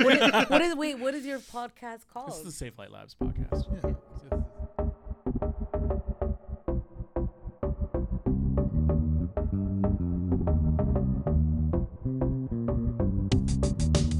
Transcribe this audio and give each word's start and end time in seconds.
what, 0.00 0.16
is, 0.16 0.50
what 0.50 0.62
is 0.62 0.76
wait? 0.76 0.98
What 0.98 1.14
is 1.14 1.24
your 1.26 1.38
podcast 1.38 2.06
called? 2.12 2.28
This 2.28 2.36
called? 2.36 2.38
is 2.38 2.44
the 2.44 2.52
Safe 2.52 2.78
Light 2.78 2.90
Labs 2.90 3.14
podcast. 3.20 3.68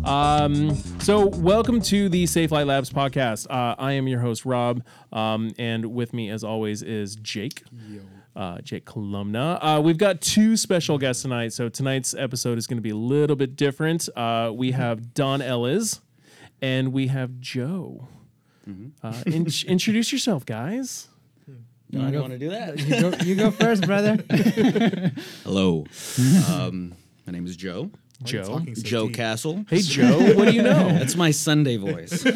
Um, 0.04 0.74
so 1.00 1.26
welcome 1.28 1.80
to 1.82 2.08
the 2.08 2.26
Safe 2.26 2.50
Light 2.50 2.66
Labs 2.66 2.90
podcast. 2.90 3.46
Uh, 3.48 3.74
I 3.78 3.92
am 3.92 4.08
your 4.08 4.20
host, 4.20 4.44
Rob. 4.44 4.82
Um, 5.12 5.52
and 5.58 5.86
with 5.86 6.12
me, 6.12 6.28
as 6.28 6.44
always, 6.44 6.82
is 6.82 7.16
Jake. 7.16 7.62
Uh, 8.34 8.58
Jake 8.62 8.86
Columna. 8.86 9.58
Uh, 9.60 9.80
we've 9.82 9.98
got 9.98 10.20
two 10.22 10.56
special 10.56 10.96
guests 10.98 11.20
tonight. 11.22 11.52
So 11.52 11.68
tonight's 11.68 12.14
episode 12.14 12.56
is 12.56 12.66
going 12.66 12.78
to 12.78 12.82
be 12.82 12.88
a 12.90 12.96
little 12.96 13.36
bit 13.36 13.56
different. 13.56 14.08
Uh, 14.16 14.50
we 14.54 14.70
have 14.70 15.12
Don 15.12 15.42
Ellis 15.42 16.00
and 16.62 16.92
we 16.94 17.08
have 17.08 17.40
Joe. 17.40 18.08
Uh, 19.02 19.22
in- 19.26 19.46
introduce 19.66 20.12
yourself, 20.12 20.46
guys. 20.46 21.08
No, 21.90 22.06
I 22.06 22.10
don't 22.10 22.22
want 22.22 22.32
to 22.32 22.38
do 22.38 22.48
that. 22.50 22.78
You 22.78 23.00
go, 23.02 23.12
you 23.22 23.34
go 23.34 23.50
first, 23.50 23.84
brother. 23.86 24.16
Hello. 25.44 25.84
um, 26.48 26.94
my 27.26 27.32
name 27.34 27.44
is 27.44 27.54
Joe. 27.54 27.90
Joe. 28.22 28.44
so 28.44 28.60
Joe 28.82 29.06
deep? 29.08 29.16
Castle. 29.16 29.66
Hey, 29.68 29.82
Joe. 29.82 30.32
What 30.34 30.48
do 30.48 30.54
you 30.54 30.62
know? 30.62 30.88
That's 30.88 31.16
my 31.16 31.32
Sunday 31.32 31.76
voice. 31.76 32.24
or 32.24 32.28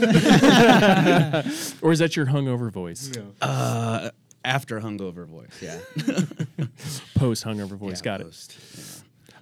is 1.93 2.01
that 2.01 2.17
your 2.17 2.27
hungover 2.27 2.71
voice? 2.71 3.11
Yeah. 3.17 3.23
Uh, 3.41 4.11
after 4.47 4.81
hungover 4.81 5.27
voice, 5.27 5.61
yeah. 5.61 5.79
Post 7.17 7.45
hungover 7.45 7.77
voice. 7.77 7.99
Yeah, 7.99 8.19
Got 8.19 8.21
it. 8.23 8.57
yeah. 8.77 8.83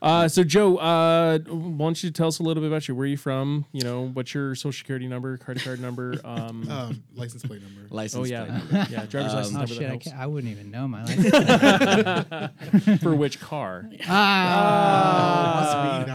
Uh, 0.03 0.29
so 0.29 0.45
Joe, 0.45 0.77
uh, 0.77 1.39
why 1.39 1.87
don't 1.87 2.03
you 2.05 2.11
tell 2.11 2.27
us 2.29 2.39
a 2.39 2.43
little 2.43 2.63
bit 2.63 2.67
about 2.69 2.87
you? 2.89 2.95
Where 2.95 3.05
are 3.05 3.09
you 3.09 3.17
from? 3.17 3.65
You 3.73 3.85
know, 3.85 4.09
what's 4.09 4.35
your 4.35 4.55
social 4.55 4.73
security 4.77 5.07
number, 5.09 5.39
credit 5.39 5.63
card 5.65 5.81
number? 5.81 6.15
Um, 6.25 6.69
Um, 6.71 7.03
license 7.15 7.43
plate 7.43 7.63
number. 7.63 7.89
License 7.89 8.21
oh 8.21 8.25
yeah, 8.25 8.45
plate 8.45 8.53
number. 8.73 8.93
yeah, 8.93 9.07
driver's 9.07 9.33
Um, 9.33 9.37
license 9.39 9.55
Oh 9.55 9.59
number 9.61 9.75
shit! 9.75 9.91
I, 9.91 9.97
can't, 9.97 10.17
I 10.19 10.27
wouldn't 10.27 10.53
even 10.53 10.71
know 10.71 10.87
my 10.89 11.05
life. 11.05 13.01
For 13.01 13.15
which 13.15 13.41
car? 13.41 13.89
ah, 14.07 16.05
Must 16.05 16.07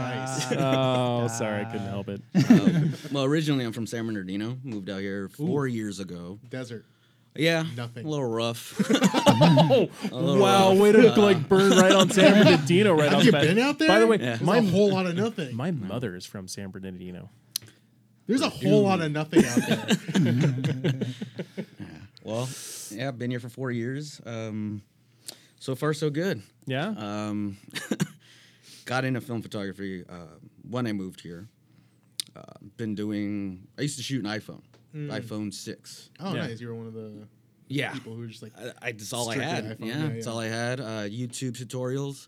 be 0.49 0.55
nice. 0.55 0.63
oh, 0.63 1.27
sorry, 1.27 1.61
I 1.61 1.65
couldn't 1.65 1.87
help 1.87 2.09
it. 2.09 2.21
Um, 2.49 2.93
well, 3.11 3.23
originally 3.23 3.65
I'm 3.65 3.73
from 3.73 3.87
San 3.87 4.05
Bernardino. 4.05 4.57
Moved 4.63 4.89
out 4.91 4.99
here 5.01 5.29
four 5.29 5.67
years 5.67 5.99
ago. 5.99 6.37
Desert. 6.49 6.85
Yeah, 7.39 7.65
Nothing. 7.77 8.05
A 8.05 8.09
little 8.09 8.29
rough. 8.29 8.75
Oh, 8.91 9.87
little 10.11 10.37
wow, 10.39 10.69
rough. 10.71 10.77
way 10.79 10.91
to 10.91 11.21
like 11.21 11.47
burn 11.47 11.71
right 11.71 11.91
on 11.93 12.09
San 12.09 12.33
Bernardino 12.43 12.93
right 12.93 13.07
off 13.07 13.13
Have 13.17 13.25
you 13.25 13.31
bat. 13.31 13.41
been 13.43 13.59
out 13.59 13.79
there? 13.79 13.87
By 13.87 13.99
the 13.99 14.07
way, 14.07 14.17
Yeah. 14.19 14.37
My 14.41 14.57
a 14.57 14.61
whole 14.61 14.91
lot 14.91 15.05
of 15.05 15.15
nothing. 15.15 15.55
my 15.55 15.71
mother 15.71 16.15
is 16.15 16.25
from 16.25 16.47
San 16.47 16.69
Bernardino. 16.71 17.29
There's 18.27 18.41
a 18.41 18.49
whole 18.49 18.83
lot 18.83 19.01
of 19.01 19.11
nothing 19.11 19.43
out 19.45 19.55
there. 19.67 20.93
well, 22.23 22.47
yeah, 22.91 23.07
I've 23.07 23.17
been 23.17 23.31
here 23.31 23.39
for 23.39 23.49
four 23.49 23.71
years. 23.71 24.21
Um, 24.25 24.81
so 25.59 25.75
far, 25.75 25.93
so 25.93 26.09
good. 26.09 26.41
Yeah. 26.65 26.93
Um, 26.97 27.57
got 28.85 29.05
into 29.05 29.21
film 29.21 29.41
photography 29.41 30.03
uh, 30.07 30.37
when 30.69 30.85
I 30.87 30.93
moved 30.93 31.21
here. 31.21 31.47
Uh, 32.35 32.41
been 32.77 32.95
doing. 32.95 33.67
I 33.77 33.81
used 33.83 33.97
to 33.97 34.03
shoot 34.03 34.23
an 34.23 34.29
iPhone, 34.29 34.61
iPhone 34.95 35.53
six. 35.53 36.09
Oh, 36.19 36.33
Yeah. 36.33 36.47
nice. 36.47 36.59
You 36.61 36.67
were 36.69 36.75
one 36.75 36.87
of 36.87 36.93
the 36.93 37.11
Yeah, 37.67 37.91
people 37.93 38.13
who 38.13 38.21
were 38.21 38.27
just 38.27 38.41
like, 38.41 38.53
I, 38.57 38.87
I 38.87 38.91
that's 38.91 39.13
all 39.13 39.29
I 39.29 39.37
had. 39.37 39.63
iPhone, 39.65 39.85
Yeah, 39.85 39.97
yeah, 40.03 40.07
that's 40.09 40.25
yeah. 40.25 40.31
all 40.31 40.39
I 40.39 40.47
had. 40.47 40.79
Uh, 40.79 40.83
YouTube 41.07 41.51
tutorials. 41.57 42.27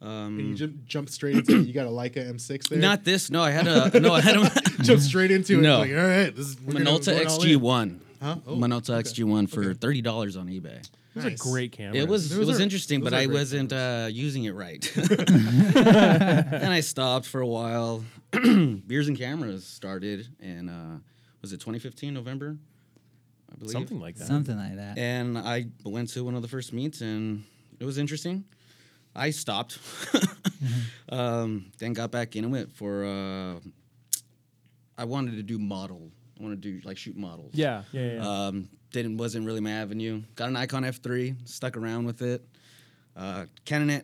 and 0.00 0.40
you 0.40 0.46
Um, 0.48 0.56
jump, 0.56 0.84
jump 0.86 1.08
straight 1.10 1.36
into 1.36 1.60
it. 1.60 1.66
You 1.66 1.74
got 1.74 1.86
a 1.86 1.90
Leica 1.90 2.26
M6 2.32 2.68
there. 2.70 2.78
not 2.78 3.04
this. 3.04 3.30
No, 3.30 3.42
I 3.42 3.50
had 3.50 3.66
a 3.66 4.00
no. 4.00 4.14
I 4.14 4.20
had 4.22 4.36
a 4.36 4.50
jump 4.82 5.00
straight 5.00 5.30
into 5.30 5.58
it. 5.58 5.62
No. 5.62 5.78
Like, 5.80 5.90
all 5.90 5.96
right, 5.96 6.34
this 6.34 6.46
is 6.46 6.60
we're 6.62 6.74
Minolta 6.80 7.14
XG1. 7.20 8.00
Huh? 8.22 8.36
Oh, 8.46 8.54
Minolta 8.56 8.90
okay. 8.94 9.02
XG 9.08 9.24
one 9.24 9.46
for 9.46 9.62
Okay. 9.62 9.74
thirty 9.74 10.00
dollars 10.02 10.36
on 10.36 10.46
eBay. 10.48 10.78
It 10.80 11.16
was 11.16 11.24
a 11.24 11.30
Nice. 11.30 11.40
great 11.40 11.72
camera. 11.72 11.96
It 11.98 12.08
was 12.08 12.30
Those 12.30 12.38
it 12.38 12.46
was 12.46 12.60
are- 12.60 12.62
interesting, 12.62 13.02
but 13.02 13.12
I 13.12 13.26
wasn't 13.26 13.72
uh, 13.72 14.08
using 14.10 14.44
it 14.44 14.54
right. 14.54 14.82
and 14.96 16.72
I 16.72 16.80
stopped 16.80 17.26
for 17.26 17.40
a 17.40 17.46
while. 17.46 18.04
Beers 18.32 19.08
and 19.08 19.18
cameras 19.18 19.66
started 19.66 20.28
and 20.40 20.70
uh, 20.70 20.98
was 21.42 21.52
it 21.52 21.58
2015 21.58 22.12
November? 22.12 22.56
I 23.52 23.56
believe 23.56 23.72
something 23.72 24.00
like 24.00 24.16
that. 24.16 24.26
something 24.26 24.56
like 24.56 24.76
that. 24.76 24.98
And 24.98 25.36
I 25.36 25.66
went 25.84 26.10
to 26.10 26.24
one 26.24 26.34
of 26.34 26.42
the 26.42 26.48
first 26.48 26.72
meets, 26.72 27.00
and 27.00 27.44
it 27.78 27.84
was 27.84 27.98
interesting. 27.98 28.44
I 29.14 29.30
stopped, 29.30 29.78
um, 31.08 31.72
then 31.78 31.92
got 31.92 32.10
back 32.10 32.36
into 32.36 32.56
it 32.56 32.70
for. 32.72 33.04
Uh, 33.04 33.60
I 34.96 35.04
wanted 35.04 35.36
to 35.36 35.42
do 35.42 35.58
model. 35.58 36.10
I 36.38 36.42
wanted 36.42 36.62
to 36.62 36.72
do 36.72 36.86
like 36.86 36.96
shoot 36.96 37.16
models. 37.16 37.52
Yeah, 37.54 37.82
yeah, 37.92 38.00
yeah. 38.00 38.12
yeah. 38.14 38.46
Um, 38.46 38.68
didn't 38.92 39.16
wasn't 39.16 39.46
really 39.46 39.60
my 39.60 39.72
avenue. 39.72 40.22
Got 40.36 40.50
a 40.50 40.52
Nikon 40.52 40.84
F3, 40.84 41.48
stuck 41.48 41.76
around 41.76 42.06
with 42.06 42.22
it. 42.22 42.44
Uh, 43.16 43.46
Canon, 43.64 44.02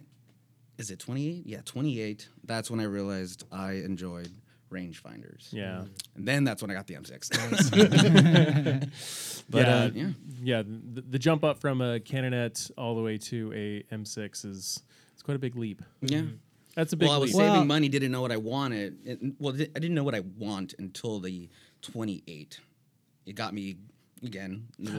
is 0.78 0.90
it 0.90 0.98
28? 0.98 1.46
Yeah, 1.46 1.60
28. 1.64 2.28
That's 2.44 2.70
when 2.70 2.80
I 2.80 2.84
realized 2.84 3.44
I 3.50 3.72
enjoyed 3.72 4.30
rangefinders. 4.70 5.52
yeah. 5.52 5.64
Mm-hmm. 5.64 6.16
And 6.16 6.28
then 6.28 6.44
that's 6.44 6.62
when 6.62 6.70
I 6.70 6.74
got 6.74 6.86
the 6.86 6.94
M6. 6.94 8.90
but 9.50 9.66
yeah, 9.66 9.76
uh, 9.76 9.90
yeah, 9.94 10.08
yeah. 10.42 10.62
The, 10.62 11.02
the 11.02 11.18
jump 11.18 11.44
up 11.44 11.58
from 11.60 11.80
a 11.80 12.00
Canonet 12.00 12.70
all 12.76 12.94
the 12.96 13.02
way 13.02 13.18
to 13.18 13.52
a 13.54 13.94
M6 13.94 14.44
is 14.44 14.82
it's 15.12 15.22
quite 15.22 15.36
a 15.36 15.40
big 15.40 15.56
leap. 15.56 15.82
yeah. 16.00 16.18
Mm-hmm. 16.18 16.36
That's 16.74 16.92
a 16.92 16.96
big 16.96 17.08
Well, 17.08 17.16
I 17.16 17.20
was 17.20 17.32
leap. 17.32 17.40
Well- 17.42 17.54
saving 17.54 17.68
money, 17.68 17.88
didn't 17.88 18.12
know 18.12 18.20
what 18.20 18.32
I 18.32 18.36
wanted. 18.36 18.98
It, 19.06 19.18
well, 19.38 19.54
I 19.54 19.78
didn't 19.78 19.94
know 19.94 20.04
what 20.04 20.14
I 20.14 20.20
want 20.20 20.74
until 20.78 21.20
the 21.20 21.48
28. 21.82 22.60
It 23.24 23.34
got 23.34 23.54
me 23.54 23.76
again 24.22 24.66
the 24.78 24.92
oh, 24.92 24.98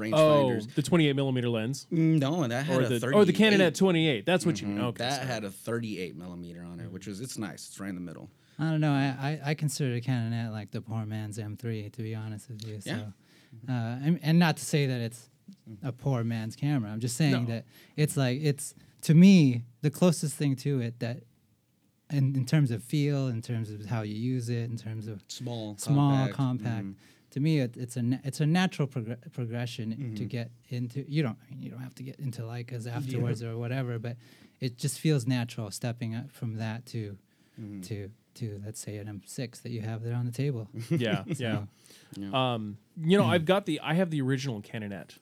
rangefinders. 0.50 0.74
the 0.76 0.82
28 0.82 1.16
millimeter 1.16 1.50
lens, 1.50 1.88
No, 1.92 2.44
and 2.44 2.52
that 2.52 2.66
had 2.66 2.78
or 2.78 2.82
a 2.82 2.88
the 2.88 3.00
38. 3.00 3.20
oh 3.20 3.24
the 3.26 3.34
Canonet 3.34 3.76
28. 3.76 4.26
That's 4.26 4.46
what 4.46 4.60
you 4.62 4.68
mean. 4.68 4.82
Okay, 4.86 5.04
that 5.04 5.18
sorry. 5.18 5.28
had 5.28 5.44
a 5.44 5.52
38 5.52 6.16
millimeter 6.16 6.64
on 6.64 6.80
it, 6.80 6.92
which 6.92 7.08
was 7.08 7.22
it's 7.22 7.38
nice. 7.38 7.68
It's 7.68 7.80
right 7.80 7.90
in 7.90 7.96
the 7.96 8.02
middle. 8.02 8.30
I 8.60 8.70
don't 8.72 8.82
know. 8.82 8.92
I, 8.92 9.40
I, 9.46 9.52
I 9.52 9.54
consider 9.54 9.94
the 9.94 10.02
Canonet 10.02 10.52
like 10.52 10.72
the 10.72 10.82
poor 10.82 11.06
man's 11.06 11.38
M3, 11.38 11.92
to 11.94 12.02
be 12.02 12.16
honest 12.16 12.50
with 12.50 12.66
you. 12.66 12.82
So, 12.82 12.90
Yeah. 12.92 13.02
uh, 13.70 14.00
and, 14.04 14.20
and 14.24 14.40
not 14.40 14.58
to 14.58 14.66
say 14.66 14.86
that 14.88 15.00
it's 15.02 15.30
a 15.84 15.92
poor 15.92 16.24
man's 16.24 16.56
camera. 16.56 16.92
I'm 16.92 17.00
just 17.00 17.16
saying 17.18 17.32
No. 17.34 17.46
that 17.46 17.66
it's 17.96 18.18
like 18.18 18.40
it's 18.42 18.74
to 19.02 19.14
me 19.14 19.64
the 19.82 19.90
closest 19.92 20.36
thing 20.36 20.56
to 20.58 20.82
it 20.82 21.00
that, 21.00 21.24
in, 22.10 22.36
in 22.36 22.46
terms 22.46 22.72
of 22.72 22.84
feel, 22.84 23.28
in 23.28 23.42
terms 23.42 23.70
of 23.70 23.86
how 23.86 24.02
you 24.02 24.16
use 24.16 24.50
it, 24.50 24.70
in 24.70 24.78
terms 24.78 25.08
of 25.08 25.22
Small, 25.28 25.78
small, 25.78 26.12
compact. 26.28 26.34
compact. 26.36 26.86
mhm. 26.86 26.96
To 27.32 27.40
me, 27.42 27.60
it, 27.60 27.76
it's 27.78 27.98
a 27.98 28.02
na- 28.02 28.18
it's 28.24 28.40
a 28.40 28.46
natural 28.46 28.88
progr- 28.88 29.32
progression 29.34 29.92
Mm-hmm. 29.92 30.16
to 30.16 30.26
get 30.26 30.50
into. 30.70 31.06
You 31.08 31.22
don't 31.24 31.38
I 31.46 31.52
mean, 31.54 31.62
you 31.62 31.70
don't 31.70 31.82
have 31.82 31.94
to 31.96 32.04
get 32.04 32.18
into 32.20 32.42
Leicas 32.44 32.88
afterwards 32.92 33.44
or 33.44 33.58
whatever, 33.58 34.00
but 34.00 34.16
it 34.62 34.78
just 34.78 35.00
feels 35.00 35.28
natural 35.28 35.70
stepping 35.70 36.16
up 36.16 36.32
from 36.32 36.56
that 36.56 36.86
to 36.88 37.18
Mm-hmm. 37.62 37.82
to 37.82 38.10
to 38.38 38.62
let's 38.66 38.80
say 38.80 38.98
an 38.98 39.08
M6 39.08 39.62
that 39.62 39.72
you 39.72 39.82
have 39.82 40.04
there 40.04 40.16
on 40.16 40.26
the 40.26 40.32
table. 40.32 40.68
yeah, 40.90 41.24
yeah. 41.28 41.64
Yeah. 42.16 42.54
Um, 42.54 42.78
you 43.00 43.18
know, 43.18 43.26
hmm. 43.26 43.32
I've 43.32 43.46
got 43.46 43.66
the 43.66 43.80
I 43.82 43.94
have 43.94 44.10
the 44.10 44.22
original 44.22 44.62
Canonet, 44.62 45.18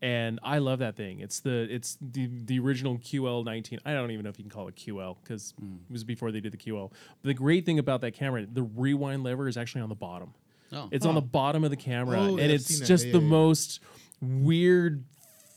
and 0.00 0.40
I 0.42 0.58
love 0.58 0.80
that 0.80 0.96
thing. 0.96 1.20
It's 1.20 1.40
the 1.40 1.66
it's 1.70 1.98
the 2.00 2.28
the 2.28 2.58
original 2.58 2.98
QL 2.98 3.44
nineteen. 3.44 3.78
I 3.84 3.92
don't 3.92 4.10
even 4.10 4.24
know 4.24 4.30
if 4.30 4.38
you 4.38 4.44
can 4.44 4.50
call 4.50 4.68
it 4.68 4.76
QL 4.76 5.16
because 5.22 5.54
hmm. 5.58 5.76
it 5.88 5.92
was 5.92 6.04
before 6.04 6.32
they 6.32 6.40
did 6.40 6.52
the 6.52 6.58
QL. 6.58 6.90
But 6.90 7.28
the 7.28 7.34
great 7.34 7.66
thing 7.66 7.78
about 7.78 8.00
that 8.02 8.12
camera, 8.12 8.46
the 8.50 8.62
rewind 8.62 9.22
lever 9.22 9.48
is 9.48 9.56
actually 9.56 9.82
on 9.82 9.88
the 9.88 9.94
bottom. 9.94 10.34
Oh. 10.72 10.88
It's 10.90 11.04
on 11.04 11.14
the 11.14 11.20
bottom 11.20 11.64
of 11.64 11.70
the 11.70 11.76
camera, 11.76 12.18
Oh, 12.18 12.36
and 12.36 12.40
I've 12.40 12.50
it's 12.52 12.80
just 12.80 13.06
Yeah, 13.06 13.12
the 13.12 13.18
yeah, 13.18 13.24
yeah. 13.24 13.30
most 13.30 13.80
weird, 14.22 15.04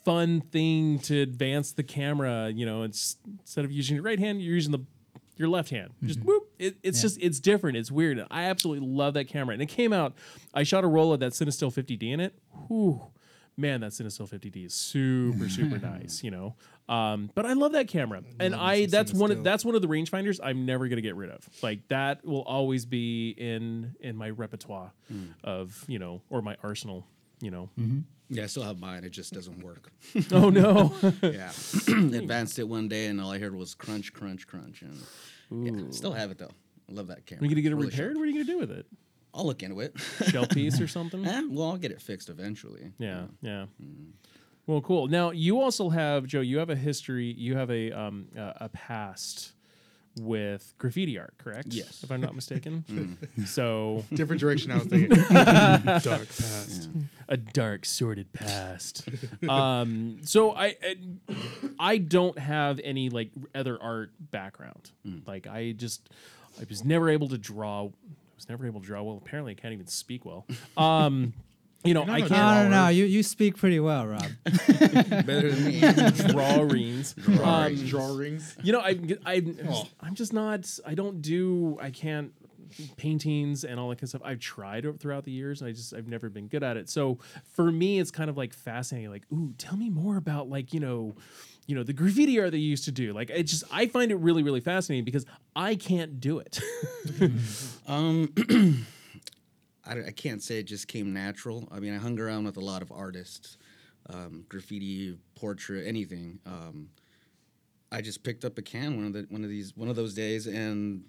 fun 0.03 0.41
thing 0.41 0.99
to 0.99 1.22
advance 1.22 1.72
the 1.72 1.83
camera. 1.83 2.51
You 2.53 2.66
know, 2.66 2.83
it's 2.83 3.16
instead 3.39 3.63
of 3.63 3.72
using 3.72 3.95
your 3.95 4.03
right 4.03 4.19
hand, 4.19 4.41
you're 4.41 4.55
using 4.55 4.73
the 4.73 4.85
your 5.37 5.47
left 5.47 5.69
hand. 5.69 5.91
Just 6.03 6.19
mm-hmm. 6.19 6.29
whoop. 6.29 6.44
It, 6.59 6.77
it's 6.83 6.97
Yeah. 6.99 7.01
just 7.03 7.17
it's 7.21 7.39
different. 7.39 7.77
It's 7.77 7.91
weird. 7.91 8.25
I 8.31 8.43
absolutely 8.45 8.88
love 8.88 9.13
that 9.16 9.25
camera. 9.27 9.53
And 9.53 9.61
it 9.61 9.67
came 9.69 9.93
out. 9.93 10.13
I 10.53 10.63
shot 10.63 10.84
a 10.84 10.87
roll 10.87 11.13
of 11.13 11.19
that 11.22 11.34
Cinestill 11.34 11.73
50D 11.73 12.11
in 12.11 12.19
it. 12.19 12.34
Whew. 12.67 13.02
Man, 13.57 13.81
that 13.81 13.91
Cinestill 13.91 14.28
50D 14.29 14.66
is 14.66 14.73
super 14.73 15.47
super 15.49 15.78
nice. 15.85 16.23
You 16.23 16.31
know. 16.31 16.55
Um, 16.87 17.31
but 17.34 17.46
I 17.47 17.53
love 17.53 17.72
that 17.72 17.87
camera, 17.87 18.22
and 18.40 18.52
Love 18.52 18.61
I 18.61 18.75
me 18.75 18.81
some 18.84 18.91
that's 18.91 19.13
one 19.13 19.31
of 19.31 19.43
that's 19.43 19.66
one 19.66 19.73
of 19.75 19.81
the 19.81 19.87
rangefinders 19.87 20.40
I'm 20.43 20.66
never 20.67 20.87
gonna 20.87 21.02
get 21.02 21.16
rid 21.16 21.29
of. 21.31 21.47
Like 21.63 21.87
that 21.87 22.23
will 22.25 22.43
always 22.43 22.85
be 22.85 23.29
in 23.31 23.96
in 24.01 24.16
my 24.16 24.29
repertoire 24.29 24.91
of 25.43 25.84
you 25.87 25.97
know 25.99 26.22
or 26.29 26.41
my 26.41 26.58
arsenal. 26.63 27.08
You 27.41 27.51
know. 27.51 27.69
yeah, 28.29 28.43
I 28.43 28.46
still 28.46 28.63
have 28.63 28.79
mine. 28.79 29.03
It 29.03 29.09
just 29.11 29.34
doesn't 29.34 29.63
work. 29.63 29.91
oh 30.31 30.49
no. 30.49 30.93
yeah, 31.23 31.51
advanced 31.87 32.59
it 32.59 32.67
one 32.67 32.87
day, 32.87 33.08
and 33.08 33.19
all 33.19 33.31
I 33.31 33.40
heard 33.40 33.55
was 33.55 33.73
crunch, 33.73 34.13
crunch, 34.13 34.46
crunch, 34.47 34.81
and 34.84 34.97
yeah, 35.52 35.72
still 35.92 36.14
have 36.14 36.32
it 36.32 36.38
though. 36.38 36.52
I 36.90 36.94
love 36.94 37.08
that 37.08 37.26
camera. 37.26 37.42
Are 37.44 37.46
you 37.46 37.50
gonna 37.52 37.62
get 37.62 37.72
it 37.72 37.76
Really 37.76 37.88
repaired? 37.88 38.08
sharp. 38.12 38.18
What 38.18 38.24
are 38.24 38.26
you 38.28 38.34
gonna 38.34 38.46
do 38.46 38.58
with 38.59 38.72
it? 38.72 38.86
I'll 39.34 39.46
look 39.46 39.64
into 39.64 39.80
it. 39.82 39.94
Shell 40.30 40.47
piece 40.47 40.80
or 40.80 40.88
something? 40.88 41.26
Eh, 41.26 41.42
well, 41.50 41.72
I'll 41.72 41.78
get 41.78 41.92
it 41.92 42.02
fixed 42.02 42.30
eventually. 42.30 42.94
Yeah, 43.00 43.26
yeah. 43.42 43.66
Well, 44.68 44.82
cool. 44.82 45.08
Now 45.08 45.32
you 45.32 45.59
also 45.62 45.90
have 45.90 46.26
Joe. 46.26 46.42
You 46.42 46.58
have 46.59 46.70
a 46.70 46.76
history. 46.76 47.34
You 47.38 47.58
have 47.58 47.70
a 47.70 47.92
um 47.92 48.28
a, 48.36 48.53
a 48.62 48.70
past 48.70 49.53
with 50.20 50.73
graffiti 50.78 51.17
art, 51.20 51.34
correct? 51.38 51.67
Yes. 51.72 52.02
If 52.03 52.12
I'm 52.12 52.22
not 52.22 52.35
mistaken. 52.35 53.17
So 53.46 54.03
Different 54.14 54.40
direction 54.40 54.72
I 54.72 54.76
was 54.78 54.84
thinking. 54.88 55.09
Dark 55.09 56.03
past. 56.28 56.90
a 57.28 57.38
dark, 57.38 57.85
sordid 57.85 58.32
past. 58.34 59.08
um, 59.50 60.20
so 60.23 60.52
I, 60.56 60.76
I, 60.84 60.96
I 61.79 61.97
don't 61.97 62.38
have 62.40 62.79
any 62.84 63.09
like 63.09 63.29
other 63.53 63.82
art 63.82 64.12
background. 64.32 64.91
Like 65.28 65.47
I 65.47 65.73
just, 65.73 66.09
I 66.59 66.66
was 66.70 66.84
never 66.85 67.09
able 67.09 67.28
to 67.29 67.38
draw. 67.38 67.85
I 67.88 67.91
was 68.35 68.50
never 68.50 68.66
able 68.66 68.79
to 68.82 68.85
draw 68.85 69.02
well. 69.03 69.18
Apparently, 69.18 69.52
I 69.52 69.56
can't 69.56 69.73
even 69.73 69.88
speak 69.88 70.26
well. 70.26 70.46
Um, 70.78 71.34
you 71.85 71.93
know, 71.93 72.05
You're 72.05 72.16
I 72.16 72.20
can't 72.22 72.32
I 72.34 72.61
don't 72.64 72.72
know. 72.72 72.78
Drawer. 72.78 72.91
You 72.91 73.05
you 73.05 73.23
speak 73.23 73.58
pretty 73.58 73.79
well, 73.79 74.08
Rob. 74.08 74.26
Better 74.67 75.52
than 75.52 75.66
me. 75.66 75.79
drawings. 76.32 77.16
Um, 77.41 77.76
Drawings. 77.85 78.55
you 78.64 78.73
know, 78.73 78.79
I, 78.79 78.99
I, 79.26 79.43
Oh. 79.70 79.87
I'm 80.02 80.16
just 80.16 80.34
not. 80.34 80.70
I 80.85 80.93
don't 80.96 81.22
do. 81.22 81.78
I 81.82 81.91
can't 81.91 82.32
paintings 82.97 83.64
and 83.64 83.79
all 83.79 83.90
that 83.90 83.96
kind 83.97 84.03
of 84.03 84.09
stuff. 84.09 84.22
I've 84.26 84.40
tried 84.40 84.99
throughout 84.99 85.23
the 85.23 85.32
years, 85.32 85.61
and 85.61 85.70
I 85.70 85.72
just 85.72 85.93
I've 85.93 86.08
never 86.08 86.29
been 86.29 86.47
good 86.47 86.64
at 86.64 86.76
it. 86.78 86.90
So 86.90 87.20
for 87.53 87.72
me, 87.72 87.99
it's 87.99 88.11
kind 88.11 88.29
of 88.29 88.35
like 88.37 88.53
fascinating. 88.53 89.11
Like, 89.11 89.23
ooh, 89.32 89.53
tell 89.58 89.78
me 89.78 89.90
more 89.90 90.17
about 90.17 90.49
like 90.49 90.73
you 90.73 90.79
know. 90.79 91.16
You 91.67 91.73
know 91.73 91.82
the 91.82 91.93
graffiti 91.93 92.40
art 92.40 92.52
they 92.52 92.59
used 92.59 92.85
to 92.85 92.91
do. 92.91 93.11
Like 93.11 93.32
it 93.32 93.41
just, 93.46 93.64
I 93.72 93.87
find 93.87 94.11
it 94.11 94.17
really, 94.17 94.43
really 94.43 94.59
fascinating 94.59 95.03
because 95.03 95.26
I 95.55 95.73
can't 95.73 96.20
do 96.20 96.37
it. 96.37 96.59
Um, 97.87 98.32
I, 99.85 100.08
I 100.08 100.11
can't 100.11 100.41
say 100.41 100.59
it 100.59 100.64
just 100.64 100.87
came 100.87 101.14
natural. 101.14 101.67
I 101.72 101.79
mean, 101.79 101.93
I 101.93 101.97
hung 101.97 102.20
around 102.20 102.46
with 102.46 102.58
a 102.58 102.61
lot 102.61 102.82
of 102.82 102.91
artists, 102.91 103.58
um, 104.09 104.46
graffiti, 104.49 105.17
portrait, 105.35 105.85
anything. 105.87 106.40
Um, 106.46 106.90
I 107.91 108.02
just 108.02 108.23
picked 108.23 108.43
up 108.46 108.58
a 108.58 108.61
can 108.61 108.97
one 108.97 109.05
of 109.08 109.14
the 109.14 109.26
one 109.29 109.43
of 109.43 109.49
these 109.49 109.76
one 109.76 109.87
of 109.90 109.96
those 109.96 110.14
days 110.14 110.47
and 110.47 111.05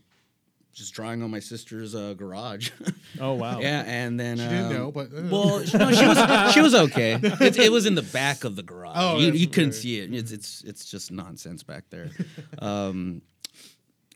just 0.73 0.93
drawing 0.93 1.23
on 1.23 1.31
my 1.31 1.41
sister's 1.41 1.95
uh, 1.95 2.13
garage. 2.15 2.71
oh 3.21 3.33
wow! 3.33 3.61
yeah, 3.61 3.83
and 3.87 4.21
then 4.21 4.37
She 4.37 4.43
didn't 4.45 4.67
um, 4.67 4.73
know, 4.75 4.93
but, 4.93 5.07
uh. 5.07 5.23
well, 5.31 5.65
she, 5.65 5.79
no, 5.79 5.91
she 5.91 6.07
was 6.07 6.53
she 6.53 6.61
was 6.61 6.75
okay. 6.75 7.15
It, 7.23 7.59
it 7.59 7.73
was 7.73 7.87
in 7.87 7.95
the 7.95 8.03
back 8.03 8.45
of 8.45 8.57
the 8.57 8.63
garage. 8.63 8.97
Oh, 8.97 9.19
you, 9.19 9.33
you 9.33 9.47
couldn't 9.47 9.73
see 9.73 9.99
it. 10.01 10.13
It's 10.13 10.33
it's 10.33 10.63
it's 10.65 10.85
just 10.85 11.11
nonsense 11.11 11.63
back 11.63 11.85
there. 11.91 12.11
Um, 12.59 13.23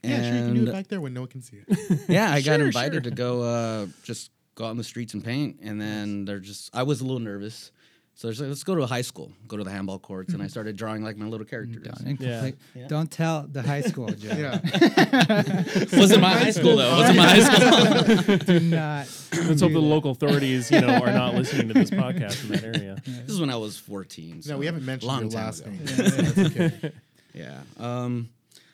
Yeah, 0.03 0.17
sure, 0.17 0.25
you 0.25 0.43
can 0.45 0.53
do 0.53 0.69
it 0.69 0.71
back 0.71 0.87
there 0.87 1.01
when 1.01 1.13
no 1.13 1.21
one 1.21 1.29
can 1.29 1.41
see 1.41 1.61
it. 1.67 1.99
yeah, 2.07 2.31
I 2.31 2.41
got 2.41 2.59
invited 2.59 3.03
sure. 3.03 3.11
to 3.11 3.11
go 3.11 3.41
uh, 3.41 3.87
just 4.03 4.31
go 4.55 4.65
out 4.65 4.71
in 4.71 4.77
the 4.77 4.83
streets 4.83 5.13
and 5.13 5.23
paint, 5.23 5.59
and 5.61 5.79
then 5.79 6.25
they're 6.25 6.39
just 6.39 6.69
I 6.75 6.83
was 6.83 7.01
a 7.01 7.03
little 7.05 7.19
nervous, 7.19 7.71
so 8.13 8.27
they're 8.27 8.35
like, 8.35 8.49
let's 8.49 8.63
go 8.63 8.75
to 8.75 8.81
a 8.83 8.87
high 8.87 9.01
school, 9.01 9.31
go 9.47 9.55
to 9.57 9.63
the 9.63 9.71
handball 9.71 9.97
courts, 9.99 10.33
and 10.33 10.43
I 10.43 10.47
started 10.47 10.75
drawing 10.75 11.03
like 11.03 11.15
my 11.17 11.25
little 11.25 11.45
characters. 11.45 11.83
Don't, 11.83 12.19
Yeah. 12.19 12.45
incomplete- 12.45 12.87
don't 12.89 13.09
tell 13.09 13.47
the 13.47 13.61
high 13.61 13.81
school 13.81 14.07
joke. 14.11 14.37
Yeah. 14.37 14.59
Wasn't 15.97 16.21
my 16.21 16.33
high 16.37 16.51
school 16.51 16.75
though. 16.75 16.91
Wasn't 16.97 17.17
my 17.17 17.25
high 17.27 18.13
school. 18.23 18.37
Do 18.45 18.59
not. 18.59 19.07
Let's 19.47 19.61
hope 19.61 19.71
the 19.71 19.79
local 19.81 20.11
authorities, 20.11 20.69
you 20.69 20.81
know, 20.81 20.89
are 21.01 21.11
not 21.13 21.35
listening 21.35 21.69
to 21.69 21.73
this 21.73 21.89
podcast 21.89 22.43
in 22.43 22.49
that 22.51 22.63
area. 22.63 22.97
this 23.05 23.29
is 23.29 23.39
when 23.39 23.49
I 23.49 23.55
was 23.55 23.77
fourteen. 23.77 24.41
So 24.41 24.51
No, 24.53 24.57
we 24.59 24.65
haven't 24.65 24.85
mentioned 24.85 25.07
long 25.07 25.21
your 25.23 25.31
time 25.31 25.45
last 25.45 25.59
ago. 25.61 25.69
name. 25.71 25.79
That's 25.85 26.37
okay. 26.39 26.91
Yeah. 27.33 27.61
Um, 27.79 28.29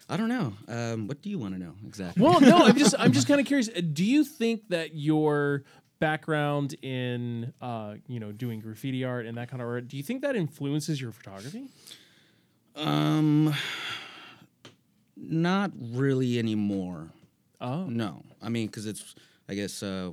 I 0.10 0.16
don't 0.18 0.30
know. 0.30 0.54
Um, 0.68 1.08
what 1.08 1.22
do 1.22 1.30
you 1.30 1.38
want 1.38 1.54
to 1.56 1.60
know 1.60 1.74
exactly? 1.86 2.24
Well, 2.24 2.40
no, 2.40 2.60
I'm 2.66 2.78
just 2.78 2.96
I'm 2.98 3.12
just 3.18 3.28
kind 3.28 3.40
of 3.42 3.46
curious. 3.46 3.68
Do 3.68 4.06
you 4.06 4.24
think 4.24 4.70
that 4.70 4.96
your 4.96 5.64
background 6.00 6.76
in 6.82 7.54
uh, 7.62 7.96
you 8.08 8.20
know 8.20 8.32
doing 8.32 8.60
graffiti 8.62 9.04
art 9.04 9.26
and 9.26 9.38
that 9.38 9.50
kind 9.50 9.62
of 9.62 9.68
art, 9.68 9.88
do 9.88 9.98
you 9.98 10.04
think 10.04 10.22
that 10.22 10.36
influences 10.36 11.02
your 11.02 11.12
photography? 11.12 11.66
Um, 12.76 13.54
not 15.16 15.72
really 15.76 16.38
anymore. 16.40 17.12
Oh, 17.60 17.86
No, 17.86 18.22
I 18.42 18.50
mean, 18.50 18.68
because 18.68 18.86
it's, 18.86 19.16
I 19.50 19.56
guess, 19.56 19.82
uh, 19.82 20.12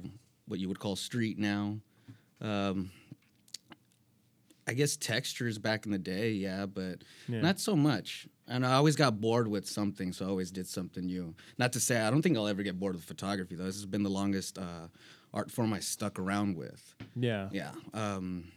what 0.49 0.59
you 0.61 0.69
would 0.69 0.79
call 0.79 0.97
street 0.97 1.39
now. 1.39 1.77
Um, 2.41 2.91
I 4.67 4.73
guess 4.73 4.97
textures 4.97 5.59
back 5.59 5.85
in 5.85 5.93
the 5.93 5.99
day, 5.99 6.31
yeah, 6.31 6.65
but 6.65 7.03
Yeah. 7.29 7.43
not 7.43 7.61
so 7.61 7.77
much. 7.77 8.27
And 8.47 8.67
I 8.67 8.75
always 8.75 8.95
got 8.95 9.21
bored 9.21 9.49
with 9.49 9.67
something, 9.67 10.13
so 10.13 10.27
I 10.27 10.29
always 10.29 10.51
did 10.51 10.67
something 10.67 11.07
new. 11.07 11.35
Not 11.57 11.73
to 11.73 11.81
say 11.81 12.01
I 12.01 12.11
don't 12.11 12.21
think 12.21 12.37
I'll 12.37 12.47
ever 12.47 12.63
get 12.63 12.79
bored 12.79 12.95
with 12.95 13.05
photography, 13.05 13.55
though. 13.55 13.65
This 13.65 13.77
has 13.77 13.87
been 13.87 14.03
the 14.03 14.11
longest 14.11 14.59
uh, 14.59 14.89
art 15.33 15.51
form 15.51 15.73
I 15.73 15.81
stuck 15.81 16.19
around 16.19 16.57
with. 16.57 16.95
yeah, 17.17 17.49
Yeah. 17.53 17.73
Um, 17.95 18.49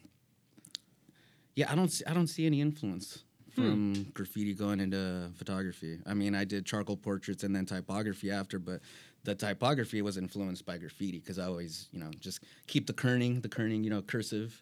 yeah, 1.56 1.72
I 1.72 1.76
don't 1.76 1.90
see, 1.90 2.06
I 2.06 2.14
don't 2.14 2.28
see 2.28 2.46
any 2.46 2.62
influence 2.62 3.24
from 3.50 4.12
graffiti 4.14 4.54
going 4.54 4.80
into 4.80 5.32
photography. 5.36 5.98
I 6.06 6.14
mean, 6.14 6.36
I 6.36 6.44
did 6.44 6.66
charcoal 6.66 6.96
portraits 6.96 7.44
and 7.44 7.56
then 7.56 7.66
typography 7.66 8.30
after, 8.30 8.60
but 8.60 8.82
the 9.24 9.34
typography 9.34 10.04
was 10.04 10.18
influenced 10.18 10.66
by 10.66 10.78
graffiti 10.78 11.18
because 11.20 11.40
I 11.40 11.46
always, 11.46 11.90
you 11.92 12.00
know, 12.00 12.12
just 12.20 12.44
keep 12.68 12.86
the 12.86 12.94
kerning, 12.94 13.42
the 13.42 13.50
kerning, 13.50 13.84
you 13.84 13.90
know, 13.90 14.04
cursive. 14.04 14.62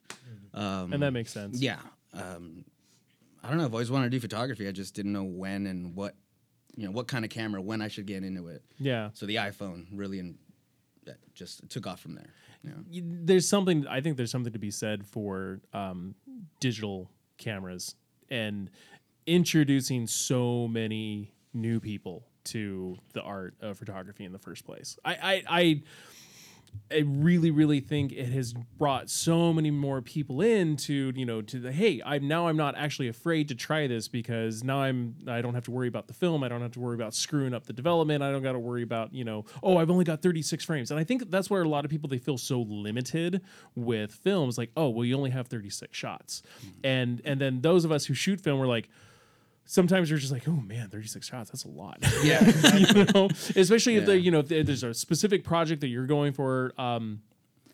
Um, 0.53 0.93
and 0.93 1.03
that 1.03 1.11
makes 1.11 1.33
sense. 1.33 1.61
yeah. 1.61 1.79
Um, 2.13 2.63
I 3.45 3.49
don't 3.49 3.57
know. 3.57 3.65
I've 3.65 3.73
always 3.73 3.91
wanted 3.91 4.05
to 4.05 4.09
do 4.09 4.19
photography. 4.19 4.67
I 4.67 4.71
just 4.71 4.93
didn't 4.95 5.13
know 5.13 5.23
when 5.23 5.67
and 5.67 5.95
what, 5.95 6.15
you 6.75 6.85
know, 6.85 6.91
what 6.91 7.07
kind 7.07 7.23
of 7.23 7.31
camera, 7.31 7.61
when 7.61 7.81
I 7.81 7.87
should 7.87 8.05
get 8.07 8.23
into 8.23 8.47
it. 8.47 8.63
yeah. 8.79 9.09
So 9.13 9.25
the 9.25 9.35
iPhone 9.35 9.85
really, 9.93 10.19
in, 10.19 10.37
that 11.05 11.17
just 11.33 11.69
took 11.69 11.85
off 11.87 11.99
from 11.99 12.15
there. 12.15 12.33
You 12.63 12.69
know? 12.71 12.75
Y- 12.91 13.01
There's 13.23 13.47
something 13.47 13.85
I 13.87 14.01
think 14.01 14.17
there's 14.17 14.31
something 14.31 14.51
to 14.53 14.59
be 14.59 14.71
said 14.71 15.05
for 15.05 15.61
um, 15.73 16.15
digital 16.59 17.09
cameras 17.37 17.95
and 18.29 18.69
introducing 19.27 20.07
so 20.07 20.67
many 20.67 21.31
new 21.53 21.79
people 21.79 22.25
to 22.45 22.97
the 23.13 23.21
art 23.21 23.55
of 23.61 23.77
photography 23.77 24.23
in 24.25 24.31
the 24.31 24.39
first 24.39 24.65
place. 24.65 24.97
I 25.05 25.13
I. 25.15 25.43
I 25.49 25.81
I 26.91 26.99
really, 26.99 27.51
really 27.51 27.79
think 27.79 28.11
it 28.11 28.27
has 28.29 28.53
brought 28.53 29.09
so 29.09 29.51
many 29.51 29.71
more 29.71 30.01
people 30.01 30.41
in 30.41 30.77
to, 30.77 31.11
you 31.15 31.25
know, 31.25 31.41
to 31.41 31.59
the 31.59 31.71
hey, 31.71 32.01
I'm 32.05 32.27
now 32.27 32.47
I'm 32.47 32.57
not 32.57 32.75
actually 32.77 33.07
afraid 33.07 33.47
to 33.49 33.55
try 33.55 33.87
this 33.87 34.07
because 34.07 34.63
now 34.63 34.81
I'm 34.81 35.15
I 35.27 35.41
don't 35.41 35.53
have 35.53 35.65
to 35.65 35.71
worry 35.71 35.87
about 35.87 36.07
the 36.07 36.13
film. 36.13 36.43
I 36.43 36.47
don't 36.47 36.61
have 36.61 36.71
to 36.71 36.79
worry 36.79 36.95
about 36.95 37.13
screwing 37.13 37.53
up 37.53 37.65
the 37.65 37.73
development. 37.73 38.23
I 38.23 38.31
don't 38.31 38.43
got 38.43 38.53
to 38.53 38.59
worry 38.59 38.83
about, 38.83 39.13
you 39.13 39.23
know, 39.23 39.45
oh, 39.63 39.77
I've 39.77 39.89
only 39.89 40.05
got 40.05 40.21
36 40.21 40.63
frames. 40.63 40.91
And 40.91 40.99
I 40.99 41.03
think 41.03 41.29
that's 41.29 41.49
where 41.49 41.61
a 41.61 41.67
lot 41.67 41.85
of 41.85 41.91
people 41.91 42.09
they 42.09 42.17
feel 42.17 42.37
so 42.37 42.61
limited 42.61 43.41
with 43.75 44.11
films 44.11 44.57
like, 44.57 44.71
oh, 44.77 44.89
well, 44.89 45.05
you 45.05 45.15
only 45.17 45.31
have 45.31 45.47
36 45.47 45.97
shots. 45.97 46.43
Mm-hmm. 46.59 46.69
And 46.83 47.21
and 47.25 47.41
then 47.41 47.61
those 47.61 47.85
of 47.85 47.91
us 47.91 48.05
who 48.05 48.13
shoot 48.13 48.41
film 48.41 48.59
we're 48.59 48.67
like 48.67 48.89
sometimes 49.65 50.09
you're 50.09 50.19
just 50.19 50.31
like, 50.31 50.47
oh 50.47 50.51
man, 50.51 50.89
36 50.89 51.27
shots, 51.27 51.51
that's 51.51 51.65
a 51.65 51.69
lot. 51.69 51.97
Yeah. 52.23 52.43
you 52.75 53.05
know, 53.13 53.29
especially 53.55 53.97
if 53.97 54.05
the 54.05 54.17
you 54.19 54.31
know 54.31 54.39
if 54.39 54.47
there's 54.47 54.83
a 54.83 54.93
specific 54.93 55.43
project 55.43 55.81
that 55.81 55.87
you're 55.87 56.07
going 56.07 56.33
for. 56.33 56.73
Um, 56.77 57.21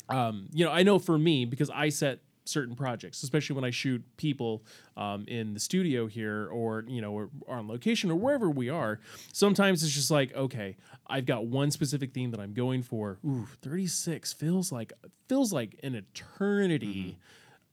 um, 0.10 0.50
you 0.52 0.66
know, 0.66 0.72
I 0.72 0.83
know 0.83 1.00
for 1.00 1.18
me 1.18 1.45
because 1.45 1.69
I 1.69 1.90
set 1.90 2.19
certain 2.44 2.76
projects, 2.76 3.24
especially 3.24 3.56
when 3.56 3.64
I 3.64 3.69
shoot 3.69 4.04
people 4.18 4.64
um, 4.98 5.26
in 5.28 5.54
the 5.54 5.60
studio 5.60 6.07
here 6.07 6.50
or 6.52 6.83
you 6.88 7.02
know 7.02 7.12
or, 7.14 7.30
or 7.42 7.57
on 7.57 7.68
location 7.68 8.12
or 8.12 8.16
wherever 8.16 8.50
we 8.50 8.69
are. 8.69 9.00
Sometimes 9.31 9.83
it's 9.83 9.94
just 9.94 10.12
like, 10.12 10.36
okay, 10.36 10.76
I've 11.07 11.26
got 11.26 11.45
one 11.45 11.71
specific 11.71 12.14
theme 12.14 12.31
that 12.31 12.40
I'm 12.40 12.54
going 12.54 12.83
for. 12.83 13.19
Ooh, 13.26 13.48
36 13.62 14.33
feels 14.33 14.71
like 14.71 14.94
feels 15.28 15.54
like 15.54 15.80
an 15.83 15.95
eternity. 15.95 17.18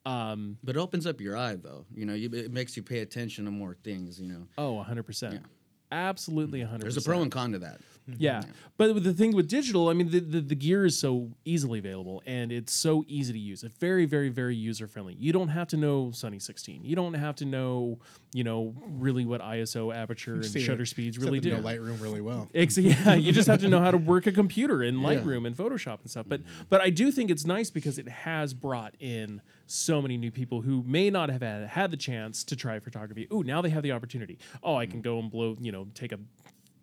Um, 0.09 0.59
But 0.65 0.77
it 0.77 0.79
opens 0.79 1.07
up 1.07 1.21
your 1.21 1.37
eye, 1.37 1.57
though. 1.57 1.85
You 1.95 2.07
know, 2.07 2.15
you, 2.15 2.31
it 2.33 2.53
makes 2.53 2.77
you 2.77 2.83
pay 2.83 3.00
attention 3.00 3.45
to 3.45 3.50
more 3.50 3.77
things. 3.85 4.21
You 4.21 4.29
know, 4.29 4.47
oh, 4.57 4.73
100 4.75 5.03
percent. 5.05 5.43
Absolutely, 5.91 6.61
100%. 6.61 6.81
there's 6.81 6.97
a 6.97 7.03
pro 7.03 7.23
and 7.23 7.31
con 7.33 7.53
to 7.53 7.59
that. 7.61 7.81
Yeah. 8.17 8.43
But 8.77 9.03
the 9.03 9.12
thing 9.12 9.35
with 9.35 9.49
digital, 9.49 9.88
I 9.88 9.93
mean, 9.93 10.11
the, 10.11 10.21
the, 10.21 10.41
the 10.41 10.55
gear 10.55 10.85
is 10.87 10.99
so 10.99 11.31
easily 11.45 11.79
available 11.81 12.23
and 12.27 12.50
it's 12.53 12.73
so 12.73 13.05
easy 13.09 13.33
to 13.33 13.38
use. 13.38 13.62
It's 13.65 13.75
very, 13.77 14.07
very, 14.07 14.29
very 14.29 14.55
user 14.55 14.87
friendly. 14.87 15.15
You 15.19 15.33
don't 15.33 15.49
have 15.49 15.69
to 15.69 15.77
know 15.77 16.11
Sunny 16.12 16.38
16. 16.38 16.85
You 16.85 16.95
don't 16.97 17.15
have 17.15 17.35
to 17.37 17.45
know, 17.45 17.99
you 18.33 18.45
know, 18.45 18.75
really 18.87 19.25
what 19.27 19.41
ISO, 19.41 19.95
aperture, 19.95 20.35
and 20.35 20.47
See, 20.47 20.61
shutter 20.61 20.87
speeds 20.87 21.19
really 21.19 21.41
do. 21.41 21.50
know 21.57 21.62
Lightroom 21.62 22.00
really 22.00 22.21
well. 22.21 22.49
Ex- 22.55 22.79
yeah, 22.79 23.15
you 23.15 23.33
just 23.33 23.49
have 23.49 23.61
to 23.61 23.69
know 23.69 23.81
how 23.81 23.91
to 23.91 23.99
work 23.99 24.27
a 24.27 24.33
computer 24.33 24.83
in 24.83 25.00
Yeah. 25.00 25.09
Lightroom 25.09 25.47
and 25.47 25.57
Photoshop 25.57 26.00
and 26.03 26.11
stuff. 26.11 26.27
But 26.29 26.43
but 26.69 26.81
I 26.81 26.91
do 26.91 27.11
think 27.11 27.31
it's 27.31 27.45
nice 27.45 27.71
because 27.71 27.99
it 27.99 28.09
has 28.09 28.55
brought 28.55 28.95
in 29.00 29.43
so 29.67 30.00
many 30.00 30.17
new 30.17 30.31
people 30.31 30.62
who 30.62 30.83
may 30.87 31.11
not 31.11 31.29
have 31.29 31.43
had, 31.43 31.69
had 31.69 31.91
the 31.91 31.97
chance 31.97 32.43
to 32.45 32.57
try 32.57 32.79
photography. 32.79 33.29
Ooh, 33.33 33.43
now 33.43 33.61
they 33.61 33.69
have 33.69 33.83
the 33.83 33.93
opportunity. 33.93 34.38
Oh, 34.62 34.77
I 34.77 34.87
can 34.87 35.03
go 35.03 35.19
and 35.19 35.31
blow, 35.31 35.57
you 35.61 35.71
know, 35.73 35.88
take 35.95 36.12
a 36.12 36.19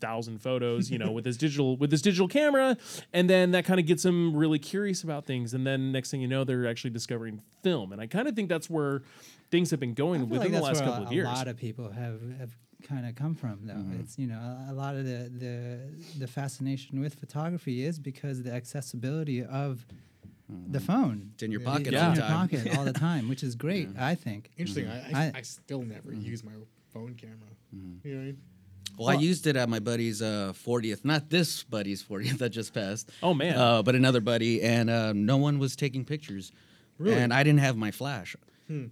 thousand 0.05 0.39
photos, 0.39 0.91
you 0.91 0.99
know, 0.99 1.11
with 1.11 1.23
this 1.23 1.37
digital 1.37 1.77
with 1.77 1.89
this 1.89 2.01
digital 2.01 2.27
camera, 2.27 2.77
and 3.11 3.27
then 3.29 3.51
that 3.51 3.65
kind 3.65 3.79
of 3.79 3.85
gets 3.87 4.03
them 4.03 4.35
really 4.35 4.59
curious 4.59 5.03
about 5.03 5.25
things. 5.25 5.53
And 5.53 5.65
then 5.65 5.91
next 5.91 6.11
thing 6.11 6.21
you 6.21 6.27
know, 6.27 6.43
they're 6.43 6.67
actually 6.67 6.91
discovering 6.91 7.41
film. 7.63 7.91
And 7.91 7.99
I 7.99 8.05
kind 8.05 8.27
of 8.27 8.35
think 8.35 8.47
that's 8.49 8.69
where 8.69 9.01
things 9.49 9.71
have 9.71 9.79
been 9.79 9.95
going 9.95 10.29
within 10.29 10.51
like 10.51 10.61
the 10.61 10.61
last 10.61 10.81
where 10.81 10.89
couple 10.89 11.03
a, 11.03 11.07
of 11.07 11.13
years. 11.13 11.27
a 11.27 11.31
lot 11.31 11.47
of 11.47 11.57
people 11.57 11.91
have, 11.91 12.19
have 12.37 12.51
kind 12.83 13.07
of 13.07 13.15
come 13.15 13.33
from, 13.33 13.61
though. 13.63 13.73
Mm-hmm. 13.73 13.99
It's 14.01 14.19
you 14.19 14.27
know 14.27 14.37
a, 14.37 14.67
a 14.71 14.73
lot 14.73 14.95
of 14.95 15.05
the, 15.05 15.31
the 15.35 15.79
the 16.19 16.27
fascination 16.27 16.99
with 16.99 17.15
photography 17.15 17.83
is 17.83 17.97
because 17.97 18.43
the 18.43 18.53
accessibility 18.53 19.43
of 19.43 19.85
the 20.47 20.77
mm-hmm. 20.77 20.85
phone. 20.85 21.31
It's 21.33 21.41
in 21.43 21.51
your 21.51 21.61
pocket 21.61 21.87
it's 21.87 21.97
all 21.97 22.09
in 22.09 22.15
the 22.15 22.21
your 22.21 22.29
time. 22.29 22.49
pocket 22.49 22.77
all 22.77 22.85
the 22.85 22.93
time, 23.09 23.27
which 23.27 23.41
is 23.41 23.55
great. 23.55 23.89
I 23.97 24.13
think. 24.13 24.51
Interesting. 24.57 24.85
Mm-hmm. 24.85 25.15
I, 25.15 25.19
I, 25.19 25.25
I- 25.25 25.31
I 25.37 25.41
still 25.41 25.81
never 25.81 26.11
mm-hmm. 26.11 26.21
use 26.21 26.43
my 26.43 26.51
phone 26.93 27.15
camera. 27.15 27.37
You 27.73 28.11
know 28.11 28.17
what 28.17 28.21
I 28.21 28.25
mean? 28.27 28.37
Well, 28.97 29.09
I 29.09 29.13
used 29.13 29.47
it 29.47 29.55
at 29.55 29.69
my 29.69 29.79
buddy's 29.79 30.21
uh, 30.21 30.53
40th, 30.55 31.03
not 31.03 31.29
this 31.29 31.63
buddy's 31.63 32.03
40th 32.03 32.37
that 32.39 32.49
just 32.49 32.73
passed. 32.73 33.09
Oh, 33.21 33.33
man. 33.33 33.57
Uh, 33.57 33.83
but 33.83 33.95
another 33.95 34.21
buddy, 34.21 34.61
and 34.61 34.89
uh, 34.89 35.13
no 35.13 35.37
one 35.37 35.59
was 35.59 35.75
taking 35.75 36.05
pictures. 36.05 36.51
Really? 36.97 37.17
And 37.17 37.33
I 37.33 37.43
didn't 37.43 37.59
have 37.59 37.75
my 37.75 37.91
flash. 37.91 38.35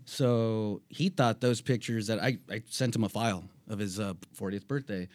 So 0.06 0.82
he 0.90 1.10
thought 1.10 1.42
those 1.42 1.62
pictures 1.62 2.08
that 2.08 2.22
I, 2.22 2.38
I 2.50 2.62
sent 2.70 2.96
him 2.96 3.04
a 3.04 3.10
file 3.10 3.46
of 3.68 3.80
his 3.80 4.00
uh, 4.00 4.14
40th 4.38 4.68
birthday. 4.68 5.08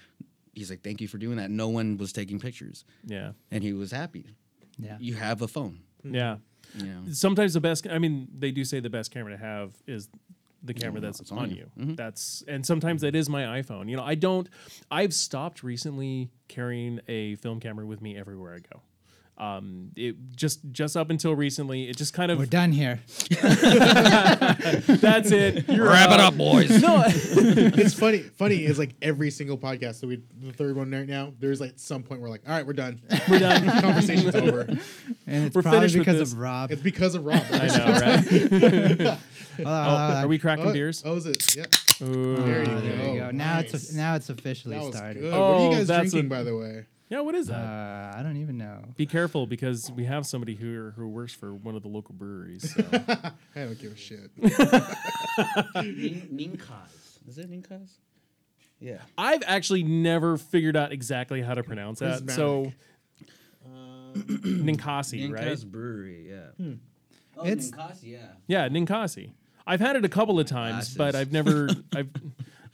He's 0.52 0.70
like, 0.70 0.82
thank 0.82 1.00
you 1.00 1.06
for 1.06 1.18
doing 1.18 1.36
that. 1.36 1.50
No 1.50 1.68
one 1.68 1.96
was 1.96 2.12
taking 2.12 2.40
pictures. 2.40 2.84
Yeah. 3.04 3.32
And 3.52 3.62
he 3.62 3.72
was 3.72 3.92
happy. 3.92 4.26
Yeah. 4.76 4.96
You 4.98 5.14
have 5.14 5.42
a 5.42 5.48
phone. 5.48 5.80
Yeah. 6.02 6.38
You 6.74 6.86
know? 6.86 7.02
Sometimes 7.12 7.54
the 7.54 7.60
best. 7.60 7.86
I 7.88 7.98
mean, 7.98 8.28
they 8.36 8.50
do 8.50 8.64
say 8.64 8.80
the 8.80 8.90
best 8.90 9.12
camera 9.12 9.32
to 9.32 9.38
have 9.38 9.72
is 9.86 10.08
the 10.68 10.74
camera 10.74 11.00
Yeah, 11.00 11.06
that's 11.06 11.20
it's 11.20 11.32
on, 11.32 11.38
on 11.38 11.50
you. 11.50 11.70
you. 11.76 11.94
That's 11.96 12.44
and 12.46 12.64
sometimes 12.64 13.00
that 13.02 13.16
is 13.16 13.28
my 13.28 13.42
iPhone. 13.60 13.88
You 13.90 13.96
know, 13.96 14.04
I 14.04 14.14
don't. 14.14 14.48
I've 14.90 15.12
stopped 15.12 15.62
recently 15.64 16.30
carrying 16.46 17.00
a 17.08 17.34
film 17.36 17.58
camera 17.58 17.84
with 17.84 18.00
me 18.00 18.16
everywhere 18.16 18.54
I 18.54 18.60
go. 18.60 18.82
Um, 19.38 19.92
it 19.94 20.16
just 20.34 20.58
just 20.72 20.96
up 20.96 21.10
until 21.10 21.32
recently, 21.36 21.88
it 21.88 21.96
just 21.96 22.12
kind 22.12 22.32
of 22.32 22.38
We're 22.38 22.46
done 22.46 22.72
here. 22.72 22.98
that's 24.88 25.30
it. 25.30 25.68
You're 25.68 25.86
Wrap 25.88 26.10
it 26.10 26.18
up, 26.18 26.36
boys. 26.36 26.82
No, 26.82 27.04
it's 27.06 27.94
funny. 27.94 28.18
Funny 28.18 28.64
is 28.64 28.80
like 28.80 28.96
every 29.00 29.30
single 29.30 29.56
podcast. 29.56 30.00
So 30.00 30.08
we 30.08 30.20
the 30.42 30.52
third 30.52 30.74
one 30.74 30.90
right 30.90 31.06
now. 31.06 31.32
There's 31.38 31.60
like 31.60 31.74
some 31.76 32.02
point 32.02 32.20
we're 32.20 32.30
like, 32.30 32.42
all 32.48 32.52
right, 32.54 32.66
we're 32.66 32.72
done. 32.72 33.00
we're 33.28 33.38
done. 33.38 33.64
Conversation's 33.80 34.34
over. 34.34 34.62
And 35.28 35.44
it's 35.46 35.54
We're 35.54 35.62
probably 35.62 35.92
because 35.96 36.20
of 36.32 36.36
Rob. 36.38 36.72
It's 36.72 36.82
because 36.82 37.14
of 37.14 37.24
Rob. 37.24 37.42
I 37.52 37.66
know, 37.68 39.06
right? 39.06 39.18
Oh, 39.60 39.62
Oh, 39.64 39.68
uh, 39.70 40.20
are 40.22 40.28
we 40.28 40.38
cracking 40.38 40.66
Oh, 40.66 40.72
beers? 40.72 41.02
Oh, 41.04 41.16
is 41.16 41.26
it? 41.26 41.56
Yep. 41.56 41.72
Ooh. 42.02 42.36
There 42.36 42.64
you 42.64 42.70
oh, 42.70 42.80
there 42.80 42.92
you 43.14 43.20
go. 43.20 43.26
go. 43.26 43.30
Now 43.32 43.56
Nice. 43.56 43.74
it's 43.74 43.92
now 43.92 44.14
it's 44.14 44.28
officially 44.28 44.76
That 44.76 44.84
was 44.84 44.96
started. 44.96 45.20
good. 45.20 45.32
what 45.32 45.40
are 45.40 45.54
Oh, 45.54 45.70
you 45.70 45.76
guys 45.76 45.86
that's 45.88 46.10
drinking, 46.10 46.26
a- 46.26 46.34
by 46.34 46.42
the 46.44 46.56
way? 46.56 46.86
Yeah, 47.10 47.20
what 47.20 47.34
is 47.34 47.46
that? 47.46 47.54
Uh, 47.56 48.18
I 48.18 48.22
don't 48.22 48.36
even 48.36 48.58
know. 48.58 48.84
Be 48.96 49.06
careful 49.06 49.46
because 49.46 49.90
we 49.90 50.04
have 50.04 50.26
somebody 50.26 50.54
who 50.54 50.90
who 50.94 51.08
works 51.08 51.32
for 51.32 51.54
one 51.54 51.74
of 51.74 51.82
the 51.82 51.88
local 51.88 52.14
breweries. 52.14 52.74
So. 52.74 52.84
I 52.92 53.32
don't 53.64 53.78
give 53.80 53.92
a 53.92 53.96
shit. 53.96 54.30
Ninkaz. 55.76 56.90
Is 57.26 57.38
it 57.38 57.50
Ninkaz? 57.50 57.92
Yeah. 58.80 58.98
I've 59.16 59.42
actually 59.46 59.82
never 59.82 60.36
figured 60.38 60.76
out 60.76 60.92
exactly 60.92 61.42
how 61.42 61.54
to 61.54 61.62
pronounce 61.62 62.00
that. 62.00 62.30
So 62.30 62.72
Uh, 63.64 64.12
Ninkasi, 64.14 65.30
right? 65.32 65.44
Ninkaz 65.46 65.64
Brewery, 65.66 66.28
yeah. 66.30 66.66
Oh, 67.36 67.44
It's- 67.46 67.70
Ninkasi, 67.70 68.02
yeah. 68.12 68.18
Yeah, 68.46 68.68
Ninkasi. 68.68 69.32
I've 69.68 69.80
had 69.80 69.96
it 69.96 70.04
a 70.04 70.08
couple 70.08 70.40
of 70.40 70.46
times, 70.46 70.94
but 70.94 71.14
I've 71.14 71.30
never. 71.30 71.68
I've. 71.94 72.08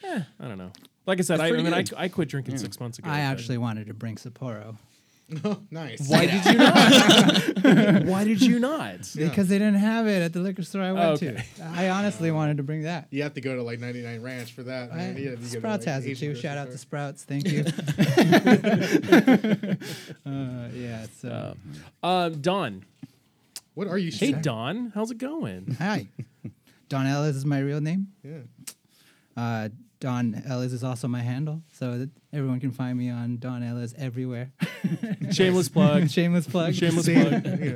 Eh, 0.05 0.21
I 0.41 0.49
don't 0.49 0.59
know. 0.59 0.71
Like 1.07 1.19
I 1.19 1.23
said, 1.23 1.41
I, 1.41 1.49
I 1.49 1.53
mean, 1.53 1.75
I. 1.75 1.85
I 1.97 2.09
quit 2.09 2.29
drinking 2.29 2.57
six 2.59 2.79
months 2.81 2.99
ago. 2.99 3.11
I 3.11 3.15
but- 3.17 3.19
actually 3.33 3.59
wanted 3.59 3.89
to 3.89 3.95
bring 3.95 4.17
Sapporo 4.17 4.77
oh, 5.45 5.59
nice. 5.71 6.07
Why 6.09 6.27
did 6.27 6.45
you 6.45 6.53
not? 6.55 8.05
Why 8.05 8.25
did 8.25 8.43
you 8.43 8.59
not? 8.59 9.11
because 9.17 9.49
they 9.49 9.59
didn't 9.59 9.77
have 9.81 10.07
it 10.07 10.21
at 10.23 10.35
the 10.35 10.41
liquor 10.41 10.63
store 10.63 10.83
I 10.83 10.93
went 10.93 11.23
Okay. 11.23 11.43
to. 11.57 11.65
I 11.65 11.89
honestly 11.89 12.31
wanted 12.31 12.59
to 12.59 12.63
bring 12.63 12.83
that. 12.83 13.09
You 13.11 13.23
have 13.23 13.33
to 13.35 13.41
go 13.41 13.57
to 13.57 13.63
like 13.63 13.81
99 13.81 14.21
Ranch 14.21 14.53
for 14.53 14.63
that. 14.65 14.93
I- 14.93 14.97
Man. 14.97 15.17
You 15.17 15.31
have 15.31 15.39
to 15.39 15.45
go 15.45 15.49
to, 15.51 15.59
Sprouts 15.59 15.87
like, 15.87 15.95
has 15.95 16.05
it 16.07 16.11
Asian 16.11 16.35
too. 16.35 16.41
Shout 16.41 16.59
out 16.59 16.71
to 16.71 16.77
grocery 16.77 16.79
Sprouts. 16.79 17.25
Thank 17.25 17.51
you. 17.51 17.65
uh, 20.27 20.69
yeah. 20.75 21.07
So 21.21 21.57
Um, 22.03 22.41
Don. 22.41 22.85
What 23.75 23.89
are 23.89 23.99
you? 23.99 24.11
Hey, 24.13 24.33
saying? 24.33 24.43
Don. 24.43 24.93
How's 24.95 25.11
it 25.11 25.19
going? 25.19 25.77
hi, 25.79 26.07
Don 26.89 27.07
Ellis 27.07 27.37
is 27.37 27.45
my 27.47 27.59
real 27.61 27.81
name. 27.81 28.09
Yeah. 28.23 28.39
Uh, 29.37 29.69
Don 30.01 30.43
Ellis 30.47 30.73
is 30.73 30.85
also 30.85 31.09
my 31.09 31.21
handle, 31.23 31.63
so 31.73 31.99
that 31.99 32.11
everyone 32.33 32.61
can 32.61 32.71
find 32.73 32.99
me 32.99 33.09
on 33.11 33.39
Don 33.39 33.63
Ellis 33.63 33.95
everywhere. 33.97 34.53
Shameless 35.31 35.69
plug. 35.71 36.11
Shameless 36.11 36.47
plug. 36.47 36.75
Shameless 36.75 37.07
plug. 37.09 37.45
Yeah. 37.47 37.73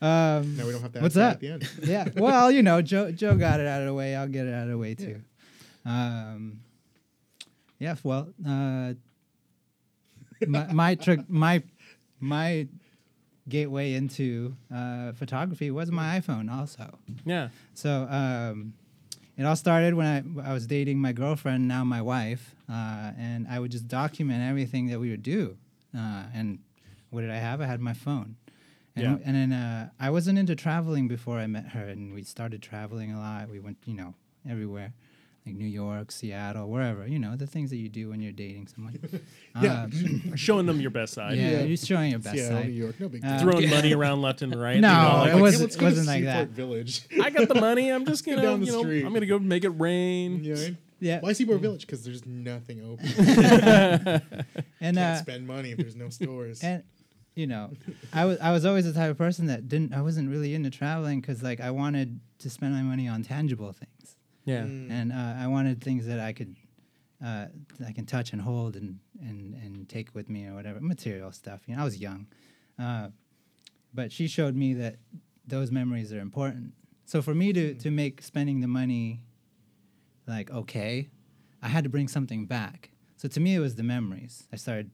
Um, 0.00 0.56
Now 0.56 0.66
we 0.66 0.72
don't 0.72 0.82
have 0.82 0.92
to. 0.92 1.00
What's 1.00 1.16
that? 1.16 1.34
At 1.34 1.40
the 1.40 1.48
end. 1.48 1.68
yeah. 1.82 2.08
Well, 2.16 2.50
you 2.52 2.62
know, 2.62 2.82
Joe 2.82 3.10
Joe 3.10 3.36
got 3.36 3.58
it 3.60 3.66
out 3.66 3.80
of 3.80 3.86
the 3.88 3.94
way. 3.94 4.14
I'll 4.14 4.28
get 4.28 4.46
it 4.46 4.54
out 4.54 4.64
of 4.64 4.68
the 4.70 4.78
way 4.78 4.94
too. 4.94 5.20
Um, 5.84 6.60
yeah. 7.80 7.96
Well, 8.04 8.28
uh, 8.46 8.94
my 10.46 10.72
my, 10.72 10.94
tr- 10.94 11.14
my 11.28 11.62
my 12.20 12.68
gateway 13.48 13.94
into 13.94 14.56
uh, 14.74 15.12
photography 15.12 15.70
was 15.70 15.90
my 15.90 16.20
iPhone, 16.20 16.50
also. 16.50 16.98
Yeah. 17.24 17.48
So 17.74 18.06
um, 18.08 18.74
it 19.36 19.44
all 19.44 19.56
started 19.56 19.94
when 19.94 20.06
I, 20.06 20.50
I 20.50 20.52
was 20.52 20.66
dating 20.66 20.98
my 21.00 21.12
girlfriend, 21.12 21.66
now 21.66 21.84
my 21.84 22.02
wife, 22.02 22.54
uh, 22.70 23.12
and 23.18 23.46
I 23.48 23.58
would 23.58 23.70
just 23.72 23.88
document 23.88 24.42
everything 24.48 24.86
that 24.88 25.00
we 25.00 25.10
would 25.10 25.22
do. 25.22 25.56
Uh, 25.96 26.24
and 26.34 26.58
what 27.10 27.22
did 27.22 27.30
I 27.30 27.36
have? 27.36 27.60
I 27.60 27.66
had 27.66 27.80
my 27.80 27.94
phone. 27.94 28.36
And, 28.94 29.04
Yeah. 29.04 29.18
and 29.24 29.34
then 29.36 29.52
uh, 29.52 29.88
I 29.98 30.10
wasn't 30.10 30.38
into 30.38 30.54
traveling 30.54 31.08
before 31.08 31.38
I 31.38 31.46
met 31.46 31.68
her, 31.68 31.88
and 31.88 32.12
we 32.14 32.22
started 32.22 32.62
traveling 32.62 33.12
a 33.12 33.18
lot. 33.18 33.48
We 33.48 33.58
went, 33.58 33.78
you 33.86 33.94
know, 33.94 34.14
everywhere, 34.48 34.92
like 35.44 35.56
New 35.56 35.66
York, 35.66 36.12
Seattle, 36.12 36.68
wherever. 36.68 37.06
You 37.06 37.18
know, 37.18 37.34
the 37.36 37.46
things 37.48 37.70
that 37.70 37.76
you 37.76 37.88
do 37.88 38.10
when 38.10 38.20
you're 38.20 38.32
dating 38.32 38.68
someone. 38.68 38.98
Yeah. 39.60 39.82
Um, 39.84 40.32
Showing 40.36 40.64
them 40.66 40.80
your 40.80 40.90
best 40.90 41.12
side. 41.12 41.36
yeah, 41.36 41.50
Yeah. 41.50 41.60
you're 41.64 41.76
showing 41.76 42.10
your 42.12 42.20
best 42.20 42.36
Seattle, 42.36 42.58
side. 42.58 42.66
New 42.68 42.72
York. 42.72 42.98
No 42.98 43.08
big 43.10 43.22
Uh, 43.24 43.38
deal. 43.38 43.50
Throwing 43.50 43.68
money 43.70 43.92
around 44.00 44.22
left 44.22 44.40
and 44.40 44.54
right. 44.54 44.80
No, 44.80 44.88
you 44.88 45.30
know, 45.32 45.36
it 45.36 45.40
wasn't- 45.40 45.62
let's 45.62 45.76
go 45.76 45.86
wasn't 45.86 46.06
like 46.06 46.24
that. 46.24 46.48
Village. 46.48 47.02
I 47.22 47.28
got 47.30 47.48
the 47.48 47.56
money. 47.60 47.90
I'm 47.90 48.06
just 48.06 48.24
gonna, 48.24 48.40
down 48.40 48.60
the 48.60 48.66
you 48.66 48.72
know, 48.72 48.80
street. 48.82 49.04
I'm 49.04 49.12
gonna 49.12 49.26
go 49.26 49.38
make 49.38 49.64
it 49.64 49.68
rain. 49.70 50.42
You 50.42 50.54
know 50.54 50.56
what 50.56 50.62
I 50.62 50.68
mean? 50.68 50.78
Yeah. 51.00 51.20
Why 51.20 51.32
Seaport 51.34 51.60
Village? 51.60 51.80
Because 51.82 52.02
there's 52.04 52.24
nothing 52.24 52.80
open. 52.82 53.06
And 54.80 54.96
Can't 54.96 54.98
uh, 54.98 55.16
spend 55.16 55.46
money 55.46 55.72
if 55.72 55.78
there's 55.78 55.96
no 55.96 56.08
stores. 56.08 56.62
and 56.62 56.82
you 57.34 57.46
know 57.46 57.70
i 58.12 58.26
was 58.26 58.38
i 58.40 58.52
was 58.52 58.66
always 58.66 58.84
the 58.84 58.92
type 58.92 59.10
of 59.10 59.16
person 59.16 59.46
that 59.46 59.66
didn't 59.66 59.94
i 59.94 60.02
wasn't 60.02 60.28
really 60.28 60.54
into 60.54 60.68
traveling 60.68 61.18
because 61.18 61.42
like 61.42 61.60
i 61.62 61.70
wanted 61.70 62.20
to 62.38 62.50
spend 62.50 62.74
my 62.74 62.82
money 62.82 63.08
on 63.08 63.22
tangible 63.22 63.72
things 63.72 64.16
Yeah. 64.44 64.62
Mm. 64.64 64.90
and 64.90 65.12
uh, 65.12 65.34
i 65.38 65.46
wanted 65.46 65.80
things 65.82 66.06
that 66.06 66.18
i 66.20 66.32
could 66.32 66.56
uh, 67.24 67.46
that 67.78 67.88
i 67.88 67.92
can 67.92 68.06
touch 68.06 68.32
and 68.32 68.42
hold 68.42 68.74
and 68.76 68.98
and 69.20 69.54
and 69.54 69.88
take 69.88 70.12
with 70.14 70.28
me 70.28 70.46
or 70.48 70.54
whatever 70.54 70.80
material 70.80 71.30
stuff 71.32 71.60
you 71.66 71.74
know 71.74 71.82
i 71.82 71.84
was 71.84 71.98
young. 71.98 72.26
Uh, 72.78 73.08
but 73.94 74.10
she 74.10 74.26
showed 74.26 74.56
me 74.56 74.74
that 74.74 74.96
those 75.46 75.70
memories 75.70 76.12
are 76.14 76.18
important. 76.20 76.72
So 77.04 77.20
for 77.22 77.34
me 77.34 77.52
to 77.52 77.74
to 77.74 77.90
make 77.90 78.22
spending 78.22 78.60
the 78.60 78.66
money 78.80 79.24
like 80.26 80.50
okay 80.50 81.08
i 81.62 81.68
had 81.68 81.84
to 81.84 81.90
bring 81.90 82.08
something 82.08 82.46
back. 82.46 82.90
So 83.16 83.28
to 83.28 83.40
me 83.40 83.54
it 83.54 83.60
was 83.60 83.74
the 83.76 83.82
memories. 83.82 84.48
I 84.52 84.56
started 84.56 84.90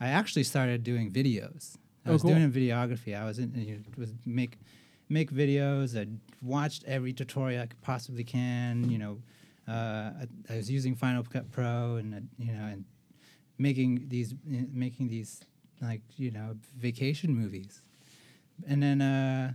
i 0.00 0.08
actually 0.08 0.44
started 0.44 0.82
doing 0.82 1.12
videos. 1.12 1.76
I 2.04 2.10
Oh, 2.10 2.12
was 2.14 2.22
cool. 2.22 2.32
doing 2.34 2.50
videography. 2.50 3.12
I 3.20 3.24
was 3.24 3.38
in 3.38 3.52
you 3.54 3.74
know, 3.76 3.82
was 3.96 4.12
make 4.24 4.58
make 5.08 5.32
videos 5.32 5.98
i 5.98 6.06
watched 6.42 6.84
every 6.86 7.12
tutorial 7.12 7.62
i 7.62 7.66
could 7.66 7.80
possibly 7.82 8.24
can 8.24 8.88
you 8.90 8.98
know 8.98 9.18
uh, 9.66 10.12
I, 10.22 10.26
I 10.48 10.56
was 10.56 10.70
using 10.70 10.94
final 10.94 11.22
cut 11.22 11.50
pro 11.52 11.96
and 11.96 12.14
uh, 12.14 12.18
you 12.38 12.52
know 12.52 12.64
and 12.64 12.84
making 13.58 14.06
these 14.08 14.34
making 14.44 15.08
these 15.08 15.40
like 15.82 16.02
you 16.16 16.30
know 16.30 16.56
vacation 16.76 17.34
movies 17.34 17.82
and 18.66 18.82
then 18.82 19.02
uh 19.02 19.52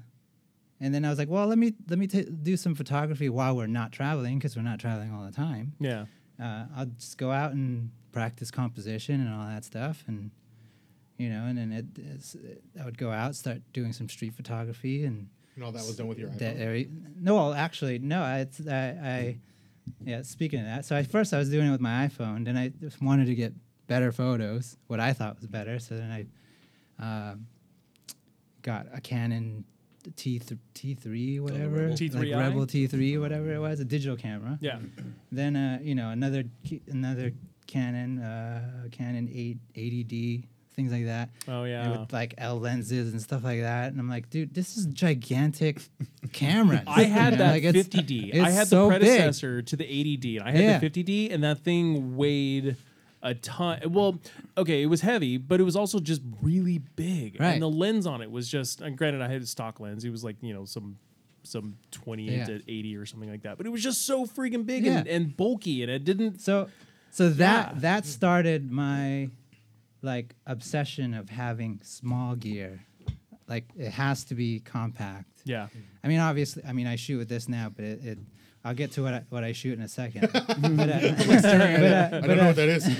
and 0.83 0.93
then 0.93 1.05
I 1.05 1.09
was 1.09 1.17
like, 1.17 1.29
well, 1.29 1.47
let 1.47 1.57
me 1.57 1.73
let 1.87 1.97
me 1.97 2.07
t- 2.07 2.27
do 2.29 2.57
some 2.57 2.75
photography 2.75 3.29
while 3.29 3.55
we're 3.55 3.67
not 3.67 3.93
traveling 3.93 4.37
because 4.37 4.57
we're 4.57 4.63
not 4.63 4.79
traveling 4.79 5.13
all 5.13 5.23
the 5.23 5.31
time. 5.31 5.73
Yeah. 5.79 6.05
Uh, 6.41 6.65
I'll 6.75 6.87
just 6.87 7.17
go 7.17 7.31
out 7.31 7.53
and 7.53 7.89
practice 8.11 8.51
composition 8.51 9.21
and 9.21 9.33
all 9.33 9.47
that 9.47 9.63
stuff, 9.63 10.03
and 10.07 10.31
you 11.17 11.29
know, 11.29 11.45
and 11.45 11.57
then 11.57 11.71
it, 11.71 11.85
it's, 11.97 12.35
I 12.79 12.83
would 12.83 12.97
go 12.97 13.11
out, 13.11 13.35
start 13.35 13.61
doing 13.71 13.93
some 13.93 14.09
street 14.09 14.33
photography, 14.33 15.05
and 15.05 15.29
and 15.55 15.63
all 15.63 15.71
that 15.71 15.85
was 15.85 15.95
done 15.95 16.07
with 16.07 16.17
your 16.17 16.29
that 16.29 16.57
iPhone. 16.57 16.59
area. 16.59 16.85
No, 17.19 17.35
well, 17.35 17.53
actually, 17.53 17.99
no. 17.99 18.21
I, 18.21 18.39
it's, 18.39 18.67
I, 18.67 18.73
I, 18.73 19.37
yeah. 20.03 20.21
Speaking 20.21 20.59
of 20.59 20.65
that, 20.65 20.85
so 20.85 20.95
I 20.95 21.03
first 21.03 21.33
I 21.33 21.37
was 21.37 21.49
doing 21.49 21.67
it 21.67 21.71
with 21.71 21.81
my 21.81 22.07
iPhone, 22.07 22.45
then 22.45 22.57
I 22.57 22.69
just 22.69 23.01
wanted 23.01 23.27
to 23.27 23.35
get 23.35 23.53
better 23.87 24.11
photos, 24.11 24.77
what 24.87 24.99
I 24.99 25.13
thought 25.13 25.37
was 25.37 25.47
better. 25.47 25.79
So 25.79 25.95
then 25.97 26.27
I 26.99 27.31
um, 27.31 27.47
got 28.61 28.87
a 28.93 29.01
Canon 29.01 29.65
T 30.15 30.41
T 30.73 30.95
three 30.95 31.39
whatever, 31.39 31.87
Rebel. 31.87 31.89
like 31.89 31.97
T3i? 31.99 32.37
Rebel 32.37 32.67
T 32.67 32.87
three 32.87 33.17
whatever 33.17 33.53
it 33.53 33.59
was, 33.59 33.79
a 33.79 33.85
digital 33.85 34.17
camera. 34.17 34.57
Yeah. 34.61 34.79
Then 35.31 35.55
uh, 35.55 35.79
you 35.81 35.95
know 35.95 36.09
another 36.09 36.43
another 36.91 37.31
Canon 37.67 38.19
uh, 38.19 38.87
Canon 38.91 39.29
8 39.33 39.57
80D 39.75 40.43
things 40.75 40.91
like 40.91 41.05
that. 41.05 41.29
Oh 41.47 41.63
And 41.63 41.69
yeah. 41.93 41.99
with 42.01 42.11
like 42.13 42.33
L 42.37 42.59
lenses 42.59 43.11
and 43.11 43.21
stuff 43.21 43.43
like 43.43 43.61
that, 43.61 43.91
and 43.91 43.99
I'm 43.99 44.09
like, 44.09 44.29
dude, 44.29 44.53
this 44.53 44.77
is 44.77 44.85
gigantic 44.87 45.81
camera. 46.33 46.83
I 46.87 47.03
had 47.03 47.33
You 47.33 47.39
know, 47.39 47.45
that 47.45 47.51
like, 47.51 47.63
it's- 47.63 47.85
50D. 47.87 48.35
I 48.35 48.47
it's 48.47 48.55
had 48.55 48.67
so 48.67 48.85
the 48.89 48.99
big. 48.99 48.99
predecessor 49.01 49.61
to 49.61 49.75
the 49.75 49.83
80D. 49.85 50.39
And 50.39 50.47
I 50.47 50.51
had 50.51 50.61
Yeah. 50.61 50.77
the 50.79 50.89
50D, 50.89 51.33
and 51.33 51.43
that 51.43 51.59
thing 51.59 52.15
weighed 52.17 52.75
a 53.21 53.33
ton. 53.35 53.79
Well, 53.87 54.19
okay, 54.57 54.81
it 54.83 54.87
was 54.87 54.99
heavy, 55.01 55.37
but 55.37 55.59
it 55.61 55.63
was 55.63 55.75
also 55.77 55.99
just 55.99 56.21
really 56.41 56.79
big. 56.79 57.39
Right. 57.39 57.51
And 57.53 57.61
the 57.61 57.69
lens 57.69 58.05
on 58.05 58.21
it 58.21 58.29
was 58.29 58.49
just. 58.49 58.81
And 58.81 58.97
granted, 58.97 59.21
I 59.21 59.29
had 59.29 59.41
a 59.41 59.45
stock 59.45 59.79
lens. 59.79 60.03
It 60.03 60.09
was 60.09 60.23
like 60.25 60.35
you 60.41 60.53
know 60.53 60.65
some 60.65 60.97
some 61.45 61.75
28 61.91 62.31
Yeah. 62.37 62.45
to 62.45 62.53
80 62.71 62.95
or 62.95 63.05
something 63.05 63.29
like 63.29 63.41
that. 63.43 63.57
But 63.57 63.65
it 63.65 63.69
was 63.69 63.83
just 63.83 64.05
so 64.05 64.25
freaking 64.25 64.65
big 64.65 64.85
Yeah. 64.85 64.99
and, 64.99 65.07
and 65.07 65.37
bulky, 65.37 65.83
and 65.83 65.91
it 65.91 66.03
didn't. 66.05 66.41
So 66.41 66.67
so 67.11 67.29
that 67.29 67.73
Yeah. 67.75 67.79
that 67.79 68.05
started 68.05 68.71
my 68.71 69.29
like 70.03 70.35
obsession 70.45 71.13
of 71.15 71.29
having 71.29 71.79
small 71.83 72.35
gear. 72.35 72.85
Like 73.47 73.65
it 73.75 73.91
has 73.91 74.23
to 74.25 74.35
be 74.35 74.59
compact. 74.59 75.41
Yeah. 75.45 75.67
I 76.03 76.07
mean, 76.07 76.19
obviously, 76.19 76.63
I 76.67 76.73
mean, 76.73 76.87
I 76.87 76.95
shoot 76.95 77.17
with 77.17 77.29
this 77.29 77.49
now, 77.49 77.69
but 77.75 77.85
it. 77.85 78.05
it 78.05 78.17
I'll 78.65 78.73
get 78.73 78.93
to 78.93 79.03
what 79.03 79.13
I, 79.13 79.23
what 79.27 79.43
I 79.43 79.51
shoot 79.51 79.73
in 79.77 79.83
a 79.83 79.89
second. 79.89 80.29
but, 80.31 80.43
uh, 80.45 80.55
but, 80.57 81.45
uh, 81.45 82.09
I 82.13 82.21
don't 82.21 82.37
know 82.37 82.43
uh, 82.43 82.45
what 82.47 82.55
that 82.55 82.69
is. 82.69 82.87
You 82.87 82.93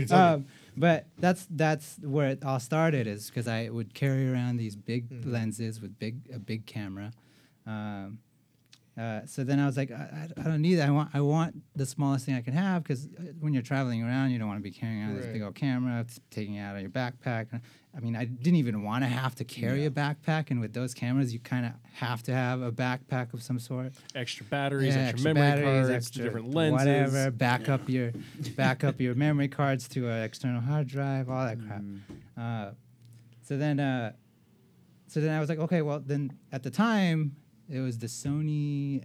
need 0.00 0.02
to 0.02 0.06
tell 0.08 0.28
me. 0.28 0.34
um, 0.34 0.46
but 0.76 1.06
that's 1.18 1.46
that's 1.50 1.98
where 2.02 2.30
it 2.30 2.44
all 2.44 2.58
started 2.58 3.06
is 3.06 3.28
because 3.28 3.46
I 3.46 3.68
would 3.68 3.94
carry 3.94 4.28
around 4.28 4.56
these 4.56 4.74
big 4.74 5.08
Mm-hmm. 5.08 5.32
lenses 5.32 5.80
with 5.80 5.98
big 6.00 6.28
a 6.34 6.40
big 6.40 6.66
camera. 6.66 7.12
Um, 7.64 8.18
uh, 9.02 9.26
so 9.26 9.42
then 9.42 9.58
I 9.58 9.66
was 9.66 9.76
like, 9.76 9.90
I, 9.90 10.28
I 10.38 10.42
don't 10.44 10.62
need 10.62 10.76
that. 10.76 10.86
I 10.88 10.92
want 10.92 11.10
I 11.12 11.20
want 11.20 11.56
the 11.74 11.86
smallest 11.86 12.24
thing 12.24 12.36
I 12.36 12.40
can 12.40 12.52
have 12.52 12.84
because 12.84 13.08
when 13.40 13.52
you're 13.52 13.62
traveling 13.62 14.02
around, 14.04 14.30
you 14.30 14.38
don't 14.38 14.46
want 14.46 14.60
to 14.60 14.62
be 14.62 14.70
carrying 14.70 15.00
around 15.02 15.16
this 15.16 15.26
big 15.26 15.42
old 15.42 15.56
camera, 15.56 16.06
taking 16.30 16.54
it 16.54 16.60
out 16.60 16.76
of 16.76 16.82
your 16.82 16.90
backpack. 16.90 17.46
I 17.96 18.00
mean, 18.00 18.14
I 18.14 18.26
didn't 18.26 18.56
even 18.56 18.82
want 18.84 19.02
to 19.02 19.08
have 19.08 19.34
to 19.36 19.44
carry 19.44 19.84
a 19.86 19.90
backpack, 19.90 20.50
and 20.50 20.60
with 20.60 20.72
those 20.72 20.94
cameras, 20.94 21.32
you 21.32 21.40
kind 21.40 21.66
of 21.66 21.72
have 21.94 22.22
to 22.24 22.32
have 22.32 22.62
a 22.62 22.70
backpack 22.70 23.34
of 23.34 23.42
some 23.42 23.58
sort 23.58 23.92
Extra 24.14 24.46
batteries, 24.46 24.94
yeah, 24.94 25.08
extra, 25.08 25.34
memory 25.34 25.50
batteries, 25.50 25.88
cards, 25.88 25.90
extra 25.90 26.24
different 26.24 26.54
lenses. 26.54 26.86
whatever. 26.86 27.30
Back 27.32 27.68
up 27.68 27.88
your 27.88 28.12
back 28.56 28.84
up 28.84 29.00
your 29.00 29.14
memory 29.14 29.48
cards 29.48 29.88
to 29.88 30.08
an 30.08 30.22
external 30.22 30.60
hard 30.60 30.86
drive, 30.86 31.28
all 31.28 31.44
that 31.44 31.58
crap. 31.66 31.82
Uh, 32.38 32.70
so 33.42 33.56
then, 33.56 33.80
uh, 33.80 34.12
so 35.08 35.20
then 35.20 35.30
I 35.36 35.40
was 35.40 35.48
like, 35.48 35.58
okay, 35.58 35.82
well 35.82 36.00
then 36.00 36.38
at 36.52 36.62
the 36.62 36.70
time 36.70 37.36
it 37.72 37.80
was 37.80 37.98
the 37.98 38.06
Sony 38.06 39.04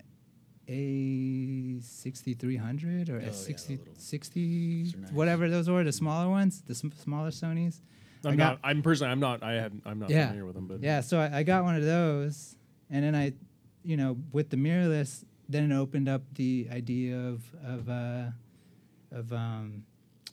A 0.69 1.79
sixty 1.81 2.33
three 2.33 2.57
hundred 2.57 3.09
or 3.09 3.15
Oh, 3.15 3.19
yeah, 3.19 3.27
A 3.27 3.31
the 3.31 3.33
60, 3.33 3.77
little- 3.77 3.93
60 3.97 4.83
Those 4.83 4.93
are 4.93 4.97
nice. 4.97 5.11
whatever 5.11 5.49
those 5.49 5.69
were, 5.69 5.83
the 5.83 5.91
smaller 5.93 6.29
ones, 6.29 6.61
the 6.65 6.75
sm- 6.75 6.89
smaller 6.97 7.29
Sonys. 7.29 7.79
I'm 8.25 8.33
I 8.33 8.35
not. 8.35 8.59
I'm 8.63 8.81
personally. 8.81 9.11
I'm 9.11 9.19
not. 9.19 9.43
I 9.43 9.53
have. 9.53 9.71
I'm 9.85 9.99
not 9.99 10.09
Yeah. 10.09 10.25
familiar 10.27 10.45
with 10.45 10.55
them. 10.55 10.67
But 10.67 10.81
Yeah, 10.83 11.01
so 11.01 11.19
I, 11.19 11.37
I 11.39 11.43
got 11.43 11.63
one 11.63 11.75
of 11.75 11.83
those, 11.83 12.57
and 12.89 13.03
then 13.05 13.15
I, 13.15 13.33
you 13.83 13.95
know, 13.95 14.17
with 14.33 14.49
the 14.49 14.57
mirrorless, 14.57 15.23
then 15.47 15.71
it 15.71 15.75
opened 15.75 16.09
up 16.09 16.23
the 16.35 16.67
idea 16.71 17.15
of 17.17 17.43
of 17.63 17.87
uh, 17.87 18.31
of 19.11 19.31
um, 19.31 19.83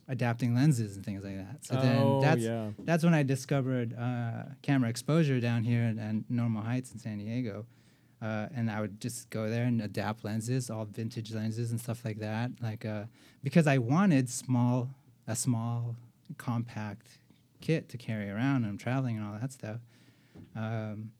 adapting 0.09 0.55
lenses 0.55 0.97
and 0.97 1.05
things 1.05 1.23
like 1.23 1.37
that. 1.37 1.65
So 1.65 1.77
Oh, 1.79 1.83
then 1.83 2.21
that's 2.23 2.41
yeah. 2.43 2.71
that's 2.81 3.05
when 3.05 3.15
I 3.15 3.23
discovered 3.23 3.95
uh, 3.97 4.45
camera 4.63 4.89
exposure 4.91 5.39
down 5.39 5.63
here 5.63 5.83
in 5.83 6.25
Normal 6.29 6.63
Heights 6.63 6.91
in 6.93 6.99
San 6.99 7.19
Diego. 7.19 7.67
Uh, 8.25 8.49
and 8.57 8.71
I 8.71 8.81
would 8.81 9.01
just 9.07 9.29
go 9.29 9.51
there 9.51 9.65
and 9.65 9.83
adapt 9.83 10.25
lenses, 10.25 10.71
all 10.71 10.87
vintage 10.87 11.31
lenses 11.35 11.71
and 11.73 11.79
stuff 11.79 12.01
like 12.07 12.19
that. 12.21 12.53
Like, 12.63 12.83
uh, 12.87 13.05
because 13.43 13.67
I 13.67 13.77
wanted 13.79 14.31
small, 14.31 14.89
a 15.27 15.37
small, 15.37 15.97
compact 16.39 17.07
kit 17.61 17.89
to 17.91 17.99
carry 17.99 18.31
around 18.31 18.57
and 18.65 18.67
I'm 18.67 18.79
traveling 18.79 19.17
and 19.19 19.27
all 19.27 19.37
that 19.41 19.53
stuff. 19.53 19.81
Um, 20.57 21.13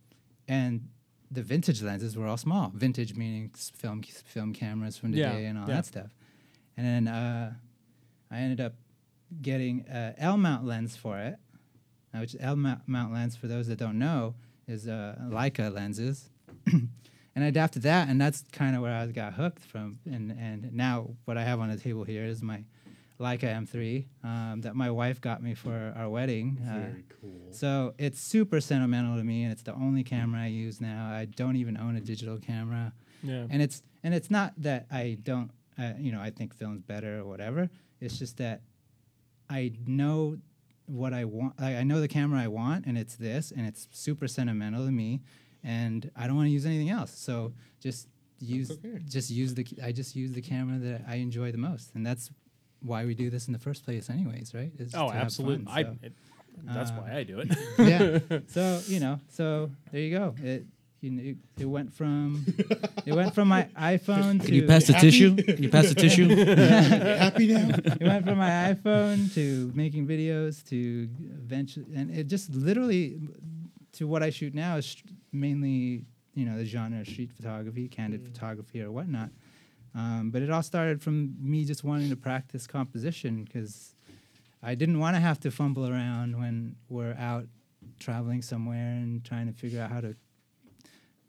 and 0.49 0.89
the 1.31 1.43
vintage 1.43 1.83
lenses 1.83 2.17
were 2.17 2.27
all 2.27 2.37
small. 2.39 2.73
Vintage 2.75 3.15
meaning 3.15 3.51
film 3.55 4.03
film 4.03 4.53
cameras 4.55 4.97
from 4.97 5.13
the 5.13 5.19
Yeah, 5.19 5.33
day 5.35 5.45
and 5.45 5.59
all 5.59 5.69
yeah. 5.69 5.75
that 5.77 5.87
stuff. 5.87 6.11
And 6.77 6.87
then 6.87 7.09
uh, 7.15 7.53
I 8.31 8.39
ended 8.39 8.61
up 8.61 8.75
getting 9.43 9.85
a 9.91 10.15
L 10.19 10.37
mount 10.39 10.65
lens 10.65 10.97
for 10.97 11.19
it, 11.19 11.37
uh, 12.15 12.19
which 12.21 12.35
L 12.41 12.57
mount 12.57 12.81
mount 12.87 13.13
lens 13.13 13.37
for 13.37 13.47
those 13.47 13.67
that 13.69 13.79
don't 13.79 13.99
know 13.99 14.35
is 14.67 14.89
uh, 14.89 15.17
Leica 15.29 15.73
lenses. 15.73 16.31
And 16.67 17.45
I 17.45 17.47
adapted 17.47 17.83
that, 17.83 18.09
and 18.09 18.21
that's 18.21 18.45
kind 18.53 18.77
of 18.77 18.83
where 18.83 18.93
I 18.95 19.07
got 19.07 19.35
hooked 19.35 19.63
from. 19.65 19.99
And 20.07 20.31
and 20.33 20.73
now 20.73 21.11
what 21.25 21.37
I 21.37 21.45
have 21.45 21.61
on 21.61 21.69
the 21.71 21.77
table 21.77 22.05
here 22.05 22.25
is 22.25 22.43
my 22.43 22.65
Leica 23.21 23.45
M3 23.45 24.05
um, 24.25 24.61
that 24.63 24.75
my 24.75 24.91
wife 24.91 25.21
got 25.21 25.43
me 25.43 25.55
for 25.55 25.93
our 25.97 26.09
wedding. 26.09 26.59
Uh, 26.69 26.79
Very 26.79 27.05
cool. 27.21 27.41
so 27.53 27.95
it's 27.99 28.21
super 28.21 28.61
sentimental 28.61 29.17
to 29.17 29.25
me, 29.25 29.45
and 29.45 29.53
it's 29.53 29.63
the 29.63 29.75
only 29.75 30.03
camera 30.03 30.43
I 30.43 30.47
use 30.49 30.81
now. 30.81 31.11
I 31.13 31.25
don't 31.27 31.57
even 31.57 31.77
own 31.77 31.97
a 31.97 32.01
digital 32.01 32.39
camera, 32.39 32.93
Yeah. 33.23 33.47
and 33.51 33.63
it's 33.63 33.83
and 34.03 34.13
it's 34.15 34.31
not 34.31 34.53
that 34.59 34.87
I 34.91 35.17
don't, 35.23 35.51
uh, 35.79 35.93
you 35.99 36.13
know, 36.13 36.21
I 36.21 36.31
think 36.31 36.55
film's 36.55 36.83
better 36.83 37.21
or 37.21 37.25
whatever. 37.25 37.71
It's 38.01 38.19
just 38.19 38.37
that 38.39 38.61
I 39.49 39.73
know 39.87 40.37
what 40.87 41.15
I 41.15 41.25
want. 41.25 41.55
I, 41.59 41.77
I 41.77 41.83
know 41.85 42.01
the 42.01 42.09
camera 42.09 42.41
I 42.41 42.49
want, 42.49 42.85
and 42.87 42.99
it's 42.99 43.15
this, 43.17 43.51
and 43.57 43.67
it's 43.67 43.89
super 43.93 44.27
sentimental 44.29 44.85
to 44.85 44.93
me, 44.93 45.21
and 45.65 46.11
I 46.15 46.27
don't 46.27 46.37
want 46.37 46.47
to 46.47 46.53
use 46.53 46.67
anything 46.67 46.91
else. 46.91 47.13
So 47.17 47.53
just 47.81 48.09
use 48.41 48.71
okay. 48.71 49.01
just 49.09 49.31
use 49.31 49.55
the 49.55 49.67
I 49.83 49.93
just 49.93 50.15
use 50.15 50.33
the 50.33 50.43
camera 50.43 50.79
that 50.79 51.03
I 51.09 51.17
enjoy 51.17 51.51
the 51.51 51.59
most, 51.59 51.95
and 51.95 52.07
that's 52.07 52.31
why 52.81 53.05
we 53.07 53.15
do 53.15 53.31
this 53.31 53.47
in 53.47 53.53
the 53.53 53.59
first 53.59 53.85
place, 53.85 54.11
anyways, 54.11 54.53
right? 54.55 54.71
Is 54.79 54.95
oh, 54.95 55.11
absolutely. 55.11 55.65
fun, 55.65 55.99
I. 56.03 56.07
It, 56.07 56.13
that's 56.63 56.91
uh, 56.93 56.95
why 56.95 57.17
I 57.17 57.23
do 57.25 57.41
it. 57.41 57.49
yeah. 58.31 58.39
So 58.49 58.81
you 58.87 59.01
know, 59.01 59.19
so 59.29 59.71
there 59.91 60.01
you 60.01 60.17
go. 60.17 60.35
It 60.43 60.67
you 61.01 61.11
know, 61.11 61.23
it, 61.23 61.37
it 61.59 61.65
went 61.67 61.93
from 61.93 62.45
it 63.05 63.13
went 63.13 63.35
from 63.35 63.49
my 63.49 63.65
iPhone 63.77 64.41
to 64.41 64.47
Can 64.47 64.55
you 64.55 64.67
pass 64.67 64.87
the 64.87 64.95
Happy? 64.95 65.11
tissue? 65.11 65.37
Can 65.37 65.63
you 65.63 65.69
pass 65.69 65.89
the 65.89 65.95
tissue? 65.95 66.29
Happy 66.29 67.49
now? 67.49 67.69
it 67.69 68.03
went 68.03 68.25
from 68.25 68.39
my 68.39 68.75
iPhone 68.75 69.33
to 69.35 69.73
making 69.75 70.07
videos 70.07 70.67
to 70.69 71.09
eventually, 71.43 71.87
and 71.95 72.11
it 72.11 72.29
just 72.29 72.55
literally 72.55 73.19
to 73.93 74.07
what 74.07 74.23
I 74.23 74.31
shoot 74.31 74.55
now 74.55 74.77
is 74.77 74.87
sh- 74.87 75.03
mainly 75.35 76.05
you 76.35 76.45
know 76.47 76.57
the 76.57 76.65
genre 76.65 77.01
of 77.01 77.07
street 77.07 77.31
photography, 77.33 77.89
candid 77.89 78.25
photography, 78.25 78.81
or 78.83 78.91
whatnot. 78.91 79.31
Um, 79.95 80.31
but 80.31 80.43
it 80.43 80.51
all 80.51 80.63
started 80.63 81.01
from 81.03 81.35
me 81.41 81.65
just 81.65 81.85
wanting 81.85 82.11
to 82.11 82.17
practice 82.17 82.67
composition 82.67 83.45
because 83.45 83.95
I 84.63 84.75
didn't 84.75 84.99
want 84.99 85.15
to 85.17 85.21
have 85.21 85.39
to 85.41 85.51
fumble 85.53 85.87
around 85.89 86.37
when 86.39 86.77
we're 86.89 87.15
out 87.15 87.47
traveling 88.01 88.43
somewhere 88.43 88.95
and 88.95 89.23
trying 89.25 89.47
to 89.47 89.53
figure 89.53 89.81
out 89.81 89.91
how 89.91 90.01
to 90.01 90.17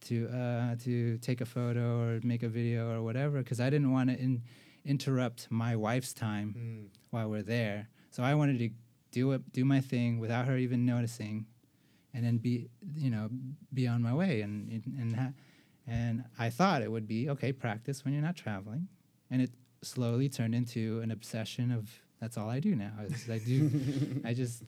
to 0.06 0.28
uh, 0.30 0.76
to 0.84 1.18
take 1.20 1.42
a 1.42 1.46
photo 1.46 2.00
or 2.02 2.20
make 2.24 2.44
a 2.44 2.48
video 2.50 2.92
or 2.92 3.02
whatever 3.04 3.40
because 3.40 3.60
I 3.60 3.70
didn't 3.70 3.92
want 3.92 4.10
to 4.10 4.18
in, 4.20 4.42
interrupt 4.86 5.48
my 5.50 5.76
wife's 5.76 6.14
time 6.14 6.56
Mm. 6.58 6.88
while 7.10 7.30
we're 7.30 7.44
there. 7.44 7.90
So 8.12 8.24
I 8.24 8.34
wanted 8.36 8.60
to 8.60 8.70
do 9.12 9.32
it, 9.32 9.52
do 9.52 9.66
my 9.66 9.82
thing 9.82 10.20
without 10.20 10.46
her 10.46 10.58
even 10.58 10.86
noticing, 10.86 11.46
and 12.16 12.26
then 12.26 12.38
be 12.38 12.70
you 12.96 13.10
know 13.10 13.30
be 13.74 13.88
on 13.88 14.02
my 14.02 14.14
way 14.14 14.42
and 14.42 14.82
and 14.86 15.16
ha- 15.16 15.34
and 15.88 16.24
I 16.40 16.50
thought 16.50 16.82
it 16.82 16.92
would 16.92 17.08
be 17.08 17.30
okay 17.30 17.52
practice 17.52 18.04
when 18.04 18.14
you're 18.14 18.24
not 18.24 18.36
traveling, 18.36 18.88
and 19.30 19.42
it 19.42 19.52
slowly 19.84 20.30
turned 20.30 20.56
into 20.56 21.00
an 21.02 21.12
obsession 21.12 21.72
of 21.72 21.90
that's 22.20 22.38
all 22.38 22.50
I 22.50 22.60
do 22.60 22.76
now. 22.76 22.94
Is 23.08 23.30
I 23.30 23.38
do 23.40 23.70
I 24.26 24.34
just 24.34 24.64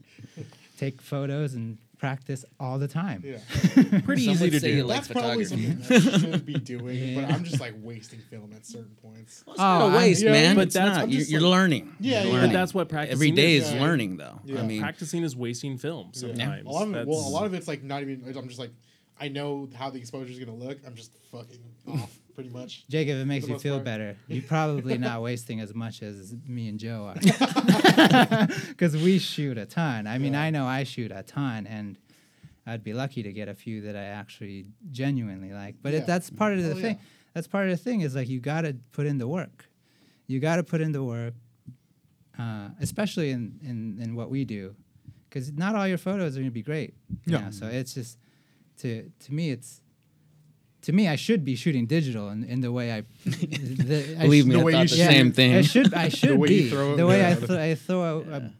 take 0.77 1.01
photos 1.01 1.55
and 1.55 1.77
practice 1.97 2.45
all 2.60 2.77
the 2.79 2.88
time. 2.88 3.23
Yeah. 3.25 3.38
Pretty 4.05 4.25
Some 4.25 4.33
easy 4.33 4.49
to 4.51 4.60
say 4.60 4.71
do. 4.71 4.77
you 4.77 4.83
like 4.83 4.97
That's 5.05 5.07
probably 5.12 5.45
photography. 5.45 5.83
something 5.83 6.13
I 6.13 6.17
should 6.31 6.45
be 6.45 6.53
doing, 6.60 7.15
but 7.15 7.31
I'm 7.33 7.43
just 7.43 7.60
like 7.60 7.73
wasting 7.81 8.19
film 8.19 8.53
at 8.55 8.65
certain 8.65 8.95
points. 9.01 9.43
It's 9.47 9.55
Oh, 9.60 9.63
a 9.63 9.83
I'm- 9.86 9.93
waste, 9.93 10.23
Yeah, 10.23 10.31
man. 10.31 10.55
but 10.55 10.65
it's 10.67 10.75
that's- 10.75 10.95
not. 10.95 11.03
I'm 11.03 11.10
You're, 11.10 11.21
you're 11.23 11.41
like- 11.41 11.51
learning. 11.51 11.95
Yeah, 11.99 12.19
You're 12.21 12.27
yeah. 12.27 12.33
learning. 12.33 12.49
But 12.51 12.53
that's 12.60 12.73
what 12.73 12.89
practicing 12.89 13.13
Every 13.15 13.31
day 13.31 13.55
is. 13.55 13.67
is 13.67 13.73
Yeah. 13.73 13.81
learning, 13.81 14.17
though. 14.17 14.39
Yeah. 14.45 14.60
I 14.60 14.63
mean, 14.63 14.81
practicing 14.81 15.23
is 15.23 15.36
wasting 15.36 15.77
film 15.77 16.10
sometimes. 16.13 16.65
A 16.67 16.69
lot 16.69 16.88
of 16.88 16.95
it, 16.95 17.07
well, 17.07 17.19
a 17.19 17.29
lot 17.29 17.45
of 17.45 17.53
it's 17.53 17.67
like 17.67 17.83
not 17.83 18.01
even. 18.01 18.23
I'm 18.38 18.47
just 18.47 18.60
like, 18.60 18.71
I 19.19 19.27
know 19.29 19.67
how 19.75 19.89
the 19.89 19.97
exposure 19.99 20.31
is 20.31 20.38
gonna 20.39 20.53
look. 20.55 20.77
I'm 20.86 20.93
just 20.95 21.12
fucking 21.31 21.60
off, 21.88 22.15
pretty 22.38 22.50
much. 22.52 22.88
Jacob, 22.88 23.17
it 23.17 23.26
makes 23.26 23.47
you 23.47 23.58
feel 23.58 23.78
part. 23.78 23.86
better. 23.86 24.15
You're 24.28 24.43
probably 24.43 25.00
not 25.00 25.23
wasting 25.23 25.60
as 25.60 25.73
much 25.73 26.04
as 26.04 26.36
me 26.45 26.69
and 26.69 26.80
Joe 26.80 27.12
are. 27.12 27.15
Because 28.67 28.95
we 28.95 29.17
shoot 29.17 29.58
a 29.58 29.65
ton. 29.65 30.06
I 30.06 30.19
mean, 30.19 30.34
Yeah. 30.34 30.43
I 30.43 30.50
know 30.52 30.67
I 30.67 30.84
shoot 30.84 31.12
a 31.12 31.23
ton, 31.23 31.65
and 31.65 31.97
I'd 32.67 32.84
be 32.84 32.93
lucky 32.93 33.23
to 33.23 33.34
get 33.34 33.47
a 33.47 33.56
few 33.56 33.82
that 33.82 33.95
I 33.95 34.04
actually 34.04 34.67
genuinely 34.91 35.52
like. 35.52 35.78
But 35.82 35.93
Yeah. 35.93 36.00
it, 36.02 36.06
that's 36.06 36.30
part 36.30 36.54
of 36.54 36.63
the 36.63 36.73
Oh, 36.73 36.76
thing. 36.76 36.97
yeah. 36.97 37.02
That's 37.34 37.47
part 37.47 37.65
of 37.65 37.71
the 37.71 37.84
thing 37.84 38.02
is 38.02 38.13
like 38.15 38.30
you 38.30 38.39
got 38.39 38.62
to 38.62 38.76
put 38.91 39.08
in 39.08 39.17
the 39.17 39.28
work. 39.28 39.65
You 40.28 40.39
got 40.39 40.58
to 40.58 40.63
put 40.63 40.80
in 40.80 40.91
the 40.91 41.04
work, 41.04 41.34
uh, 42.38 42.69
especially 42.80 43.32
in, 43.32 43.60
in, 43.63 43.97
in 44.00 44.15
what 44.15 44.30
we 44.30 44.45
do. 44.45 44.76
Because 45.28 45.52
not 45.54 45.73
all 45.76 45.88
your 45.88 45.97
photos 45.97 46.36
are 46.36 46.39
going 46.41 46.52
to 46.52 46.54
be 46.54 46.62
great. 46.62 46.93
Yeah. 47.26 47.39
know, 47.45 47.52
So 47.52 47.65
it's 47.65 47.95
just, 47.95 48.19
to, 48.82 49.10
to 49.26 49.34
me, 49.34 49.50
it's, 49.50 49.82
to 50.88 50.93
me, 50.93 51.08
I 51.10 51.17
should 51.17 51.43
be 51.43 51.56
shooting 51.56 51.86
digital 51.86 52.30
in, 52.30 52.43
in 52.45 52.62
the 52.62 52.71
way 52.71 52.91
I. 52.93 53.02
the, 53.26 54.15
I 54.19 54.23
believe 54.23 54.45
sh- 54.45 54.47
me, 54.47 54.56
the 54.56 54.62
I 54.62 54.63
way 54.63 54.71
thought 54.71 54.82
you 54.84 54.88
the 54.88 54.95
shoot. 54.95 55.12
same 55.12 55.32
thing. 55.34 55.54
I 55.56 55.62
should. 55.62 55.93
I 55.93 56.08
should 56.19 56.38
way 56.39 56.47
be 56.47 56.69
the 56.69 57.06
way. 57.06 57.30
I, 57.30 57.36
th- 57.36 57.50
I 57.52 57.76
throw, 57.76 58.02
a, 58.30 58.38
a, 58.38 58.52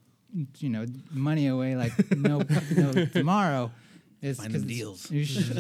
you 0.60 0.70
know, 0.70 0.86
money 1.12 1.48
away 1.48 1.76
like 1.78 1.94
no, 2.12 2.42
no 2.76 3.06
tomorrow. 3.06 3.72
Is 4.20 4.38
Find 4.40 4.52
them 4.52 4.62
'cause 4.64 4.70
it's- 4.72 4.78
deals. 4.78 5.12
you 5.12 5.24
sh- 5.24 5.52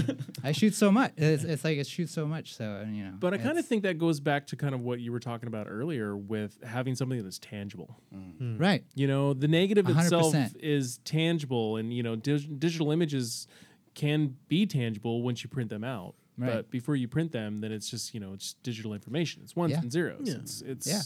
I 0.43 0.51
shoot 0.51 0.73
so 0.73 0.91
much. 0.91 1.13
It's, 1.15 1.43
it's 1.43 1.63
like 1.63 1.77
it 1.77 1.85
shoots 1.85 2.11
so 2.11 2.25
much. 2.25 2.55
So 2.55 2.65
uh, 2.65 2.89
you 2.91 3.03
know. 3.03 3.13
But 3.19 3.33
I 3.35 3.37
kind 3.37 3.59
of 3.59 3.65
think 3.67 3.83
that 3.83 3.97
goes 3.99 4.19
back 4.19 4.47
to 4.47 4.55
kind 4.55 4.73
of 4.73 4.81
what 4.81 4.99
you 4.99 5.11
were 5.11 5.19
talking 5.19 5.47
about 5.47 5.67
earlier 5.69 6.17
with 6.17 6.57
having 6.63 6.95
something 6.95 7.23
that's 7.23 7.37
tangible. 7.39 7.95
Mm-hmm. 8.13 8.55
Hmm. 8.55 8.57
right. 8.61 8.83
You 8.95 9.07
know, 9.07 9.33
the 9.33 9.47
negative 9.47 9.87
A 9.87 9.93
hundred 9.93 10.05
itself 10.07 10.35
is 10.59 10.97
tangible, 11.05 11.77
and 11.77 11.93
you 11.93 12.01
know, 12.03 12.15
dig- 12.15 12.59
digital 12.59 12.91
images 12.91 13.47
can 13.93 14.35
be 14.49 14.65
tangible 14.65 15.21
once 15.21 15.43
you 15.43 15.49
print 15.49 15.69
them 15.69 15.83
out. 15.83 16.15
Right. 16.37 16.53
But 16.53 16.69
before 16.71 16.95
you 16.95 17.07
print 17.07 17.31
them, 17.31 17.61
then 17.61 17.71
it's 17.71 17.89
just 17.89 18.13
you 18.13 18.19
know, 18.19 18.33
it's 18.33 18.53
digital 18.63 18.93
information. 18.93 19.41
It's 19.43 19.55
ones 19.55 19.71
Yeah. 19.71 19.79
and 19.79 19.91
zeros. 19.91 20.21
Yeah. 20.23 20.35
It's 20.35 20.61
it's 20.61 20.87
Yeah. 20.87 21.01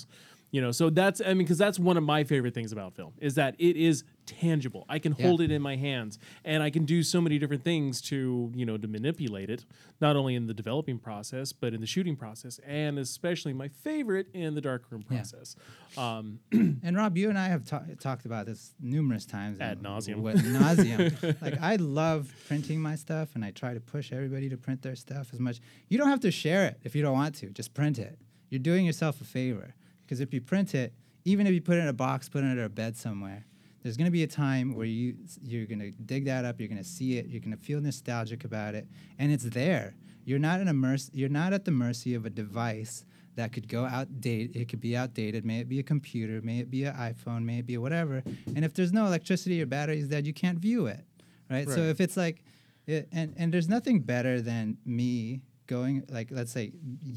You 0.51 0.59
know, 0.61 0.71
so 0.71 0.89
that's 0.89 1.21
I 1.21 1.27
mean, 1.29 1.37
because 1.39 1.57
that's 1.57 1.79
one 1.79 1.95
of 1.95 2.03
my 2.03 2.23
favorite 2.25 2.53
things 2.53 2.71
about 2.73 2.93
film 2.93 3.13
is 3.19 3.35
that 3.35 3.55
it 3.57 3.77
is 3.77 4.03
tangible. 4.39 4.85
I 4.89 4.99
can 4.99 5.15
Yeah. 5.17 5.27
hold 5.27 5.41
it 5.41 5.51
in 5.51 5.61
my 5.61 5.75
hands, 5.75 6.17
and 6.45 6.63
I 6.63 6.69
can 6.69 6.85
do 6.85 7.03
so 7.03 7.19
many 7.21 7.37
different 7.37 7.63
things 7.63 8.01
to 8.03 8.51
you 8.55 8.65
know 8.65 8.77
to 8.77 8.87
manipulate 8.87 9.49
it, 9.49 9.65
not 9.99 10.15
only 10.15 10.35
in 10.35 10.47
the 10.47 10.53
developing 10.53 10.97
process 10.99 11.51
but 11.53 11.73
in 11.73 11.81
the 11.81 11.87
shooting 11.87 12.15
process, 12.15 12.59
and 12.65 12.97
especially 12.97 13.53
my 13.53 13.67
favorite 13.67 14.27
in 14.33 14.55
the 14.55 14.61
darkroom 14.61 15.03
Yeah. 15.09 15.17
process. 15.17 15.55
Um, 15.97 16.39
And 16.83 16.95
Rob, 16.97 17.17
you 17.17 17.29
and 17.29 17.37
I 17.37 17.47
have 17.49 17.63
ta- 17.65 17.83
talked 17.99 18.25
about 18.25 18.45
this 18.45 18.73
numerous 18.79 19.25
times. 19.25 19.59
Ad 19.59 19.73
and 19.73 19.81
nauseam. 19.83 20.21
What 20.23 20.35
nauseum? 20.37 21.41
like 21.41 21.61
I 21.61 21.75
love 21.75 22.33
printing 22.47 22.81
my 22.81 22.95
stuff, 22.95 23.35
and 23.35 23.43
I 23.45 23.51
try 23.51 23.73
to 23.73 23.79
push 23.79 24.11
everybody 24.11 24.49
to 24.49 24.57
print 24.57 24.81
their 24.81 24.95
stuff 24.95 25.29
as 25.33 25.39
much. 25.39 25.59
You 25.89 25.97
don't 25.97 26.07
have 26.09 26.21
to 26.21 26.31
share 26.31 26.65
it 26.67 26.79
if 26.83 26.95
you 26.95 27.01
don't 27.01 27.13
want 27.13 27.35
to. 27.35 27.49
Just 27.49 27.73
print 27.73 27.99
it. 27.99 28.17
You're 28.49 28.59
doing 28.59 28.85
yourself 28.85 29.21
a 29.21 29.23
favor 29.23 29.75
because 30.03 30.19
if 30.19 30.33
you 30.33 30.41
print 30.41 30.73
it, 30.75 30.93
even 31.23 31.45
if 31.47 31.53
you 31.53 31.61
put 31.61 31.77
it 31.77 31.81
in 31.81 31.87
a 31.87 31.93
box, 31.93 32.27
put 32.29 32.43
it 32.43 32.47
under 32.47 32.63
a 32.63 32.69
bed 32.69 32.97
somewhere, 32.97 33.45
there's 33.83 33.97
going 33.97 34.05
to 34.05 34.11
be 34.11 34.23
a 34.23 34.27
time 34.27 34.75
where 34.75 34.85
you 34.85 35.15
you're 35.41 35.65
going 35.65 35.79
to 35.79 35.91
dig 35.91 36.25
that 36.25 36.45
up. 36.45 36.59
You're 36.59 36.69
going 36.69 36.77
to 36.77 36.83
see 36.83 37.17
it. 37.17 37.27
You're 37.27 37.41
going 37.41 37.55
to 37.55 37.63
feel 37.63 37.81
nostalgic 37.81 38.43
about 38.43 38.75
it, 38.75 38.87
and 39.17 39.31
it's 39.31 39.43
there. 39.43 39.95
You're 40.23 40.39
not 40.39 40.61
in 40.61 40.67
a 40.67 40.73
merc- 40.73 41.13
You're 41.13 41.29
not 41.29 41.53
at 41.53 41.65
the 41.65 41.71
mercy 41.71 42.13
of 42.13 42.25
a 42.25 42.29
device 42.29 43.05
that 43.35 43.53
could 43.53 43.67
go 43.67 43.85
outdated. 43.85 44.55
It 44.55 44.67
could 44.67 44.81
be 44.81 44.95
outdated. 44.95 45.45
May 45.45 45.59
it 45.59 45.69
be 45.69 45.79
a 45.79 45.83
computer, 45.83 46.41
may 46.41 46.59
it 46.59 46.69
be 46.69 46.83
an 46.83 46.95
iPhone, 46.95 47.43
may 47.43 47.59
it 47.59 47.65
be 47.65 47.77
whatever. 47.77 48.23
And 48.55 48.63
if 48.63 48.73
there's 48.73 48.91
no 48.93 49.05
electricity 49.05 49.61
or 49.61 49.65
batteries 49.65 50.07
dead, 50.07 50.27
you 50.27 50.33
can't 50.33 50.59
view 50.59 50.87
it, 50.87 51.05
right? 51.49 51.67
So 51.67 51.81
if 51.81 52.01
it's 52.01 52.17
like, 52.17 52.43
it, 52.87 53.07
and 53.11 53.33
and 53.37 53.53
there's 53.53 53.69
nothing 53.69 54.01
better 54.01 54.41
than 54.41 54.77
me 54.85 55.41
going 55.67 56.03
like 56.09 56.29
let's 56.31 56.51
say 56.51 56.73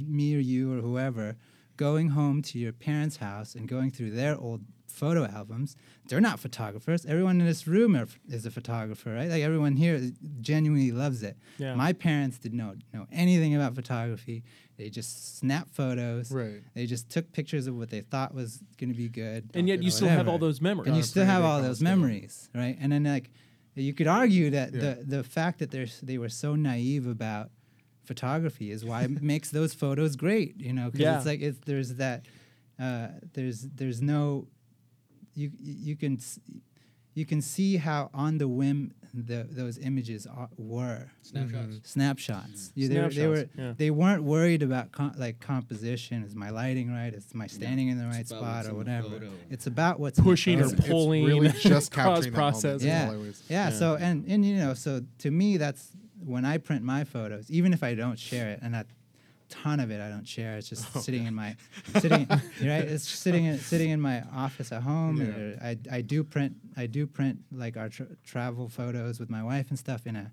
me 0.07 0.37
or 0.37 0.39
you 0.39 0.73
or 0.73 0.81
whoever 0.81 1.37
going 1.77 2.11
home 2.11 2.41
to 2.43 2.59
your 2.59 2.73
parents' 2.73 3.17
house 3.17 3.55
and 3.55 3.67
going 3.67 3.91
through 3.91 4.11
their 4.11 4.39
old 4.39 4.61
photo 4.95 5.25
albums. 5.27 5.77
They're 6.09 6.21
not 6.21 6.39
photographers. 6.41 7.05
Everyone 7.07 7.41
in 7.41 7.47
this 7.47 7.67
room 7.67 7.97
are, 7.97 8.07
is 8.29 8.47
a 8.47 8.51
photographer, 8.51 9.13
right? 9.13 9.29
Like 9.29 9.43
everyone 9.43 9.77
here 9.77 10.01
genuinely 10.41 10.93
loves 10.93 11.23
it. 11.23 11.37
Yeah. 11.59 11.75
My 11.75 11.93
parents 11.93 12.39
did 12.39 12.55
not 12.55 12.77
know 12.93 13.07
anything 13.13 13.55
about 13.55 13.75
photography. 13.75 14.45
They 14.77 14.89
just 14.91 15.39
snapped 15.39 15.71
photos. 15.75 16.31
Right. 16.31 16.63
They 16.75 16.87
just 16.87 17.09
took 17.11 17.33
pictures 17.33 17.67
of 17.67 17.77
what 17.77 17.91
they 17.91 18.01
thought 18.01 18.35
was 18.35 18.61
going 18.79 18.91
to 18.91 18.97
be 18.97 19.09
good. 19.09 19.51
and 19.55 19.69
yet 19.69 19.83
you 19.83 19.91
still 19.91 20.09
have 20.09 20.29
all 20.29 20.39
those 20.39 20.61
memories. 20.61 20.89
and 20.89 20.97
you 20.97 21.03
still 21.03 21.25
have 21.27 21.45
all 21.45 21.61
those 21.63 21.81
memories, 21.81 22.49
right? 22.55 22.77
And 22.81 22.91
then 22.93 23.05
like 23.05 23.31
you 23.75 23.93
could 23.95 24.07
argue 24.07 24.51
that 24.51 24.73
Yeah. 24.73 24.81
the 24.81 25.05
the 25.17 25.23
fact 25.25 25.59
that 25.61 25.71
there's 25.71 26.01
they 26.01 26.19
were 26.19 26.29
so 26.45 26.55
naive 26.55 27.07
about 27.07 27.51
photography 28.05 28.71
is 28.71 28.85
why 28.85 29.03
it 29.03 29.23
makes 29.35 29.51
those 29.51 29.75
photos 29.75 30.17
great, 30.17 30.61
you 30.61 30.73
know? 30.73 30.87
Because 30.87 31.01
Yeah. 31.01 31.17
it's 31.17 31.27
like 31.27 31.41
it's 31.41 31.59
there's 31.67 31.95
that 31.95 32.27
uh, 32.79 33.09
there's 33.35 33.63
there's 33.63 34.03
no 34.03 34.49
you 35.35 35.51
you 35.61 35.97
can 35.97 36.19
you 37.15 37.25
can 37.25 37.41
see 37.41 37.77
how 37.77 38.11
on 38.13 38.39
the 38.39 38.49
whim 38.49 38.93
the 39.17 39.47
those 39.49 39.79
images 39.79 40.27
are, 40.27 40.49
were 40.57 41.07
Snapshots. 41.23 41.79
snapshots. 41.85 42.73
You- 42.75 42.89
they, 42.89 43.01
were- 43.01 43.09
they 43.11 43.27
were 43.29 43.37
Snapshots, 43.37 43.57
yeah. 43.59 43.75
they 43.77 43.91
weren't 43.93 44.25
worried 44.25 44.63
about 44.65 44.91
com- 44.91 45.15
like 45.17 45.39
composition. 45.39 46.25
Is 46.25 46.35
my 46.35 46.51
lighting 46.51 46.91
right? 46.93 47.15
Is 47.15 47.33
my 47.33 47.47
standing 47.47 47.89
in 47.89 47.99
the 47.99 48.07
right 48.07 48.21
It's 48.21 48.31
spot 48.31 48.67
or 48.67 48.75
whatever? 48.75 49.09
It's 49.51 49.69
about 49.69 50.01
what's 50.01 50.19
Pushing 50.19 50.61
or 50.61 50.65
photo. 50.65 50.77
It's 50.79 50.89
pulling 50.89 51.25
really 51.25 51.49
just 51.51 51.93
cross 51.93 52.07
capturing 52.27 52.33
that 52.33 52.33
moment. 52.33 52.35
process. 52.35 52.83
Yeah. 52.83 53.07
all 53.09 53.15
it 53.15 53.19
was. 53.19 53.43
yeah, 53.49 53.69
Yeah. 53.69 53.75
So 53.77 53.97
and 53.97 54.25
and 54.27 54.45
you 54.45 54.57
know, 54.57 54.75
so 54.75 55.03
to 55.19 55.31
me, 55.31 55.57
that's 55.59 55.91
when 56.19 56.45
I 56.45 56.59
print 56.59 56.83
my 56.83 57.05
photos, 57.05 57.49
even 57.51 57.73
if 57.73 57.83
I 57.85 57.95
don't 57.95 58.19
share 58.19 58.49
it, 58.51 58.59
and 58.63 58.75
a 58.75 58.85
ton 59.63 59.81
of 59.81 59.91
it 59.91 60.01
I 60.01 60.09
don't 60.09 60.27
share. 60.27 60.57
It's 60.57 60.69
just 60.69 60.85
sitting 61.05 61.27
in 61.27 61.35
my 61.35 61.57
sitting 62.01 62.27
right. 62.31 62.41
It's 62.95 63.09
sitting 63.09 63.45
in 63.47 63.59
sitting 63.59 63.91
in 63.91 64.01
my 64.01 64.23
office 64.35 64.73
at 64.73 64.83
home. 64.83 65.17
Yeah. 65.21 65.69
I 65.71 65.79
I 65.99 66.01
do 66.03 66.25
print 66.25 66.57
I 66.77 66.87
do 66.87 67.07
print 67.07 67.39
like 67.53 67.77
our 67.77 67.89
tra- 67.89 68.17
travel 68.25 68.69
photos 68.69 69.19
with 69.21 69.31
my 69.31 69.43
wife 69.43 69.67
and 69.71 69.79
stuff 69.79 70.07
in 70.07 70.17
a. 70.17 70.33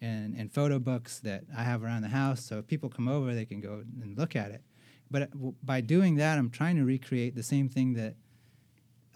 In, 0.00 0.34
in 0.36 0.48
photo 0.48 0.80
books 0.80 1.20
that 1.20 1.44
I 1.56 1.62
have 1.62 1.84
around 1.84 2.02
the 2.02 2.08
house, 2.08 2.44
so 2.44 2.58
if 2.58 2.66
people 2.66 2.88
come 2.88 3.06
over, 3.06 3.34
they 3.36 3.44
can 3.44 3.60
go 3.60 3.84
and 4.02 4.18
look 4.18 4.34
at 4.34 4.50
it. 4.50 4.60
But 5.12 5.22
uh, 5.22 5.26
w- 5.26 5.54
by 5.62 5.80
doing 5.80 6.16
that, 6.16 6.38
I'm 6.38 6.50
trying 6.50 6.74
to 6.74 6.84
recreate 6.84 7.36
the 7.36 7.44
same 7.44 7.68
thing 7.68 7.92
that 7.94 8.16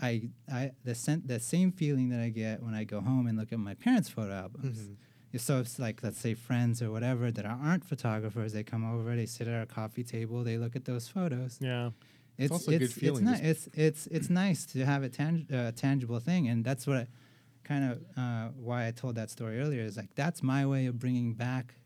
I, 0.01 0.29
I 0.49 0.71
the 0.85 0.95
sen- 0.95 1.25
the 1.27 1.41
same 1.41 1.73
feeling 1.73 2.11
that 2.11 2.21
I 2.21 2.29
get 2.29 2.63
when 2.63 2.75
I 2.75 2.85
go 2.85 3.01
home 3.01 3.27
and 3.27 3.37
look 3.37 3.53
at 3.53 3.59
my 3.59 3.75
parents' 3.75 4.09
photo 4.09 4.33
albums. 4.33 4.79
Mm-hmm. 4.79 4.93
Yeah, 5.37 5.43
So 5.49 5.61
it's 5.61 5.79
like 5.79 6.03
let's 6.03 6.19
say 6.19 6.35
friends 6.35 6.83
or 6.83 6.91
whatever 6.91 7.31
that 7.31 7.47
aren't 7.47 7.85
photographers, 7.85 8.53
they 8.53 8.63
come 8.65 8.85
over, 8.95 9.15
they 9.17 9.27
sit 9.27 9.47
at 9.49 9.55
our 9.55 9.67
coffee 9.67 10.05
table, 10.05 10.45
they 10.45 10.57
look 10.59 10.75
at 10.77 10.85
those 10.85 11.09
photos. 11.09 11.59
yeah. 11.61 11.91
It's 12.39 12.53
also 12.53 12.71
a 12.73 12.75
good 12.79 12.83
it's 12.91 12.93
feeling, 12.93 13.27
It's, 13.27 13.41
ni- 13.43 13.49
it's 13.51 13.69
it's 13.87 14.07
it's 14.17 14.29
nice 14.31 14.67
to 14.73 14.85
have 14.85 15.03
a 15.03 15.09
tang- 15.09 15.47
uh, 15.51 15.73
tangible 15.73 16.21
thing, 16.21 16.49
and 16.49 16.63
that's 16.69 16.87
what 16.87 17.09
kind 17.65 17.83
of 17.91 17.95
uh, 18.23 18.49
why 18.67 18.87
I 18.89 18.91
told 18.91 19.15
that 19.15 19.31
story 19.31 19.59
earlier. 19.59 19.81
Is 19.91 19.97
like 19.97 20.15
that's 20.15 20.43
my 20.43 20.67
way 20.67 20.85
of 20.85 20.99
bringing 20.99 21.33
back 21.33 21.77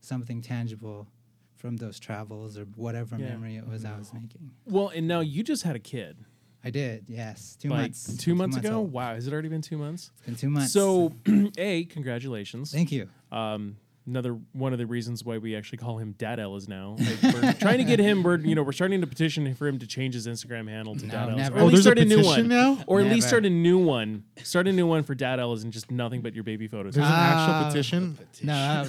something 0.00 0.42
tangible 0.42 1.06
from 1.54 1.76
those 1.76 2.00
travels 2.00 2.58
or 2.58 2.64
whatever 2.74 3.16
Yeah. 3.18 3.28
memory 3.30 3.54
it 3.56 3.68
was 3.68 3.84
I 3.84 3.96
was 3.98 4.12
making. 4.12 4.50
Well, 4.66 4.88
and 4.88 5.06
now 5.06 5.20
you 5.20 5.44
just 5.44 5.62
had 5.62 5.76
a 5.76 5.84
kid. 5.94 6.16
I 6.62 6.70
did, 6.70 7.04
yes, 7.08 7.56
two 7.60 7.68
like 7.70 7.80
months. 7.80 8.16
two 8.18 8.34
months 8.34 8.56
ago. 8.56 8.78
old. 8.78 8.92
Wow, 8.92 9.14
has 9.14 9.26
it 9.26 9.32
already 9.32 9.48
been 9.48 9.62
two 9.62 9.78
months? 9.78 10.10
It's 10.18 10.26
been 10.26 10.36
two 10.36 10.50
months. 10.50 10.72
So, 10.72 11.12
a 11.58 11.84
congratulations. 11.84 12.70
thank 12.72 12.92
you. 12.92 13.08
Um, 13.32 13.76
another 14.10 14.38
one 14.52 14.72
of 14.72 14.78
the 14.78 14.86
reasons 14.86 15.24
why 15.24 15.38
we 15.38 15.56
actually 15.56 15.78
call 15.78 15.98
him 15.98 16.14
Dad 16.18 16.38
Ellis 16.40 16.68
now. 16.68 16.96
Like, 16.98 17.34
we're 17.34 17.52
trying 17.60 17.78
to 17.78 17.84
get 17.84 17.98
him. 17.98 18.22
We're 18.22 18.38
you 18.38 18.54
know 18.54 18.62
we're 18.62 18.72
starting 18.72 19.00
to 19.00 19.06
petition 19.06 19.54
for 19.54 19.66
him 19.68 19.78
to 19.78 19.86
change 19.86 20.14
his 20.14 20.26
Instagram 20.26 20.68
handle 20.68 20.96
to 20.96 21.06
No, 21.06 21.12
Dad 21.12 21.28
Ellis, 21.30 21.48
or 21.48 21.52
at 21.56 21.62
Oh, 21.62 21.64
least 21.66 21.70
there's 21.72 21.78
a 21.78 21.82
start 21.82 21.98
a 21.98 22.04
new 22.04 22.16
petition 22.16 22.42
one 22.42 22.48
now? 22.48 22.84
or 22.86 23.00
at 23.00 23.06
least 23.06 23.28
start 23.28 23.46
a 23.46 23.50
new 23.50 23.78
one. 23.78 24.24
Start 24.42 24.66
a 24.68 24.72
new 24.72 24.86
one 24.86 25.02
for 25.04 25.14
Dad 25.14 25.40
Ellis 25.40 25.62
and 25.62 25.72
just 25.72 25.90
nothing 25.90 26.20
but 26.20 26.34
your 26.34 26.44
baby 26.44 26.66
photos. 26.68 26.94
There's 26.94 27.06
an 27.06 27.12
actual 27.12 27.54
Ah. 27.54 27.68
petition. 27.68 28.18
No, 28.42 28.52
uh, 28.52 28.88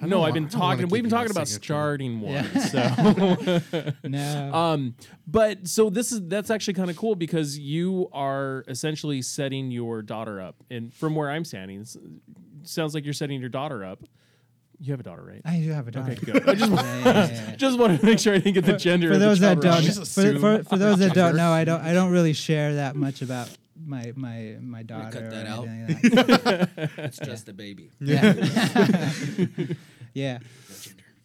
I 0.00 0.06
no, 0.06 0.22
I've 0.22 0.34
been 0.34 0.46
I 0.46 0.48
don't 0.48 0.60
wanna 0.60 0.76
talking. 0.76 0.88
We've 0.88 1.02
been 1.02 1.10
talking 1.10 1.30
about 1.30 1.48
starting 1.48 2.20
one. 2.20 2.32
Yeah. 2.32 2.58
So. 2.58 3.92
no. 4.08 4.54
Um, 4.54 4.94
but 5.26 5.68
so 5.68 5.90
this 5.90 6.12
is 6.12 6.22
that's 6.28 6.50
actually 6.50 6.74
kind 6.74 6.90
of 6.90 6.96
cool 6.96 7.14
because 7.14 7.58
you 7.58 8.08
are 8.12 8.64
essentially 8.68 9.22
setting 9.22 9.70
your 9.70 10.02
daughter 10.02 10.40
up, 10.40 10.56
and 10.70 10.92
from 10.92 11.14
where 11.14 11.30
I'm 11.30 11.44
standing, 11.44 11.84
sounds 12.62 12.94
like 12.94 13.04
you're 13.04 13.12
setting 13.14 13.40
your 13.40 13.48
daughter 13.48 13.84
up. 13.84 14.00
You 14.84 14.92
have 14.92 14.98
a 14.98 15.04
daughter, 15.04 15.22
right? 15.22 15.40
I 15.44 15.60
do 15.60 15.70
have 15.70 15.86
a 15.86 15.92
daughter. 15.92 16.10
Okay, 16.10 16.32
good. 16.32 16.48
I 16.48 16.54
just, 16.56 16.72
Yeah, 16.72 16.82
yeah, 16.82 17.04
yeah, 17.04 17.28
yeah. 17.50 17.56
just 17.56 17.78
wanted 17.78 18.00
to 18.00 18.06
make 18.06 18.18
sure 18.18 18.34
I 18.34 18.38
didn't 18.38 18.54
get 18.54 18.64
the 18.64 18.76
gender. 18.76 19.08
for 19.10 19.14
of 19.14 19.20
the 19.20 19.26
those 19.26 19.38
that 19.38 19.60
don't, 19.60 19.84
for, 19.84 20.38
for, 20.40 20.64
for 20.64 20.76
those 20.76 20.98
that 20.98 21.14
don't 21.14 21.36
know, 21.36 21.52
I 21.52 21.62
don't 21.62 21.80
I 21.80 21.92
don't 21.92 22.10
really 22.10 22.32
share 22.32 22.74
that 22.74 22.96
much 22.96 23.22
about 23.22 23.48
my 23.86 24.12
my 24.16 24.56
my 24.60 24.82
daughter. 24.82 25.12
cut 25.12 25.22
or 25.22 25.30
that 25.30 25.46
out. 25.46 25.66
like 25.66 26.00
that. 26.02 26.90
It's 26.98 27.18
just 27.18 27.48
a 27.48 27.52
baby. 27.52 27.90
Yeah. 28.00 28.34
yeah. 30.14 30.38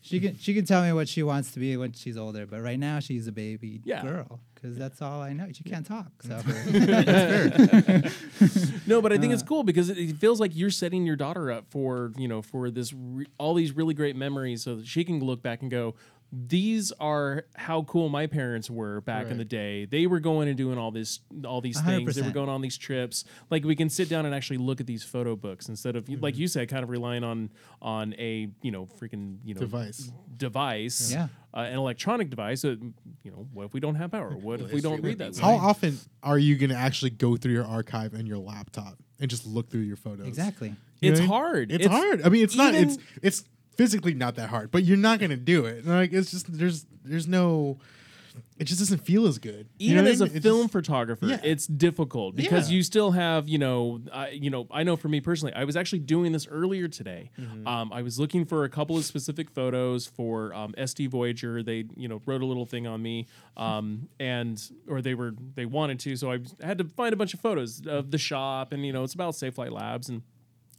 She 0.08 0.20
can 0.20 0.38
she 0.38 0.54
can 0.54 0.66
tell 0.66 0.82
me 0.84 0.94
what 0.94 1.08
she 1.10 1.24
wants 1.24 1.52
to 1.52 1.60
be 1.60 1.76
when 1.78 1.92
she's 1.94 2.18
older, 2.18 2.46
but 2.46 2.62
right 2.62 2.80
now 2.80 3.00
she's 3.00 3.28
a 3.28 3.32
baby 3.32 3.82
Yeah. 3.84 4.02
girl 4.02 4.40
because 4.56 4.78
that's 4.78 5.02
all 5.02 5.22
I 5.22 5.34
know. 5.34 5.48
She 5.52 5.64
can't 5.64 5.86
talk, 5.86 6.12
so 6.24 6.36
No, 8.88 9.02
but 9.02 9.12
I 9.12 9.18
think 9.18 9.34
it's 9.34 9.44
Uh. 9.44 9.46
cool 9.46 9.64
because 9.64 9.90
it, 9.90 9.98
it 9.98 10.16
feels 10.18 10.40
like 10.40 10.56
you're 10.56 10.70
setting 10.70 11.06
your 11.06 11.16
daughter 11.16 11.52
up 11.52 11.66
for 11.70 12.12
you 12.18 12.28
know 12.28 12.42
for 12.42 12.72
this 12.72 12.94
re- 12.94 13.28
all 13.38 13.54
these 13.54 13.76
really 13.76 13.94
great 13.94 14.16
memories, 14.16 14.64
so 14.64 14.76
that 14.78 14.88
she 14.88 15.04
can 15.04 15.20
look 15.20 15.42
back 15.42 15.62
and 15.62 15.70
go, 15.70 15.96
"These 16.32 16.92
are 17.00 17.46
how 17.56 17.84
cool 17.84 18.10
my 18.10 18.28
parents 18.28 18.70
were 18.70 19.02
back 19.02 19.28
in 19.28 19.38
the 19.38 19.46
day. 19.46 19.86
They 19.86 20.08
were 20.08 20.20
going 20.20 20.48
and 20.50 20.58
doing 20.58 20.78
all 20.78 20.92
this, 20.92 21.20
all 21.46 21.62
these 21.62 21.80
things. 21.82 22.16
They 22.16 22.22
were 22.22 22.32
going 22.32 22.50
on 22.50 22.62
these 22.62 22.78
trips. 22.78 23.24
Like 23.50 23.64
we 23.64 23.76
can 23.76 23.90
sit 23.90 24.10
down 24.10 24.26
and 24.26 24.36
actually 24.36 24.58
look 24.58 24.80
at 24.82 24.88
these 24.88 25.04
photo 25.04 25.36
books 25.36 25.70
instead 25.70 25.96
of 25.96 26.06
Mm-hmm. 26.06 26.24
like 26.24 26.38
you 26.38 26.48
said, 26.48 26.68
kind 26.70 26.84
of 26.84 26.90
relying 26.90 27.24
on 27.24 27.50
on 27.82 28.14
a 28.18 28.50
you 28.62 28.72
know 28.72 28.88
freaking 29.00 29.38
you 29.46 29.54
know 29.54 29.60
Device. 29.62 30.12
device, 30.36 31.12
Yeah. 31.12 31.28
uh, 31.54 31.60
an 31.62 31.78
electronic 31.78 32.30
device. 32.30 32.64
Uh, 32.66 32.76
you 33.24 33.32
know, 33.32 33.48
what 33.54 33.66
if 33.66 33.74
we 33.74 33.80
don't 33.80 33.96
have 33.96 34.12
power? 34.12 34.32
What 34.42 34.62
if 34.62 34.72
we 34.74 34.82
don't 34.82 35.02
read 35.02 35.18
that? 35.20 35.38
How 35.38 35.56
stuff? 35.58 35.62
often 35.64 36.00
are 36.24 36.38
you 36.40 36.56
going 36.56 36.70
to 36.72 36.76
actually 36.76 37.12
go 37.12 37.36
through 37.38 37.54
your 37.54 37.66
archive 37.66 38.14
and 38.14 38.28
your 38.28 38.38
laptop 38.38 38.98
and 39.20 39.30
just 39.30 39.46
look 39.46 39.70
through 39.70 39.82
your 39.82 39.98
photos? 39.98 40.28
exactly. 40.28 40.76
You 41.00 41.12
It's 41.12 41.20
I 41.20 41.24
mean? 41.24 41.30
hard. 41.30 41.72
It's, 41.72 41.86
hard. 41.86 42.22
I 42.24 42.30
mean, 42.30 42.44
it's 42.44 42.56
not. 42.56 42.74
It's 42.74 42.98
it's 43.22 43.44
physically 43.78 44.14
not 44.14 44.36
that 44.36 44.50
hard, 44.50 44.72
but 44.72 44.84
you're 44.84 44.98
not 44.98 45.20
going 45.20 45.30
to 45.32 45.38
do 45.38 45.66
it. 45.66 45.86
Like 45.86 46.12
it's 46.14 46.32
just 46.32 46.52
there's 46.58 46.86
there's 47.06 47.28
no. 47.28 47.80
It 48.60 48.66
just 48.66 48.78
doesn't 48.80 49.00
feel 49.00 49.26
as 49.26 49.40
good. 49.40 49.68
You 49.80 49.96
know 49.96 50.02
even 50.02 50.08
I 50.08 50.12
as 50.12 50.22
a 50.22 50.26
mean? 50.28 50.36
It 50.38 50.44
film 50.44 50.62
just- 50.64 50.74
photographer, 50.74 51.26
Yeah. 51.26 51.40
it's 51.44 51.66
difficult 51.66 52.36
because 52.36 52.70
Yeah. 52.70 52.76
you 52.78 52.84
still 52.84 53.10
have, 53.12 53.48
you 53.50 53.58
know, 53.58 54.00
I, 54.14 54.30
you 54.30 54.52
know, 54.52 54.68
I 54.70 54.84
know 54.84 54.96
for 54.96 55.08
me 55.10 55.22
personally, 55.22 55.54
I 55.56 55.64
was 55.64 55.76
actually 55.76 56.00
doing 56.00 56.34
this 56.34 56.46
earlier 56.48 56.88
today. 56.88 57.32
Mm-hmm. 57.40 57.68
Um, 57.68 57.92
I 57.92 58.04
was 58.04 58.20
looking 58.20 58.46
for 58.46 58.64
a 58.64 58.70
couple 58.70 58.96
of 58.96 59.06
specific 59.06 59.50
photos 59.50 60.06
for 60.06 60.54
um, 60.54 60.74
SD 60.78 61.08
Voyager. 61.10 61.64
They, 61.64 61.86
you 61.96 62.08
know, 62.08 62.22
wrote 62.28 62.42
a 62.44 62.46
little 62.46 62.68
thing 62.68 62.86
on 62.86 63.02
me, 63.02 63.26
um, 63.56 64.08
and 64.20 64.62
or 64.88 65.02
they 65.02 65.16
were 65.16 65.34
they 65.56 65.66
wanted 65.66 66.00
to, 66.02 66.16
so 66.16 66.32
I 66.32 66.38
had 66.62 66.78
to 66.78 66.84
find 66.84 67.14
a 67.14 67.18
bunch 67.18 67.34
of 67.34 67.40
photos 67.40 67.82
of 67.88 68.12
the 68.12 68.20
shop, 68.20 68.72
and 68.72 68.86
you 68.86 68.94
know, 68.94 69.04
it's 69.04 69.16
about 69.16 69.34
Safe 69.36 69.58
Light 69.58 69.72
Labs 69.72 70.10
and 70.10 70.22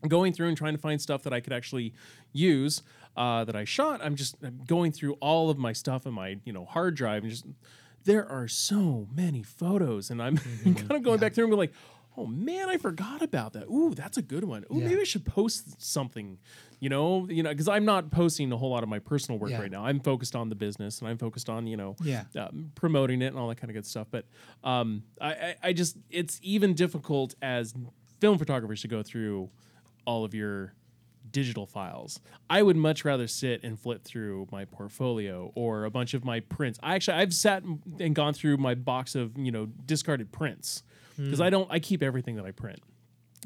going 0.06 0.32
through 0.32 0.48
and 0.48 0.56
trying 0.56 0.74
to 0.74 0.80
find 0.80 1.00
stuff 1.00 1.22
that 1.24 1.32
I 1.32 1.40
could 1.40 1.52
actually 1.52 1.92
use 2.32 2.82
uh, 3.16 3.44
that 3.44 3.56
I 3.56 3.64
shot. 3.64 4.00
I'm 4.04 4.14
just 4.14 4.36
I'm 4.42 4.60
going 4.66 4.92
through 4.92 5.14
all 5.14 5.50
of 5.50 5.58
my 5.58 5.72
stuff 5.72 6.06
in 6.06 6.12
my 6.14 6.38
you 6.44 6.52
know 6.52 6.64
hard 6.64 6.94
drive 6.94 7.22
and 7.24 7.30
just 7.30 7.46
there 8.04 8.26
are 8.28 8.46
so 8.48 9.08
many 9.14 9.42
photos, 9.42 10.10
and 10.10 10.22
I'm 10.22 10.36
kind 10.64 10.92
of 10.92 11.02
going 11.02 11.18
back 11.18 11.34
through 11.34 11.44
and 11.44 11.50
be 11.50 11.56
like, 11.56 11.72
oh 12.16 12.26
man, 12.26 12.68
I 12.70 12.76
forgot 12.78 13.22
about 13.22 13.52
that. 13.52 13.64
Ooh, 13.66 13.92
that's 13.94 14.16
a 14.16 14.22
good 14.22 14.44
one. 14.44 14.64
Ooh, 14.72 14.78
Yeah. 14.78 14.88
maybe 14.88 15.00
I 15.00 15.04
should 15.04 15.24
post 15.24 15.80
something. 15.82 16.38
You 16.80 16.88
know, 16.88 17.26
you 17.28 17.42
know, 17.42 17.50
because 17.50 17.66
I'm 17.68 17.84
not 17.84 18.12
posting 18.12 18.52
a 18.52 18.56
whole 18.56 18.70
lot 18.70 18.84
of 18.84 18.88
my 18.88 19.00
personal 19.00 19.38
work 19.40 19.50
Yeah. 19.50 19.60
right 19.60 19.70
now. 19.70 19.84
I'm 19.84 19.98
focused 19.98 20.36
on 20.36 20.48
the 20.48 20.54
business, 20.54 21.00
and 21.00 21.08
I'm 21.08 21.18
focused 21.18 21.50
on 21.50 21.66
you 21.66 21.76
know, 21.76 21.96
Yeah. 22.02 22.22
um, 22.36 22.70
promoting 22.76 23.20
it 23.20 23.26
and 23.26 23.36
all 23.38 23.48
that 23.48 23.56
kind 23.56 23.68
of 23.70 23.74
good 23.74 23.84
stuff. 23.86 24.06
But 24.12 24.26
um, 24.62 25.02
I, 25.20 25.30
I, 25.32 25.56
I 25.64 25.72
just 25.72 25.96
it's 26.08 26.38
even 26.42 26.74
difficult 26.74 27.34
as 27.42 27.74
film 28.20 28.38
photographers 28.38 28.80
to 28.82 28.88
go 28.88 29.02
through 29.02 29.50
all 30.08 30.24
of 30.24 30.34
your 30.34 30.72
digital 31.30 31.66
files. 31.66 32.20
I 32.48 32.62
would 32.62 32.76
much 32.76 33.04
rather 33.04 33.28
sit 33.28 33.62
and 33.62 33.78
flip 33.78 34.02
through 34.02 34.48
my 34.50 34.64
portfolio 34.64 35.52
or 35.54 35.84
a 35.84 35.90
bunch 35.90 36.14
of 36.14 36.24
my 36.24 36.40
prints. 36.40 36.78
I 36.82 36.94
actually 36.94 37.18
I've 37.18 37.34
sat 37.34 37.62
and- 37.62 38.14
gone 38.14 38.32
through 38.32 38.56
my 38.56 38.74
box 38.74 39.14
of 39.14 39.36
you 39.36 39.52
know 39.52 39.66
discarded 39.66 40.32
prints 40.32 40.82
because 41.16 41.38
hmm. 41.38 41.44
I 41.44 41.50
don't 41.50 41.70
I 41.70 41.78
keep 41.78 42.02
everything 42.02 42.36
that 42.36 42.46
I 42.46 42.52
print. 42.52 42.80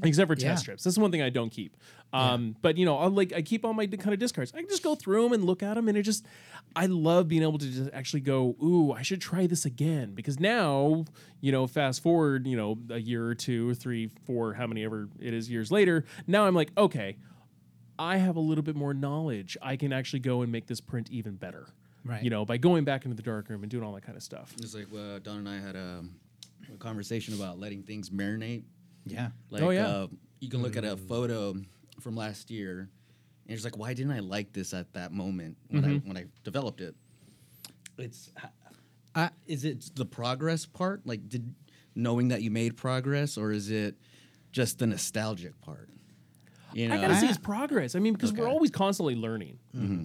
Except 0.03 0.29
for 0.29 0.35
test 0.35 0.45
Yeah. 0.45 0.55
strips. 0.57 0.85
That's 0.85 0.97
the 0.97 1.03
one 1.03 1.11
thing 1.11 1.23
I 1.23 1.29
don't 1.31 1.51
keep. 1.51 1.77
Um, 2.15 2.57
But 2.63 2.77
you 2.79 2.85
know, 2.87 2.99
I'll 2.99 3.11
like 3.11 3.33
I 3.33 3.43
keep 3.43 3.65
all 3.65 3.75
my 3.75 3.87
kind 3.87 4.13
of 4.13 4.19
discards. 4.19 4.53
I 4.55 4.59
can 4.61 4.69
just 4.69 4.83
go 4.83 4.95
through 4.95 5.23
them 5.25 5.33
and 5.33 5.45
look 5.45 5.63
at 5.63 5.75
them, 5.75 5.89
and 5.89 5.97
it 5.99 6.03
just 6.03 6.25
I 6.75 6.87
love 6.87 7.29
being 7.29 7.43
able 7.43 7.59
to 7.59 7.67
just 7.71 7.91
actually 7.93 8.21
go, 8.21 8.57
ooh, 8.63 8.93
I 8.93 9.03
should 9.03 9.21
try 9.21 9.47
this 9.47 9.65
again 9.65 10.15
because 10.15 10.41
now 10.41 11.05
you 11.41 11.51
know, 11.51 11.67
fast 11.67 12.03
forward, 12.03 12.47
you 12.47 12.57
know, 12.57 12.79
a 12.91 12.99
year 13.01 13.27
or 13.27 13.35
two 13.35 13.69
or 13.69 13.75
three, 13.75 14.09
four, 14.25 14.55
how 14.55 14.67
many 14.67 14.85
ever 14.85 15.09
it 15.19 15.35
is 15.35 15.51
years 15.51 15.73
later. 15.73 16.05
Now 16.27 16.47
I'm 16.47 16.55
like, 16.55 16.71
okay, 16.79 17.17
I 17.99 18.17
have 18.19 18.37
a 18.37 18.41
little 18.41 18.63
bit 18.63 18.77
more 18.77 18.95
knowledge. 18.95 19.57
I 19.61 19.77
can 19.77 19.93
actually 19.93 20.21
go 20.21 20.43
and 20.43 20.53
make 20.53 20.67
this 20.67 20.81
print 20.81 21.11
even 21.11 21.35
better. 21.35 21.67
Right. 22.05 22.23
You 22.23 22.31
know, 22.31 22.45
by 22.45 22.57
going 22.59 22.85
back 22.85 23.05
into 23.05 23.17
the 23.17 23.23
darkroom 23.23 23.63
and 23.63 23.71
doing 23.71 23.85
all 23.85 23.93
that 23.95 24.03
kind 24.05 24.17
of 24.17 24.23
stuff. 24.23 24.55
It's 24.61 24.75
like 24.75 24.87
uh, 24.95 25.19
Don 25.21 25.39
and 25.39 25.49
I 25.49 25.59
had 25.59 25.77
a, 25.77 26.05
a 26.73 26.77
conversation 26.79 27.35
about 27.35 27.59
letting 27.59 27.83
things 27.83 28.11
marinate. 28.11 28.63
Yeah. 29.05 29.31
Like, 29.51 29.63
Oh, 29.63 29.71
yeah. 29.71 29.87
uh, 29.87 30.07
you 30.41 30.49
can 30.49 30.63
look 30.63 30.77
at 30.77 30.85
a 30.85 30.97
photo 30.97 31.55
from 32.01 32.17
last 32.17 32.51
year, 32.51 32.89
and 33.47 33.55
it's 33.55 33.65
like, 33.65 33.77
why 33.79 33.95
didn't 33.95 34.13
I 34.13 34.21
like 34.21 34.53
this 34.53 34.73
at 34.75 34.93
that 34.95 35.13
moment 35.13 35.57
when 35.69 35.85
I 35.85 35.89
when 35.99 36.17
I 36.17 36.25
developed 36.45 36.81
it? 36.81 36.95
It's, 37.99 38.31
I- 39.15 39.31
is 39.47 39.65
it 39.65 39.91
the 39.95 40.07
progress 40.07 40.65
part? 40.67 41.07
Like, 41.07 41.29
did 41.29 41.55
knowing 41.95 42.29
that 42.29 42.43
you 42.43 42.51
made 42.51 42.77
progress, 42.77 43.37
or 43.37 43.53
is 43.53 43.71
it 43.71 43.97
just 44.51 44.79
the 44.79 44.87
nostalgic 44.87 45.61
part? 45.61 45.89
You 46.75 46.89
know, 46.89 46.95
I 46.95 47.01
gotta 47.03 47.17
see 47.17 47.27
his 47.27 47.37
progress. 47.37 47.95
I 47.95 47.99
mean, 47.99 48.15
because 48.15 48.33
we're 48.33 48.49
always 48.49 48.71
constantly 48.71 49.15
learning. 49.15 49.59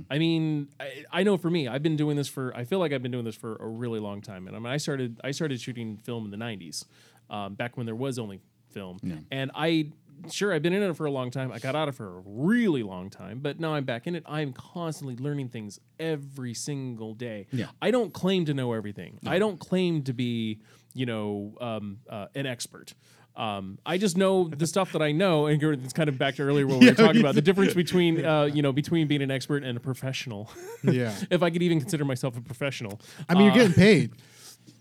I 0.09 0.17
mean, 0.19 0.67
I, 0.79 1.05
I 1.11 1.23
know 1.23 1.37
for 1.37 1.49
me, 1.49 1.69
I've 1.69 1.81
been 1.81 1.95
doing 1.95 2.17
this 2.17 2.27
for. 2.27 2.53
I 2.53 2.65
feel 2.65 2.79
like 2.79 2.91
I've 2.91 3.01
been 3.01 3.11
doing 3.13 3.23
this 3.23 3.35
for 3.37 3.55
a 3.55 3.67
really 3.67 4.01
long 4.01 4.21
time. 4.21 4.47
And 4.47 4.55
I 4.55 4.59
mean, 4.59 4.67
I 4.73 4.75
started. 4.75 5.21
I 5.23 5.31
started 5.31 5.61
shooting 5.61 5.95
film 5.95 6.25
in 6.25 6.31
the 6.31 6.35
'90s, 6.37 6.83
um, 7.29 7.53
back 7.55 7.77
when 7.77 7.85
there 7.85 7.95
was 7.95 8.19
only 8.19 8.41
film. 8.77 8.97
Yeah. 9.03 9.15
And 9.31 9.51
I, 9.55 9.91
sure, 10.31 10.53
I've 10.53 10.61
been 10.61 10.73
in 10.73 10.83
it 10.83 10.95
for 10.95 11.05
a 11.05 11.11
long 11.11 11.31
time. 11.31 11.51
I 11.51 11.59
got 11.59 11.75
out 11.75 11.87
of 11.87 11.95
it 11.95 11.97
for 11.97 12.17
a 12.17 12.21
really 12.25 12.83
long 12.83 13.09
time, 13.09 13.39
but 13.39 13.59
now 13.59 13.73
I'm 13.73 13.85
back 13.85 14.07
in 14.07 14.15
it. 14.15 14.23
I'm 14.27 14.53
constantly 14.53 15.15
learning 15.15 15.49
things 15.49 15.79
every 15.99 16.53
single 16.53 17.13
day. 17.13 17.47
Yeah. 17.51 17.67
I 17.81 17.91
don't 17.91 18.13
claim 18.13 18.45
to 18.45 18.53
know 18.53 18.73
everything. 18.73 19.19
I 19.25 19.39
don't 19.39 19.59
claim 19.59 20.03
to 20.03 20.13
be, 20.13 20.59
you 20.93 21.05
know, 21.05 21.53
um, 21.61 21.99
uh, 22.09 22.27
an 22.35 22.45
expert. 22.45 22.93
Um, 23.35 23.77
I 23.85 23.99
just 23.99 24.17
know 24.17 24.47
the 24.47 24.65
stuff 24.65 24.93
that 24.93 25.01
I 25.03 25.11
know, 25.11 25.45
and 25.45 25.61
it's 25.61 25.93
kind 25.93 26.09
of 26.09 26.17
back 26.17 26.35
to 26.37 26.41
earlier 26.43 26.65
when 26.65 26.79
we 26.79 26.87
were 26.89 26.95
talking 26.95 27.21
about 27.21 27.35
the 27.35 27.41
difference 27.41 27.75
between, 27.75 28.25
uh, 28.25 28.45
you 28.45 28.63
know, 28.63 28.71
between 28.73 29.07
being 29.07 29.21
an 29.21 29.29
expert 29.29 29.63
and 29.63 29.77
a 29.77 29.79
professional. 29.79 30.49
Yeah. 30.83 31.13
if 31.29 31.43
I 31.43 31.51
could 31.51 31.61
even 31.61 31.79
consider 31.79 32.03
myself 32.03 32.35
a 32.35 32.41
professional. 32.41 32.99
I 33.29 33.35
mean, 33.35 33.43
you're 33.43 33.51
Uh, 33.53 33.57
getting 33.57 33.73
paid. 33.73 34.11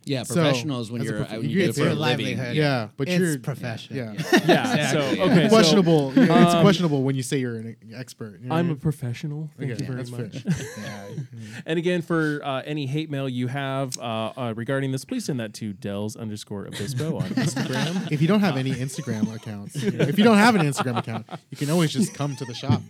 yeah, 0.07 0.23
So, 0.23 0.35
professional 0.37 0.81
is 0.81 0.91
when 0.91 1.03
as 1.03 1.09
a 1.09 1.11
you're 1.11 1.19
prof- 1.25 1.33
when 1.33 1.43
you 1.43 1.49
you 1.49 1.55
do 1.55 1.61
get 1.67 1.69
it 1.71 1.75
for 1.75 1.81
a 1.83 1.85
paid. 1.91 1.99
living. 1.99 1.99
livelihood. 1.99 2.57
Yeah, 2.57 2.89
but 2.97 3.09
it's 3.09 3.19
you're 3.19 3.39
professional. 3.41 3.99
Yeah. 3.99 4.13
Yeah. 4.47 4.91
So 4.93 4.99
Exactly, 5.01 5.21
okay. 5.23 5.43
so 5.45 5.49
questionable. 5.51 6.13
yeah, 6.17 6.23
it's 6.45 6.55
um, 6.55 6.63
questionable 6.63 7.03
when 7.03 7.15
you 7.17 7.23
say 7.23 7.39
you're 7.39 7.57
an 7.57 7.77
expert. 7.95 8.41
you 8.41 8.49
know 8.49 8.55
I'm 8.55 8.69
what 8.69 8.79
a 8.79 8.81
professional. 8.81 9.51
Thank 9.59 9.73
Okay, 9.73 9.81
you 9.83 9.87
very 9.87 9.97
that's 10.05 10.11
much. 10.11 10.43
fair. 10.43 10.83
Yeah. 10.85 11.23
And 11.67 11.79
again, 11.79 12.03
for 12.03 12.41
uh, 12.45 12.63
any 12.65 12.87
hate 12.87 13.11
mail 13.11 13.29
you 13.29 13.47
have 13.49 13.99
uh, 13.99 14.33
uh, 14.37 14.55
regarding 14.57 14.93
this, 14.93 15.05
please 15.05 15.25
send 15.25 15.41
that 15.41 15.55
to 15.55 15.73
Dells 15.73 16.15
underscore 16.17 16.67
Obispo 16.67 17.17
on 17.19 17.29
Instagram. 17.31 18.13
If 18.13 18.21
you 18.23 18.29
don't 18.29 18.41
have 18.41 18.57
any 18.57 18.73
Instagram 18.73 19.35
accounts, 19.35 19.75
if 19.77 20.19
you 20.19 20.25
don't 20.25 20.37
have 20.37 20.55
an 20.55 20.63
Instagram 20.67 20.99
account, 20.99 21.27
you 21.51 21.57
can 21.57 21.71
always 21.71 21.93
just 21.93 22.15
come 22.15 22.37
to 22.37 22.45
the 22.45 22.55
shop. 22.55 22.83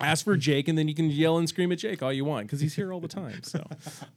Ask 0.00 0.24
for 0.24 0.36
Jake, 0.36 0.68
and 0.68 0.78
then 0.78 0.88
you 0.88 0.94
can 0.94 1.10
yell 1.10 1.38
and 1.38 1.48
scream 1.48 1.72
at 1.72 1.78
Jake 1.78 2.02
all 2.02 2.12
you 2.12 2.24
want 2.24 2.46
because 2.46 2.60
he's 2.60 2.74
here 2.74 2.92
all 2.92 3.00
the 3.00 3.08
time. 3.08 3.42
So, 3.42 3.64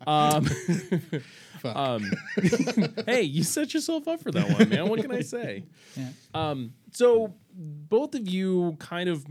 um, 0.08 0.46
Fuck. 0.46 1.22
Um, 1.64 2.12
hey, 3.06 3.22
you 3.22 3.44
set 3.44 3.74
yourself 3.74 4.08
up 4.08 4.22
for 4.22 4.32
that 4.32 4.50
one, 4.58 4.70
man. 4.70 4.88
What 4.90 5.02
can 5.02 5.12
I 5.12 5.22
say? 5.22 5.64
Yeah. 5.96 6.10
Um, 6.34 6.74
so 6.92 7.34
both 7.52 8.14
of 8.14 8.28
you 8.28 8.78
kind 8.80 9.10
of 9.10 9.26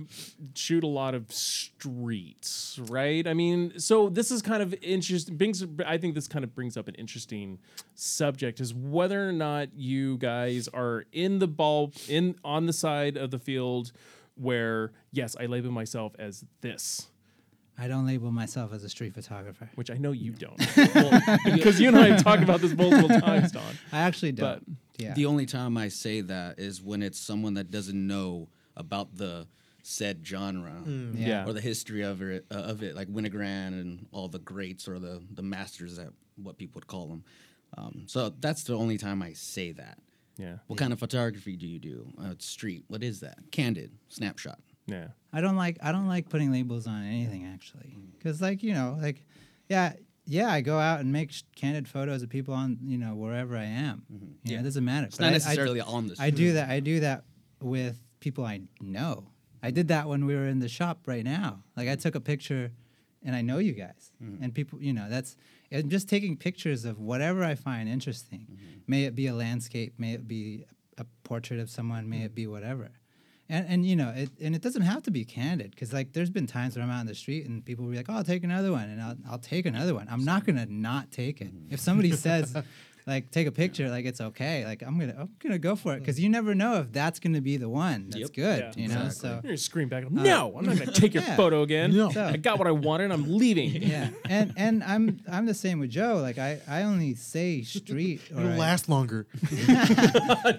shoot 0.55 0.83
a 0.83 0.89
lot 0.89 1.15
of 1.15 1.31
streets, 1.33 2.79
right? 2.89 3.27
I 3.27 3.33
mean, 3.33 3.79
so 3.79 4.09
this 4.09 4.31
is 4.31 4.43
kind 4.43 4.63
of 4.63 4.75
interesting. 4.83 5.37
Brings, 5.37 5.65
I 5.87 5.99
think 5.99 6.15
this 6.15 6.27
kind 6.27 6.45
of 6.45 6.55
brings 6.55 6.77
up 6.77 6.89
an 6.89 6.95
interesting 6.97 7.59
subject: 7.95 8.61
is 8.61 8.75
whether 8.75 9.27
or 9.27 9.33
not 9.33 9.73
you 9.75 10.19
guys 10.19 10.69
are 10.69 11.05
in 11.13 11.39
the 11.39 11.49
ball 11.49 11.93
in 12.09 12.35
on 12.45 12.67
the 12.67 12.73
side 12.73 13.17
of 13.17 13.31
the 13.31 13.39
field 13.39 13.93
where, 14.35 14.93
yes, 15.13 15.37
I 15.39 15.47
label 15.47 15.71
myself 15.71 16.15
as 16.19 16.45
this. 16.61 17.09
I 17.79 17.87
don't 17.89 18.07
label 18.07 18.31
myself 18.33 18.73
as 18.73 18.83
a 18.85 18.89
street 18.89 19.15
photographer. 19.15 19.71
Which 19.77 19.91
I 19.91 19.95
know 19.99 20.13
you 20.13 20.33
don't, 20.33 20.59
Well, 20.95 21.21
because 21.45 21.81
you 21.81 21.89
and 21.89 21.99
I 21.99 22.09
have 22.09 22.23
talked 22.25 22.43
about 22.43 22.61
this 22.61 22.75
multiple 22.75 23.09
times, 23.21 23.53
Don. 23.53 23.63
I 23.93 24.01
actually 24.01 24.33
don't. 24.33 24.77
yeah. 24.99 25.15
The 25.15 25.27
only 25.27 25.47
time 25.47 25.77
I 25.77 25.89
say 25.89 26.21
that 26.23 26.59
is 26.59 26.83
when 26.83 27.03
it's 27.03 27.19
someone 27.21 27.55
that 27.55 27.71
doesn't 27.71 28.07
know 28.07 28.49
about 28.77 29.17
the 29.17 29.47
said 29.83 30.21
genre 30.27 30.83
Yeah. 30.87 31.27
Yeah. 31.45 31.47
or 31.47 31.53
the 31.53 31.61
history 31.61 32.03
of 32.03 32.21
it, 32.21 32.45
uh, 32.51 32.55
of 32.57 32.83
it, 32.83 32.95
like 32.97 33.09
Winogrand 33.09 33.81
and 33.81 34.07
all 34.13 34.29
the 34.29 34.39
greats 34.41 34.89
or 34.89 34.99
the 34.99 35.23
the 35.33 35.43
masters 35.43 35.97
that 35.97 36.09
what 36.37 36.59
people 36.59 36.75
would 36.81 36.87
call 36.89 37.07
them. 37.07 37.25
Um, 37.77 38.03
so 38.07 38.31
that's 38.41 38.65
the 38.65 38.75
only 38.75 38.99
time 38.99 39.23
I 39.23 39.33
say 39.35 39.73
that. 39.73 39.99
Yeah, 40.37 40.59
What 40.69 40.79
kind 40.79 40.93
of 40.93 40.99
photography 41.01 41.57
do 41.57 41.67
you 41.67 41.79
do? 41.81 42.13
Uh, 42.21 42.35
street. 42.39 42.85
What 42.87 43.03
is 43.03 43.21
that? 43.21 43.39
Candid, 43.51 43.91
snapshot. 44.09 44.61
Yeah. 44.89 45.09
I 45.33 45.41
don't 45.41 45.57
like 45.57 45.79
I 45.83 45.93
don't 45.93 46.09
like 46.09 46.29
putting 46.29 46.51
labels 46.51 46.87
on 46.87 47.05
anything 47.05 47.45
actually, 47.47 47.97
because 48.19 48.41
like 48.43 48.63
you 48.63 48.73
know 48.73 48.99
like, 49.01 49.23
yeah 49.69 49.93
yeah 50.27 50.51
I 50.51 50.61
go 50.63 50.79
out 50.79 51.01
and 51.01 51.13
make 51.13 51.33
sh- 51.33 51.43
candid 51.55 51.87
photos 51.87 52.23
of 52.23 52.29
people 52.31 52.55
on 52.55 52.79
you 52.83 52.99
know 52.99 53.15
wherever 53.15 53.57
I 53.57 53.65
am. 53.65 54.03
Mm-hmm. 54.13 54.25
You 54.25 54.29
know, 54.29 54.35
Yeah. 54.55 54.61
it 54.61 54.63
doesn't 54.65 54.85
matter. 54.85 55.07
It's 55.07 55.19
But 55.19 55.25
not 55.25 55.29
I- 55.29 55.31
I- 55.31 55.33
necessarily 55.35 55.81
on 55.81 56.09
the. 56.09 56.17
I 56.19 56.31
do 56.31 56.55
that. 56.55 56.69
I 56.71 56.81
do 56.81 57.01
that 57.01 57.25
with 57.61 58.01
people 58.21 58.45
I 58.45 58.63
know. 58.81 59.29
I 59.63 59.71
did 59.71 59.89
that 59.89 60.09
when 60.09 60.25
we 60.25 60.35
were 60.35 60.47
in 60.47 60.61
the 60.61 60.69
shop 60.69 61.01
right 61.07 61.25
now. 61.25 61.63
Like 61.77 61.89
I 61.89 61.97
took 61.97 62.15
a 62.15 62.21
picture, 62.21 62.71
and 63.25 63.35
I 63.37 63.43
know 63.43 63.59
you 63.59 63.73
guys, 63.73 64.13
mm-hmm. 64.23 64.43
and 64.43 64.55
people. 64.55 64.81
You 64.83 64.93
know, 64.95 65.09
that's. 65.11 65.37
I'm 65.71 65.91
just 65.91 66.09
taking 66.09 66.37
pictures 66.39 66.87
of 66.87 66.99
whatever 66.99 67.45
I 67.45 67.55
find 67.55 67.89
interesting. 67.91 68.47
Mm-hmm. 68.51 68.79
May 68.87 69.05
it 69.05 69.15
be 69.15 69.27
a 69.27 69.35
landscape, 69.35 69.93
may 69.99 70.15
it 70.15 70.27
be 70.27 70.65
a 70.97 71.05
portrait 71.25 71.61
of 71.61 71.69
someone, 71.69 72.09
may 72.09 72.23
it 72.23 72.35
be 72.35 72.47
whatever. 72.47 72.89
And 73.49 73.67
and 73.69 73.87
you 73.87 73.97
know, 73.97 74.13
it 74.15 74.31
and 74.41 74.55
it 74.55 74.63
doesn't 74.63 74.83
have 74.83 75.03
to 75.05 75.11
be 75.11 75.25
candid 75.25 75.71
because 75.71 75.93
like 75.93 76.13
there's 76.13 76.31
been 76.31 76.47
times 76.47 76.77
where 76.77 76.85
I'm 76.85 76.91
out 76.91 77.01
in 77.01 77.07
the 77.07 77.15
street 77.15 77.47
and 77.47 77.65
people 77.65 77.85
will 77.85 77.93
be 77.93 77.97
like, 77.97 78.07
"Oh, 78.09 78.15
I'll 78.15 78.25
take 78.25 78.45
another 78.45 78.73
one," 78.73 78.89
and 78.91 79.01
I'll 79.01 79.17
I'll 79.31 79.39
take 79.39 79.65
another 79.65 79.95
one. 79.95 80.07
I'm 80.11 80.25
not 80.25 80.45
gonna 80.45 80.67
not 80.67 81.11
take 81.11 81.41
it. 81.41 81.53
If 81.71 81.81
somebody 81.81 82.13
says. 82.13 82.57
Like 83.09 83.31
take 83.31 83.47
a 83.47 83.51
picture, 83.53 83.89
like 83.89 84.05
it's 84.05 84.21
okay. 84.21 84.67
Like 84.67 84.83
I'm 84.83 84.99
gonna, 84.99 85.17
I'm 85.19 85.31
gonna 85.39 85.59
go 85.59 85.75
for 85.77 85.95
it 85.95 86.01
because 86.01 86.21
you 86.21 86.29
never 86.29 86.55
know 86.55 86.75
if 86.81 86.93
that's 86.93 87.19
gonna 87.19 87.41
be 87.41 87.57
the 87.57 87.69
one 87.69 88.11
that's 88.11 88.21
Yep. 88.21 88.33
good. 88.35 88.61
Yeah, 88.77 88.83
you 88.83 88.89
know, 88.89 89.07
exactly. 89.07 89.19
so 89.21 89.29
You're 89.33 89.43
gonna 89.43 89.57
scream 89.57 89.89
back. 89.89 90.05
Uh, 90.05 90.09
no, 90.11 90.55
I'm 90.59 90.67
not 90.67 90.79
gonna 90.79 90.93
take 90.93 91.15
your 91.15 91.23
yeah. 91.27 91.35
photo 91.35 91.63
again. 91.63 91.97
No. 91.97 92.11
So- 92.11 92.25
I 92.27 92.37
got 92.37 92.59
what 92.59 92.67
I 92.69 92.73
wanted. 92.73 93.11
I'm 93.11 93.25
leaving. 93.39 93.71
yeah. 93.83 94.11
And 94.29 94.53
and 94.59 94.85
I'm 94.85 95.21
I'm 95.27 95.47
the 95.47 95.55
same 95.55 95.79
with 95.81 95.89
Joe. 95.89 96.19
Like 96.21 96.37
I 96.37 96.61
I 96.69 96.83
only 96.83 97.15
say 97.15 97.63
street. 97.63 98.21
Or 98.35 98.41
It'll 98.41 98.53
I, 98.53 98.57
last 98.59 98.91
longer. 98.91 99.27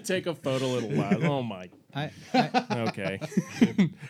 take 0.04 0.26
a 0.26 0.34
photo. 0.34 0.76
It'll 0.78 0.90
last. 0.90 1.22
Oh 1.22 1.42
my. 1.44 1.70
I, 1.94 2.10
I 2.34 2.50
Okay, 2.88 3.20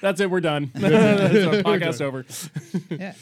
that's 0.02 0.20
it. 0.20 0.30
We're 0.30 0.40
done. 0.40 0.70
that's 0.74 1.46
our 1.46 1.62
podcast 1.62 2.00
over. 2.02 2.26
yeah. 2.90 3.14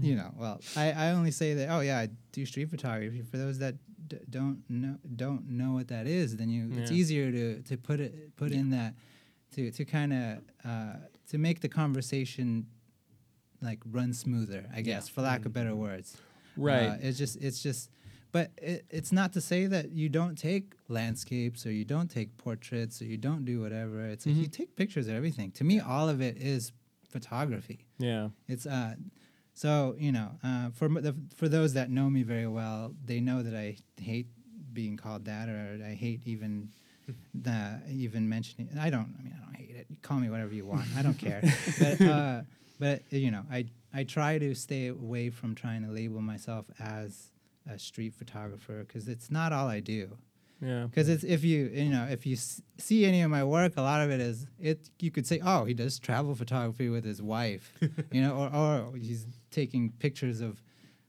You 0.00 0.14
know, 0.16 0.32
well, 0.38 0.60
I, 0.76 0.92
I 0.92 1.10
only 1.10 1.30
say 1.32 1.54
that. 1.54 1.68
Oh 1.70 1.80
yeah, 1.80 1.98
I 1.98 2.08
do 2.32 2.46
street 2.46 2.70
photography. 2.70 3.22
For 3.22 3.36
those 3.36 3.58
that 3.58 3.74
d- 4.06 4.18
don't 4.30 4.62
know 4.68 4.96
don't 5.16 5.48
know 5.50 5.72
what 5.72 5.88
that 5.88 6.06
is, 6.06 6.36
then 6.36 6.48
you 6.50 6.70
it's 6.76 6.90
easier 6.90 7.30
to 7.32 7.62
to 7.62 7.76
put 7.76 7.98
it 8.00 8.36
put 8.36 8.52
in 8.52 8.70
that 8.70 8.94
to 9.54 9.70
to 9.72 9.84
kind 9.84 10.12
of 10.12 10.38
uh, 10.64 10.92
to 11.30 11.38
make 11.38 11.60
the 11.60 11.68
conversation 11.68 12.66
like 13.60 13.80
run 13.90 14.12
smoother. 14.14 14.66
I 14.74 14.82
guess, 14.82 15.08
for 15.08 15.22
lack 15.22 15.44
of 15.46 15.52
better 15.52 15.74
words. 15.74 16.16
Right. 16.56 16.86
Uh, 16.88 16.96
it's 17.00 17.18
just 17.18 17.36
it's 17.42 17.62
just 17.62 17.90
but 18.30 18.50
it, 18.58 18.84
it's 18.90 19.10
not 19.10 19.32
to 19.32 19.40
say 19.40 19.66
that 19.66 19.90
you 19.90 20.08
don't 20.08 20.36
take 20.36 20.74
landscapes 20.88 21.64
or 21.66 21.72
you 21.72 21.84
don't 21.84 22.10
take 22.10 22.36
portraits 22.38 23.00
or 23.00 23.06
you 23.06 23.16
don't 23.16 23.44
do 23.44 23.60
whatever 23.60 24.04
it's 24.06 24.26
like 24.26 24.36
you 24.36 24.46
take 24.46 24.76
pictures 24.76 25.08
of 25.08 25.14
everything 25.14 25.50
to 25.52 25.64
me 25.64 25.80
all 25.80 26.08
of 26.10 26.20
it 26.20 26.36
is 26.36 26.72
photography 27.08 27.86
Yeah. 27.98 28.28
it's 28.46 28.66
uh 28.66 28.96
so 29.58 29.96
you 29.98 30.12
know, 30.12 30.30
uh, 30.44 30.70
for 30.70 30.88
the, 30.88 31.16
for 31.34 31.48
those 31.48 31.72
that 31.72 31.90
know 31.90 32.08
me 32.08 32.22
very 32.22 32.46
well, 32.46 32.94
they 33.04 33.18
know 33.18 33.42
that 33.42 33.56
I 33.56 33.76
hate 34.00 34.28
being 34.72 34.96
called 34.96 35.24
that, 35.24 35.48
or 35.48 35.80
I 35.84 35.94
hate 35.94 36.20
even 36.26 36.68
the 37.34 37.80
even 37.90 38.28
mentioning. 38.28 38.68
I 38.78 38.88
don't. 38.88 39.12
I 39.18 39.22
mean, 39.24 39.34
I 39.36 39.44
don't 39.44 39.56
hate 39.56 39.74
it. 39.74 39.86
Call 40.00 40.18
me 40.18 40.30
whatever 40.30 40.54
you 40.54 40.64
want. 40.64 40.86
I 40.96 41.02
don't 41.02 41.18
care. 41.18 41.42
but 41.80 42.00
uh, 42.00 42.42
but 42.78 43.02
you 43.10 43.32
know, 43.32 43.42
I 43.50 43.66
I 43.92 44.04
try 44.04 44.38
to 44.38 44.54
stay 44.54 44.86
away 44.86 45.30
from 45.30 45.56
trying 45.56 45.84
to 45.84 45.90
label 45.90 46.20
myself 46.20 46.66
as 46.78 47.32
a 47.68 47.80
street 47.80 48.14
photographer 48.14 48.84
because 48.86 49.08
it's 49.08 49.28
not 49.28 49.52
all 49.52 49.66
I 49.66 49.80
do 49.80 50.16
Yeah. 50.60 50.86
because 50.86 51.08
it's 51.08 51.22
if 51.22 51.44
you 51.44 51.70
you 51.72 51.88
know 51.90 52.06
if 52.10 52.26
you 52.26 52.34
s- 52.34 52.60
see 52.78 53.04
any 53.04 53.20
of 53.22 53.30
my 53.30 53.44
work 53.44 53.74
a 53.76 53.82
lot 53.82 54.00
of 54.00 54.10
it 54.10 54.20
is 54.20 54.46
it 54.58 54.90
you 54.98 55.10
could 55.12 55.24
say 55.26 55.40
oh 55.44 55.64
he 55.64 55.72
does 55.74 55.98
travel 56.00 56.34
photography 56.34 56.88
with 56.88 57.04
his 57.04 57.22
wife 57.22 57.72
you 58.12 58.20
know 58.20 58.34
or, 58.34 58.48
or 58.92 58.96
he's 58.96 59.24
taking 59.52 59.92
pictures 60.00 60.40
of 60.40 60.60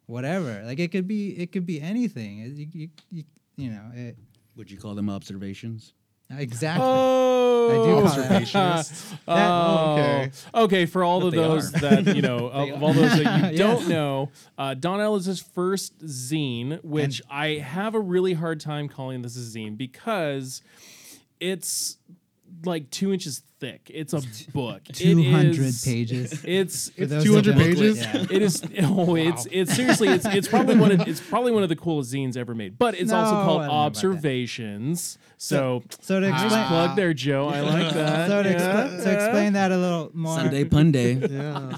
whatever 0.06 0.62
like 0.66 0.78
it 0.80 0.92
could 0.92 1.08
be 1.08 1.30
it 1.32 1.52
could 1.52 1.66
be 1.66 1.82
anything 1.82 2.40
It- 2.40 2.58
you, 2.58 2.68
you, 2.74 2.90
you, 3.10 3.24
you 3.58 3.70
know 3.72 3.86
it, 3.96 4.18
Would 4.56 4.70
you 4.70 4.78
call 4.78 4.94
them 4.94 5.10
observations? 5.10 5.94
Exactly 6.38 6.86
Oh, 6.86 7.70
I 7.70 7.86
do 7.86 8.44
that- 8.46 9.06
Oh, 9.28 9.94
Okay. 9.94 10.32
okay. 10.56 10.86
For 10.86 11.04
all 11.04 11.20
But 11.22 11.28
of 11.28 11.32
they 11.34 11.38
those 11.38 11.76
are. 11.76 11.80
that 11.80 12.16
you 12.16 12.22
know, 12.22 12.48
of, 12.50 12.70
of 12.70 12.84
all 12.84 12.94
those 12.94 13.22
that 13.24 13.52
you 13.52 13.58
don't 13.58 13.88
know, 13.88 14.30
uh, 14.58 14.74
Don 14.74 15.00
Ellis's 15.00 15.40
first 15.40 15.98
zine, 16.06 16.84
which 16.84 17.22
I 17.30 17.56
have 17.56 17.96
a 17.96 18.00
really 18.00 18.34
hard 18.34 18.60
time 18.60 18.88
calling 18.90 19.22
this 19.22 19.36
a 19.36 19.40
zine 19.58 19.78
because 19.78 20.62
it's 21.40 21.98
like 22.66 22.90
two 22.90 23.12
inches 23.14 23.42
thick. 23.60 23.92
It's 23.94 24.14
a 24.14 24.22
book. 24.54 24.84
200 24.94 25.74
pages 25.84 26.44
It's 26.46 26.92
It's 26.98 27.24
200 27.24 27.56
pages? 27.58 28.00
yeah. 28.00 28.26
it 28.30 28.42
is 28.42 28.64
oh 28.84 29.16
it's 29.16 29.48
it's 29.52 29.74
seriously 29.76 30.08
it's 30.10 30.26
it's 30.26 30.48
probably 30.48 30.78
one 30.78 30.92
of 30.92 31.08
it's 31.08 31.20
probably 31.20 31.52
one 31.52 31.64
of 31.64 31.70
the 31.70 31.76
coolest 31.76 32.14
zines 32.14 32.38
ever 32.38 32.56
made 32.56 32.78
but 32.80 32.96
it's 32.96 33.12
also 33.12 33.32
called 33.32 33.42
I 33.42 33.46
don't 33.46 33.48
know 33.48 33.64
about 33.66 33.94
that. 33.94 34.06
observations 34.06 35.18
so 35.38 35.84
so 36.00 36.20
to 36.20 36.30
nice 36.30 36.44
explain 36.44 36.68
plug 36.68 36.90
ah. 36.92 36.96
there 36.96 37.14
joe 37.14 37.48
i 37.50 37.60
like 37.62 37.94
that 37.94 38.28
so 38.30 38.44
to, 38.44 38.50
Yeah. 38.50 38.58
expla- 38.88 39.04
to 39.04 39.14
explain 39.14 39.54
that 39.54 39.72
a 39.72 39.78
little 39.78 40.12
more 40.14 40.38
Sunday 40.38 40.64
Pun 40.64 40.92
Day. 40.92 41.14
Yeah. 41.14 41.78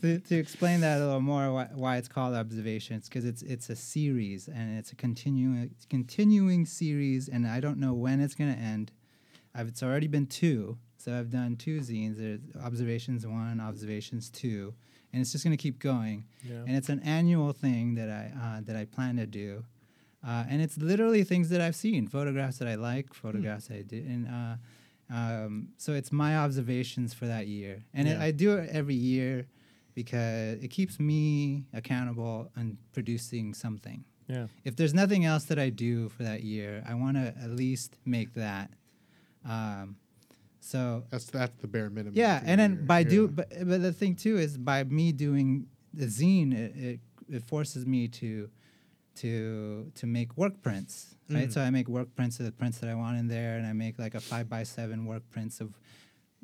to, 0.00 0.18
to 0.20 0.34
explain 0.36 0.80
that 0.80 1.00
a 1.00 1.04
little 1.04 1.20
more 1.20 1.52
why, 1.52 1.68
why 1.74 1.96
it's 1.96 2.08
called 2.08 2.34
observations 2.34 3.08
because 3.08 3.24
it's 3.24 3.42
it's 3.42 3.70
a 3.70 3.76
series 3.76 4.48
and 4.48 4.78
it's 4.78 4.92
a 4.92 4.96
continuing 4.96 5.70
continuing 5.88 6.66
series 6.66 7.28
and 7.28 7.46
I 7.46 7.60
don't 7.60 7.78
know 7.78 7.92
when 7.94 8.20
it's 8.20 8.34
going 8.34 8.52
to 8.54 8.58
end. 8.60 8.92
I've, 9.54 9.68
it's 9.68 9.82
already 9.82 10.06
been 10.08 10.26
two, 10.26 10.76
so 10.96 11.16
I've 11.18 11.30
done 11.30 11.56
two 11.56 11.80
zines. 11.80 12.16
There's 12.18 12.40
observations 12.62 13.26
one, 13.26 13.60
observations 13.60 14.30
two, 14.30 14.74
and 15.12 15.20
it's 15.22 15.32
just 15.32 15.44
going 15.44 15.56
to 15.56 15.62
keep 15.62 15.78
going. 15.78 16.24
Yeah. 16.42 16.56
And 16.66 16.76
it's 16.76 16.88
an 16.88 17.00
annual 17.00 17.52
thing 17.52 17.94
that 17.94 18.10
I 18.10 18.32
uh, 18.42 18.60
that 18.64 18.76
I 18.76 18.84
plan 18.84 19.16
to 19.16 19.26
do, 19.26 19.64
uh, 20.26 20.44
and 20.48 20.60
it's 20.62 20.78
literally 20.78 21.24
things 21.24 21.48
that 21.50 21.60
I've 21.60 21.76
seen, 21.76 22.06
photographs 22.08 22.58
that 22.58 22.68
I 22.68 22.74
like, 22.76 23.14
photographs 23.14 23.70
I 23.70 23.82
did, 23.82 24.04
and. 24.06 24.28
Uh, 24.28 24.56
um, 25.10 25.68
so 25.76 25.92
it's 25.92 26.10
my 26.10 26.38
observations 26.38 27.12
for 27.12 27.26
that 27.26 27.46
year, 27.46 27.84
and 27.92 28.08
it, 28.08 28.18
I 28.18 28.30
do 28.30 28.56
it 28.56 28.70
every 28.72 28.94
year 28.94 29.46
because 29.94 30.62
it 30.64 30.68
keeps 30.68 30.98
me 30.98 31.64
accountable 31.74 32.50
and 32.56 32.78
producing 32.92 33.52
something. 33.54 34.04
yeah 34.28 34.46
If 34.64 34.76
there's 34.76 34.94
nothing 34.94 35.26
else 35.26 35.44
that 35.44 35.58
I 35.58 35.68
do 35.68 36.08
for 36.08 36.22
that 36.22 36.42
year, 36.42 36.82
I 36.88 36.94
want 36.94 37.16
to 37.18 37.34
at 37.40 37.50
least 37.50 37.98
make 38.06 38.32
that. 38.34 38.70
Um, 39.44 39.96
so 40.60 41.04
That's 41.10 41.26
that's 41.26 41.54
the 41.60 41.66
bare 41.68 41.90
minimum. 41.90 42.14
yeah, 42.16 42.40
and 42.44 42.58
then 42.58 42.74
your- 42.76 42.82
by 42.84 43.02
do, 43.02 43.28
but 43.28 43.50
but 43.68 43.82
the 43.82 43.92
thing 43.92 44.14
too 44.16 44.38
is 44.38 44.56
by 44.56 44.82
me 44.84 45.12
doing 45.12 45.66
the 45.92 46.06
zine, 46.06 46.52
it 46.54 46.72
it, 46.76 47.00
it 47.28 47.42
forces 47.42 47.84
me 47.86 48.08
to 48.08 48.48
to 49.16 49.90
to 49.94 50.06
make 50.06 50.36
work 50.36 50.62
prints, 50.62 51.14
right? 51.30 51.48
Mhm. 51.48 51.52
So 51.52 51.60
I 51.60 51.70
make 51.70 51.88
work 51.88 52.14
prints 52.16 52.40
of 52.40 52.46
the 52.46 52.52
prints 52.52 52.78
that 52.78 52.88
I 52.90 52.94
want 52.94 53.18
in 53.18 53.28
there, 53.28 53.58
and 53.58 53.66
I 53.66 53.72
make 53.72 53.98
like 53.98 54.14
a 54.14 54.20
five 54.20 54.48
by 54.48 54.62
seven 54.64 55.04
work 55.06 55.22
prints 55.30 55.60
of 55.60 55.74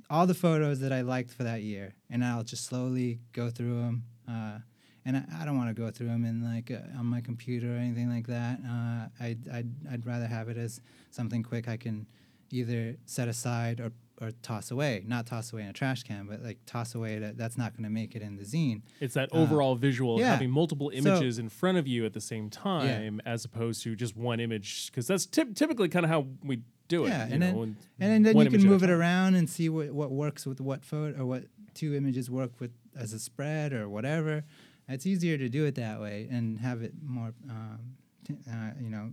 all 0.08 0.26
the 0.26 0.34
photos 0.34 0.80
that 0.80 0.92
I 0.92 1.00
liked 1.00 1.30
for 1.32 1.44
that 1.44 1.62
year, 1.62 1.94
and 2.10 2.24
I'll 2.24 2.44
just 2.44 2.64
slowly 2.66 3.20
go 3.32 3.50
through 3.50 3.80
them. 3.80 4.04
Uh, 4.28 4.58
and 5.04 5.16
I, 5.16 5.24
I 5.40 5.44
don't 5.46 5.56
want 5.56 5.74
to 5.74 5.82
go 5.82 5.90
through 5.90 6.08
them 6.08 6.24
in 6.24 6.44
like 6.44 6.70
uh, 6.70 6.98
on 6.98 7.06
my 7.06 7.20
computer 7.22 7.74
or 7.74 7.78
anything 7.78 8.08
like 8.10 8.26
that. 8.26 8.60
Uh, 8.64 9.08
I'd, 9.24 9.48
I'd 9.48 9.70
I'd 9.90 10.06
rather 10.06 10.26
have 10.26 10.48
it 10.50 10.56
as 10.58 10.80
something 11.10 11.42
quick 11.42 11.66
I 11.68 11.76
can 11.78 12.06
either 12.52 12.96
set 13.06 13.28
aside 13.28 13.80
or 13.80 13.92
or 14.22 14.32
toss 14.42 14.70
away. 14.70 15.02
Not 15.06 15.26
toss 15.26 15.50
away 15.50 15.62
in 15.62 15.68
a 15.68 15.72
trash 15.72 16.02
can, 16.02 16.26
but 16.26 16.42
like 16.42 16.58
toss 16.66 16.94
away 16.94 17.18
that 17.20 17.38
that's 17.38 17.56
not 17.56 17.72
going 17.72 17.84
to 17.84 17.90
make 17.90 18.14
it 18.14 18.20
in 18.20 18.36
the 18.36 18.42
zine. 18.42 18.82
it's 19.00 19.14
that 19.14 19.30
Uh, 19.32 19.38
overall 19.38 19.76
visual 19.76 20.16
of 20.16 20.20
yeah. 20.20 20.32
having 20.32 20.50
multiple 20.50 20.90
So- 20.92 20.98
images 20.98 21.38
in 21.38 21.48
front 21.48 21.78
of 21.78 21.88
you 21.88 22.04
at 22.04 22.12
the 22.12 22.20
same 22.20 22.50
time 22.50 23.22
as 23.24 23.46
opposed 23.46 23.82
to 23.84 23.96
just 23.96 24.14
one 24.18 24.38
image 24.38 24.90
because 24.90 25.06
that's 25.06 25.26
typ- 25.26 25.54
typically 25.56 25.88
kind 25.88 26.04
of 26.04 26.10
how 26.10 26.26
we 26.44 26.60
do 26.88 27.06
it 27.06 27.08
Yeah, 27.08 27.28
you 27.28 27.32
and 27.34 27.42
then- 27.42 27.54
and 27.56 27.76
And 27.98 28.26
then 28.26 28.36
you 28.36 28.42
can 28.44 28.46
image 28.48 28.60
at 28.60 28.66
a 28.66 28.70
move 28.70 28.82
it 28.82 28.90
around 28.90 29.36
and 29.36 29.48
see 29.48 29.70
what, 29.70 29.90
what 29.92 30.10
works 30.10 30.44
with 30.44 30.60
what 30.60 30.84
photo 30.84 31.22
or 31.22 31.24
what 31.24 31.44
two 31.72 31.94
images 31.94 32.28
work 32.30 32.60
with 32.60 32.72
as 32.94 33.14
a 33.14 33.18
spread 33.18 33.72
or 33.72 33.88
whatever. 33.88 34.44
It's 34.86 35.06
easier 35.06 35.38
to 35.38 35.48
do 35.48 35.64
it 35.64 35.76
that 35.76 35.98
way 35.98 36.28
and 36.30 36.58
have 36.58 36.82
it 36.82 36.92
more, 37.02 37.32
um, 37.48 37.96
t- 38.24 38.36
uh, 38.52 38.72
you 38.78 38.90
know, 38.90 39.12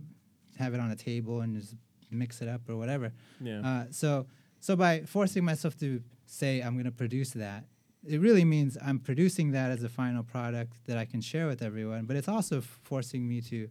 have 0.58 0.74
it 0.74 0.80
on 0.80 0.90
a 0.90 0.96
table 0.96 1.40
and 1.40 1.56
just 1.56 1.76
mix 2.10 2.40
it 2.42 2.48
up 2.48 2.68
or 2.68 2.76
whatever. 2.76 3.12
yeah 3.40 3.60
Uh, 3.60 3.84
so, 3.90 4.26
so 4.60 4.76
by 4.76 5.00
forcing 5.02 5.44
myself 5.44 5.76
to 5.78 6.02
say 6.26 6.60
I'm 6.60 6.74
going 6.74 6.84
to 6.84 6.90
produce 6.90 7.30
that, 7.30 7.64
it 8.06 8.20
really 8.20 8.44
means 8.44 8.76
I'm 8.84 8.98
producing 8.98 9.52
that 9.52 9.70
as 9.70 9.82
a 9.82 9.88
final 9.88 10.22
product 10.22 10.72
that 10.86 10.96
I 10.98 11.04
can 11.04 11.20
share 11.20 11.46
with 11.46 11.62
everyone. 11.62 12.04
But 12.06 12.16
it's 12.16 12.28
also 12.28 12.58
f- 12.58 12.78
forcing 12.82 13.26
me 13.28 13.40
to, 13.42 13.68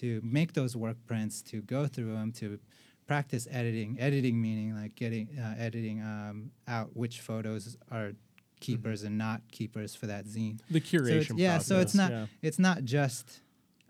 to 0.00 0.20
make 0.24 0.52
those 0.54 0.76
work 0.76 0.96
prints, 1.06 1.42
to 1.42 1.62
go 1.62 1.86
through 1.86 2.12
them, 2.14 2.32
to 2.32 2.58
practice 3.06 3.46
editing. 3.50 3.98
Editing 4.00 4.40
meaning 4.40 4.74
like 4.74 4.94
getting 4.94 5.28
uh, 5.38 5.54
editing 5.58 6.00
um, 6.02 6.50
out 6.66 6.96
which 6.96 7.20
photos 7.20 7.76
are 7.90 8.12
keepers 8.60 9.02
and 9.02 9.18
not 9.18 9.40
keepers 9.50 9.94
for 9.94 10.06
that 10.06 10.24
zine. 10.26 10.58
the 10.70 10.80
So 10.80 10.96
curation 10.98 11.30
it's, 11.32 11.38
yeah, 11.38 11.58
so 11.58 11.80
it's 11.80 11.94
not 11.94 12.10
yeah. 12.10 12.26
it's 12.42 12.58
not 12.58 12.84
just 12.84 13.40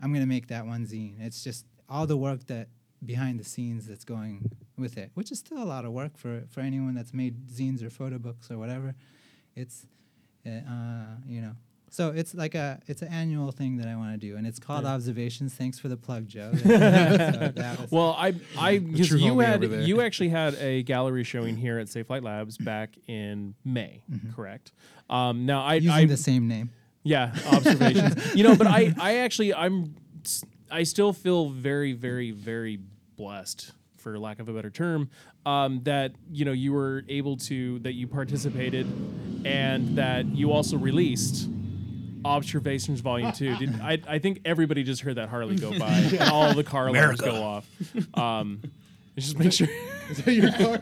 I'm 0.02 0.12
gonna 0.12 0.26
make 0.26 0.48
that 0.48 0.66
one 0.66 0.86
zine. 0.86 1.16
It's 1.20 1.44
just 1.44 1.66
all 1.88 2.06
the 2.06 2.16
work 2.16 2.46
that 2.46 2.68
behind 3.04 3.38
the 3.40 3.44
scenes 3.44 3.86
that's 3.86 4.04
going 4.04 4.50
with 4.78 4.96
it, 4.98 5.10
which 5.14 5.30
is 5.32 5.38
still 5.38 5.62
a 5.62 5.64
lot 5.64 5.84
of 5.84 5.92
work 5.92 6.16
for 6.16 6.42
for 6.48 6.60
anyone 6.60 6.94
that's 6.94 7.12
made 7.12 7.48
zines 7.48 7.82
or 7.82 7.90
photo 7.90 8.18
books 8.18 8.50
or 8.50 8.58
whatever. 8.58 8.94
It's 9.56 9.86
uh, 10.46 10.50
uh, 10.50 11.04
you 11.26 11.40
know. 11.40 11.52
So 11.90 12.08
it's 12.08 12.34
like 12.34 12.54
a 12.54 12.80
it's 12.86 13.02
an 13.02 13.08
annual 13.08 13.52
thing 13.52 13.76
that 13.76 13.86
I 13.86 13.96
want 13.96 14.12
to 14.18 14.26
do, 14.26 14.36
and 14.38 14.46
it's 14.46 14.58
called 14.58 14.84
Yeah. 14.84 14.94
observations. 14.94 15.52
Thanks 15.54 15.78
for 15.78 15.88
the 15.88 15.96
plug, 15.96 16.26
Joe. 16.26 16.52
So 16.64 17.52
was- 17.82 17.90
Well, 17.90 18.16
I, 18.18 18.34
I, 18.58 18.78
because 18.78 19.08
true 19.08 19.18
you 19.18 19.38
had, 19.40 19.62
you 19.62 20.00
actually 20.00 20.30
had 20.30 20.54
a 20.54 20.82
gallery 20.84 21.22
showing 21.24 21.56
here 21.56 21.78
at 21.78 21.90
Safe 21.90 22.08
Light 22.08 22.22
Labs 22.22 22.56
back 22.56 22.96
in 23.08 23.54
May, 23.64 24.02
correct? 24.34 24.72
Um, 25.10 25.44
now 25.44 25.62
I, 25.64 25.74
using 25.74 25.90
I, 25.90 26.04
the 26.06 26.16
same 26.16 26.48
name. 26.48 26.70
yeah, 27.02 27.34
observations. 27.52 28.34
you 28.34 28.42
know, 28.44 28.56
but 28.56 28.66
I, 28.66 28.94
I 28.98 29.16
actually, 29.18 29.52
I'm, 29.52 29.94
s- 30.24 30.44
I 30.70 30.84
still 30.84 31.12
feel 31.12 31.50
very, 31.50 31.92
very, 31.92 32.30
very 32.30 32.78
blessed, 33.22 33.70
for 33.98 34.18
lack 34.18 34.40
of 34.40 34.48
a 34.48 34.52
better 34.52 34.70
term, 34.70 35.08
um, 35.46 35.80
that 35.84 36.12
you 36.30 36.44
know 36.44 36.50
you 36.50 36.72
were 36.72 37.04
able 37.08 37.36
to, 37.36 37.78
that 37.80 37.92
you 37.92 38.08
participated, 38.08 38.86
and 39.44 39.96
that 39.96 40.26
you 40.26 40.50
also 40.52 40.76
released. 40.76 41.48
Observations 42.24 43.00
Volume 43.00 43.32
Two. 43.32 43.56
Did, 43.56 43.80
I, 43.82 44.00
I 44.06 44.18
think 44.20 44.42
everybody 44.44 44.84
just 44.84 45.02
heard 45.02 45.16
that 45.16 45.28
Harley 45.28 45.56
go 45.56 45.76
by 45.76 45.88
and 45.88 46.30
all 46.30 46.54
the 46.54 46.62
car 46.62 46.86
alarms 46.86 47.20
go 47.20 47.34
off. 47.34 47.66
Um, 48.14 48.62
just 49.16 49.38
make 49.38 49.52
sure. 49.52 49.66
Is 50.10 50.18
that 50.18 50.32
your 50.32 50.52
car? 50.52 50.80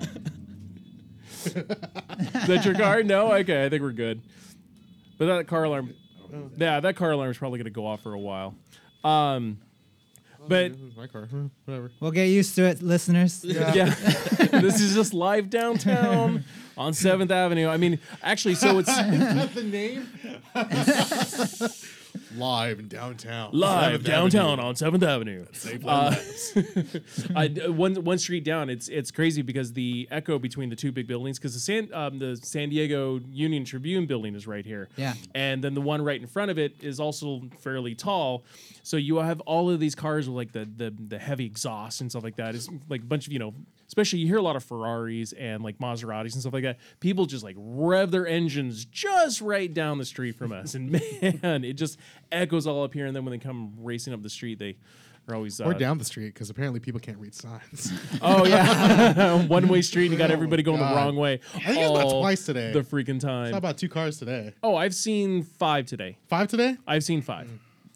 Is 1.46 2.46
that 2.46 2.62
your 2.66 2.74
car? 2.74 3.02
No? 3.02 3.32
Okay, 3.32 3.64
I 3.64 3.70
think 3.70 3.80
we're 3.82 3.92
good. 3.92 4.20
But 5.16 5.26
that 5.26 5.46
car 5.46 5.64
alarm, 5.64 5.94
yeah, 6.58 6.80
that 6.80 6.96
car 6.96 7.12
alarm 7.12 7.30
is 7.30 7.38
probably 7.38 7.58
going 7.58 7.64
to 7.64 7.70
go 7.70 7.86
off 7.86 8.02
for 8.02 8.12
a 8.12 8.18
while. 8.18 8.54
Um, 9.02 9.58
but 10.50 10.72
This 10.72 10.80
is 10.82 10.96
my 10.96 11.06
car. 11.06 11.28
Huh, 11.30 11.44
Whatever. 11.64 11.90
We'll 12.00 12.10
get 12.10 12.24
used 12.26 12.54
to 12.56 12.64
it, 12.66 12.82
listeners. 12.82 13.42
yeah, 13.48 13.84
this 14.50 14.80
is 14.80 14.94
just 14.94 15.14
live 15.14 15.48
downtown 15.48 16.44
on 16.76 16.92
Seventh 16.92 17.30
Avenue. 17.30 17.68
I 17.68 17.76
mean, 17.78 17.98
actually, 18.22 18.56
so 18.56 18.78
it's 18.80 18.94
That's 18.94 19.54
the 19.54 19.62
name. 19.62 20.08
Live 22.36 22.80
in 22.80 22.88
downtown. 22.88 23.50
live 23.52 24.00
7th 24.00 24.04
downtown 24.04 24.50
Avenue. 24.58 24.68
on 24.68 24.76
Seventh 24.76 25.02
Avenue. 25.04 25.46
Uh, 25.84 26.14
I, 27.36 27.48
one 27.68 27.94
one 28.04 28.18
street 28.18 28.44
down. 28.44 28.68
It's 28.68 28.88
it's 28.88 29.10
crazy 29.12 29.42
because 29.42 29.72
the 29.72 30.08
echo 30.10 30.38
between 30.38 30.70
the 30.70 30.76
two 30.76 30.90
big 30.90 31.06
buildings. 31.06 31.38
Because 31.38 31.54
the 31.54 31.60
San 31.60 31.88
um, 31.92 32.18
the 32.18 32.36
San 32.36 32.68
Diego 32.70 33.20
Union 33.30 33.64
Tribune 33.64 34.06
building 34.06 34.34
is 34.34 34.46
right 34.46 34.64
here. 34.66 34.88
Yeah. 34.96 35.14
and 35.34 35.62
then 35.62 35.74
the 35.74 35.80
one 35.80 36.02
right 36.02 36.20
in 36.20 36.26
front 36.26 36.50
of 36.50 36.58
it 36.58 36.74
is 36.82 36.98
also 36.98 37.42
fairly 37.60 37.94
tall. 37.94 38.42
So 38.82 38.96
you 38.96 39.16
have 39.18 39.40
all 39.40 39.70
of 39.70 39.80
these 39.80 39.94
cars 39.94 40.28
with 40.28 40.36
like 40.36 40.52
the 40.52 40.68
the, 40.76 40.94
the 41.08 41.18
heavy 41.18 41.46
exhaust 41.46 42.00
and 42.00 42.10
stuff 42.10 42.24
like 42.24 42.36
that. 42.36 42.54
It's 42.54 42.68
like 42.88 43.02
a 43.02 43.06
bunch 43.06 43.26
of 43.26 43.32
you 43.32 43.38
know 43.38 43.54
especially 43.90 44.20
you 44.20 44.26
hear 44.28 44.36
a 44.36 44.42
lot 44.42 44.54
of 44.54 44.62
Ferraris 44.62 45.32
and 45.32 45.64
like 45.64 45.78
Maseratis 45.78 46.32
and 46.34 46.40
stuff 46.40 46.52
like 46.52 46.62
that. 46.62 46.78
People 47.00 47.26
just 47.26 47.42
like 47.42 47.56
rev 47.58 48.12
their 48.12 48.26
engines 48.26 48.84
just 48.84 49.40
right 49.40 49.72
down 49.72 49.98
the 49.98 50.04
street 50.04 50.36
from 50.36 50.52
us, 50.52 50.74
and 50.74 50.90
man, 51.42 51.64
it 51.64 51.74
just 51.74 51.98
echoes 52.30 52.66
all 52.66 52.84
up 52.84 52.94
here. 52.94 53.06
And 53.06 53.14
then 53.16 53.24
when 53.24 53.32
they 53.32 53.38
come 53.38 53.74
racing 53.78 54.14
up 54.14 54.22
the 54.22 54.30
street, 54.30 54.60
they 54.60 54.76
are 55.28 55.34
always 55.34 55.60
uh, 55.60 55.64
Or 55.64 55.74
down 55.74 55.98
the 55.98 56.04
street 56.04 56.34
because 56.34 56.50
apparently 56.50 56.78
people 56.78 57.00
can't 57.00 57.18
read 57.18 57.34
signs. 57.34 57.92
Oh 58.22 58.46
yeah, 58.46 59.44
one 59.46 59.66
way 59.66 59.82
street. 59.82 60.04
and 60.06 60.12
You 60.12 60.18
got 60.18 60.30
everybody 60.30 60.62
going 60.62 60.78
the 60.78 60.84
wrong 60.84 61.16
way. 61.16 61.40
I 61.56 61.58
think 61.58 61.78
it's 61.78 61.90
about 61.90 62.20
twice 62.20 62.46
today. 62.46 62.72
The 62.72 62.82
freaking 62.82 63.18
time. 63.18 63.54
about 63.54 63.76
two 63.76 63.88
cars 63.88 64.18
today. 64.18 64.54
Oh, 64.62 64.76
I've 64.76 64.94
seen 64.94 65.42
five 65.42 65.86
today. 65.86 66.16
Five 66.28 66.48
today? 66.48 66.76
I've 66.86 67.02
seen 67.02 67.22
five. 67.22 67.48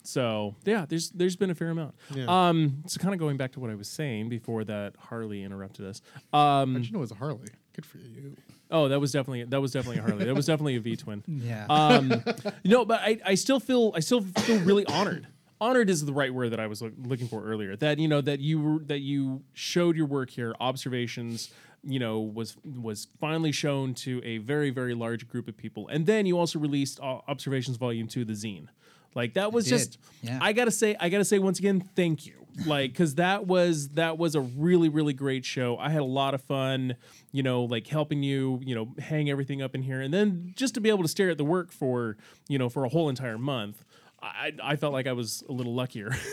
So 0.05 0.55
yeah, 0.65 0.85
there's 0.89 1.11
there's 1.11 1.35
been 1.37 1.51
a 1.51 1.55
fair 1.55 1.71
amount. 1.71 1.95
Yeah. 2.15 2.27
Um, 2.29 2.83
so 2.87 3.01
kind 3.01 3.15
of 3.15 3.21
going 3.21 3.37
back 3.37 3.53
to 3.53 3.61
what 3.61 3.71
I 3.71 3.75
was 3.75 3.89
saying 3.89 4.29
before 4.29 4.63
that 4.65 4.95
Harley 4.99 5.43
interrupted 5.43 5.87
us. 5.87 6.03
Um, 6.33 6.75
How'd 6.75 6.85
you 6.87 6.93
know 6.93 6.99
it 6.99 7.01
was 7.01 7.11
a 7.11 7.17
Harley? 7.17 7.49
Good 7.75 7.87
for 7.87 7.99
you. 7.99 8.37
oh, 8.71 8.89
that 8.89 9.01
was 9.01 9.13
definitely 9.13 9.45
that 9.45 9.61
was 9.61 9.73
definitely 9.73 9.99
a 10.01 10.03
Harley. 10.03 10.25
that 10.27 10.35
was 10.35 10.47
definitely 10.47 10.77
a 10.77 10.81
V 10.81 10.97
twin. 10.97 11.25
Yeah. 11.29 11.67
Um, 11.69 12.23
no, 12.65 12.85
but 12.85 13.01
I, 13.01 13.19
I 13.25 13.35
still 13.35 13.61
feel 13.61 13.93
I 13.97 14.01
still 14.01 14.21
feel 14.21 14.61
really 14.61 14.87
honored. 14.87 15.27
Honored 15.61 15.89
is 15.89 16.05
the 16.05 16.13
right 16.13 16.35
word 16.35 16.51
that 16.51 16.61
I 16.61 16.67
was 16.67 16.83
look, 16.83 16.93
looking 16.99 17.27
for 17.29 17.43
earlier. 17.43 17.75
That 17.77 17.99
you 17.99 18.07
know 18.09 18.21
that 18.21 18.41
you 18.41 18.61
were, 18.61 18.79
that 18.85 19.01
you 19.01 19.43
showed 19.55 19.97
your 19.97 20.07
work 20.07 20.29
here, 20.31 20.55
observations. 20.61 21.51
You 21.83 21.99
know 21.99 22.21
was 22.21 22.57
was 22.65 23.09
finally 23.21 23.53
shown 23.53 23.95
to 23.95 24.21
a 24.25 24.39
very 24.39 24.71
very 24.71 24.95
large 24.95 25.29
group 25.29 25.49
of 25.49 25.57
people, 25.57 25.89
and 25.89 26.07
then 26.07 26.27
you 26.27 26.39
also 26.39 26.59
released 26.59 26.99
uh, 27.01 27.21
observations 27.29 27.77
volume 27.77 28.09
two, 28.09 28.25
the 28.25 28.33
zine. 28.35 28.69
Like 29.15 29.35
that 29.35 29.53
was 29.53 29.67
just. 29.67 29.99
yeah. 30.23 30.39
I 30.41 30.53
gotta 30.53 30.71
say, 30.71 30.97
I 30.99 31.09
gotta 31.09 31.25
say 31.25 31.39
once 31.39 31.59
again, 31.59 31.81
thank 31.95 32.27
you. 32.27 32.35
Like, 32.67 32.93
because 32.93 33.17
that 33.17 33.47
was 33.49 33.89
that 33.91 34.17
was 34.17 34.35
a 34.37 34.41
really 34.41 34.89
really 34.89 35.13
great 35.13 35.45
show. 35.45 35.77
I 35.77 35.91
had 35.91 36.03
a 36.03 36.05
lot 36.07 36.35
of 36.35 36.43
fun. 36.43 36.97
You 37.33 37.43
know, 37.43 37.65
like 37.65 37.87
helping 37.89 38.23
you, 38.23 38.61
you 38.63 38.75
know, 38.77 38.95
hang 39.01 39.29
everything 39.29 39.61
up 39.61 39.75
in 39.75 39.83
here, 39.83 40.01
and 40.01 40.15
then 40.15 40.53
just 40.55 40.75
to 40.75 40.81
be 40.81 40.89
able 40.89 41.03
to 41.03 41.09
stare 41.09 41.31
at 41.31 41.39
the 41.39 41.45
work 41.45 41.73
for, 41.73 42.17
you 42.49 42.59
know, 42.59 42.69
for 42.69 42.85
a 42.85 42.89
whole 42.89 43.09
entire 43.09 43.39
month. 43.39 43.85
I 44.23 44.53
I 44.63 44.77
felt 44.77 44.93
like 44.93 45.07
I 45.09 45.13
was 45.13 45.43
a 45.49 45.53
little 45.53 45.75
luckier. 45.75 46.13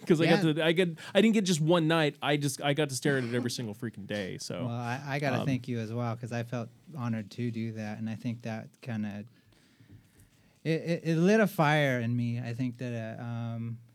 Because 0.00 0.20
I 0.20 0.26
got 0.26 0.42
to, 0.42 0.62
I 0.62 0.72
get, 0.72 0.98
I 1.14 1.22
didn't 1.22 1.32
get 1.32 1.44
just 1.46 1.62
one 1.62 1.88
night. 1.88 2.16
I 2.20 2.36
just, 2.36 2.62
I 2.62 2.74
got 2.74 2.90
to 2.90 2.94
stare 2.94 3.16
at 3.16 3.24
it 3.24 3.34
every 3.34 3.50
single 3.50 3.74
freaking 3.74 4.06
day. 4.06 4.36
So, 4.36 4.66
Well, 4.66 4.74
I, 4.74 5.00
I 5.06 5.18
got 5.18 5.30
to 5.30 5.38
um, 5.38 5.46
thank 5.46 5.66
you 5.66 5.78
as 5.78 5.94
well 5.94 6.14
because 6.14 6.30
I 6.30 6.42
felt 6.42 6.68
honored 6.94 7.30
to 7.30 7.50
do 7.50 7.72
that, 7.72 7.96
and 7.96 8.10
I 8.10 8.14
think 8.14 8.42
that 8.42 8.68
kind 8.82 9.06
of 9.06 9.24
it, 10.64 10.80
it, 10.80 11.00
it 11.04 11.16
lit 11.16 11.40
a 11.40 11.46
fire 11.46 12.00
in 12.00 12.16
me. 12.16 12.40
I 12.40 12.54
think 12.54 12.78
that 12.78 13.18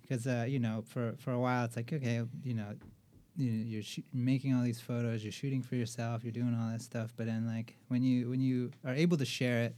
because 0.01 0.27
uh, 0.27 0.45
you 0.47 0.59
know 0.59 0.83
for 0.87 1.15
for 1.19 1.31
a 1.31 1.39
while 1.39 1.65
it's 1.65 1.75
like 1.75 1.91
okay 1.91 2.21
you 2.43 2.53
know 2.53 2.73
you, 3.37 3.51
you're 3.51 3.83
shoo- 3.83 4.03
making 4.13 4.53
all 4.53 4.63
these 4.63 4.81
photos, 4.81 5.23
you're 5.23 5.31
shooting 5.31 5.61
for 5.63 5.75
yourself, 5.75 6.23
you're 6.23 6.33
doing 6.33 6.53
all 6.59 6.69
that 6.71 6.81
stuff, 6.81 7.13
but 7.15 7.25
then 7.25 7.47
like 7.47 7.77
when 7.87 8.03
you 8.03 8.29
when 8.29 8.41
you 8.41 8.71
are 8.85 8.93
able 8.93 9.17
to 9.17 9.25
share 9.25 9.63
it, 9.63 9.75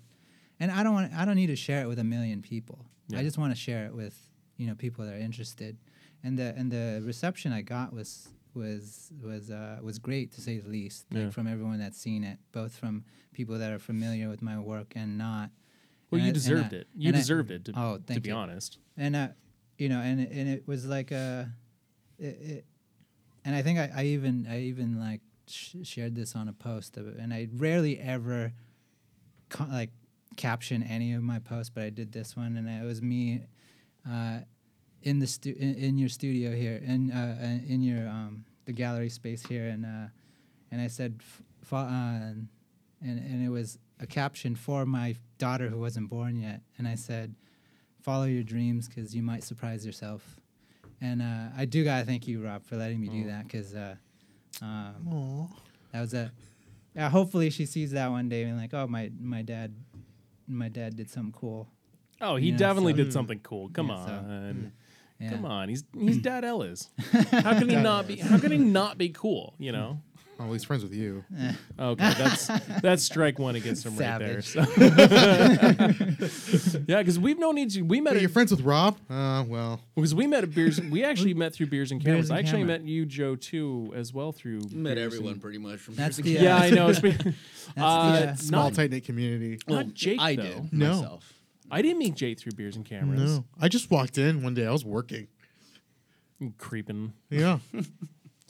and 0.60 0.72
I 0.72 0.84
don't 0.84 0.94
want 0.94 1.14
I 1.14 1.26
don't 1.26 1.36
need 1.36 1.48
to 1.48 1.56
share 1.56 1.82
it 1.84 1.88
with 1.88 2.00
a 2.00 2.04
million 2.04 2.42
people. 2.42 2.86
Yeah. 3.08 3.20
I 3.20 3.24
just 3.24 3.38
want 3.38 3.52
to 3.54 3.60
share 3.60 3.86
it 3.86 3.94
with 3.94 4.18
you 4.58 4.68
know 4.68 4.76
people 4.76 5.06
that 5.06 5.14
are 5.14 5.18
interested, 5.20 5.78
and 6.24 6.38
the 6.39 6.54
and 6.58 6.72
the 6.72 7.02
reception 7.06 7.52
I 7.54 7.62
got 7.62 7.94
was 7.94 8.30
was 8.54 9.12
was 9.24 9.50
uh, 9.52 9.78
was 9.82 10.00
great 10.00 10.32
to 10.34 10.42
say 10.42 10.58
the 10.58 10.70
least. 10.70 11.06
Like 11.12 11.24
Yeah. 11.24 11.30
from 11.30 11.48
everyone 11.48 11.78
that's 11.80 12.00
seen 12.00 12.24
it, 12.24 12.38
both 12.52 12.76
from 12.76 13.06
people 13.34 13.58
that 13.60 13.72
are 13.72 13.80
familiar 13.80 14.28
with 14.28 14.42
my 14.42 14.58
work 14.60 14.94
and 14.96 15.18
not. 15.18 15.52
Well, 16.12 16.20
And 16.20 16.26
you 16.26 16.30
I- 16.30 16.34
deserved 16.34 16.74
I- 16.74 16.78
it. 16.78 16.88
You 16.95 17.07
and 17.07 17.16
I- 17.18 17.20
deserved 17.20 17.51
it. 17.51 17.66
To, 17.66 17.74
Oh, 17.76 17.97
to 17.97 18.20
be 18.20 18.30
you. 18.30 18.36
honest. 18.36 18.78
and 18.97 19.16
uh, 19.16 19.30
you 19.78 19.89
know, 19.89 19.99
and 19.99 20.20
it- 20.22 20.32
and 20.32 20.47
it 20.49 20.68
was 20.68 20.86
like 20.86 21.12
a, 21.12 21.51
it, 22.20 22.24
it, 22.26 22.66
and 23.45 23.55
I 23.55 23.62
think 23.64 23.80
I, 23.80 23.89
I 23.95 24.03
even 24.05 24.45
I 24.47 24.62
even 24.62 24.99
like 24.99 25.22
sh- 25.47 25.78
shared 25.84 26.14
this 26.16 26.36
on 26.36 26.47
a 26.47 26.53
post, 26.53 26.97
of 26.97 27.07
and 27.18 27.34
I 27.34 27.47
rarely 27.53 27.99
ever, 27.99 28.53
co- 29.49 29.66
like, 29.66 29.89
caption 30.38 30.84
any 30.84 31.14
of 31.14 31.24
my 31.24 31.39
posts, 31.39 31.72
but 31.74 31.84
I 31.84 31.89
did 31.89 32.12
this 32.12 32.36
one, 32.38 32.55
and 32.57 32.70
it 32.70 32.86
was 32.86 33.01
me, 33.01 33.41
uh, 34.09 34.39
in 35.01 35.20
the 35.20 35.28
stu- 35.28 35.55
in, 35.57 35.74
in 35.76 35.97
your 35.97 36.09
studio 36.09 36.55
here, 36.55 36.76
in 36.86 37.12
uh, 37.12 37.38
uh, 37.41 37.74
in 37.74 37.82
your 37.82 38.07
um 38.07 38.45
the 38.66 38.74
gallery 38.74 39.09
space 39.09 39.43
here, 39.47 39.68
and 39.68 39.84
uh, 39.86 40.07
and 40.70 40.80
I 40.80 40.88
said, 40.88 41.16
f- 41.22 41.41
uh, 41.74 41.76
and 41.86 42.47
and 43.01 43.43
it 43.43 43.49
was 43.49 43.80
a 44.02 44.08
caption 44.08 44.56
for 44.56 44.86
my 44.86 45.16
daughter 45.38 45.70
who 45.70 45.80
wasn't 45.80 46.10
born 46.10 46.36
yet, 46.41 46.62
and 46.78 46.88
I 46.88 46.95
said 46.95 47.36
follow 48.02 48.26
your 48.26 48.43
dreams 48.43 48.88
because 48.89 49.16
you 49.16 49.22
might 49.22 49.43
surprise 49.43 49.86
yourself. 49.86 50.39
And 50.99 51.22
uh, 51.22 51.49
I 51.56 51.66
do 51.66 51.84
gotta 51.84 52.06
thank 52.06 52.28
you, 52.28 52.43
Rob, 52.43 52.66
for 52.66 52.76
letting 52.78 52.99
me 52.99 53.08
do 53.08 53.26
that 53.28 53.43
because 53.43 53.74
uh, 53.76 53.95
um, 54.62 55.49
that 55.91 56.02
was 56.02 56.14
a. 56.14 56.32
Yeah, 56.95 57.10
hopefully 57.10 57.49
she 57.49 57.66
sees 57.66 57.91
that 57.91 58.12
one 58.12 58.28
day 58.28 58.43
and 58.43 58.58
like, 58.58 58.74
oh 58.74 58.86
my 58.88 59.12
my 59.20 59.41
dad, 59.41 59.74
my 60.47 60.68
dad 60.68 60.95
did 60.97 61.10
something 61.10 61.32
cool. 61.32 61.68
Oh, 62.20 62.36
he 62.36 62.49
Yeah, 62.52 62.58
definitely 62.58 62.93
so- 62.93 62.97
did 62.97 63.14
something 63.14 63.39
cool. 63.39 63.70
Come 63.70 63.89
Yeah, 63.89 64.06
so- 64.06 64.12
on. 64.12 64.72
Yeah. 65.20 65.30
Come 65.30 65.45
on, 65.45 65.70
he's 65.70 65.84
he's 65.95 66.18
Dad 66.30 66.43
Ellis. 66.43 66.89
How 67.32 67.58
can 67.60 67.70
he 67.70 67.76
not 67.76 68.08
be? 68.08 68.16
How 68.16 68.39
can 68.39 68.52
he 68.52 68.58
not 68.58 68.97
be 68.97 69.10
cool? 69.10 69.54
You 69.60 69.72
know. 69.72 69.99
Well, 70.44 70.54
he's 70.54 70.64
friends 70.64 70.84
with 70.84 70.94
you. 70.94 71.24
Okay, 71.80 72.14
that's 72.18 72.48
that's 72.82 73.04
strike 73.04 73.38
one 73.39 73.56
against 73.56 73.86
him 73.86 73.96
right 73.98 74.18
there. 74.20 74.42
So. 74.42 74.60
yeah, 76.88 77.00
because 77.00 77.20
we've 77.20 77.38
known 77.39 77.58
each. 77.58 77.78
We 77.78 78.02
met 78.02 78.14
Hey, 78.16 78.22
you're 78.22 78.30
friends 78.30 78.52
with 78.52 78.62
Rob? 78.62 78.98
Uh, 79.10 79.44
well, 79.48 79.80
because 79.96 80.16
we 80.16 80.28
met 80.28 80.44
at 80.44 80.54
beers. 80.54 80.80
We 80.82 81.04
actually 81.04 81.34
met 81.44 81.54
through 81.54 81.68
beers 81.68 81.92
and 81.92 82.02
cameras. 82.02 82.30
Beers 82.30 82.30
and 82.30 82.38
I 82.38 82.39
actually 82.39 82.62
Camera. 82.64 82.80
met 82.80 82.88
you, 82.88 83.06
Joe, 83.06 83.36
too, 83.36 83.92
as 83.96 84.14
well 84.14 84.32
through 84.32 84.62
Met 84.72 84.96
Beers 84.96 85.14
everyone 85.14 85.34
and- 85.34 85.42
pretty 85.42 85.58
much 85.60 85.80
from 85.80 85.96
That's 85.96 86.18
years 86.20 86.26
the, 86.26 86.36
ago. 86.38 86.44
Yeah, 86.46 86.58
I 86.58 86.70
know. 86.70 86.88
It's 86.89 87.00
been- 87.00 87.18
That's 87.18 87.36
Uh, 87.78 88.20
the, 88.20 88.28
uh, 88.32 88.36
small, 88.36 88.72
tight 88.72 88.92
knit 88.92 89.06
community. 89.06 89.60
not 89.68 89.94
Jake 89.94 90.20
I 90.20 90.36
though. 90.36 90.44
did 90.44 90.74
No. 90.74 90.96
myself. 90.96 91.34
I 91.70 91.82
didn't 91.82 92.00
meet 92.00 92.16
Jake 92.16 92.39
through 92.39 92.52
beers 92.54 92.76
and 92.76 92.86
cameras. 92.86 93.38
No. 93.38 93.46
I 93.60 93.68
just 93.70 93.89
walked 93.89 94.18
in 94.18 94.44
one 94.44 94.54
day. 94.54 94.66
I 94.68 94.72
was 94.72 94.84
working. 94.84 95.28
Creeping, 96.58 97.14
Yeah. 97.30 97.60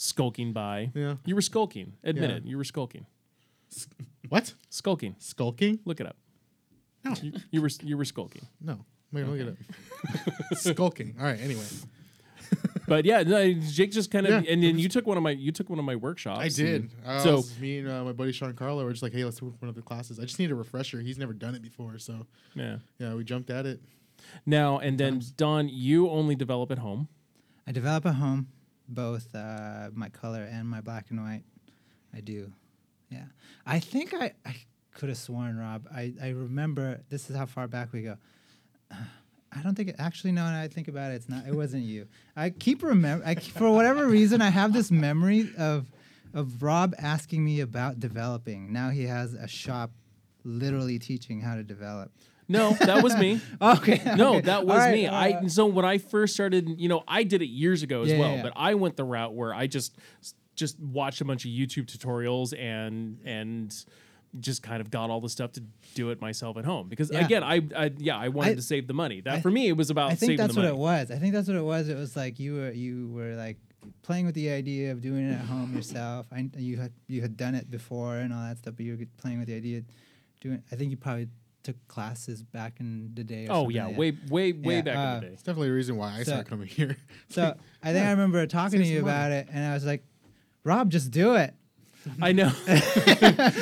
Skulking 0.01 0.51
by. 0.53 0.89
Yeah. 0.95 1.15
You 1.25 1.35
were 1.35 1.41
skulking. 1.41 1.93
Admit 2.03 2.29
Yeah. 2.29 2.35
it. 2.37 2.45
You 2.45 2.57
were 2.57 2.63
skulking. 2.63 3.05
what? 4.29 4.53
Skulking. 4.69 5.15
Skulking? 5.19 5.79
Look 5.85 5.99
it 5.99 6.07
up. 6.07 6.17
No. 7.03 7.13
You, 7.21 7.33
you 7.51 7.61
were 7.61 7.69
you 7.83 7.97
were 7.97 8.05
skulking. 8.05 8.45
No. 8.59 8.85
Wait, 9.13 9.25
look 9.27 9.39
it 9.39 9.47
up. 9.49 10.57
Skulking. 10.57 11.15
All 11.19 11.25
right. 11.25 11.39
Anyway, 11.41 11.65
But 12.87 13.05
yeah, 13.05 13.23
no, 13.23 13.53
Jake 13.53 13.91
just 13.91 14.09
kind 14.11 14.25
of 14.25 14.43
Yeah. 14.45 14.51
and 14.51 14.61
then 14.63 14.77
you 14.79 14.87
took 14.89 15.05
one 15.07 15.17
of 15.17 15.23
my 15.23 15.31
you 15.31 15.51
took 15.51 15.69
one 15.69 15.79
of 15.79 15.85
my 15.85 15.95
workshops. 15.95 16.39
I 16.39 16.47
did. 16.49 16.81
and- 16.83 16.91
Uh, 17.05 17.19
so 17.19 17.35
was- 17.37 17.59
me 17.59 17.79
and 17.79 17.89
uh, 17.89 18.03
my 18.03 18.11
buddy 18.13 18.31
Sean 18.31 18.53
Carlo 18.53 18.83
were 18.83 18.91
just 18.91 19.03
like, 19.03 19.13
hey, 19.13 19.23
let's 19.25 19.37
do 19.39 19.53
one 19.59 19.69
of 19.69 19.75
the 19.75 19.81
classes. 19.81 20.19
I 20.19 20.23
just 20.23 20.39
need 20.39 20.51
a 20.51 20.55
refresher. 20.55 20.99
He's 21.01 21.17
never 21.17 21.33
done 21.33 21.55
it 21.55 21.61
before, 21.61 21.97
so 21.99 22.25
yeah. 22.55 22.77
yeah, 22.99 23.13
we 23.13 23.23
jumped 23.23 23.49
at 23.49 23.65
it. 23.65 23.81
Now 24.45 24.79
and 24.79 24.97
then, 24.99 25.21
Don, 25.37 25.67
you 25.69 26.09
only 26.09 26.35
develop 26.35 26.71
at 26.71 26.77
home. 26.79 27.07
I 27.67 27.71
develop 27.71 28.05
at 28.05 28.15
home, 28.15 28.47
both 28.93 29.33
uh, 29.35 29.89
my 29.93 30.09
color 30.09 30.43
and 30.43 30.67
my 30.67 30.81
black 30.81 31.07
and 31.09 31.21
white. 31.21 31.43
I 32.13 32.19
do. 32.19 32.51
Yeah. 33.09 33.25
I 33.65 33.79
think 33.79 34.13
I, 34.13 34.33
I 34.45 34.55
could 34.93 35.09
have 35.09 35.17
sworn, 35.17 35.57
Rob. 35.57 35.87
I, 35.93 36.13
I 36.21 36.29
remember 36.29 37.01
this 37.09 37.29
is 37.29 37.35
how 37.35 37.45
far 37.45 37.67
back 37.67 37.91
we 37.93 38.03
go. 38.03 38.17
I 39.53 39.61
don't 39.63 39.75
think 39.75 39.89
it, 39.89 39.95
actually 39.99 40.31
no. 40.31 40.45
I 40.45 40.69
think 40.69 40.87
about 40.87 41.11
it, 41.11 41.15
it's 41.15 41.27
not. 41.27 41.45
It 41.45 41.53
wasn't 41.53 41.83
you. 41.83 42.07
I 42.37 42.51
keep 42.51 42.83
remember. 42.83 43.25
I, 43.25 43.35
for 43.35 43.69
whatever 43.69 44.07
reason, 44.07 44.41
I 44.41 44.49
have 44.49 44.71
this 44.71 44.89
memory 44.91 45.51
of 45.57 45.87
of 46.33 46.63
Rob 46.63 46.95
asking 46.97 47.43
me 47.43 47.59
about 47.59 47.99
developing. 47.99 48.71
Now 48.71 48.89
he 48.89 49.03
has 49.03 49.33
a 49.33 49.47
shop, 49.47 49.91
literally 50.45 50.99
teaching 50.99 51.41
how 51.41 51.55
to 51.55 51.63
develop. 51.63 52.11
No, 52.51 52.71
that 52.73 53.01
was 53.03 53.15
me. 53.17 53.39
Okay. 53.61 54.01
No, 54.15 54.31
okay. 54.35 54.41
that 54.41 54.65
was 54.65 54.77
right, 54.77 54.93
me. 54.93 55.07
I 55.07 55.29
uh, 55.31 55.47
so 55.47 55.65
when 55.67 55.85
I 55.85 55.97
first 55.97 56.33
started, 56.33 56.79
you 56.79 56.89
know, 56.89 57.03
I 57.07 57.23
did 57.23 57.41
it 57.41 57.47
years 57.49 57.83
ago 57.83 58.01
as 58.03 58.09
Yeah, 58.11 58.19
well, 58.19 58.35
yeah, 58.37 58.43
but 58.43 58.53
I 58.55 58.75
went 58.75 58.95
the 58.97 59.03
route 59.03 59.33
where 59.33 59.53
I 59.53 59.67
just 59.67 59.95
just 60.55 60.79
watched 60.79 61.21
a 61.21 61.25
bunch 61.25 61.45
of 61.45 61.51
YouTube 61.51 61.85
tutorials 61.85 62.53
and 62.57 63.19
and 63.25 63.73
just 64.39 64.63
kind 64.63 64.79
of 64.81 64.89
got 64.89 65.09
all 65.09 65.19
the 65.19 65.27
stuff 65.29 65.51
to 65.53 65.63
do 65.93 66.09
it 66.11 66.21
myself 66.21 66.55
at 66.57 66.63
home 66.65 66.87
because 66.87 67.11
Yeah. 67.11 67.25
again, 67.25 67.43
I, 67.43 67.61
I 67.75 67.91
yeah, 67.97 68.17
I 68.17 68.29
wanted 68.29 68.51
I- 68.51 68.55
to 68.55 68.61
save 68.61 68.87
the 68.87 68.93
money. 68.93 69.21
That 69.21 69.35
I- 69.35 69.41
for 69.41 69.51
me 69.51 69.67
it 69.67 69.75
was 69.77 69.89
about 69.89 70.07
I 70.11 70.15
think 70.15 70.19
saving 70.31 70.37
that's 70.37 70.55
the 70.55 70.61
what 70.61 70.69
it 70.69 70.77
was. 70.77 71.11
I 71.11 71.15
think 71.17 71.33
that's 71.33 71.47
what 71.47 71.57
it 71.57 71.63
was. 71.63 71.89
It 71.89 71.97
was 71.97 72.15
like 72.15 72.39
you 72.39 72.55
were 72.55 72.71
you 72.71 73.09
were 73.09 73.35
like 73.35 73.57
playing 74.03 74.25
with 74.27 74.35
the 74.35 74.49
idea 74.51 74.91
of 74.91 75.01
doing 75.01 75.25
it 75.29 75.33
at 75.33 75.45
home 75.45 75.75
yourself. 75.75 76.27
I 76.31 76.49
you 76.57 76.77
had 76.77 76.93
you 77.07 77.21
had 77.21 77.35
done 77.35 77.55
it 77.55 77.69
before 77.69 78.17
and 78.17 78.31
all 78.33 78.43
that 78.47 78.57
stuff, 78.59 78.75
but 78.77 78.85
you 78.85 78.97
were 78.97 79.05
playing 79.17 79.39
with 79.39 79.47
the 79.47 79.55
idea 79.55 79.83
doing. 80.39 80.63
I 80.71 80.75
think 80.75 80.91
you 80.91 80.97
probably 80.97 81.27
took 81.63 81.75
classes 81.87 82.43
back 82.43 82.79
in 82.79 83.11
the 83.13 83.23
day. 83.23 83.47
Or 83.47 83.51
Oh 83.53 83.69
yeah, 83.69 83.85
like 83.85 83.93
that. 83.95 83.99
way 83.99 84.11
way 84.29 84.51
way 84.53 84.75
Yeah, 84.77 84.81
back 84.81 84.93
in 84.95 84.99
uh, 84.99 85.15
the 85.15 85.21
day. 85.27 85.33
It's 85.33 85.43
definitely 85.43 85.69
a 85.69 85.73
reason 85.73 85.95
why 85.97 86.13
I 86.13 86.17
So- 86.19 86.23
started 86.31 86.49
coming 86.49 86.67
here. 86.67 86.97
So 87.29 87.55
I 87.83 87.93
think 87.93 88.05
I 88.05 88.11
remember 88.17 88.45
talking 88.47 88.79
to 88.81 88.85
you 88.87 89.01
about 89.01 89.31
it, 89.31 89.47
and 89.51 89.65
I 89.65 89.73
was 89.73 89.85
like, 89.85 90.03
"Rob, 90.63 90.89
just 90.89 91.11
do 91.11 91.35
it. 91.35 91.53
I 92.19 92.31
know. 92.31 92.51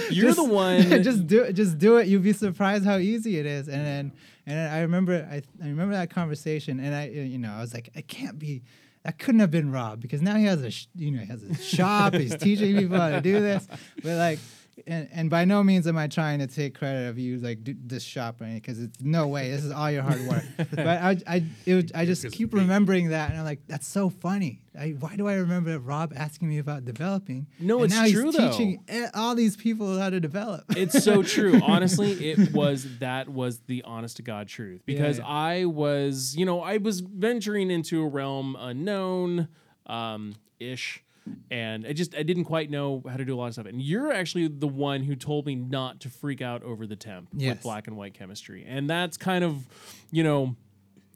You're 0.10 0.28
Just- 0.28 0.38
the 0.38 0.44
one. 0.50 1.04
just 1.04 1.28
do 1.28 1.44
it. 1.44 1.54
Just 1.54 1.78
do 1.78 1.98
it. 1.98 2.08
You'll 2.08 2.22
be 2.22 2.34
surprised 2.34 2.86
how 2.86 2.98
easy 2.98 3.38
it 3.38 3.46
is." 3.46 3.68
And 3.68 3.86
then, 3.86 4.12
and 4.46 4.58
then 4.58 4.72
I 4.72 4.82
remember, 4.82 5.28
I, 5.30 5.42
I 5.64 5.68
remember 5.68 5.94
that 5.96 6.10
conversation, 6.10 6.80
and 6.80 6.96
I, 6.96 7.08
uh, 7.08 7.12
you 7.12 7.38
know, 7.38 7.52
I 7.52 7.60
was 7.62 7.74
like, 7.74 7.90
"I 7.96 8.02
can't 8.02 8.40
be." 8.40 8.64
that 9.04 9.18
couldn't 9.18 9.40
have 9.40 9.50
been 9.50 9.72
Rob 9.72 10.02
because 10.02 10.22
now 10.22 10.36
he 10.36 10.44
has 10.44 10.62
a 10.62 10.70
sh- 10.70 10.88
you 10.94 11.10
know 11.10 11.20
he 11.22 11.26
has 11.28 11.42
a 11.42 11.56
shop. 11.56 12.14
he's 12.14 12.36
teaching 12.36 12.76
people 12.78 12.98
how 13.00 13.10
to 13.12 13.22
do 13.22 13.40
this, 13.40 13.66
but 14.04 14.18
like. 14.18 14.40
And, 14.88 15.10
and 15.12 15.30
by 15.30 15.46
no 15.46 15.64
means 15.64 15.88
am 15.88 15.98
I 15.98 16.08
trying 16.08 16.40
to 16.40 16.48
take 16.48 16.78
credit 16.78 17.10
of 17.10 17.18
you 17.18 17.38
like 17.38 17.64
do 17.64 17.76
this 17.86 18.04
shop 18.04 18.42
or 18.42 18.46
anything 18.46 18.62
because 18.62 18.80
it's 18.80 19.02
no 19.02 19.28
way 19.28 19.52
this 19.52 19.64
is 19.64 19.72
all 19.72 19.90
your 19.92 20.04
hard 20.04 20.22
work. 20.28 20.44
but 20.72 20.88
I 20.88 21.18
I 21.28 21.44
it, 21.66 21.76
was- 21.76 21.92
I 21.94 22.06
just 22.06 22.32
keep 22.32 22.54
remembering 22.54 23.10
that 23.10 23.32
and 23.32 23.40
I'm 23.40 23.46
like 23.46 23.62
that's 23.68 23.88
so 23.88 24.10
funny. 24.10 24.62
I, 24.78 24.90
why 25.00 25.16
do 25.16 25.28
I 25.28 25.36
remember 25.36 25.78
Rob 25.80 26.14
asking 26.16 26.48
me 26.48 26.58
about 26.60 26.86
developing? 26.86 27.48
No, 27.60 27.78
and 27.78 27.86
it's 27.86 27.94
now 27.94 28.04
he's 28.04 28.14
true, 28.14 28.32
though. 28.32 28.52
teaching 28.52 28.84
all 29.14 29.36
these 29.36 29.58
people 29.58 30.00
how 30.00 30.10
to 30.10 30.20
develop. 30.20 30.64
it's 30.70 31.04
so 31.04 31.22
true. 31.24 31.60
Honestly, 31.68 32.30
it 32.30 32.54
was 32.54 32.88
that 33.00 33.28
was 33.28 33.60
the 33.68 33.84
honest 33.84 34.18
to 34.18 34.22
God 34.22 34.48
truth 34.48 34.82
because 34.86 35.18
yeah. 35.18 35.26
I 35.28 35.66
was, 35.66 36.36
you 36.38 36.46
know, 36.46 36.62
I 36.62 36.78
was 36.78 37.02
venturing 37.02 37.72
into 37.72 38.02
a 38.02 38.08
realm 38.08 38.56
unknown, 38.58 39.50
um, 39.86 40.36
ish. 40.60 41.04
And 41.52 41.86
I 41.86 41.94
just 41.94 42.16
I 42.16 42.24
didn't 42.24 42.46
quite 42.46 42.70
know 42.70 43.04
how 43.10 43.18
to 43.18 43.26
do 43.26 43.36
a 43.36 43.38
lot 43.38 43.48
of 43.48 43.54
stuff. 43.54 43.66
And 43.66 43.82
you're 43.82 44.12
actually 44.12 44.48
the 44.48 44.68
one 44.68 45.04
who 45.04 45.16
told 45.16 45.46
me 45.46 45.56
not 45.56 46.00
to 46.02 46.10
freak 46.10 46.42
out 46.42 46.64
over 46.64 46.86
the 46.88 46.96
temp 46.96 47.30
Yes. 47.36 47.56
with 47.56 47.64
black 47.64 47.88
and 47.88 47.96
white 47.98 48.14
chemistry. 48.14 48.66
And 48.68 48.90
that's 48.90 49.18
kind 49.18 49.44
of, 49.44 49.68
you 50.12 50.24
know, 50.24 50.56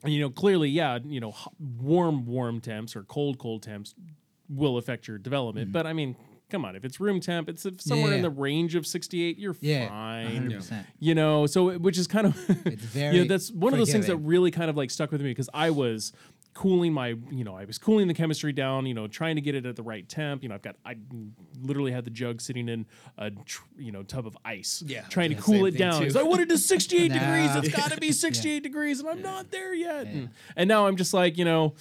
you 0.06 0.20
know, 0.20 0.30
clearly, 0.30 0.70
yeah, 0.70 1.00
you 1.06 1.20
know, 1.20 1.34
warm, 1.82 2.26
warm 2.26 2.60
temps 2.62 2.96
or 2.96 3.04
cold, 3.04 3.38
cold 3.40 3.64
temps 3.64 3.96
will 4.50 4.78
affect 4.78 5.08
your 5.08 5.18
development. 5.18 5.72
But 5.72 5.88
I 5.88 5.94
mean, 5.94 6.16
come 6.50 6.66
on, 6.66 6.76
if 6.76 6.84
it's 6.86 7.00
room 7.00 7.20
temp, 7.20 7.50
it's 7.50 7.66
somewhere 7.80 8.14
in 8.14 8.20
Mm. 8.20 8.24
The 8.24 8.30
range 8.30 8.76
of 8.76 8.86
68, 8.86 9.40
you're 9.40 9.56
Yeah, 9.62 9.88
fine. 9.88 10.50
100%. 10.52 10.86
You 11.00 11.16
know, 11.16 11.46
so 11.48 11.78
which 11.80 11.98
is 11.98 12.06
kind 12.06 12.28
of, 12.28 12.38
It's 12.68 12.94
you 12.96 13.12
know, 13.14 13.24
that's 13.24 13.50
one 13.52 13.74
of 13.74 13.80
those 13.80 13.92
things 13.92 14.08
that 14.08 14.18
really 14.18 14.52
kind 14.52 14.70
of 14.70 14.76
like 14.78 14.92
stuck 14.92 15.12
with 15.12 15.22
me 15.22 15.30
because 15.32 15.50
I 15.54 15.70
was 15.72 16.12
cooling 16.54 16.94
my, 16.94 17.10
you 17.32 17.44
know, 17.44 17.56
I 17.56 17.66
was 17.66 17.78
cooling 17.78 18.08
the 18.08 18.14
chemistry 18.14 18.54
down, 18.54 18.86
you 18.86 18.94
know, 18.94 19.08
trying 19.08 19.36
to 19.36 19.42
get 19.42 19.56
it 19.56 19.66
at 19.66 19.76
the 19.76 19.84
right 19.84 20.08
temp. 20.08 20.44
You 20.44 20.50
know, 20.50 20.56
I've 20.56 20.62
got, 20.62 20.76
I 20.86 20.96
literally 21.62 21.92
had 21.92 22.06
the 22.06 22.12
jug 22.12 22.42
sitting 22.42 22.70
in 22.70 22.86
a, 23.18 23.32
tr- 23.32 23.64
you 23.78 23.92
know, 23.92 24.04
tub 24.04 24.28
of 24.28 24.38
ice, 24.46 24.84
Yeah, 24.86 25.02
trying 25.10 25.30
to 25.30 25.36
cool 25.42 25.66
it 25.66 25.78
down. 25.78 26.00
too. 26.02 26.06
'cause 26.08 26.16
I 26.16 26.24
wanted 26.24 26.50
to 26.50 26.58
68 26.58 27.08
degrees. 27.12 27.56
It's 27.56 27.70
got 27.76 27.92
to 27.92 27.98
be 28.00 28.12
68 28.12 28.62
degrees, 28.64 29.00
and 29.00 29.10
I'm 29.10 29.22
not 29.22 29.52
there 29.52 29.74
yet. 29.74 30.06
And, 30.08 30.30
and 30.56 30.68
now 30.68 30.88
I'm 30.88 30.96
just 30.98 31.14
like, 31.14 31.38
you 31.38 31.46
know, 31.46 31.74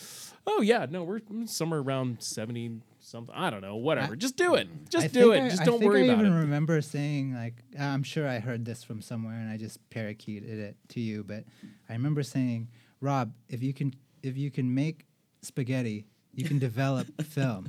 oh 0.46 0.60
yeah, 0.62 0.86
no, 0.90 1.04
we're 1.04 1.20
somewhere 1.46 1.80
around 1.80 2.22
70 2.22 2.80
something. 3.00 3.34
I 3.36 3.50
don't 3.50 3.60
know, 3.60 3.76
whatever. 3.76 4.16
just 4.16 4.36
do 4.36 4.54
it. 4.54 4.68
Just 4.88 5.04
I 5.04 5.08
do 5.08 5.32
it. 5.32 5.40
I- 5.42 5.48
just 5.50 5.64
don't 5.64 5.82
worry 5.82 6.02
I 6.02 6.04
about 6.14 6.20
even 6.24 6.32
it. 6.32 6.38
remember 6.40 6.80
saying 6.80 7.34
like 7.34 7.54
I'm 7.78 8.02
sure 8.02 8.26
I 8.28 8.38
heard 8.38 8.64
this 8.64 8.82
from 8.82 9.02
somewhere 9.02 9.34
and 9.38 9.50
I 9.50 9.56
just 9.56 9.78
parakeeted 9.90 10.58
it 10.58 10.76
to 10.90 11.00
you, 11.00 11.24
but 11.24 11.44
I 11.88 11.92
remember 11.92 12.22
saying, 12.22 12.68
Rob, 13.00 13.32
if 13.48 13.62
you 13.62 13.74
can 13.74 13.92
if 14.22 14.36
you 14.36 14.50
can 14.50 14.74
make 14.74 15.06
spaghetti, 15.42 16.04
you 16.34 16.44
can 16.44 16.58
develop 16.58 17.06
film. 17.24 17.68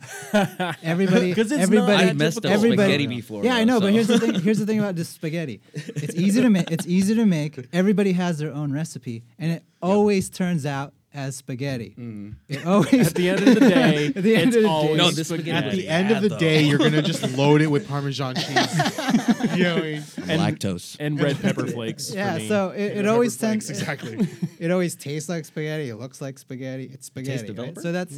Everybody, 0.84 1.34
'Cause 1.36 1.52
it's 1.52 1.54
not 1.54 1.62
everybody, 1.62 2.04
I've 2.06 2.16
messed 2.18 2.46
up 2.46 2.52
everybody, 2.52 2.82
spaghetti 2.82 3.08
before. 3.08 3.44
Yeah, 3.44 3.56
I 3.56 3.60
though, 3.66 3.74
know, 3.74 3.80
but 3.82 3.94
here's 3.94 4.08
the 4.08 4.20
thing. 4.20 4.40
Here's 4.40 4.60
the 4.60 4.66
thing 4.66 4.80
about 4.80 4.96
this 4.96 5.10
spaghetti. 5.10 5.62
It's 5.74 6.16
easy 6.16 6.42
to 6.42 6.50
make. 6.50 6.72
It's 6.72 6.88
easy 6.88 7.16
to 7.16 7.26
make. 7.26 7.60
Everybody 7.74 8.14
has 8.14 8.38
their 8.38 8.54
own 8.54 8.72
recipe, 8.72 9.24
and 9.38 9.52
it 9.52 9.64
always 9.82 10.30
turns 10.30 10.66
out 10.66 10.94
as 11.14 11.36
spaghetti. 11.36 11.92
Mm-hmm. 11.92 12.32
It 12.50 12.66
always 12.66 13.08
At 13.08 13.16
the 13.16 13.30
end 13.30 13.48
of 13.48 13.54
the 13.56 13.60
day, 13.70 14.08
At 14.08 14.14
the 14.16 14.36
end 14.36 14.48
it's 14.48 14.56
of 14.58 14.62
the 14.64 14.68
day- 14.68 14.74
always 14.74 14.98
No, 14.98 15.12
this 15.12 15.28
spaghetti. 15.28 15.52
spaghetti 15.52 15.68
At 15.68 15.72
the 15.86 15.88
end 15.90 16.12
of 16.12 16.22
the 16.24 16.30
though. 16.30 16.40
day, 16.40 16.62
you're 16.64 16.78
gonna 16.80 17.02
just 17.02 17.38
load 17.38 17.62
it 17.62 17.68
with 17.68 17.88
Parmesan 17.88 18.36
cheese. 18.36 18.48
you 19.56 19.64
know, 19.64 19.76
what 19.76 19.78
I 19.78 19.82
mean? 19.82 20.04
and- 20.28 20.42
lactose. 20.42 20.98
and 21.00 21.20
red 21.22 21.40
pepper 21.40 21.68
flakes. 21.68 22.10
for 22.10 22.16
yeah. 22.18 22.38
me. 22.38 22.48
So 22.48 22.70
it, 22.72 22.82
it 22.84 22.96
Pepper 22.96 23.10
always 23.10 23.36
flakes, 23.38 23.68
tends 23.68 23.82
exactly. 23.82 24.28
It 24.60 24.72
always 24.72 24.96
tastes 24.96 25.30
like 25.30 25.46
spaghetti. 25.46 25.90
It 25.90 25.96
looks 25.98 26.22
like 26.22 26.40
spaghetti. 26.40 26.90
It's 26.94 27.08
spaghetti. 27.08 27.52
right? 27.52 27.78
So 27.80 27.92
that's. 27.92 28.18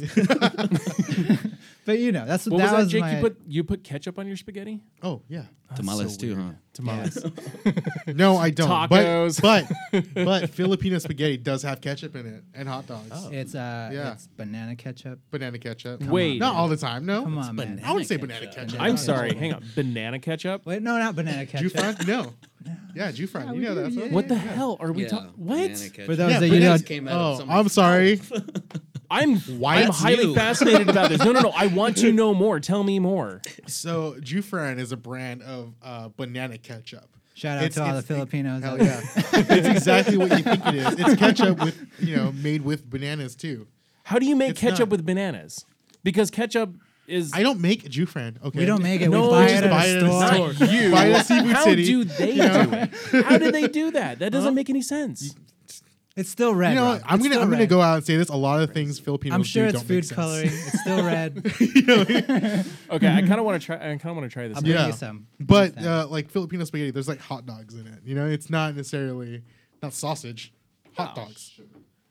But 1.86 1.98
you 1.98 2.12
know, 2.12 2.26
that's 2.26 2.46
what 2.46 2.58
that 2.58 2.64
was 2.64 2.70
that, 2.72 2.78
was 2.82 2.92
Jake? 2.92 3.00
my. 3.00 3.14
You 3.16 3.20
put 3.22 3.40
you 3.46 3.64
put 3.64 3.82
ketchup 3.84 4.18
on 4.18 4.26
your 4.26 4.36
spaghetti? 4.36 4.82
Oh 5.02 5.22
yeah. 5.28 5.44
Tamales 5.74 6.14
so 6.14 6.20
too, 6.20 6.34
weird. 6.36 6.46
huh? 6.46 6.52
Tamales. 6.74 7.24
No, 8.14 8.36
I 8.36 8.50
don't. 8.50 8.68
Tacos. 8.68 9.40
But 9.42 9.66
but, 9.92 10.14
but 10.24 10.50
Filipino 10.50 10.98
spaghetti 10.98 11.36
does 11.38 11.62
have 11.62 11.80
ketchup 11.80 12.14
in 12.14 12.24
it 12.26 12.44
and 12.54 12.68
hot 12.68 12.86
dogs. 12.86 13.10
it's 13.32 13.54
uh, 13.56 13.90
Yeah. 13.92 14.12
it's 14.12 14.26
banana 14.28 14.76
ketchup. 14.76 15.18
Banana 15.30 15.58
ketchup. 15.58 16.02
Wait. 16.04 16.38
Not 16.38 16.54
all 16.54 16.68
the 16.68 16.76
time. 16.76 17.04
No. 17.06 17.22
Come 17.24 17.38
on, 17.38 17.56
man. 17.56 17.80
I 17.84 17.92
would 17.94 18.06
say 18.06 18.16
banana 18.16 18.46
ketchup. 18.52 18.80
I'm 18.80 18.96
sorry. 18.96 19.34
Hang 19.34 19.54
on. 19.54 19.64
Banana 19.74 20.18
ketchup? 20.20 20.66
Wait, 20.66 20.82
no, 20.82 20.98
not 20.98 21.16
banana 21.16 21.46
ketchup. 21.46 21.72
Jufran? 21.72 22.06
No. 22.06 22.32
Yeah, 22.96 23.12
Jufran. 23.12 23.44
Yeah, 23.46 23.52
you 23.52 23.58
we 23.58 23.64
know 23.64 23.74
do, 23.74 23.82
that. 23.82 23.92
yeah. 23.92 24.12
What 24.12 24.26
the 24.26 24.34
hell 24.34 24.76
are 24.80 24.90
we 24.90 25.02
Yeah, 25.02 25.08
talking? 25.08 25.32
banana 25.36 25.60
What? 25.68 25.70
ketchup. 25.78 26.06
For 26.06 26.16
those 26.16 26.30
Yeah, 26.32 26.40
that 26.40 26.48
you 26.48 26.60
know, 26.60 26.78
came 26.78 27.06
out 27.08 27.20
Oh, 27.20 27.38
somebody's 27.38 27.60
I'm 27.60 27.68
sorry. 27.68 28.20
I'm 29.10 29.36
Why 29.40 29.76
I'm 29.76 29.84
that's 29.86 29.98
highly 30.00 30.26
new. 30.26 30.34
fascinated 30.34 30.88
about 30.88 31.08
this. 31.10 31.24
No, 31.24 31.32
no, 31.32 31.40
no. 31.40 31.52
I 31.54 31.66
want 31.68 31.96
to 31.98 32.12
know 32.20 32.34
more. 32.34 32.60
Tell 32.60 32.82
me 32.84 32.98
more. 32.98 33.40
So 33.66 34.14
Jufran 34.20 34.78
is 34.78 34.92
a 34.92 34.96
brand 34.96 35.42
of 35.42 35.74
uh, 35.82 36.08
banana 36.16 36.58
ketchup. 36.58 37.08
shout 37.34 37.58
out 37.58 37.64
It's- 37.64 37.74
to 37.74 37.82
all 37.82 37.92
the 37.92 37.98
it's- 37.98 38.06
Filipinos. 38.06 38.62
Hell 38.62 38.72
out 38.74 38.78
there. 38.80 38.88
yeah. 38.88 39.44
it's 39.56 39.68
exactly 39.68 40.16
what 40.16 40.30
you 40.36 40.42
think 40.42 40.66
it 40.66 40.74
is. 40.74 40.94
It's 40.98 41.16
ketchup 41.16 41.58
with, 41.62 41.78
you 42.00 42.16
know, 42.16 42.32
made 42.32 42.62
with 42.62 42.88
bananas 42.88 43.34
too. 43.36 43.66
How 44.04 44.18
do 44.18 44.26
you 44.26 44.36
make 44.36 44.50
It's 44.50 44.60
ketchup 44.60 44.80
not. 44.88 44.90
with 44.90 45.06
bananas? 45.06 45.64
Because 46.04 46.30
ketchup 46.30 46.74
is 47.08 47.32
I 47.34 47.42
don't 47.44 47.60
make 47.60 47.84
Jufran, 47.84 48.42
okay? 48.44 48.58
We 48.60 48.64
don't 48.64 48.82
make 48.82 49.00
it. 49.00 49.08
No, 49.10 49.22
we 49.24 49.28
buy 49.30 49.48
just 49.48 49.62
it 49.62 49.64
at 49.66 49.70
buy 49.70 49.84
it 49.86 49.96
at 49.96 50.02
a 50.02 50.06
store. 50.36 50.52
store. 50.54 50.66
you. 50.68 50.90
Buy 50.90 51.04
it 51.06 51.12
at 51.14 51.26
Seafood 51.26 51.52
How 51.52 51.64
City. 51.64 51.84
do 51.86 52.04
they 52.04 52.34
do 52.34 52.42
it? 52.42 53.24
How 53.24 53.38
do 53.38 53.52
they 53.52 53.68
do 53.68 53.90
that? 53.92 54.18
That 54.20 54.32
doesn't 54.32 54.54
make 54.54 54.68
any 54.70 54.82
sense. 54.82 55.34
It's 56.16 56.30
still 56.30 56.54
red. 56.54 56.70
You 56.70 56.74
know, 56.76 56.92
Rob. 56.94 57.02
I'm 57.04 57.18
It's 57.20 57.28
gonna 57.28 57.40
I'm 57.42 57.50
gonna 57.50 57.66
go 57.66 57.82
out 57.82 57.96
and 57.98 58.06
say 58.06 58.16
this. 58.16 58.30
A 58.30 58.36
lot 58.36 58.62
of 58.62 58.72
things 58.72 58.98
Filipinos 58.98 59.34
I'm 59.34 59.42
sure 59.42 59.64
do 59.64 59.68
it's 59.68 59.78
don't 59.80 59.82
make 59.82 59.88
food 59.88 60.04
sense. 60.06 60.16
coloring. 60.16 60.46
It's 60.46 60.80
still 60.80 61.04
red. 61.04 61.52
You 61.60 61.82
know 61.82 61.98
what 61.98 62.10
I 62.10 62.12
mean? 62.40 62.64
Okay, 62.90 63.08
I 63.08 63.20
kind 63.20 63.34
of 63.38 63.44
want 63.44 63.60
to 63.60 63.66
try. 63.66 63.76
I 63.76 63.80
kind 63.80 64.06
of 64.06 64.16
want 64.16 64.24
to 64.24 64.32
try 64.32 64.48
this. 64.48 64.56
I'll 64.56 64.60
out. 64.60 64.64
bring 64.64 64.74
Yeah. 64.76 64.86
you 64.86 64.92
some. 64.94 65.26
But 65.38 65.76
uh, 65.82 66.06
like 66.08 66.30
Filipino 66.30 66.64
spaghetti, 66.64 66.90
there's 66.90 67.08
like 67.08 67.20
hot 67.20 67.44
dogs 67.44 67.74
in 67.74 67.86
it. 67.86 68.00
You 68.04 68.14
know, 68.14 68.26
it's 68.26 68.48
not 68.48 68.74
necessarily 68.74 69.42
not 69.82 69.92
sausage, 69.92 70.54
hot 70.96 71.14
dogs 71.14 71.60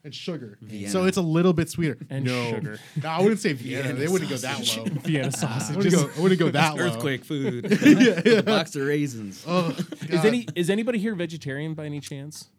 and 0.04 0.14
sugar. 0.14 0.60
So 0.90 1.06
it's 1.06 1.18
a 1.18 1.22
little 1.24 1.54
bit 1.54 1.68
sweeter. 1.68 1.98
And 2.12 2.26
no. 2.26 2.52
sugar. 2.52 2.80
No, 3.02 3.10
I 3.10 3.22
wouldn't 3.22 3.40
say 3.42 3.54
Vienna. 3.54 3.84
Vienna 3.86 4.00
they 4.00 4.08
wouldn't 4.08 4.30
go 4.30 4.38
that 4.38 4.58
sausage. 4.58 4.78
low. 4.78 4.86
Vienna 5.02 5.28
I 5.28 5.30
sausage. 5.32 5.76
wouldn't 5.78 5.96
go, 5.96 6.10
I 6.16 6.22
wouldn't 6.22 6.40
go 6.40 6.52
that 6.52 6.76
low. 6.76 6.82
Earthquake 6.84 7.26
food. 7.26 7.66
A 8.28 8.44
box 8.44 8.76
of 8.76 8.84
raisins. 8.86 9.44
Oh, 9.48 9.76
Is 10.10 10.24
any 10.24 10.46
is 10.54 10.70
anybody 10.70 11.00
here 11.00 11.16
vegetarian 11.16 11.74
by 11.74 11.86
any 11.86 12.00
chance? 12.02 12.50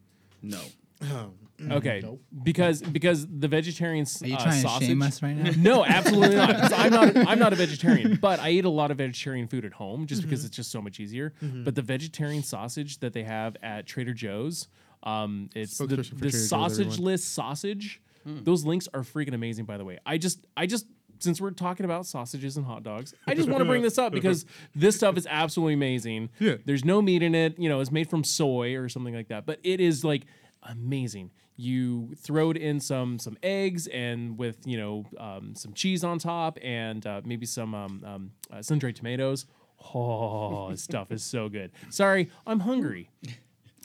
No. 0.42 0.58
Oh, 1.02 1.30
Okay, 1.70 2.00
Nope. 2.02 2.20
because 2.42 2.82
because 2.82 3.26
the 3.26 3.48
vegetarian 3.48 4.02
s- 4.02 4.22
Are 4.22 4.26
you 4.26 4.34
uh, 4.36 4.42
trying 4.42 4.62
to 4.62 4.68
shame 4.84 5.00
us 5.00 5.22
right 5.22 5.34
now? 5.34 5.50
No, 5.56 5.84
absolutely 5.86 6.36
not. 6.36 6.54
'Cause 6.54 6.72
I'm 6.74 6.92
not. 6.92 7.16
I'm 7.28 7.38
not 7.38 7.54
a 7.54 7.56
vegetarian, 7.56 8.16
but 8.20 8.40
I 8.40 8.50
eat 8.50 8.66
a 8.66 8.68
lot 8.70 8.90
of 8.90 8.98
vegetarian 8.98 9.48
food 9.48 9.64
at 9.64 9.72
home 9.72 10.06
just 10.06 10.20
because 10.22 10.44
it's 10.44 10.54
just 10.54 10.70
so 10.70 10.82
much 10.82 11.00
easier. 11.00 11.32
But 11.40 11.74
the 11.74 11.80
vegetarian 11.82 12.42
sausage 12.42 12.98
that 12.98 13.14
they 13.14 13.22
have 13.22 13.56
at 13.62 13.86
Trader 13.86 14.12
Joe's, 14.12 14.68
um, 15.02 15.48
it's 15.54 15.78
the, 15.78 15.86
Spokesperson 15.86 16.08
for 16.10 16.14
the 16.16 16.20
Trader 16.20 16.30
Joe's, 16.32 16.48
sausage 16.50 16.86
everyone. 16.88 17.04
list 17.04 17.32
sausage. 17.34 18.02
Those 18.26 18.64
links 18.66 18.86
are 18.92 19.00
freaking 19.00 19.32
amazing, 19.34 19.64
by 19.64 19.78
the 19.78 19.84
way. 19.84 19.98
I 20.04 20.18
just, 20.18 20.46
I 20.56 20.66
just. 20.66 20.84
Since 21.18 21.40
we're 21.40 21.52
talking 21.52 21.84
about 21.86 22.04
sausages 22.04 22.58
and 22.58 22.66
hot 22.66 22.82
dogs, 22.82 23.14
I 23.26 23.32
just 23.32 23.48
want 23.48 23.60
to 23.60 23.64
bring 23.64 23.80
this 23.80 23.96
up 23.96 24.12
because 24.12 24.44
this 24.74 24.96
stuff 24.96 25.16
is 25.16 25.26
absolutely 25.30 25.72
amazing. 25.72 26.28
Yeah. 26.38 26.56
There's 26.66 26.84
no 26.84 27.00
meat 27.00 27.22
in 27.22 27.34
it. 27.34 27.58
You 27.58 27.70
know, 27.70 27.80
it's 27.80 27.90
made 27.90 28.10
from 28.10 28.22
soy 28.22 28.74
or 28.76 28.90
something 28.90 29.14
like 29.14 29.28
that, 29.28 29.46
but 29.46 29.58
it 29.62 29.80
is 29.80 30.04
like 30.04 30.26
amazing. 30.68 31.30
You 31.56 32.14
throw 32.18 32.50
it 32.50 32.56
in 32.56 32.80
some 32.80 33.18
some 33.18 33.38
eggs 33.42 33.86
and 33.86 34.36
with 34.38 34.58
you 34.66 34.76
know 34.76 35.04
um, 35.18 35.54
some 35.54 35.72
cheese 35.72 36.04
on 36.04 36.18
top 36.18 36.58
and 36.62 37.06
uh, 37.06 37.22
maybe 37.24 37.46
some 37.46 37.74
um, 37.74 38.02
um, 38.04 38.30
uh, 38.52 38.62
sun-dried 38.62 38.96
tomatoes. 38.96 39.46
Oh, 39.94 40.70
this 40.70 40.82
stuff 40.82 41.10
is 41.12 41.22
so 41.22 41.48
good. 41.48 41.70
Sorry, 41.90 42.30
I'm 42.46 42.60
hungry. 42.60 43.10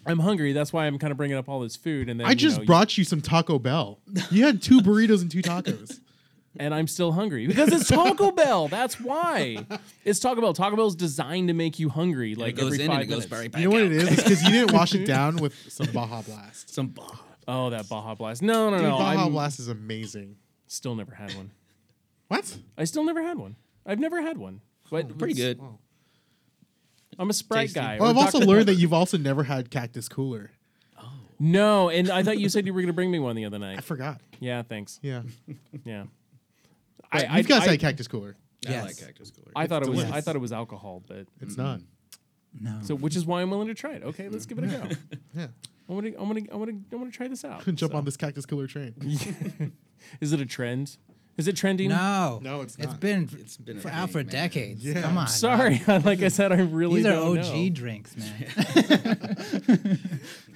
I'm 0.05 0.19
hungry. 0.19 0.51
That's 0.51 0.73
why 0.73 0.87
I'm 0.87 0.97
kind 0.97 1.11
of 1.11 1.17
bringing 1.17 1.37
up 1.37 1.47
all 1.47 1.59
this 1.59 1.75
food. 1.75 2.09
And 2.09 2.19
then 2.19 2.27
I 2.27 2.31
you 2.31 2.35
just 2.35 2.59
know, 2.59 2.65
brought 2.65 2.97
you 2.97 3.03
some 3.03 3.21
Taco 3.21 3.59
Bell. 3.59 3.99
You 4.31 4.45
had 4.45 4.61
two 4.61 4.79
burritos 4.79 5.21
and 5.21 5.29
two 5.29 5.41
tacos. 5.41 5.99
And 6.59 6.73
I'm 6.73 6.87
still 6.87 7.11
hungry 7.11 7.47
because 7.47 7.71
it's 7.71 7.87
Taco 7.87 8.31
Bell. 8.35 8.67
That's 8.67 8.99
why 8.99 9.65
it's 10.03 10.19
Taco 10.19 10.41
Bell. 10.41 10.53
Taco 10.53 10.75
Bell's 10.75 10.95
designed 10.95 11.47
to 11.47 11.53
make 11.53 11.79
you 11.79 11.89
hungry 11.89 12.35
like 12.35 12.49
it 12.55 12.57
goes 12.61 12.73
every 12.73 12.85
in 12.85 12.91
and 12.91 12.97
five 12.99 13.03
it 13.03 13.05
goes 13.07 13.17
minutes. 13.29 13.31
right 13.31 13.51
back 13.51 13.61
You 13.61 13.69
know 13.69 13.73
what 13.75 13.83
out. 13.85 13.91
it 13.91 13.91
is? 13.93 14.07
It's 14.11 14.23
because 14.23 14.43
you 14.43 14.49
didn't 14.51 14.73
wash 14.73 14.93
it 14.95 15.05
down 15.05 15.37
with 15.37 15.53
some 15.71 15.87
Baja 15.93 16.21
Blast. 16.21 16.73
Some 16.73 16.87
Baja. 16.87 17.17
Oh, 17.47 17.69
that 17.71 17.87
Baja 17.89 18.15
Blast. 18.15 18.41
No, 18.41 18.69
no, 18.69 18.77
Dude, 18.77 18.85
no. 18.87 18.97
Baja 18.97 19.25
I'm 19.25 19.31
Blast 19.31 19.59
is 19.59 19.67
amazing. 19.67 20.35
still 20.67 20.95
never 20.95 21.13
had 21.15 21.33
one. 21.35 21.51
What? 22.27 22.57
I 22.77 22.83
still 22.85 23.03
never 23.03 23.21
had 23.21 23.37
one. 23.37 23.55
I've 23.85 23.99
never 23.99 24.21
had 24.21 24.37
one. 24.37 24.61
Oh, 24.85 24.89
but 24.91 25.17
Pretty 25.17 25.33
good. 25.33 25.59
I'm 27.19 27.29
a 27.29 27.33
Sprite 27.33 27.67
Tasty. 27.67 27.79
guy. 27.79 27.97
Well, 27.99 28.09
I've 28.09 28.17
also 28.17 28.39
Dr. 28.39 28.49
learned 28.49 28.65
that 28.67 28.75
you've 28.75 28.93
also 28.93 29.17
never 29.17 29.43
had 29.43 29.69
Cactus 29.69 30.07
Cooler. 30.07 30.51
No, 31.39 31.89
and 31.89 32.09
I 32.11 32.21
thought 32.23 32.37
you 32.39 32.49
said 32.49 32.67
you 32.67 32.73
were 32.73 32.81
going 32.81 32.87
to 32.87 32.93
bring 32.93 33.09
me 33.09 33.17
one 33.19 33.35
the 33.35 33.45
other 33.45 33.57
night. 33.57 33.71
I 33.71 33.75
night. 33.75 33.83
forgot. 33.83 34.21
Yeah, 34.39 34.61
thanks. 34.61 34.99
Yeah. 35.01 35.23
Yeah. 35.83 36.03
But 37.11 37.29
I, 37.29 37.37
you've 37.37 37.47
guys 37.47 37.67
I, 37.67 37.71
had 37.71 37.79
Cactus 37.79 38.07
Cooler. 38.07 38.35
I 38.67 38.81
like 38.81 38.97
cactus 38.97 39.31
cooler. 39.31 39.51
I 39.55 39.67
thought 39.67 39.83
it 39.83 39.89
was. 39.89 40.03
I 40.03 40.21
thought 40.21 40.35
it 40.35 40.39
was 40.39 40.51
alcohol, 40.51 41.03
but 41.07 41.25
It's 41.39 41.57
not. 41.57 41.79
Mm. 41.79 41.83
No. 42.59 42.79
so 42.83 42.95
which 42.95 43.15
is 43.15 43.25
why 43.25 43.41
I'm 43.41 43.49
willing 43.49 43.69
to 43.69 43.73
try 43.73 43.93
it. 43.93 44.03
Okay, 44.03 44.27
let's 44.27 44.45
give 44.45 44.57
it 44.59 44.65
a 44.65 44.67
go. 44.67 44.83
Yeah. 45.33 45.47
I'm 45.89 45.95
gonna, 45.95 46.07
I'm 46.19 46.27
gonna, 46.27 46.41
I'm 46.51 46.59
gonna, 46.59 46.71
I'm 46.71 46.99
gonna 46.99 47.11
try 47.11 47.27
this 47.27 47.43
out. 47.43 47.63
Jump 47.75 47.79
So- 47.79 47.97
on 47.97 48.05
this 48.05 48.17
Cactus 48.17 48.45
Cooler 48.45 48.67
train. 48.67 48.93
Is 50.21 50.33
it 50.33 50.41
a 50.41 50.45
trend? 50.45 50.97
Is 51.37 51.47
it 51.47 51.55
trending? 51.55 51.89
No, 51.89 52.39
No, 52.43 52.61
it's 52.61 52.75
It's 52.75 52.85
not. 52.87 52.99
been 52.99 53.29
It's 53.39 53.57
been 53.57 53.79
for, 53.79 53.89
out 53.89 54.09
for 54.11 54.21
decades. 54.21 54.83
Yeah. 54.85 55.01
Come 55.01 55.17
on, 55.17 55.27
Sorry, 55.29 55.81
like 55.87 56.21
I 56.21 56.27
said, 56.27 56.51
I 56.51 56.57
really 56.61 56.97
These 56.97 57.05
are 57.07 57.11
don't 57.13 57.37
OG 57.39 57.43
know. 57.55 57.69
drinks, 57.69 58.15
man. 58.17 58.47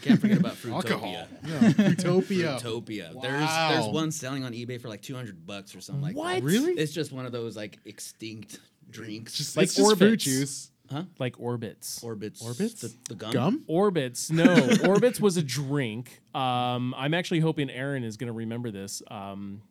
Can't 0.02 0.20
forget 0.20 0.38
about 0.40 0.54
Fruitopia. 0.56 0.74
Alcohol. 0.74 1.28
Yeah. 1.48 1.88
Utopia. 1.90 2.60
Fruitopia. 2.62 3.14
Wow. 3.14 3.22
There's 3.22 3.50
there's 3.80 3.94
one 3.94 4.12
selling 4.12 4.44
on 4.44 4.54
eBay 4.54 4.80
for 4.80 4.90
like 4.90 5.02
200 5.02 5.46
bucks 5.48 5.76
or 5.76 5.82
something 5.82 6.04
like 6.04 6.16
What? 6.16 6.36
that. 6.36 6.44
Really? 6.44 6.74
It's 6.74 6.92
just 6.94 7.12
one 7.12 7.26
of 7.26 7.32
those 7.32 7.56
like 7.56 7.80
extinct 7.86 8.60
drinks. 8.90 9.34
Just, 9.36 9.58
Like 9.58 9.64
it's 9.66 9.76
just 9.76 9.88
fruit 9.98 10.02
Orbits. 10.10 10.24
juice. 10.24 10.72
Like 11.18 11.40
orbits. 11.40 12.04
Orbits. 12.04 12.42
Orbits? 12.44 12.82
The, 12.82 12.94
the 13.10 13.16
gum. 13.16 13.32
Gum? 13.32 13.64
Orbits, 13.68 14.30
no. 14.30 14.54
Orbits 14.88 15.20
was 15.20 15.36
a 15.38 15.42
drink. 15.42 16.22
Um, 16.36 16.94
I'm 16.96 17.16
actually 17.16 17.40
hoping 17.40 17.72
Aaron 17.72 18.04
is 18.04 18.18
going 18.18 18.28
to 18.28 18.34
remember 18.34 18.70
this. 18.70 19.02
Um, 19.10 19.62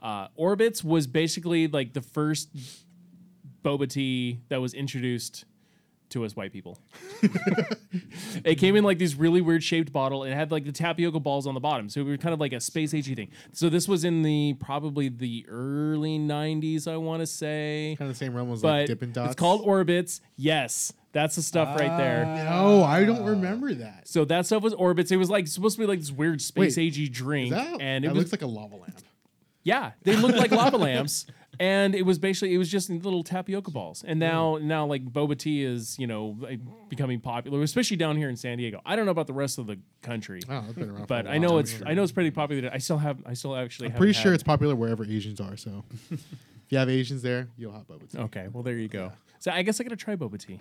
uh, 0.00 0.28
Orbits 0.36 0.82
was 0.82 1.06
basically 1.06 1.68
like 1.68 1.92
the 1.92 2.02
first 2.02 2.48
boba 3.62 3.88
tea 3.88 4.40
that 4.48 4.60
was 4.60 4.74
introduced 4.74 5.44
to 6.10 6.24
us 6.24 6.34
white 6.34 6.52
people. 6.52 6.76
it 8.44 8.56
came 8.56 8.74
in 8.76 8.82
like 8.84 8.98
these 8.98 9.14
really 9.14 9.40
weird 9.40 9.62
shaped 9.62 9.92
bottle. 9.92 10.24
and 10.24 10.32
It 10.32 10.36
had 10.36 10.50
like 10.50 10.64
the 10.64 10.72
tapioca 10.72 11.20
balls 11.20 11.46
on 11.46 11.54
the 11.54 11.60
bottom, 11.60 11.88
so 11.88 12.00
it 12.00 12.04
was 12.04 12.18
kind 12.18 12.32
of 12.34 12.40
like 12.40 12.52
a 12.52 12.60
space 12.60 12.92
agey 12.92 13.14
thing. 13.14 13.28
So 13.52 13.68
this 13.68 13.86
was 13.86 14.04
in 14.04 14.22
the 14.22 14.54
probably 14.58 15.08
the 15.08 15.46
early 15.48 16.18
'90s, 16.18 16.88
I 16.88 16.96
want 16.96 17.20
to 17.20 17.26
say. 17.26 17.94
Kind 17.98 18.10
of 18.10 18.16
the 18.18 18.24
same 18.24 18.34
realm 18.34 18.50
as 18.52 18.64
like 18.64 18.86
Dippin' 18.88 19.12
Dots. 19.12 19.32
it's 19.32 19.38
called 19.38 19.62
Orbits. 19.62 20.20
Yes, 20.36 20.92
that's 21.12 21.36
the 21.36 21.42
stuff 21.42 21.78
right 21.78 21.96
there. 21.96 22.24
No, 22.24 22.82
I 22.82 23.04
don't 23.04 23.24
remember 23.24 23.72
that. 23.74 24.08
So 24.08 24.24
that 24.26 24.46
stuff 24.46 24.62
was 24.62 24.74
orbits. 24.74 25.10
It 25.10 25.16
was 25.16 25.30
like 25.30 25.46
supposed 25.46 25.76
to 25.76 25.82
be 25.82 25.86
like 25.86 26.00
this 26.00 26.10
weird 26.12 26.40
space 26.42 26.76
Wait, 26.76 26.92
agey 26.92 27.04
Is 27.04 27.10
drink, 27.10 27.52
that, 27.52 27.80
and 27.80 28.04
it 28.04 28.08
that 28.08 28.14
was 28.14 28.24
looks 28.24 28.32
like 28.32 28.42
a 28.42 28.46
lava 28.46 28.76
lamp. 28.76 28.98
Yeah, 29.62 29.92
they 30.02 30.16
looked 30.16 30.38
like 30.38 30.50
lava 30.50 30.76
lamps, 30.78 31.26
and 31.58 31.94
it 31.94 32.02
was 32.02 32.18
basically 32.18 32.54
it 32.54 32.58
was 32.58 32.70
just 32.70 32.88
little 32.90 33.22
tapioca 33.22 33.70
balls. 33.70 34.02
And 34.06 34.18
now 34.18 34.58
now 34.60 34.86
like 34.86 35.04
boba 35.04 35.36
tea 35.38 35.62
is 35.64 35.98
you 35.98 36.06
know 36.06 36.36
like, 36.40 36.60
becoming 36.88 37.20
popular, 37.20 37.60
especially 37.62 37.96
down 37.98 38.16
here 38.16 38.28
in 38.28 38.36
San 38.36 38.58
Diego. 38.58 38.80
I 38.86 38.96
don't 38.96 39.04
know 39.04 39.10
about 39.12 39.26
the 39.26 39.32
rest 39.34 39.58
of 39.58 39.66
the 39.66 39.78
country, 40.02 40.40
Oh, 40.48 40.64
it's 40.68 40.78
been 40.78 40.88
around. 40.90 41.02
for 41.02 41.06
but 41.06 41.26
a 41.26 41.30
I 41.30 41.38
know 41.38 41.58
it's 41.58 41.80
I 41.84 41.94
know 41.94 42.02
it's 42.02 42.12
pretty 42.12 42.30
popular. 42.30 42.70
I 42.72 42.78
still 42.78 42.98
have 42.98 43.18
I 43.26 43.34
still 43.34 43.54
actually 43.56 43.86
I'm 43.86 43.92
haven't 43.92 43.98
pretty 44.00 44.12
sure 44.14 44.30
had- 44.32 44.34
it's 44.40 44.42
popular 44.44 44.74
wherever 44.74 45.04
Asians 45.04 45.40
are. 45.40 45.56
So 45.56 45.84
if 46.10 46.24
you 46.70 46.78
have 46.78 46.88
Asians 46.88 47.22
there, 47.22 47.48
you'll 47.58 47.72
have 47.72 47.86
boba 47.86 48.10
tea. 48.10 48.18
okay. 48.18 48.48
Well, 48.52 48.62
there 48.62 48.76
you 48.78 48.88
go. 48.88 49.12
So 49.40 49.50
I 49.50 49.62
guess 49.62 49.80
I 49.80 49.84
gotta 49.84 49.96
try 49.96 50.16
boba 50.16 50.38
tea. 50.38 50.60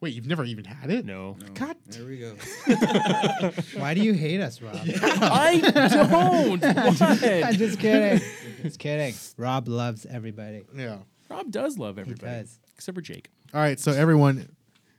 Wait, 0.00 0.14
you've 0.14 0.26
never 0.28 0.44
even 0.44 0.64
had 0.64 0.90
it? 0.90 1.04
No, 1.04 1.36
God. 1.54 1.74
There 1.86 2.04
we 2.06 2.18
go. 2.18 2.34
Why 3.76 3.94
do 3.94 4.00
you 4.00 4.12
hate 4.14 4.40
us, 4.40 4.62
Rob? 4.62 4.76
I 5.02 5.58
don't. 5.60 6.64
I'm 7.42 7.54
just 7.54 7.80
kidding. 7.80 8.20
Just 8.62 8.78
kidding. 8.78 9.14
Rob 9.36 9.66
loves 9.66 10.06
everybody. 10.06 10.62
Yeah. 10.74 10.98
Rob 11.28 11.50
does 11.50 11.78
love 11.78 11.98
everybody 11.98 12.30
does. 12.42 12.58
except 12.76 12.94
for 12.94 13.02
Jake. 13.02 13.28
All 13.52 13.60
right. 13.60 13.78
So 13.80 13.90
everyone, 13.92 14.38
if 14.38 14.46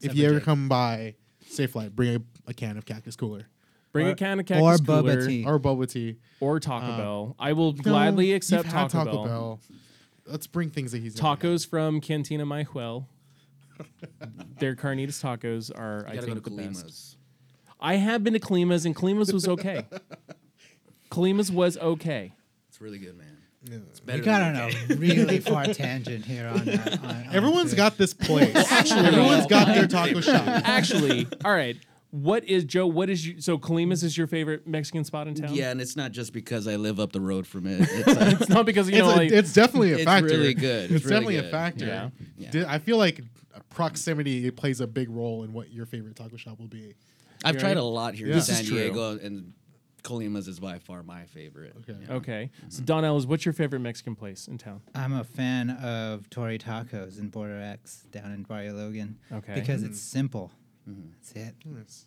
Except 0.06 0.16
you 0.16 0.24
for 0.24 0.30
ever 0.30 0.40
Jake. 0.40 0.46
come 0.46 0.68
by 0.70 1.16
Safe 1.48 1.76
Light, 1.76 1.96
bring 1.96 2.16
a, 2.18 2.50
a 2.50 2.54
can 2.54 2.78
of 2.78 2.86
Cactus 2.86 3.16
Cooler 3.16 3.48
Bring 3.94 4.08
Or- 4.08 4.12
a 4.12 4.16
can 4.16 4.34
of 4.40 4.44
or 4.44 4.44
cactus 4.44 4.82
boba 4.82 5.00
cooler. 5.02 5.26
tea. 5.28 5.46
or 5.46 5.60
boba 5.60 5.90
tea. 5.90 6.18
or 6.42 6.60
Taco 6.60 6.86
Uh, 6.86 6.98
Bell. 6.98 7.36
I 7.40 7.54
will 7.54 7.72
gladly 7.74 8.32
No, 8.32 8.36
accept 8.36 8.66
you've 8.66 8.74
had 8.74 8.90
Taco, 8.90 9.24
Bell. 9.26 9.60
Let's 10.28 10.46
bring 10.46 10.70
things 10.70 10.92
that 10.92 11.02
he's 11.02 11.16
never 11.16 11.28
had. 11.30 11.40
Tacos 11.40 11.66
from 11.68 12.00
Cantina 12.02 12.46
Mayahuel. 12.46 13.06
Their 14.60 14.76
carnitas 14.76 15.22
tacos 15.24 15.72
are, 15.78 16.06
I 16.08 16.16
gotta 16.16 16.28
think, 16.28 16.44
go 16.44 16.50
to 16.50 16.56
the 16.56 16.68
best. 16.84 17.18
I 17.80 17.96
have 17.96 18.24
been 18.24 18.34
to 18.34 18.40
Colima's, 18.40 18.86
and 18.86 18.96
Colima's 18.96 19.32
was 19.32 19.48
okay. 19.48 19.86
Colima's 21.10 21.52
was 21.52 21.78
okay. 21.78 22.34
It's 22.68 22.82
really 22.82 22.98
good, 23.00 23.18
man. 23.18 23.38
Yeah. 23.64 23.78
It's 23.90 24.00
We 24.02 24.06
better 24.08 24.24
got 24.24 24.40
than 24.40 24.56
on 24.56 24.70
UK. 24.70 24.90
a 24.90 24.96
really 24.96 25.40
far 25.40 25.66
tangent 25.66 26.26
here 26.26 26.48
on. 26.48 26.68
Uh, 26.70 26.98
on, 27.04 27.10
on 27.10 27.26
Everyone's 27.34 27.72
food. 27.72 27.78
got 27.78 27.98
this 27.98 28.14
place. 28.14 28.56
Everyone's 28.92 29.48
got 29.48 29.68
their 29.68 29.88
taco 29.88 30.22
shop. 30.22 30.44
Actually, 30.48 31.28
all 31.44 31.52
right. 31.54 31.78
What 32.12 32.44
is 32.46 32.64
Joe? 32.64 32.88
What 32.88 33.10
is 33.10 33.26
you? 33.28 33.40
So 33.42 33.58
Colima's 33.60 34.04
is 34.04 34.18
your 34.18 34.26
favorite 34.28 34.66
Mexican 34.66 35.04
spot 35.04 35.28
in 35.28 35.36
town? 35.36 35.54
Yeah, 35.54 35.70
and 35.72 35.80
it's 35.80 35.96
not 35.96 36.12
just 36.12 36.34
because 36.34 36.68
I 36.68 36.76
live 36.76 37.00
up 37.00 37.12
the 37.12 37.22
road 37.22 37.46
from 37.46 37.68
it. 37.68 37.82
It's, 37.82 38.08
uh, 38.08 38.38
It's 38.40 38.50
not 38.50 38.66
because 38.66 38.90
you 38.90 38.96
It's, 38.96 39.04
know, 39.08 39.14
a- 39.14 39.16
like 39.16 39.32
it's 39.32 39.54
definitely 39.54 39.92
a 39.92 39.96
It's 39.98 40.04
factor. 40.06 40.28
really 40.30 40.54
good. 40.56 40.86
It's, 40.86 40.94
It's 40.94 41.06
really 41.06 41.36
definitely 41.36 41.50
a 41.50 41.52
factor. 41.52 41.86
Yeah. 41.86 42.10
Yeah. 42.38 42.50
Di- 42.52 42.66
I 42.66 42.80
feel 42.80 42.98
like 42.98 43.22
proximity 43.70 44.46
it 44.46 44.56
plays 44.56 44.80
a 44.82 44.88
big 44.88 45.10
role 45.10 45.44
in 45.44 45.54
what 45.54 45.72
your 45.72 45.86
favorite 45.86 46.16
taco 46.16 46.38
shop 46.38 46.60
will 46.60 46.68
be. 46.68 46.94
I've 47.44 47.56
Yeah. 47.56 47.62
tried 47.62 47.78
a 47.78 47.84
lot 47.84 48.16
here 48.16 48.28
Yeah. 48.28 48.34
in 48.34 48.40
This 48.40 48.50
is 48.50 48.58
San 48.58 48.66
true. 48.66 48.78
Diego, 48.78 49.18
and 49.20 49.54
Colima's 50.04 50.48
is 50.48 50.60
by 50.60 50.80
far 50.80 51.04
my 51.04 51.26
favorite. 51.26 51.76
Okay. 51.80 51.98
Yeah. 52.08 52.14
okay. 52.16 52.50
So 52.70 52.84
Don 52.84 53.04
Ellis, 53.04 53.26
what's 53.26 53.46
your 53.46 53.54
favorite 53.54 53.80
Mexican 53.82 54.16
place 54.16 54.48
in 54.48 54.58
town? 54.58 54.82
I'm 54.96 55.14
a 55.14 55.24
fan 55.24 55.72
of 55.72 56.30
Tori 56.30 56.58
Tacos 56.58 57.20
in 57.20 57.30
Border 57.30 57.60
X 57.62 58.06
down 58.12 58.32
in 58.32 58.44
Barrio 58.44 58.74
Logan. 58.76 59.18
Okay. 59.32 59.56
Because 59.56 59.84
it's 59.84 60.00
simple. 60.00 60.52
Mm-hmm. 60.90 61.10
That's 61.12 61.32
it. 61.34 61.56
Nice. 61.66 62.06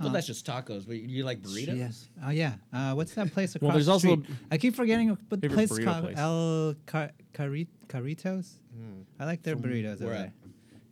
Well, 0.00 0.08
that's 0.10 0.26
just 0.26 0.46
tacos. 0.46 0.86
But 0.86 0.96
you 0.96 1.24
like 1.24 1.42
burritos? 1.42 1.76
Yes. 1.76 2.08
Oh 2.24 2.30
yeah. 2.30 2.54
Uh, 2.72 2.94
what's 2.94 3.12
that 3.14 3.32
place 3.32 3.54
across 3.54 3.68
Well, 3.68 3.72
there's 3.76 3.86
the 3.86 3.92
also 3.92 4.22
street? 4.22 4.36
I 4.50 4.56
keep 4.56 4.74
forgetting 4.74 5.10
what 5.28 5.40
the 5.42 5.48
place 5.50 5.68
called 5.78 6.04
place. 6.04 6.16
El 6.18 6.74
Car- 6.86 7.10
Carri- 7.34 7.68
Carritos. 7.86 8.54
Hmm. 8.74 9.02
I 9.18 9.26
like 9.26 9.42
their 9.42 9.56
burritos 9.56 10.00
over 10.00 10.12
at? 10.14 10.18
there 10.18 10.32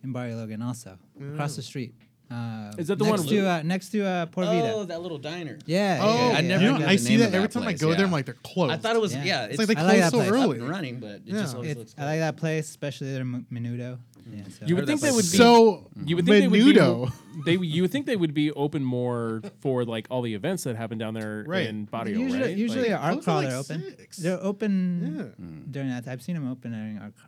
in 0.02 0.12
Barrio 0.12 0.36
Logan, 0.36 0.62
also 0.62 0.98
across 1.32 1.56
the 1.56 1.62
street. 1.62 1.94
Uh, 2.30 2.70
Is 2.76 2.88
that 2.88 2.98
the 2.98 3.06
next 3.06 3.20
one- 3.20 3.28
to 3.28 3.48
uh, 3.48 3.62
next 3.62 3.88
to 3.88 4.04
uh, 4.04 4.26
Por 4.26 4.44
Vida? 4.44 4.72
Oh, 4.74 4.84
that 4.84 5.00
little 5.00 5.16
diner. 5.16 5.58
yeah. 5.64 5.98
Oh, 6.02 6.14
yeah, 6.32 6.36
I 6.36 6.40
never 6.42 6.62
you 6.64 6.78
know, 6.78 6.86
I 6.86 6.96
see 6.96 7.16
that 7.16 7.32
every 7.32 7.40
that 7.40 7.52
time 7.52 7.62
I 7.62 7.66
place, 7.68 7.80
go 7.80 7.94
there. 7.94 8.04
I'm 8.04 8.12
like, 8.12 8.26
they're 8.26 8.34
closed. 8.44 8.70
I 8.72 8.76
thought 8.76 8.94
it 8.96 9.00
was 9.00 9.14
Yeah. 9.14 9.24
yeah. 9.24 9.44
It's 9.44 9.58
It's, 9.58 9.58
like 9.60 9.68
they 9.68 9.82
I 9.82 9.86
like 9.86 9.98
close 10.00 10.02
that 10.02 10.10
so 10.10 10.18
place. 10.18 10.28
up 10.28 10.34
early. 10.34 10.58
and 10.58 10.68
running, 10.68 11.00
but 11.00 11.10
it 11.12 11.22
Yeah. 11.24 11.40
just 11.40 11.54
always 11.54 11.70
It- 11.70 11.78
looks. 11.78 11.94
I 11.96 12.04
like 12.04 12.18
that 12.20 12.36
place, 12.36 12.68
especially 12.68 13.12
their 13.12 13.22
m- 13.22 13.46
menudo. 13.50 13.98
Yeah, 14.30 14.42
so. 14.50 14.66
You 14.66 14.76
would 14.76 14.86
think 14.86 15.00
they 15.00 15.10
would 15.10 15.22
be 15.24 15.36
So 15.38 15.88
You 16.04 16.16
would 16.16 16.26
think 16.26 16.52
menudo. 16.52 17.10
they 17.46 17.56
would 17.56 17.60
be 17.60 17.66
they 17.66 17.66
you 17.66 17.80
would 17.80 17.90
think 17.90 18.04
they 18.04 18.16
would 18.16 18.34
be 18.34 18.52
open 18.52 18.84
more 18.84 19.40
for 19.60 19.86
like 19.86 20.06
all 20.10 20.20
the 20.20 20.34
events 20.34 20.64
that 20.64 20.76
happen 20.76 20.98
down 20.98 21.14
there 21.14 21.44
Right. 21.46 21.66
in 21.66 21.86
Barrio, 21.86 22.18
usually, 22.18 22.42
right? 22.42 22.54
usually 22.54 22.90
Like- 22.90 23.00
our 23.00 23.12
Close 23.12 23.18
at, 23.20 23.24
crawl 23.24 23.36
like, 23.38 23.48
they're 23.48 23.56
open. 23.56 23.96
six. 23.96 24.16
They're 24.18 24.44
open 24.44 25.14
Yeah. 25.38 25.46
Mm. 25.46 25.72
during 25.72 25.88
that. 25.88 26.06
I've 26.06 26.20
seen 26.20 26.34
them 26.34 26.46
open 26.50 26.72
during 26.72 26.98
our, 26.98 27.08
cr- 27.10 27.24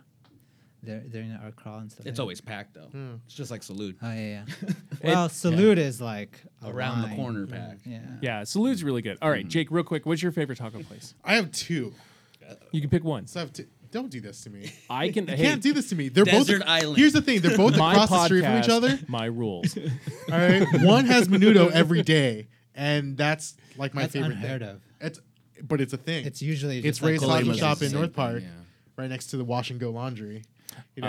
they're, 0.82 1.00
during 1.00 1.32
our 1.32 1.50
crawl 1.52 1.78
and 1.78 1.90
stuff. 1.90 2.06
It's 2.06 2.18
like 2.18 2.22
always 2.22 2.40
packed 2.40 2.74
though. 2.74 2.88
Hmm. 2.92 3.14
It's 3.26 3.34
just 3.34 3.50
like 3.50 3.62
Salute. 3.62 3.96
Oh 4.02 4.12
yeah, 4.12 4.44
yeah. 4.62 4.72
well, 5.04 5.28
salute 5.28 5.78
is 5.78 6.00
like 6.00 6.40
a 6.62 6.70
Around 6.70 7.02
the 7.02 7.06
line. 7.08 7.16
corner 7.16 7.46
pack. 7.46 7.78
Yeah. 7.84 8.00
yeah, 8.20 8.44
Salud's 8.44 8.82
really 8.82 9.02
good. 9.02 9.18
All 9.22 9.30
right, 9.30 9.42
hmm. 9.42 9.48
Jake, 9.48 9.70
real 9.70 9.84
quick, 9.84 10.06
what's 10.06 10.22
your 10.22 10.32
favorite 10.32 10.58
taco 10.58 10.82
place? 10.82 11.14
I 11.24 11.34
have 11.36 11.50
two. 11.52 11.92
You 12.72 12.80
can 12.80 12.90
pick 12.90 13.04
one. 13.04 13.26
So 13.26 13.40
I 13.40 13.42
have 13.44 13.52
two. 13.52 13.66
Don't 13.92 14.10
do 14.10 14.20
this 14.20 14.42
to 14.42 14.50
me. 14.50 14.72
I 14.88 15.08
can. 15.10 15.26
You 15.28 15.36
hey, 15.36 15.42
can't 15.44 15.62
do 15.62 15.72
this 15.72 15.88
to 15.90 15.96
me. 15.96 16.08
They're 16.08 16.24
Desert 16.24 16.60
both. 16.60 16.68
Island. 16.68 16.96
Here's 16.96 17.12
the 17.12 17.22
thing. 17.22 17.40
They're 17.40 17.56
both 17.56 17.74
across 17.74 18.08
podcast, 18.08 18.08
the 18.08 18.24
street 18.26 18.44
from 18.44 18.58
each 18.58 18.68
other. 18.68 18.98
My 19.08 19.24
rules. 19.26 19.76
All 20.30 20.38
right. 20.38 20.66
One 20.82 21.06
has 21.06 21.28
menudo 21.28 21.70
every 21.70 22.02
day, 22.02 22.48
and 22.74 23.16
that's 23.16 23.56
like 23.76 23.94
my 23.94 24.02
That's 24.02 24.12
favorite. 24.12 24.32
unheard 24.32 24.60
thing. 24.60 24.70
of. 24.70 24.80
It's, 25.00 25.20
but 25.62 25.80
it's 25.80 25.92
a 25.92 25.96
thing. 25.96 26.24
It's 26.26 26.40
usually 26.42 26.78
it's 26.78 26.98
just 26.98 27.02
like 27.02 27.10
Ray's 27.12 27.20
Colombian 27.20 27.56
Taco 27.56 27.74
Shop 27.74 27.82
in 27.82 27.92
North 27.92 28.12
Park, 28.12 28.42
yeah. 28.42 28.48
right 28.96 29.08
next 29.10 29.26
to 29.28 29.36
the 29.36 29.44
Wash 29.44 29.70
and 29.70 29.80
Go 29.80 29.90
Laundry. 29.90 30.42
You 30.96 31.02
know, 31.02 31.08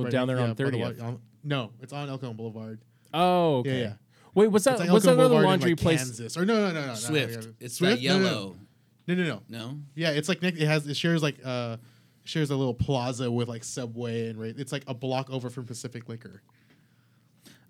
oh, 0.00 0.02
right 0.04 0.12
down 0.12 0.28
there 0.28 0.36
yeah, 0.38 0.42
on 0.44 0.54
by 0.54 0.64
the 0.64 0.70
30th. 0.70 1.00
wa- 1.00 1.06
on- 1.06 1.20
no, 1.44 1.70
it's 1.80 1.92
on 1.92 2.08
El 2.08 2.18
Cajon 2.18 2.36
Boulevard. 2.36 2.80
Oh, 3.14 3.56
okay. 3.58 3.70
Yeah, 3.70 3.84
yeah. 3.84 3.92
Wait, 4.34 4.48
what's 4.48 4.64
that? 4.66 4.78
Like 4.78 4.90
what's 4.90 5.04
that 5.04 5.12
other 5.12 5.22
Boulevard 5.28 5.44
in, 5.44 5.48
laundry 5.50 5.70
like, 5.72 5.80
place? 5.80 5.98
Kansas. 6.04 6.36
Or 6.36 6.44
no, 6.44 6.54
no, 6.54 6.72
no, 6.72 6.80
no, 6.80 6.86
no. 6.88 6.94
Swift. 6.94 7.46
no, 7.46 7.52
It's 7.60 7.76
Swift? 7.76 8.02
that 8.02 8.06
No, 8.08 8.18
no, 8.18 8.24
no. 8.24 8.30
yellow. 8.30 8.56
No, 9.06 9.14
no, 9.14 9.24
no. 9.24 9.42
No. 9.48 9.78
Yeah, 9.94 10.10
it's 10.10 10.28
like. 10.28 10.42
It 10.42 10.58
has. 10.58 10.86
It 10.86 10.96
shares 10.96 11.22
like 11.22 11.36
uh, 11.44 11.78
shares 12.24 12.50
a 12.50 12.56
little 12.56 12.74
plaza 12.74 13.30
with 13.30 13.48
like 13.48 13.64
Subway 13.64 14.28
and 14.28 14.38
right. 14.38 14.54
It's 14.58 14.70
like 14.72 14.84
a 14.86 14.94
block 14.94 15.30
over 15.30 15.48
from 15.48 15.64
Pacific 15.64 16.08
Liquor. 16.08 16.42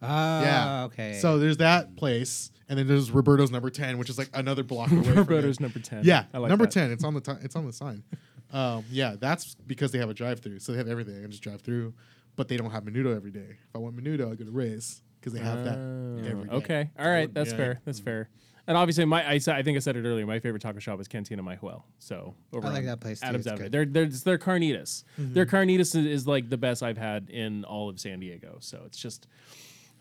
Oh, 0.03 0.07
Yeah. 0.43 0.85
okay. 0.85 1.15
So 1.21 1.39
there's 1.39 1.57
that 1.59 1.97
place, 1.97 2.51
and 2.69 2.79
then 2.79 2.87
there's 2.87 3.11
Roberto's 3.11 3.51
Number 3.51 3.71
Ten, 3.71 3.99
which 3.99 4.11
is 4.11 4.19
like 4.19 4.31
another 4.35 4.63
block 4.63 4.91
away. 4.93 5.03
Roberto's 5.13 5.61
number 5.61 5.79
ten. 5.81 6.03
Yeah, 6.05 6.25
I 6.35 6.39
like 6.39 6.49
number 6.51 6.67
that. 6.67 6.73
ten. 6.73 6.91
It's 6.93 7.05
on 7.05 7.15
the 7.15 7.21
ti- 7.21 7.33
it's 7.43 7.57
on 7.57 7.67
the 7.67 7.73
sign. 7.73 8.03
Um, 8.53 8.85
yeah, 8.91 9.17
that's 9.19 9.55
because 9.67 9.93
they 9.93 9.99
have 9.99 10.11
a 10.11 10.15
drive-through, 10.15 10.61
so 10.61 10.73
they 10.73 10.79
have 10.79 10.89
everything. 10.89 11.17
I 11.19 11.21
can 11.23 11.31
just 11.31 11.43
drive 11.43 11.61
through, 11.61 11.95
but 12.37 12.49
they 12.49 12.57
don't 12.57 12.71
have 12.71 12.85
menudo 12.85 13.15
every 13.15 13.31
day. 13.31 13.59
If 13.69 13.75
I 13.75 13.79
want 13.79 13.97
menudo, 13.97 14.33
I 14.33 14.35
go 14.37 14.45
to 14.45 14.51
Ray's 14.51 15.03
because 15.21 15.33
they 15.33 15.41
have 15.41 15.65
that 15.65 15.77
Oh, 15.79 16.23
every 16.25 16.49
day. 16.49 16.55
Okay, 16.55 16.91
all 16.99 17.09
right, 17.09 17.33
that's 17.33 17.51
Yeah. 17.51 17.57
fair. 17.57 17.81
That's 17.85 18.01
fair. 18.01 18.29
And 18.67 18.77
obviously, 18.77 19.07
my 19.07 19.27
I, 19.27 19.35
I 19.35 19.63
think 19.63 19.77
I 19.77 19.79
said 19.79 19.97
it 19.97 20.05
earlier. 20.07 20.27
My 20.27 20.41
favorite 20.41 20.61
taco 20.61 20.79
shop 20.79 21.01
is 21.01 21.09
Cantina 21.09 21.43
Mayahuel. 21.43 21.83
So 21.99 22.35
over 22.53 22.67
I 22.69 22.71
like 22.73 22.85
that 22.85 23.01
place, 23.01 23.21
too. 23.21 23.27
Adams 23.27 23.47
It's 23.47 23.53
Avenue. 23.53 23.65
good. 23.65 23.73
They're 23.73 23.85
they're 23.87 24.03
it's 24.05 24.23
their 24.25 24.37
carnitas. 24.39 25.05
Mm-hmm. 25.19 25.33
Their 25.33 25.47
carnitas 25.47 25.81
is, 25.81 25.97
is 25.97 26.27
like 26.27 26.51
the 26.51 26.59
best 26.59 26.83
I've 26.83 26.99
had 26.99 27.31
in 27.31 27.65
all 27.65 27.89
of 27.89 27.99
San 27.99 28.21
Diego. 28.21 28.59
So 28.61 28.83
it's 28.85 28.99
just 28.99 29.27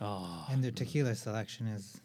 and 0.01 0.61
their 0.63 0.71
tequila 0.71 1.15
selection 1.15 1.67
is 1.67 1.99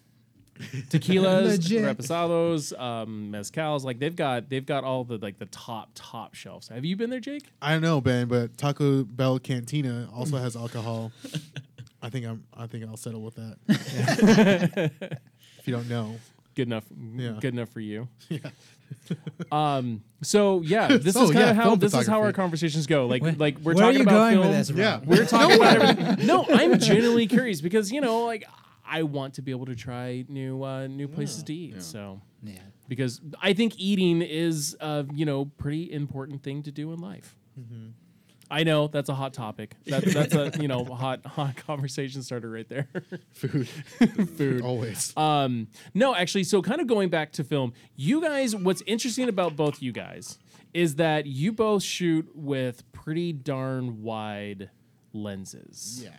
tequilas, 0.88 1.44
Legit. 1.44 1.82
reposados, 1.84 2.78
um, 2.78 3.30
mezcals. 3.32 3.84
Like 3.84 3.98
they've 3.98 4.14
got 4.14 4.48
they've 4.48 4.64
got 4.66 4.84
all 4.84 5.04
the 5.04 5.18
like 5.18 5.38
the 5.38 5.46
top 5.46 5.90
top 5.94 6.34
shelves. 6.34 6.68
Have 6.68 6.84
you 6.84 6.96
been 6.96 7.10
there, 7.10 7.20
Jake? 7.20 7.44
I 7.60 7.72
don't 7.72 7.82
know, 7.82 8.00
Ben, 8.00 8.28
but 8.28 8.56
Taco 8.58 9.04
Bell 9.04 9.38
Cantina 9.38 10.08
also 10.14 10.36
has 10.36 10.54
alcohol. 10.56 11.10
I 12.02 12.10
think 12.10 12.26
I'm. 12.26 12.44
I 12.56 12.66
think 12.66 12.84
I'll 12.84 12.96
settle 12.96 13.22
with 13.22 13.36
that. 13.36 13.56
if 15.58 15.66
you 15.68 15.74
don't 15.74 15.88
know, 15.88 16.16
good 16.54 16.68
enough. 16.68 16.84
Yeah. 17.16 17.32
Good 17.40 17.54
enough 17.54 17.68
for 17.70 17.80
you. 17.80 18.08
Yeah. 18.28 18.38
Um. 19.50 20.02
So 20.22 20.60
yeah, 20.60 20.86
this 20.98 21.14
So, 21.14 21.24
is 21.24 21.30
kind 21.30 21.44
yeah, 21.46 21.50
of 21.52 21.56
how 21.56 21.74
this 21.76 21.94
is 21.94 22.06
how 22.06 22.20
our 22.20 22.32
conversations 22.32 22.86
go. 22.86 23.06
Like 23.06 23.22
Where- 23.22 23.32
like 23.32 23.58
we're 23.58 23.74
where 23.74 23.84
are 23.84 23.86
talking 23.92 23.96
you 24.00 24.02
about 24.02 24.12
going 24.12 24.34
film. 24.34 24.48
with 24.48 24.68
this, 24.68 24.70
Yeah. 24.76 25.00
We're 25.04 25.24
talking 25.26 25.56
about 25.56 25.76
everything. 25.82 26.26
No, 26.26 26.44
I'm 26.48 26.78
genuinely 26.78 27.26
curious 27.26 27.60
because 27.62 27.90
you 27.90 28.00
know, 28.02 28.24
like 28.26 28.44
I 28.98 29.02
want 29.04 29.34
to 29.34 29.42
be 29.42 29.50
able 29.50 29.66
to 29.66 29.74
try 29.74 30.24
new 30.28 30.62
uh, 30.62 30.86
new 30.86 31.08
places 31.08 31.42
to 31.44 31.54
eat. 31.54 31.82
So 31.82 32.20
Yeah. 32.42 32.58
because 32.88 33.20
I 33.40 33.52
think 33.54 33.72
eating 33.78 34.22
is 34.22 34.76
a 34.80 35.06
you 35.14 35.24
know 35.24 35.46
pretty 35.46 35.92
important 35.92 36.42
thing 36.42 36.62
to 36.64 36.70
do 36.72 36.92
in 36.92 36.98
life. 37.00 37.36
I 38.50 38.64
know 38.64 38.86
that's 38.88 39.08
a 39.08 39.14
hot 39.14 39.32
topic. 39.32 39.76
That, 39.86 40.04
that's 40.04 40.34
a 40.34 40.52
you 40.60 40.68
know 40.68 40.84
hot 41.04 41.24
hot 41.24 41.56
conversation 41.56 42.22
starter 42.22 42.50
right 42.50 42.68
there. 42.68 42.86
Food. 43.32 43.66
Food. 44.36 44.60
Always. 44.62 45.16
Um, 45.16 45.68
no, 45.94 46.14
actually, 46.14 46.44
so 46.44 46.60
kind 46.60 46.80
of 46.82 46.86
going 46.86 47.08
back 47.08 47.32
to 47.32 47.44
film, 47.44 47.72
you 47.96 48.20
guys, 48.20 48.54
what's 48.54 48.82
interesting 48.86 49.28
about 49.30 49.56
both 49.56 49.80
you 49.80 49.90
guys 49.92 50.38
is 50.74 50.96
that 50.96 51.24
you 51.26 51.52
both 51.52 51.82
shoot 51.82 52.28
with 52.34 52.82
pretty 52.92 53.32
darn 53.32 54.02
wide 54.02 54.68
lenses. 55.14 56.00
yeah. 56.04 56.10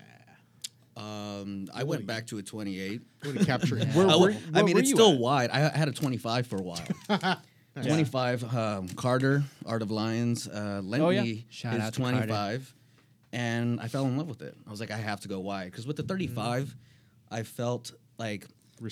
Um, 0.96 1.68
I 1.74 1.84
went 1.84 2.06
back 2.06 2.28
to 2.28 2.38
a 2.38 2.44
28. 2.44 3.02
Going 3.22 3.38
to 3.38 3.46
capture 3.46 3.78
it. 3.78 3.88
Where, 3.90 4.06
I, 4.08 4.16
where- 4.16 4.32
w- 4.32 4.40
I 4.54 4.58
where 4.58 4.64
mean, 4.66 4.78
it's 4.78 4.92
still 4.92 5.14
at? 5.14 5.20
wide. 5.20 5.50
I 5.50 5.76
had 5.76 5.88
a 5.88 5.92
25 5.92 6.48
for 6.48 6.58
a 6.58 6.62
while. 6.62 6.84
25 7.82 8.56
um, 8.56 8.88
Carter, 8.90 9.44
Art 9.66 9.82
of 9.82 9.90
Lions, 9.90 10.48
uh, 10.48 10.82
lent 10.84 11.04
Oh, 11.04 11.10
yeah. 11.10 11.24
me 11.24 11.46
Shout 11.50 11.74
his 11.74 11.82
out 11.84 11.94
to 11.96 12.02
Carter. 12.02 12.18
25, 12.18 12.76
and 13.32 13.80
I 13.82 13.88
fell 13.88 14.06
in 14.06 14.16
love 14.18 14.28
with 14.28 14.44
it. 14.44 14.56
I 14.68 14.70
was 14.70 14.80
like, 14.80 14.92
I 14.92 14.98
have 14.98 15.22
to 15.22 15.28
go 15.28 15.40
wide 15.40 15.72
because 15.72 15.88
with 15.88 15.96
the 15.96 16.04
35, 16.04 16.76
I 17.32 17.42
felt 17.42 17.92
like 18.20 18.46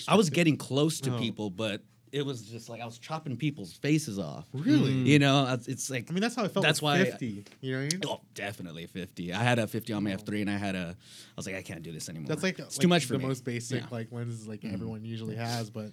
I 0.08 0.16
was 0.16 0.30
getting 0.30 0.56
close 0.56 1.00
to 1.02 1.14
Oh. 1.14 1.18
people, 1.18 1.48
but 1.50 1.82
it 2.12 2.24
was 2.24 2.42
just 2.42 2.68
like 2.68 2.80
I 2.80 2.84
was 2.84 2.98
chopping 2.98 3.36
people's 3.36 3.72
faces 3.72 4.18
off. 4.18 4.46
Really? 4.52 4.92
You 4.92 5.18
know, 5.18 5.44
it's- 5.44 5.66
it's 5.66 5.90
like 5.90 6.10
I 6.10 6.12
mean, 6.12 6.20
that's 6.20 6.36
how 6.36 6.44
I 6.44 6.48
felt. 6.48 6.64
That's 6.64 6.80
with 6.82 6.84
why 6.92 7.00
I- 7.00 7.04
50. 7.06 7.44
you 7.62 7.72
know 7.72 7.78
what 7.84 7.92
I 7.92 7.96
mean? 7.96 8.02
Oh, 8.06 8.20
definitely 8.34 8.86
50. 8.86 9.32
I 9.32 9.42
had 9.42 9.58
a 9.58 9.66
50 9.66 9.92
on 9.94 10.04
my 10.04 10.10
F3 10.10 10.42
and 10.42 10.50
I 10.50 10.56
had 10.58 10.74
a 10.74 10.94
I 10.98 11.32
was 11.36 11.46
like 11.46 11.56
I 11.56 11.62
can't 11.62 11.82
do 11.82 11.90
this 11.92 12.08
anymore. 12.08 12.28
That's 12.28 12.42
like 12.42 12.58
it's 12.58 12.76
like 12.76 12.82
too 12.82 12.88
much 12.88 13.06
for 13.06 13.14
the 13.14 13.18
me. 13.20 13.26
most 13.26 13.44
basic 13.44 13.80
Yeah. 13.82 13.86
like 13.90 14.12
lenses 14.12 14.46
like 14.46 14.64
everyone 14.64 15.04
usually 15.04 15.36
has, 15.36 15.70
but 15.70 15.90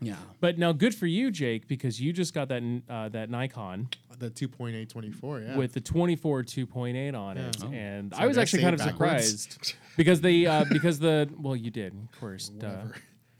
yeah. 0.00 0.16
But 0.40 0.58
now, 0.58 0.72
good 0.72 0.96
for 0.96 1.06
you, 1.06 1.30
Jake, 1.30 1.68
because 1.68 2.00
you 2.00 2.12
just 2.12 2.34
got 2.34 2.48
that 2.48 2.62
uh, 2.90 3.08
that 3.10 3.30
Nikon 3.30 3.88
the 4.18 4.30
2.8 4.30 4.88
24, 4.88 5.40
yeah. 5.40 5.56
with 5.56 5.72
the 5.72 5.80
24 5.80 6.42
2.8 6.42 7.14
on 7.16 7.38
it, 7.38 7.56
Oh. 7.62 7.68
and 7.72 8.12
So 8.12 8.20
I 8.20 8.26
was 8.26 8.36
actually 8.36 8.62
kind 8.62 8.74
of 8.74 8.80
backwards? 8.80 9.30
surprised 9.42 9.74
because 9.96 10.20
they 10.20 10.44
uh, 10.44 10.64
because 10.70 10.98
the 10.98 11.28
well, 11.38 11.54
you 11.56 11.70
did, 11.70 11.94
of 11.94 12.20
course. 12.20 12.48
Duh. 12.48 12.82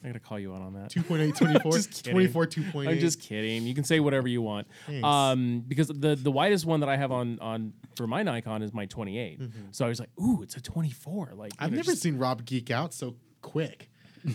I 0.03 0.09
gotta 0.09 0.19
call 0.21 0.39
you 0.39 0.55
out 0.55 0.63
on 0.63 0.73
that. 0.75 0.91
2.8 0.91 1.37
24, 1.37 1.73
Just 1.75 1.91
kidding. 2.05 2.13
24 2.13 2.47
2.8. 2.47 2.89
I'm 2.89 2.99
just 2.99 3.21
kidding. 3.21 3.63
You 3.67 3.75
can 3.75 3.85
say 3.85 4.01
whatever 4.01 4.27
you 4.29 4.43
want. 4.43 4.67
Thanks. 4.87 5.05
Um, 5.07 5.65
because 5.67 5.89
the 5.89 6.17
the 6.17 6.31
widest 6.33 6.65
one 6.67 6.81
that 6.81 6.89
I 6.89 6.97
have 6.97 7.13
on 7.13 7.39
on 7.41 7.73
for 7.97 8.07
my 8.07 8.23
Nikon 8.23 8.63
is 8.63 8.73
my 8.73 8.87
28. 8.87 9.41
So 9.71 9.85
I 9.85 9.89
was 9.89 10.01
like, 10.01 10.11
ooh, 10.21 10.43
it's 10.43 10.57
a 10.57 10.61
24. 10.61 11.33
Like 11.35 11.53
I've 11.59 11.71
know, 11.71 11.77
never 11.77 11.93
just- 11.93 12.03
seen 12.03 12.19
Rob 12.19 12.45
geek 12.45 12.71
out 12.71 12.93
so 12.95 13.15
quick. 13.43 13.89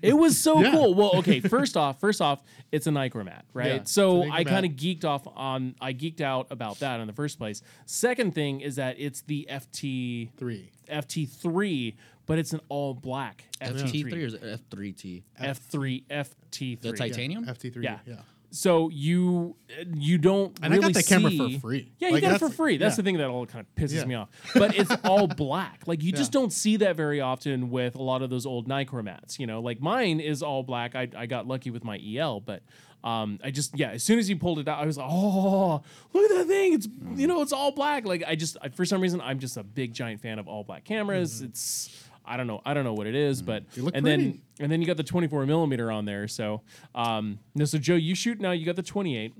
It 0.00 0.12
was 0.16 0.38
so 0.38 0.60
Yeah. 0.62 0.70
cool. 0.70 0.94
Well, 0.94 1.16
okay, 1.16 1.40
first 1.40 1.76
off, 1.76 1.98
first 1.98 2.20
off, 2.20 2.42
it's 2.70 2.86
a 2.86 2.90
Nikkormat, 2.90 3.42
right? 3.52 3.66
Yeah, 3.66 3.80
so 3.84 4.30
I 4.30 4.44
kind 4.44 4.64
of 4.64 4.72
geeked 4.72 5.04
off 5.04 5.26
on 5.34 5.74
I 5.80 5.92
geeked 5.94 6.20
out 6.20 6.46
about 6.50 6.78
that 6.80 7.00
in 7.00 7.06
the 7.08 7.12
first 7.12 7.38
place. 7.38 7.60
Second 7.86 8.34
thing 8.36 8.60
is 8.60 8.76
that 8.76 8.96
it's 9.00 9.22
the 9.22 9.48
FT 9.50 10.30
Three. 10.36 10.70
FT3, 10.88 11.94
but 12.26 12.38
it's 12.38 12.52
an 12.52 12.60
all 12.68 12.94
black 12.94 13.44
FT3 13.60 14.04
FT3. 14.04 14.12
or 14.12 14.16
is 14.26 14.34
it 14.34 14.42
F3T? 14.70 15.22
F3 15.40 16.04
FT3. 16.08 16.80
The 16.80 16.92
Titanium? 16.92 17.46
FT3. 17.46 17.82
Yeah. 17.82 17.98
Yeah. 18.06 18.16
So 18.54 18.90
you 18.90 19.56
you 19.94 20.18
don't 20.18 20.54
And 20.62 20.74
I 20.74 20.76
really 20.76 20.92
got 20.92 21.00
that 21.00 21.06
camera 21.06 21.30
for 21.30 21.48
see- 21.48 21.58
free. 21.58 21.92
Yeah, 21.98 22.08
you 22.08 22.14
Like, 22.14 22.22
got 22.22 22.34
it 22.34 22.38
for 22.38 22.50
free. 22.50 22.76
That's 22.76 22.92
yeah. 22.92 22.96
the 22.96 23.02
thing 23.04 23.16
that 23.16 23.28
all 23.28 23.46
kind 23.46 23.64
of 23.66 23.74
pisses 23.82 23.94
Yeah. 23.96 24.04
me 24.04 24.14
off. 24.14 24.28
But 24.54 24.76
it's 24.76 24.90
all 25.04 25.26
black. 25.26 25.84
Like 25.86 26.02
you 26.02 26.12
just 26.12 26.32
don't 26.32 26.52
see 26.52 26.76
that 26.76 26.94
very 26.94 27.20
often 27.22 27.70
with 27.70 27.94
a 27.94 28.02
lot 28.02 28.20
of 28.20 28.28
those 28.28 28.44
old 28.44 28.68
Nikkormats. 28.68 29.38
You 29.38 29.46
know, 29.46 29.60
like 29.62 29.80
mine 29.80 30.20
is 30.20 30.42
all 30.42 30.62
black. 30.62 30.94
I, 30.94 31.08
I 31.16 31.24
got 31.24 31.46
lucky 31.46 31.70
with 31.70 31.82
my 31.82 31.98
EL, 31.98 32.40
but 32.40 32.62
um, 33.02 33.40
I 33.42 33.50
just 33.50 33.76
yeah. 33.78 33.92
As 33.92 34.02
soon 34.02 34.18
as 34.18 34.28
you 34.28 34.36
pulled 34.36 34.58
it 34.58 34.68
out, 34.68 34.78
I 34.82 34.84
was 34.86 34.98
like, 34.98 35.08
oh, 35.10 35.82
look 36.12 36.30
at 36.30 36.36
that 36.36 36.46
thing. 36.46 36.74
It's 36.74 36.88
you 37.16 37.26
know, 37.26 37.40
it's 37.40 37.54
all 37.54 37.72
black. 37.72 38.04
Like 38.04 38.22
I 38.28 38.34
just 38.34 38.58
I, 38.60 38.68
for 38.68 38.84
some 38.84 39.00
reason 39.00 39.22
I'm 39.22 39.38
just 39.38 39.56
a 39.56 39.62
big 39.62 39.94
giant 39.94 40.20
fan 40.20 40.38
of 40.38 40.46
all 40.46 40.62
black 40.62 40.84
cameras. 40.84 41.40
It's 41.40 41.88
I 42.24 42.36
don't 42.36 42.46
know. 42.46 42.60
I 42.64 42.74
don't 42.74 42.84
know 42.84 42.94
what 42.94 43.06
it 43.06 43.14
is, 43.14 43.42
but 43.42 43.68
They 43.72 43.82
look 43.82 43.94
and 43.96 44.04
then 44.06 44.40
and 44.60 44.70
then 44.70 44.80
you 44.80 44.86
got 44.86 44.96
the 44.96 45.02
24 45.02 45.44
millimeter 45.46 45.90
on 45.90 46.04
there. 46.04 46.28
So, 46.28 46.62
um, 46.94 47.38
no, 47.54 47.64
so 47.64 47.78
Joe, 47.78 47.94
you 47.96 48.14
shoot 48.14 48.40
now. 48.40 48.52
You 48.52 48.64
got 48.64 48.76
the 48.76 48.82
28, 48.82 49.34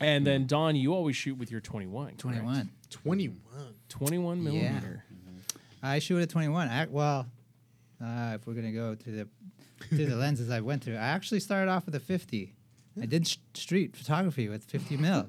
and 0.00 0.26
then 0.26 0.46
Don, 0.46 0.76
you 0.76 0.94
always 0.94 1.16
shoot 1.16 1.36
with 1.36 1.50
your 1.50 1.60
21. 1.60 2.16
correct? 2.16 2.18
21. 2.18 2.70
21. 2.90 3.38
21 3.88 4.38
Yeah. 4.38 4.42
millimeter. 4.44 5.04
I 5.82 5.98
shoot 5.98 6.18
at 6.20 6.30
21. 6.30 6.68
I, 6.68 6.86
well, 6.86 7.26
uh, 8.02 8.32
if 8.36 8.46
we're 8.46 8.54
gonna 8.54 8.72
go 8.72 8.94
to 8.94 9.10
the 9.10 9.28
to 9.90 10.06
the 10.06 10.16
lenses 10.24 10.50
I 10.50 10.60
went 10.60 10.82
through, 10.84 10.94
I 10.96 11.08
actually 11.08 11.40
started 11.40 11.70
off 11.70 11.84
with 11.86 11.94
a 11.94 12.00
50. 12.00 12.54
I 13.02 13.06
did 13.06 13.26
sh- 13.26 13.36
street 13.54 13.96
photography 13.96 14.48
with 14.48 14.64
50 14.64 14.96
mil, 14.98 15.28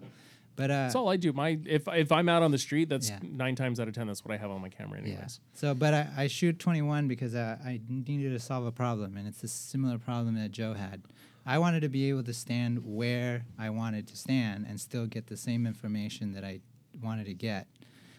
but 0.55 0.71
uh, 0.71 0.83
That's 0.83 0.95
all 0.95 1.09
I 1.09 1.17
do. 1.17 1.33
My 1.33 1.59
if 1.65 1.87
if 1.87 2.11
I'm 2.11 2.29
out 2.29 2.43
on 2.43 2.51
the 2.51 2.57
street, 2.57 2.89
that's 2.89 3.09
Yeah. 3.09 3.19
nine 3.23 3.55
times 3.55 3.79
out 3.79 3.87
of 3.87 3.93
ten. 3.93 4.07
That's 4.07 4.23
what 4.23 4.33
I 4.33 4.37
have 4.37 4.51
on 4.51 4.61
my 4.61 4.69
camera, 4.69 4.99
anyways. 4.99 5.17
Yeah. 5.19 5.27
So, 5.59 5.73
but 5.73 5.93
I, 5.93 6.07
I 6.17 6.27
shoot 6.27 6.59
21 6.59 7.07
because 7.07 7.35
uh, 7.35 7.57
I 7.63 7.81
needed 7.89 8.29
to 8.31 8.39
solve 8.39 8.65
a 8.65 8.71
problem, 8.71 9.17
and 9.17 9.27
it's 9.27 9.43
a 9.43 9.47
similar 9.47 9.97
problem 9.97 10.35
that 10.35 10.51
Joe 10.51 10.73
had. 10.73 11.01
I 11.45 11.59
wanted 11.59 11.81
to 11.81 11.89
be 11.89 12.09
able 12.09 12.23
to 12.23 12.33
stand 12.33 12.79
where 12.85 13.45
I 13.59 13.69
wanted 13.69 14.07
to 14.07 14.17
stand 14.17 14.65
and 14.67 14.79
still 14.79 15.05
get 15.05 15.27
the 15.27 15.37
same 15.37 15.67
information 15.67 16.33
that 16.33 16.43
I 16.43 16.61
wanted 17.03 17.25
to 17.27 17.33
get. 17.35 17.67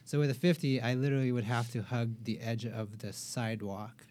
So 0.05 0.21
with 0.21 0.31
a 0.31 0.35
50, 0.35 0.81
I 0.81 0.95
literally 0.95 1.33
would 1.33 1.43
have 1.45 1.71
to 1.73 1.83
hug 1.83 2.23
the 2.23 2.39
edge 2.41 2.65
of 2.65 2.99
the 3.01 3.13
sidewalk 3.13 4.07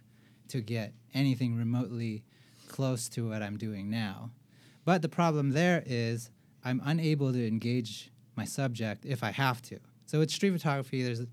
to 0.49 0.59
get 0.59 0.93
anything 1.13 1.55
remotely 1.55 2.23
close 2.67 3.07
to 3.09 3.29
what 3.29 3.41
I'm 3.41 3.57
doing 3.57 3.89
now. 3.89 4.31
But 4.83 5.01
the 5.01 5.07
problem 5.09 5.51
there 5.51 5.81
is 5.85 6.29
I'm 6.65 6.81
unable 6.83 7.31
to 7.31 7.47
engage 7.47 8.11
my 8.35 8.45
subject 8.45 9.05
if 9.05 9.23
I 9.23 9.31
have 9.31 9.61
to. 9.63 9.79
So 10.05 10.19
with 10.19 10.31
street 10.31 10.51
photography, 10.51 11.03
there's 11.03 11.25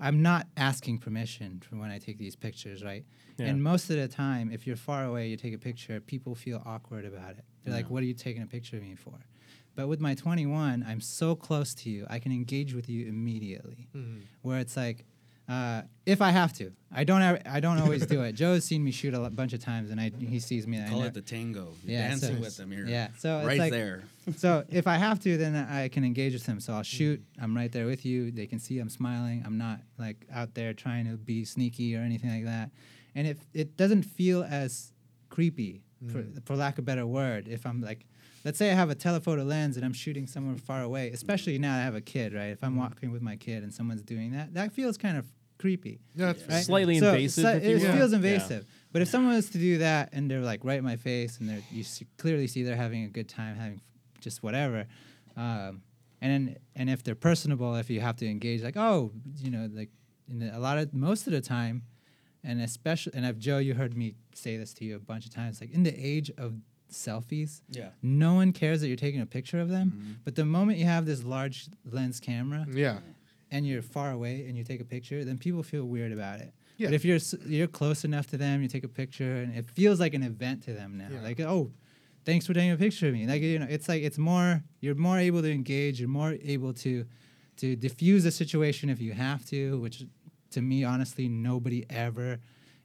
I'm 0.00 0.22
not 0.22 0.46
asking 0.56 0.98
permission 0.98 1.60
for 1.60 1.76
when 1.76 1.90
I 1.90 1.98
take 1.98 2.18
these 2.18 2.36
pictures, 2.36 2.84
right? 2.84 3.04
Yeah. 3.36 3.46
And 3.46 3.62
most 3.62 3.90
of 3.90 3.96
the 3.96 4.06
time, 4.06 4.50
if 4.52 4.66
you're 4.66 4.76
far 4.76 5.04
away, 5.04 5.28
you 5.28 5.36
take 5.36 5.54
a 5.54 5.58
picture, 5.58 6.00
people 6.00 6.34
feel 6.34 6.62
awkward 6.64 7.04
about 7.04 7.32
it. 7.32 7.44
They're 7.64 7.74
like, 7.74 7.90
"What 7.90 8.02
are 8.02 8.06
you 8.06 8.14
taking 8.14 8.42
a 8.42 8.46
picture 8.46 8.76
of 8.76 8.82
me 8.82 8.94
for?" 8.94 9.18
But 9.74 9.88
with 9.88 10.00
my 10.00 10.14
21, 10.14 10.84
I'm 10.86 11.00
so 11.00 11.36
close 11.36 11.74
to 11.74 11.90
you, 11.90 12.06
I 12.08 12.18
can 12.18 12.32
engage 12.32 12.74
with 12.74 12.88
you 12.88 13.06
immediately. 13.06 13.88
Mm-hmm. 13.94 14.20
Where 14.42 14.58
it's 14.58 14.76
like, 14.76 15.04
uh, 15.48 15.82
if 16.04 16.20
I 16.20 16.30
have 16.30 16.52
to, 16.54 16.72
I 16.92 17.04
don't. 17.04 17.22
Ever, 17.22 17.40
I 17.46 17.60
don't 17.60 17.78
always 17.78 18.04
do 18.06 18.22
it. 18.22 18.32
Joe's 18.34 18.64
seen 18.64 18.84
me 18.84 18.90
shoot 18.90 19.14
a 19.14 19.30
bunch 19.30 19.52
of 19.54 19.60
times, 19.60 19.90
and 19.90 20.00
I 20.00 20.10
he 20.18 20.40
sees 20.40 20.66
me. 20.66 20.76
And 20.76 20.86
I 20.86 20.90
Call 20.90 21.02
it 21.04 21.14
the 21.14 21.22
tango. 21.22 21.72
You're 21.84 21.98
Yeah, 22.00 22.08
dancing 22.08 22.36
so- 22.36 22.40
with 22.40 22.56
them 22.56 22.70
here. 22.70 22.86
yeah, 22.86 23.08
so 23.18 23.38
it's 23.38 23.46
right 23.46 23.58
like- 23.58 23.72
there. 23.72 24.02
so 24.36 24.64
if 24.68 24.86
I 24.86 24.96
have 24.96 25.20
to, 25.20 25.38
then 25.38 25.56
I 25.56 25.88
can 25.88 26.04
engage 26.04 26.34
with 26.34 26.44
them. 26.44 26.60
So 26.60 26.74
I'll 26.74 26.82
shoot. 26.82 27.22
I'm 27.40 27.56
right 27.56 27.72
there 27.72 27.86
with 27.86 28.04
you. 28.04 28.30
They 28.30 28.46
can 28.46 28.58
see 28.58 28.78
I'm 28.78 28.90
smiling. 28.90 29.42
I'm 29.46 29.56
not 29.56 29.80
like 29.98 30.26
out 30.32 30.54
there 30.54 30.74
trying 30.74 31.06
to 31.10 31.16
be 31.16 31.44
sneaky 31.46 31.96
or 31.96 32.00
anything 32.00 32.30
like 32.30 32.44
that. 32.44 32.70
And 33.14 33.26
if 33.26 33.38
it 33.54 33.76
doesn't 33.76 34.02
feel 34.02 34.44
as 34.44 34.92
creepy, 35.30 35.82
for, 36.12 36.24
for 36.44 36.54
lack 36.56 36.74
of 36.74 36.80
a 36.80 36.82
better 36.82 37.06
word, 37.06 37.48
if 37.48 37.66
I'm 37.66 37.80
like, 37.80 38.04
let's 38.44 38.56
say 38.58 38.70
I 38.70 38.74
have 38.74 38.88
a 38.90 38.94
telephoto 38.94 39.42
lens 39.42 39.76
and 39.76 39.84
I'm 39.84 39.92
shooting 39.92 40.26
somewhere 40.28 40.56
far 40.56 40.82
away, 40.82 41.08
especially 41.10 41.58
now 41.58 41.74
I 41.76 41.80
have 41.80 41.96
a 41.96 42.00
kid, 42.00 42.34
right? 42.34 42.50
If 42.50 42.62
I'm 42.62 42.76
walking 42.76 43.10
with 43.10 43.20
my 43.22 43.34
kid 43.34 43.62
and 43.64 43.74
someone's 43.74 44.02
doing 44.02 44.30
that, 44.32 44.54
that 44.54 44.72
feels 44.72 44.96
kind 44.96 45.16
of 45.18 45.26
creepy. 45.58 46.00
Yeah, 46.14 46.32
that's 46.32 46.48
Right? 46.48 46.64
Slightly 46.64 46.98
So- 46.98 47.12
invasive, 47.14 47.42
so 47.42 47.50
it 47.56 47.62
will. 47.82 47.92
feels 47.92 48.10
Yeah. 48.12 48.16
invasive. 48.16 48.66
But 48.92 49.02
if 49.02 49.08
someone 49.08 49.34
was 49.34 49.50
to 49.50 49.58
do 49.58 49.78
that 49.78 50.10
and 50.12 50.30
they're 50.30 50.40
like 50.40 50.64
right 50.64 50.78
in 50.78 50.84
my 50.84 50.96
face 50.96 51.38
and 51.38 51.48
they're 51.48 51.62
you 51.70 51.82
see, 51.84 52.06
clearly 52.16 52.46
see 52.46 52.62
they're 52.62 52.76
having 52.76 53.04
a 53.04 53.08
good 53.08 53.28
time, 53.28 53.56
having 53.56 53.76
f- 53.76 54.20
just 54.20 54.42
whatever, 54.42 54.86
um, 55.36 55.82
and 56.20 56.32
then, 56.32 56.56
and 56.74 56.90
if 56.90 57.02
they're 57.02 57.14
personable, 57.14 57.74
if 57.76 57.90
you 57.90 58.00
have 58.00 58.16
to 58.16 58.26
engage, 58.26 58.62
like 58.62 58.76
oh, 58.76 59.12
you 59.42 59.50
know, 59.50 59.68
like 59.72 59.90
in 60.28 60.38
the, 60.40 60.56
a 60.56 60.58
lot 60.58 60.78
of 60.78 60.92
most 60.94 61.26
of 61.26 61.32
the 61.32 61.40
time, 61.40 61.82
and 62.42 62.60
especially, 62.60 63.12
and 63.14 63.26
I've 63.26 63.38
Joe, 63.38 63.58
you 63.58 63.74
heard 63.74 63.96
me 63.96 64.14
say 64.34 64.56
this 64.56 64.72
to 64.74 64.84
you 64.84 64.96
a 64.96 65.00
bunch 65.00 65.26
of 65.26 65.32
times, 65.34 65.60
like 65.60 65.70
in 65.72 65.82
the 65.82 65.94
age 65.94 66.30
of 66.38 66.54
selfies, 66.90 67.60
Yeah. 67.70 67.90
no 68.02 68.34
one 68.34 68.52
cares 68.52 68.80
that 68.80 68.88
you're 68.88 68.96
taking 68.96 69.20
a 69.20 69.26
picture 69.26 69.60
of 69.60 69.68
them. 69.68 69.90
Mm-hmm. 69.90 70.12
But 70.24 70.34
the 70.36 70.44
moment 70.46 70.78
you 70.78 70.86
have 70.86 71.04
this 71.04 71.22
large 71.24 71.68
lens 71.84 72.18
camera, 72.20 72.66
Yeah. 72.72 73.00
And 73.50 73.66
you're 73.66 73.82
far 73.82 74.10
away 74.10 74.44
and 74.46 74.56
you 74.56 74.64
take 74.64 74.80
a 74.80 74.84
picture, 74.84 75.24
then 75.24 75.38
people 75.38 75.62
feel 75.62 75.84
weird 75.84 76.12
about 76.12 76.40
it. 76.40 76.52
Yeah. 76.76 76.88
But 76.88 76.94
if 76.94 77.04
you're 77.04 77.18
you're 77.46 77.66
close 77.66 78.04
enough 78.04 78.28
to 78.28 78.36
them, 78.36 78.62
you 78.62 78.68
take 78.68 78.84
a 78.84 78.88
picture, 78.88 79.36
and 79.36 79.56
it 79.56 79.66
feels 79.70 79.98
like 80.00 80.14
an 80.14 80.22
event 80.22 80.62
to 80.64 80.72
them 80.72 80.96
now. 80.96 81.08
Yeah. 81.10 81.22
Like, 81.22 81.40
oh, 81.40 81.72
thanks 82.24 82.46
for 82.46 82.54
taking 82.54 82.70
a 82.72 82.76
picture 82.76 83.08
of 83.08 83.14
me. 83.14 83.26
Like, 83.26 83.42
you 83.42 83.58
know, 83.58 83.66
it's 83.68 83.88
like 83.88 84.02
it's 84.02 84.18
more 84.18 84.62
you're 84.80 84.94
more 84.94 85.18
able 85.18 85.42
to 85.42 85.50
engage. 85.52 85.98
You're 85.98 86.08
more 86.08 86.36
able 86.42 86.72
to 86.74 87.04
to 87.56 87.74
diffuse 87.74 88.24
a 88.24 88.30
situation 88.30 88.90
if 88.90 89.00
you 89.00 89.12
have 89.12 89.44
to. 89.46 89.80
Which, 89.80 90.04
to 90.52 90.62
me, 90.62 90.84
honestly, 90.84 91.28
nobody 91.28 91.84
ever 91.90 92.38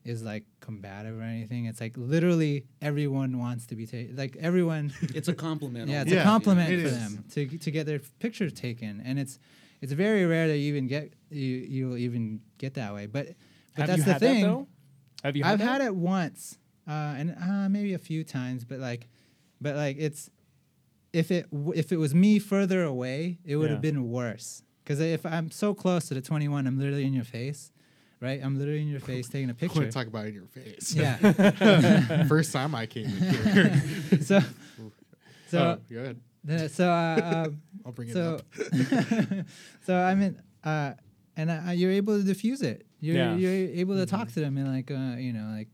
is 0.04 0.22
like 0.22 0.44
combative 0.60 1.18
or 1.18 1.22
anything. 1.22 1.66
It's 1.66 1.80
like 1.80 1.94
literally 1.96 2.66
everyone 2.82 3.38
wants 3.38 3.66
to 3.66 3.76
be 3.76 3.86
taken. 3.86 4.16
Like 4.16 4.36
everyone, 4.40 4.92
It's 5.14 5.28
a 5.28 5.34
compliment. 5.34 5.88
yeah, 5.90 6.02
it's 6.02 6.10
Yeah, 6.12 6.22
a 6.22 6.24
compliment 6.24 6.70
it 6.72 6.80
for 6.80 6.88
is. 6.88 6.98
them 6.98 7.24
to 7.34 7.58
to 7.58 7.70
get 7.70 7.86
their 7.86 8.00
picture 8.18 8.50
taken, 8.50 9.00
and 9.04 9.18
it's 9.20 9.38
it's 9.80 9.92
very 9.92 10.24
rare 10.26 10.48
that 10.48 10.56
you 10.58 10.68
even 10.68 10.86
get 10.86 11.12
you 11.30 11.44
you'll 11.44 11.96
even 11.96 12.40
get 12.58 12.74
that 12.74 12.94
way. 12.94 13.06
But 13.06 13.28
but 13.74 13.80
Have 13.80 13.86
that's 13.88 13.98
you 13.98 14.04
the 14.04 14.12
had 14.12 14.20
thing. 14.20 14.42
that 14.42 14.48
though? 14.48 14.68
Have 15.24 15.36
you? 15.36 15.44
Had 15.44 15.52
I've 15.54 15.58
that? 15.60 15.64
had 15.64 15.80
it 15.82 15.94
once, 15.94 16.58
uh, 16.88 16.90
and 16.92 17.36
uh, 17.40 17.68
maybe 17.68 17.94
a 17.94 17.98
few 17.98 18.24
times, 18.24 18.64
but 18.64 18.78
like, 18.78 19.08
but 19.60 19.74
like 19.76 19.96
it's 19.98 20.30
if 21.12 21.30
it 21.30 21.50
w- 21.50 21.72
if 21.74 21.92
it 21.92 21.96
was 21.96 22.14
me 22.14 22.38
further 22.38 22.82
away, 22.82 23.38
it 23.44 23.56
would 23.56 23.66
Yeah. 23.66 23.72
have 23.72 23.82
been 23.82 24.08
worse. 24.10 24.62
Because 24.82 25.00
if 25.00 25.24
I'm 25.24 25.50
so 25.50 25.72
close 25.72 26.08
to 26.08 26.14
the 26.14 26.20
21, 26.20 26.66
I'm 26.66 26.78
literally 26.78 27.06
in 27.06 27.14
your 27.14 27.24
face, 27.24 27.72
right? 28.20 28.38
I'm 28.42 28.58
literally 28.58 28.82
in 28.82 28.88
your 28.88 29.00
face 29.12 29.28
taking 29.28 29.48
a 29.48 29.52
I 29.52 29.56
want 29.56 29.60
picture. 29.60 29.84
to 29.86 29.90
talk 29.90 30.06
about 30.08 30.26
in 30.26 30.34
your 30.34 30.46
face. 30.46 30.94
yeah. 30.94 32.24
First 32.28 32.52
time 32.52 32.74
I 32.74 32.84
came 32.86 33.06
in 33.06 33.16
here. 33.16 33.82
so 34.20 34.40
so 35.48 35.58
oh, 35.58 35.78
good. 35.88 36.20
The- 36.44 36.68
so 36.68 36.88
uh, 36.90 37.44
um, 37.46 37.62
I'll 37.86 37.92
bring 37.92 38.08
it 38.08 38.12
so 38.12 38.34
up. 38.36 39.46
so 39.86 39.96
I 39.96 40.14
mean, 40.14 40.40
uh, 40.64 40.92
and 41.36 41.50
uh, 41.50 41.70
you're 41.72 41.90
able 41.92 42.16
to 42.18 42.24
diffuse 42.24 42.62
it. 42.62 42.86
You're 43.00 43.16
Yeah. 43.16 43.34
you're 43.36 43.52
able 43.52 43.96
to 43.96 44.06
talk 44.06 44.28
to 44.32 44.40
them 44.40 44.56
and 44.56 44.68
like 44.68 44.90
uh, 44.90 45.16
you 45.18 45.32
know 45.32 45.52
like, 45.56 45.68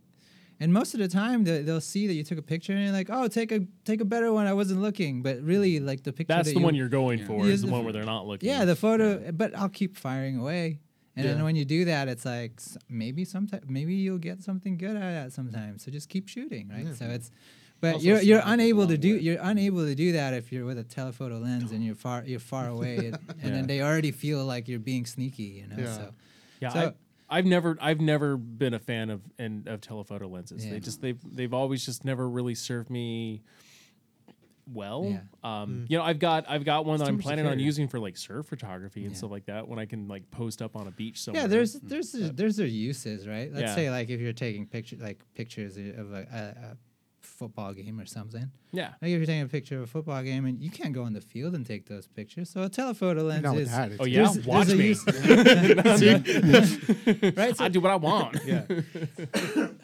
and 0.59 0.73
most 0.73 0.95
of 0.95 1.01
the 1.01 1.09
time 1.09 1.45
they, 1.45 1.63
they'll 1.63 1.81
see 1.81 2.07
that 2.07 2.15
you 2.15 2.25
took 2.25 2.39
a 2.39 2.43
picture 2.43 2.73
and 2.73 2.83
you're 2.83 2.93
like, 2.93 3.09
oh, 3.11 3.29
take 3.29 3.53
a 3.53 3.61
take 3.85 4.01
a 4.01 4.05
better 4.05 4.33
one. 4.33 4.47
I 4.47 4.53
wasn't 4.53 4.81
looking, 4.81 5.23
but 5.23 5.41
really 5.43 5.81
like 5.81 6.03
the 6.03 6.13
picture. 6.13 6.35
That's 6.35 6.49
that 6.49 6.55
the 6.55 6.61
you, 6.61 6.65
one 6.65 6.75
you're 6.75 6.89
going 6.89 7.21
Yeah. 7.21 7.27
for. 7.27 7.47
Yeah, 7.47 7.53
Is 7.53 7.61
the 7.63 7.67
the 7.69 7.73
one 7.73 7.85
where 7.85 7.93
they're 7.93 8.05
not 8.05 8.27
looking. 8.27 8.49
Yeah, 8.49 8.65
the 8.65 8.77
photo. 8.77 9.31
But 9.33 9.57
I'll 9.57 9.69
keep 9.69 9.97
firing 9.97 10.37
away. 10.39 10.81
And 11.17 11.27
Yeah. 11.27 11.35
then 11.35 11.45
when 11.45 11.57
you 11.57 11.65
do 11.65 11.85
that, 11.87 12.09
it's 12.09 12.25
like 12.25 12.61
maybe 12.89 13.25
sometimes 13.25 13.65
maybe 13.69 13.95
you'll 13.95 14.19
get 14.19 14.43
something 14.43 14.77
good 14.79 14.97
out 14.97 15.03
of 15.03 15.15
that 15.25 15.33
sometimes. 15.33 15.85
So 15.85 15.91
just 15.91 16.09
keep 16.09 16.29
shooting, 16.29 16.69
right? 16.69 16.87
Yeah. 16.87 16.95
So 16.95 17.05
it's, 17.07 17.31
but 17.81 17.95
Also 17.95 18.07
you're 18.07 18.21
you're 18.23 18.41
smart 18.43 18.45
goes 18.45 18.51
a 18.51 18.53
unable 18.65 18.87
to 18.89 18.99
do 18.99 19.15
way. 19.15 19.21
you're 19.21 19.39
unable 19.41 19.85
to 19.87 19.95
do 19.95 20.13
that 20.13 20.35
if 20.35 20.53
you're 20.53 20.65
with 20.67 20.79
a 20.79 20.85
telephoto 20.85 21.39
lens 21.39 21.73
and 21.73 21.85
you're 21.85 21.95
far 21.95 22.25
you're 22.27 22.41
far 22.41 22.69
away, 22.77 22.97
and, 22.97 23.07
and 23.07 23.37
Yeah. 23.43 23.51
then 23.51 23.67
they 23.67 23.81
already 23.83 24.11
feel 24.13 24.45
like 24.45 24.69
you're 24.69 24.79
being 24.79 25.07
sneaky, 25.07 25.43
you 25.45 25.67
know. 25.67 25.77
Yeah. 25.79 25.97
So 25.97 26.15
Yeah, 26.61 26.69
So- 26.71 26.81
I, 26.89 27.39
I've 27.39 27.47
never, 27.47 27.79
I've 27.81 28.01
never 28.01 28.37
been 28.37 28.75
a 28.75 28.81
fan 28.81 29.09
of 29.09 29.21
and 29.39 29.69
of 29.69 29.81
telephoto 29.81 30.27
lenses. 30.29 30.65
Yeah. 30.67 30.73
They 30.73 30.81
just, 30.81 31.01
they've, 31.01 31.21
they've 31.33 31.55
always 31.55 31.87
just 31.87 32.05
never 32.05 32.29
really 32.29 32.57
served 32.57 32.91
me 32.91 33.43
well. 34.73 35.05
Yeah. 35.07 35.21
Um, 35.63 35.87
you 35.89 35.97
know, 35.99 36.05
I've 36.05 36.19
got, 36.19 36.45
I've 36.49 36.65
got 36.65 36.85
one 36.87 36.95
It's 36.97 37.03
that 37.05 37.09
I'm 37.09 37.15
much 37.17 37.23
to 37.25 37.27
planning 37.29 37.47
on 37.47 37.59
using 37.59 37.89
for 37.89 37.99
like 38.01 38.17
surf 38.17 38.47
photography 38.47 39.03
and 39.05 39.13
Yeah. 39.13 39.17
stuff 39.19 39.31
like 39.31 39.47
that. 39.47 39.67
When 39.69 39.79
I 39.79 39.87
can 39.87 40.07
like 40.09 40.29
post 40.31 40.61
up 40.63 40.77
on 40.77 40.87
a 40.87 40.91
beach 40.91 41.21
somewhere. 41.23 41.43
yeah, 41.45 41.47
there's 41.49 41.75
there's 41.75 42.13
there's 42.13 42.57
their 42.57 42.67
uses, 42.67 43.27
right? 43.27 43.49
Let's 43.53 43.63
Yeah. 43.69 43.75
say 43.75 43.91
like 43.91 44.11
if 44.11 44.21
you're 44.21 44.33
taking 44.33 44.67
picture 44.67 44.97
like 45.01 45.21
pictures 45.35 45.77
of 45.77 46.13
a, 46.13 46.27
a, 46.33 46.71
a 46.73 46.77
football 47.41 47.73
game 47.73 47.99
or 47.99 48.05
something. 48.07 48.51
yeah. 48.71 48.89
Like 49.03 49.11
if 49.13 49.17
you're 49.19 49.27
taking 49.27 49.43
a 49.43 49.49
picture 49.49 49.77
of 49.79 49.83
a 49.85 49.87
football 49.87 50.23
game 50.23 50.45
and 50.45 50.61
you 50.63 50.71
can't 50.71 50.93
go 50.93 51.07
in 51.07 51.15
the 51.15 51.21
field 51.33 51.55
and 51.55 51.65
take 51.67 51.87
those 51.89 52.07
pictures, 52.07 52.51
so 52.51 52.63
a 52.63 52.69
telephoto 52.69 53.23
lens 53.23 53.43
Not 53.43 53.57
is 53.57 53.71
that. 53.71 53.93
It's 53.93 54.01
Oh 54.01 54.05
yeah, 54.05 54.25
There's- 54.31 54.47
watch 54.47 54.67
there's 54.69 54.79
me. 54.79 54.89
use- 54.89 55.07
right. 57.37 57.57
So 57.57 57.65
I 57.65 57.69
do 57.69 57.81
what 57.81 57.91
I 57.91 57.97
want. 57.97 58.37
yeah. 58.47 58.63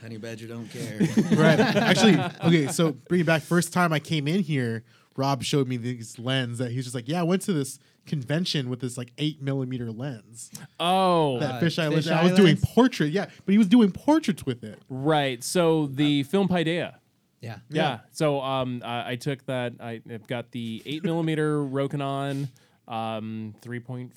Honey 0.01 0.19
Badger 0.19 0.47
don't 0.49 0.69
care. 0.71 0.99
right. 1.33 1.59
Actually, 1.59 2.19
okay. 2.45 2.67
So 2.69 2.93
bring 3.09 3.23
it 3.23 3.27
back. 3.27 3.43
First 3.43 3.73
time 3.73 3.93
I 3.93 3.99
came 4.01 4.29
in 4.29 4.41
here, 4.41 4.85
Rob 5.17 5.43
showed 5.43 5.67
me 5.69 5.77
this 5.79 6.19
lens 6.19 6.59
that 6.59 6.71
he's 6.73 6.85
just 6.85 6.95
like, 6.95 7.09
yeah, 7.09 7.21
I 7.21 7.25
went 7.25 7.43
to 7.43 7.53
this 7.53 7.79
convention 8.07 8.69
with 8.71 8.81
this 8.81 8.97
like 8.99 9.13
eight 9.19 9.43
millimeter 9.43 9.91
lens. 9.91 10.51
Oh, 10.79 11.41
That 11.41 11.55
Uh, 11.55 11.61
fisheye 11.67 11.91
lens. 11.91 12.09
I 12.09 12.19
fisheye 12.19 12.23
was 12.23 12.33
doing 12.33 12.55
lens? 12.57 12.65
portrait. 12.67 13.11
Yeah, 13.13 13.27
but 13.45 13.53
he 13.53 13.59
was 13.59 13.67
doing 13.67 13.91
portraits 13.91 14.45
with 14.47 14.63
it. 14.63 14.79
right. 14.89 15.43
So 15.43 15.87
the 15.87 16.23
film 16.25 16.49
Paideia. 16.49 16.97
Yeah. 17.41 17.59
Yeah. 17.69 17.99
So 18.13 18.41
um, 18.41 18.83
I, 18.85 19.13
I 19.13 19.17
took 19.17 19.45
that. 19.47 19.75
I, 19.81 20.01
I've 20.11 20.27
got 20.27 20.51
the 20.53 20.83
eight 20.87 21.05
millimeter 21.05 21.59
Rokinon, 21.63 22.49
um, 22.89 23.55
three 23.61 23.81
point 23.81 24.13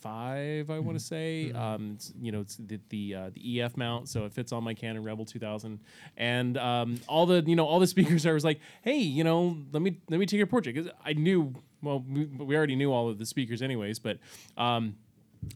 five. 0.00 0.70
I 0.70 0.78
want 0.78 0.98
to 0.98 1.04
say. 1.04 1.52
Um, 1.52 1.92
it's, 1.94 2.12
you 2.20 2.32
know, 2.32 2.40
it's 2.40 2.56
the 2.56 2.80
the, 2.88 3.14
uh, 3.14 3.30
the 3.34 3.60
EF 3.60 3.76
mount, 3.76 4.08
so 4.08 4.24
it 4.24 4.32
fits 4.32 4.52
on 4.52 4.64
my 4.64 4.74
Canon 4.74 5.02
Rebel 5.02 5.24
2000, 5.24 5.80
and 6.16 6.56
um, 6.58 7.00
all 7.08 7.26
the 7.26 7.42
you 7.46 7.56
know 7.56 7.66
all 7.66 7.80
the 7.80 7.86
speakers. 7.96 8.26
I 8.26 8.32
was 8.32 8.44
like, 8.44 8.60
hey, 8.82 8.98
you 8.98 9.24
know, 9.24 9.56
let 9.72 9.82
me 9.82 9.98
let 10.08 10.18
me 10.20 10.26
take 10.26 10.38
your 10.38 10.46
portrait 10.46 10.74
because 10.74 10.90
I 11.04 11.12
knew. 11.14 11.54
Well, 11.80 12.04
we, 12.08 12.24
we 12.24 12.56
already 12.56 12.74
knew 12.74 12.92
all 12.92 13.08
of 13.08 13.18
the 13.18 13.26
speakers 13.26 13.62
anyways, 13.62 13.98
but. 13.98 14.18
Um, 14.56 14.96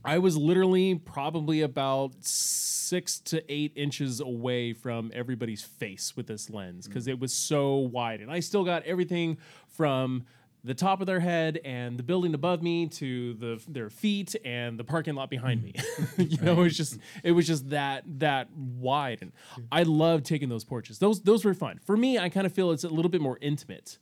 I 0.04 0.18
was 0.18 0.36
literally 0.36 0.94
probably 0.96 1.62
about 1.62 2.12
six 2.20 3.18
to 3.20 3.42
eight 3.52 3.72
inches 3.76 4.20
away 4.20 4.72
from 4.72 5.10
everybody's 5.14 5.62
face 5.62 6.16
with 6.16 6.26
this 6.26 6.50
lens 6.50 6.86
because 6.86 7.06
it 7.06 7.18
was 7.18 7.32
so 7.32 7.76
wide. 7.76 8.20
And 8.20 8.30
I 8.30 8.40
still 8.40 8.64
got 8.64 8.82
everything 8.84 9.38
from 9.68 10.24
the 10.64 10.74
top 10.74 11.00
of 11.00 11.06
their 11.06 11.20
head 11.20 11.58
and 11.64 11.98
the 11.98 12.02
building 12.02 12.34
above 12.34 12.62
me 12.62 12.86
to 12.86 13.34
the 13.34 13.62
their 13.66 13.90
feet 13.90 14.36
and 14.44 14.78
the 14.78 14.84
parking 14.84 15.14
lot 15.14 15.28
behind 15.28 15.62
me. 15.62 15.74
you 16.16 16.38
know, 16.38 16.52
it 16.52 16.64
was 16.64 16.76
just 16.76 16.98
it 17.24 17.32
was 17.32 17.46
just 17.46 17.70
that 17.70 18.04
that 18.18 18.50
wide. 18.52 19.18
And 19.22 19.32
I 19.70 19.82
love 19.82 20.22
taking 20.22 20.48
those 20.48 20.64
portraits. 20.64 20.98
Those 20.98 21.22
those 21.22 21.44
were 21.44 21.54
fun. 21.54 21.80
For 21.84 21.96
me, 21.96 22.18
I 22.18 22.28
kind 22.28 22.46
of 22.46 22.52
feel 22.52 22.70
it's 22.70 22.84
a 22.84 22.88
little 22.88 23.10
bit 23.10 23.20
more 23.20 23.38
intimate 23.40 23.98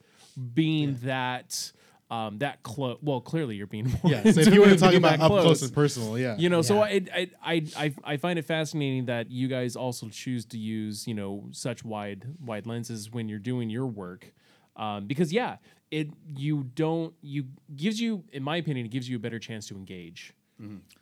being 0.55 0.99
that 1.03 1.73
um, 2.11 2.39
that 2.39 2.63
close. 2.63 2.99
Well, 3.03 3.21
clearly 3.21 3.57
you're 3.57 3.67
being 3.67 3.85
more 4.03 4.13
Yeah. 4.13 4.33
So 4.33 4.41
if 4.41 4.53
you 4.53 4.61
want 4.61 4.73
to 4.73 4.79
talk 4.79 4.95
about 4.95 5.19
that 5.19 5.25
up 5.25 5.31
close 5.31 5.63
and 5.63 5.73
personal, 5.73 6.19
yeah. 6.19 6.37
you 6.37 6.49
know 6.49 6.63
so 6.63 6.77
Yeah. 6.77 6.83
I, 6.83 7.07
I 7.15 7.31
i 7.43 7.67
i 7.77 7.95
i 8.05 8.17
find 8.17 8.39
it 8.39 8.45
fascinating 8.45 9.07
that 9.07 9.31
you 9.31 9.49
guys 9.49 9.77
also 9.77 10.09
choose 10.09 10.45
to 10.47 10.59
use 10.59 11.07
you 11.07 11.15
know 11.15 11.47
such 11.53 11.85
wide 11.85 12.27
wide 12.45 12.67
lenses 12.67 13.11
when 13.11 13.29
you're 13.29 13.39
doing 13.39 13.71
your 13.71 13.87
work 13.87 14.33
um, 14.77 15.07
because 15.07 15.33
yeah 15.33 15.57
it 15.91 16.09
you 16.27 16.65
don't 16.75 17.15
you 17.21 17.47
gives 17.77 18.01
you 18.01 18.25
in 18.33 18.43
my 18.43 18.57
opinion 18.57 18.87
it 18.87 18.91
gives 18.91 19.09
you 19.09 19.17
a 19.17 19.21
better 19.21 19.39
chance 19.39 19.67
to 19.69 19.77
engage 19.77 20.33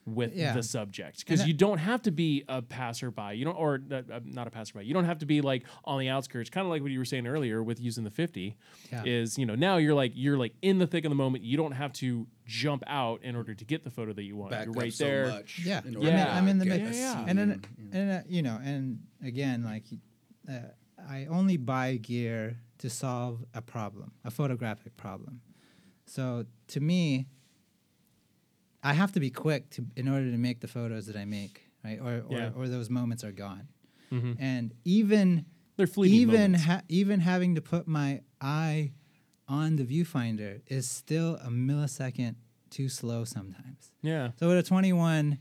with 0.06 0.34
Yeah. 0.36 0.52
the 0.54 0.62
subject 0.62 1.18
because 1.20 1.46
you 1.46 1.52
don't 1.52 1.78
have 1.78 2.02
to 2.02 2.11
be 2.11 2.44
a 2.48 2.62
passerby 2.62 3.32
you 3.34 3.44
don't 3.44 3.56
or 3.56 3.80
uh, 3.90 4.02
uh, 4.12 4.20
not 4.24 4.46
a 4.46 4.50
passerby 4.50 4.84
you 4.86 4.94
don't 4.94 5.04
have 5.04 5.18
to 5.18 5.26
be 5.26 5.40
like 5.40 5.64
on 5.84 5.98
the 5.98 6.09
outskirts 6.09 6.48
kind 6.50 6.64
of 6.64 6.70
like 6.70 6.80
what 6.82 6.90
you 6.90 6.98
were 6.98 7.04
saying 7.04 7.26
earlier 7.26 7.62
with 7.62 7.80
using 7.80 8.04
the 8.04 8.11
50 8.11 8.56
Yeah. 8.92 9.02
is 9.04 9.36
you 9.36 9.46
know 9.46 9.54
now 9.56 9.76
you're 9.78 9.94
like 9.94 10.12
you're 10.14 10.38
like 10.38 10.54
in 10.62 10.78
the 10.78 10.86
thick 10.86 11.04
of 11.04 11.11
the 11.11 11.14
moment 11.16 11.42
you 11.44 11.56
don't 11.56 11.72
have 11.72 11.92
to 11.94 12.26
jump 12.46 12.82
out 12.86 13.22
in 13.24 13.34
order 13.36 13.54
to 13.54 13.64
get 13.64 13.84
the 13.84 13.90
photo 13.90 14.12
that 14.12 14.22
you 14.22 14.36
want 14.36 14.52
Back 14.52 14.66
you're 14.66 14.76
up 14.76 14.82
right 14.82 14.92
so 14.92 15.04
there 15.04 15.26
much. 15.28 15.61
Yeah. 15.64 15.80
in 15.84 15.96
I'm 15.96 16.02
in- 16.04 16.14
I'm 16.28 16.48
in 16.48 16.59
the 16.59 16.64
get 16.66 16.82
mix. 16.82 16.96
a 16.96 17.00
Yeah. 17.00 17.24
and 17.26 17.38
then 17.38 17.62
and 17.92 18.11
uh, 18.12 18.20
you 18.28 18.42
know 18.42 18.59
and 18.62 19.00
again 19.24 19.64
like 19.64 19.84
uh, 20.48 20.52
i 21.09 21.26
only 21.26 21.56
buy 21.56 21.96
gear 21.96 22.59
to 22.78 22.88
solve 22.88 23.44
a 23.54 23.61
problem 23.62 24.12
a 24.24 24.30
photographic 24.30 24.96
problem 24.96 25.40
so 26.06 26.44
to 26.68 26.80
me 26.80 27.26
i 28.82 28.92
have 28.92 29.12
to 29.12 29.20
be 29.20 29.30
quick 29.30 29.70
to 29.70 29.84
in 29.96 30.08
order 30.08 30.30
to 30.30 30.38
make 30.38 30.60
the 30.60 30.68
photos 30.68 31.06
that 31.06 31.16
i 31.16 31.24
make 31.24 31.62
right 31.84 31.98
or 32.00 32.22
or, 32.28 32.36
Yeah. 32.38 32.50
or 32.56 32.68
those 32.68 32.88
moments 32.90 33.22
are 33.24 33.32
gone 33.32 33.68
Mhm. 34.12 34.36
and 34.38 34.72
even 34.84 35.44
they're 35.76 35.86
fleeting 35.86 36.20
even 36.20 36.54
ha- 36.54 36.82
even 36.88 37.20
having 37.20 37.54
to 37.56 37.60
put 37.60 37.86
my 37.86 38.22
eye 38.40 38.92
on 39.48 39.76
the 39.76 39.84
viewfinder 39.84 40.60
is 40.66 40.88
still 40.88 41.36
a 41.36 41.48
millisecond 41.50 42.34
too 42.70 42.88
slow 42.88 43.24
sometimes 43.24 43.92
yeah 44.02 44.30
so 44.38 44.48
with 44.48 44.58
a 44.58 44.62
21, 44.62 45.38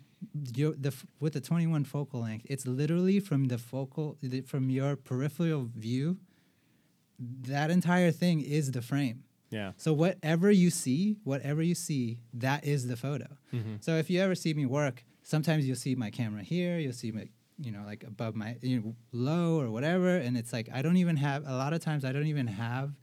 your, 0.55 0.73
the 0.73 0.89
f- 0.89 1.05
with 1.19 1.33
the 1.33 1.41
21 1.41 1.83
focal 1.85 2.21
length, 2.21 2.45
it's 2.49 2.65
literally 2.65 3.19
from 3.19 3.45
the 3.45 3.57
focal 3.57 4.17
the, 4.21 4.41
from 4.41 4.69
your 4.69 4.95
peripheral 4.95 5.69
view. 5.75 6.17
That 7.19 7.69
entire 7.71 8.11
thing 8.11 8.41
is 8.41 8.71
the 8.71 8.81
frame. 8.81 9.23
Yeah 9.49 9.71
So 9.77 9.93
whatever 9.93 10.49
you 10.51 10.69
see, 10.69 11.17
whatever 11.23 11.61
you 11.61 11.75
see, 11.75 12.19
that 12.33 12.65
is 12.65 12.87
the 12.87 12.97
photo. 12.97 13.27
Mhm. 13.53 13.77
So 13.81 13.91
if 13.97 14.09
you 14.09 14.19
ever 14.21 14.35
see 14.35 14.53
me 14.53 14.65
work, 14.65 15.03
sometimes 15.23 15.65
you'll 15.67 15.75
see 15.87 15.95
my 15.95 16.09
camera 16.11 16.43
here, 16.43 16.77
you'll 16.79 16.93
see 17.05 17.11
my 17.11 17.27
you 17.65 17.71
know 17.71 17.83
like 17.85 18.03
above 18.03 18.35
my 18.35 18.57
you 18.61 18.79
know, 18.79 18.95
low 19.11 19.59
or 19.59 19.69
whatever, 19.71 20.11
and 20.25 20.37
it's 20.37 20.51
like 20.53 20.67
I 20.77 20.81
don't 20.81 20.97
even 20.97 21.17
have 21.17 21.43
a 21.47 21.55
lot 21.63 21.71
of 21.73 21.79
times 21.81 22.03
I 22.05 22.11
don't 22.11 22.27
even 22.27 22.47
have 22.47 22.93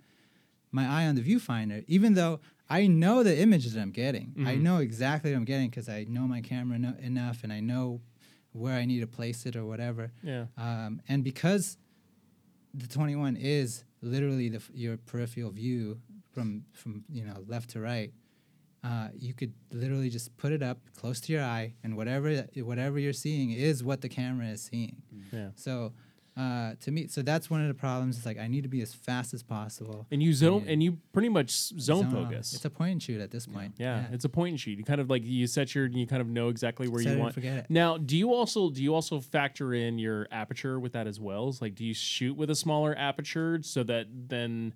my 0.71 0.87
eye 0.87 1.07
on 1.07 1.15
the 1.15 1.23
viewfinder, 1.23 1.85
even 1.87 2.15
though 2.15 2.41
I 2.69 2.87
know 2.87 3.23
the 3.23 3.37
image 3.47 3.65
that 3.71 3.81
I'm 3.81 3.91
getting. 3.93 4.33
I 4.51 4.55
Mhm. 4.57 4.63
know 4.67 4.79
exactly 4.79 5.31
what 5.31 5.39
I'm 5.39 5.45
getting 5.45 5.71
because 5.71 5.89
I 5.89 6.05
know 6.05 6.27
my 6.27 6.41
camera 6.41 6.79
no- 6.79 6.97
enough 7.11 7.45
and 7.45 7.53
I 7.53 7.61
know 7.61 8.01
where 8.53 8.75
I 8.83 8.85
need 8.85 9.01
to 9.01 9.07
place 9.07 9.41
it 9.49 9.55
or 9.57 9.65
whatever. 9.67 10.05
yeah 10.23 10.47
Um, 10.57 11.01
and 11.09 11.23
because 11.25 11.77
the 12.73 12.87
21 12.89 13.37
is 13.37 13.85
literally 14.03 14.49
the, 14.49 14.57
f- 14.57 14.71
your 14.75 14.97
peripheral 14.97 15.51
view 15.51 16.01
from 16.35 16.65
from 16.73 17.05
you 17.11 17.25
know 17.25 17.45
left 17.47 17.71
to 17.71 17.81
right, 17.81 18.13
uh, 18.83 19.09
you 19.19 19.33
could 19.33 19.53
literally 19.73 20.11
just 20.11 20.37
put 20.37 20.53
it 20.53 20.63
up 20.63 20.79
close 20.97 21.21
to 21.21 21.33
your 21.33 21.43
eye, 21.43 21.75
and 21.83 21.97
whatever 21.97 22.47
whatever 22.57 22.99
you're 22.99 23.13
seeing 23.13 23.51
is 23.53 23.83
what 23.83 24.01
the 24.03 24.09
camera 24.09 24.47
is 24.49 24.63
seeing. 24.63 24.97
yeah 25.33 25.49
So 25.57 25.93
uh, 26.37 26.75
to 26.81 26.91
me. 26.91 27.07
So 27.07 27.23
that's 27.23 27.49
one 27.49 27.61
of 27.63 27.69
the 27.69 27.75
problems. 27.75 28.17
It's 28.17 28.27
like 28.27 28.41
I 28.41 28.49
need 28.49 28.63
to 28.65 28.69
be 28.69 28.83
as 28.83 28.93
fast 28.93 29.33
as 29.35 29.45
possible. 29.45 30.05
And 30.11 30.21
you 30.21 30.33
zone 30.33 30.65
Yeah. 30.67 30.73
and 30.73 30.83
you 30.83 30.99
pretty 31.13 31.29
much 31.29 31.51
zone, 31.53 32.07
on. 32.07 32.11
focus. 32.11 32.53
It's 32.55 32.65
a 32.65 32.71
point 32.71 32.91
and 32.91 33.01
shoot 33.01 33.21
at 33.21 33.31
this 33.31 33.47
point. 33.47 33.75
yeah, 33.79 34.07
it's 34.11 34.25
a 34.25 34.29
point 34.29 34.51
and 34.51 34.61
shoot. 34.61 34.77
You 34.77 34.83
kind 34.85 35.01
of 35.01 35.09
like 35.09 35.23
you 35.25 35.47
set 35.47 35.77
your 35.77 35.87
you 35.87 36.09
kind 36.09 36.21
of 36.21 36.27
know 36.29 36.49
exactly 36.49 36.89
where 36.89 37.03
Set 37.03 37.11
you 37.11 37.13
and 37.13 37.23
want. 37.23 37.35
forget 37.35 37.59
it. 37.59 37.67
Now, 37.69 37.99
do 37.99 38.17
you 38.17 38.35
also 38.35 38.69
do 38.71 38.83
you 38.83 38.93
also 38.97 39.21
factor 39.21 39.73
in 39.75 39.97
your 40.01 40.27
aperture 40.33 40.81
with 40.81 40.93
that 40.95 41.07
as 41.07 41.21
well? 41.21 41.49
It's 41.51 41.63
like 41.63 41.77
do 41.77 41.85
you 41.85 41.95
shoot 41.95 42.37
with 42.37 42.51
a 42.51 42.57
smaller 42.57 42.97
aperture 42.99 43.61
so 43.63 43.85
that 43.85 44.07
then 44.29 44.75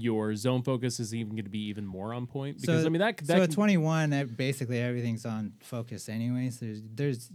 your 0.00 0.34
zone 0.36 0.62
focus 0.62 1.00
is 1.00 1.14
even 1.14 1.32
going 1.32 1.44
to 1.44 1.50
be 1.50 1.66
even 1.68 1.86
more 1.86 2.12
on 2.14 2.26
point? 2.26 2.60
Because 2.60 2.84
I 2.86 2.88
mean 2.88 3.00
that 3.00 3.16
that 3.18 3.26
so 3.38 3.42
at 3.42 3.50
21, 3.52 4.12
uh, 4.12 4.24
basically 4.24 4.80
everything's 4.80 5.24
on 5.26 5.52
focus 5.60 6.08
anyways. 6.08 6.58
There's 6.60 6.82
there's 6.94 7.30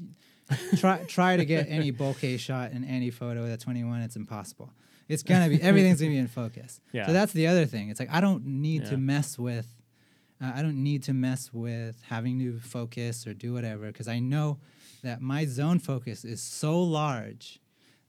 try 0.78 1.04
try 1.08 1.38
to 1.38 1.46
get 1.46 1.68
any 1.70 1.92
bokeh 1.92 2.40
shot 2.48 2.72
in 2.72 2.84
any 2.84 3.10
photo 3.10 3.46
at 3.52 3.60
21. 3.60 4.02
It's 4.02 4.16
impossible. 4.16 4.72
It's 5.08 5.24
gonna 5.24 5.50
be 5.50 5.62
everything's 5.62 6.00
gonna 6.00 6.12
be 6.12 6.18
in 6.18 6.28
focus. 6.28 6.80
Yeah. 6.94 7.08
So 7.08 7.14
that's 7.14 7.34
the 7.34 7.48
other 7.48 7.66
thing. 7.66 7.90
It's 7.90 8.00
like 8.00 8.12
I 8.12 8.22
don't 8.22 8.46
need 8.46 8.84
Yeah. 8.84 8.90
to 8.92 8.98
mess 8.98 9.38
with. 9.40 9.68
Uh, 10.42 10.52
I 10.56 10.62
don't 10.62 10.82
need 10.82 11.04
to 11.04 11.14
mess 11.14 11.54
with 11.54 12.02
having 12.10 12.40
to 12.40 12.60
focus 12.60 13.28
or 13.28 13.34
do 13.34 13.54
whatever 13.54 13.88
because 13.88 14.08
I 14.08 14.20
know 14.20 14.58
that 15.04 15.22
my 15.22 15.46
zone 15.46 15.80
focus 15.80 16.26
is 16.26 16.42
so 16.42 16.82
large 16.82 17.60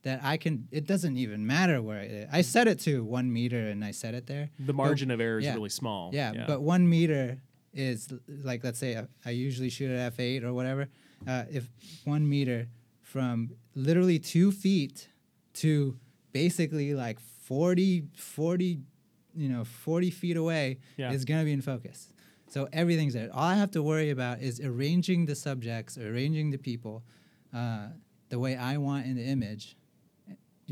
that 0.03 0.21
I 0.23 0.37
can. 0.37 0.67
It 0.71 0.87
doesn't 0.87 1.17
even 1.17 1.47
matter 1.47 1.81
where 1.83 2.01
it 2.01 2.11
is. 2.11 2.29
I 2.33 2.43
set 2.43 2.67
it 2.69 2.81
to 2.81 3.05
one 3.05 3.33
meter 3.33 3.69
and 3.69 3.85
I 3.85 3.93
set 3.93 4.15
it 4.15 4.27
there. 4.27 4.51
the 4.59 4.67
But- 4.73 4.77
margin 4.77 5.11
of 5.11 5.21
error 5.21 5.39
is 5.39 5.45
yeah. 5.45 5.55
really 5.55 5.69
small. 5.71 6.11
yeah, 6.13 6.45
but 6.47 6.61
one 6.63 6.89
meter 6.89 7.41
is 7.75 8.13
like 8.43 8.63
let's 8.65 8.79
say 8.79 8.97
I, 8.99 9.07
I 9.25 9.31
usually 9.31 9.71
shoot 9.71 9.91
at 9.91 9.99
f 10.13 10.21
eight 10.21 10.45
or 10.45 10.53
whatever. 10.53 10.89
Uh, 11.27 11.45
if 11.51 11.69
one 12.05 12.29
meter 12.29 12.69
from 13.01 13.51
literally 13.75 14.19
two 14.19 14.51
feet 14.51 15.09
to 15.55 15.97
basically 16.33 16.95
like 16.95 17.21
40, 17.21 18.05
40 18.17 18.81
you 19.35 19.49
know, 19.49 19.65
forty 19.65 20.11
feet 20.11 20.37
away 20.37 20.79
Yeah. 20.99 21.13
is 21.13 21.25
gonna 21.25 21.45
be 21.45 21.53
in 21.53 21.63
focus. 21.63 22.13
So 22.49 22.69
everything's 22.73 23.15
there. 23.15 23.31
All 23.33 23.45
I 23.45 23.55
have 23.55 23.71
to 23.71 23.83
worry 23.83 24.11
about 24.11 24.43
is 24.43 24.61
arranging 24.61 25.25
the 25.25 25.35
subjects, 25.35 25.97
arranging 25.97 26.51
the 26.51 26.59
people, 26.59 27.03
uh, 27.55 27.89
the 28.29 28.39
way 28.39 28.57
I 28.57 28.77
want 28.77 29.07
in 29.07 29.15
the 29.17 29.25
image. 29.25 29.75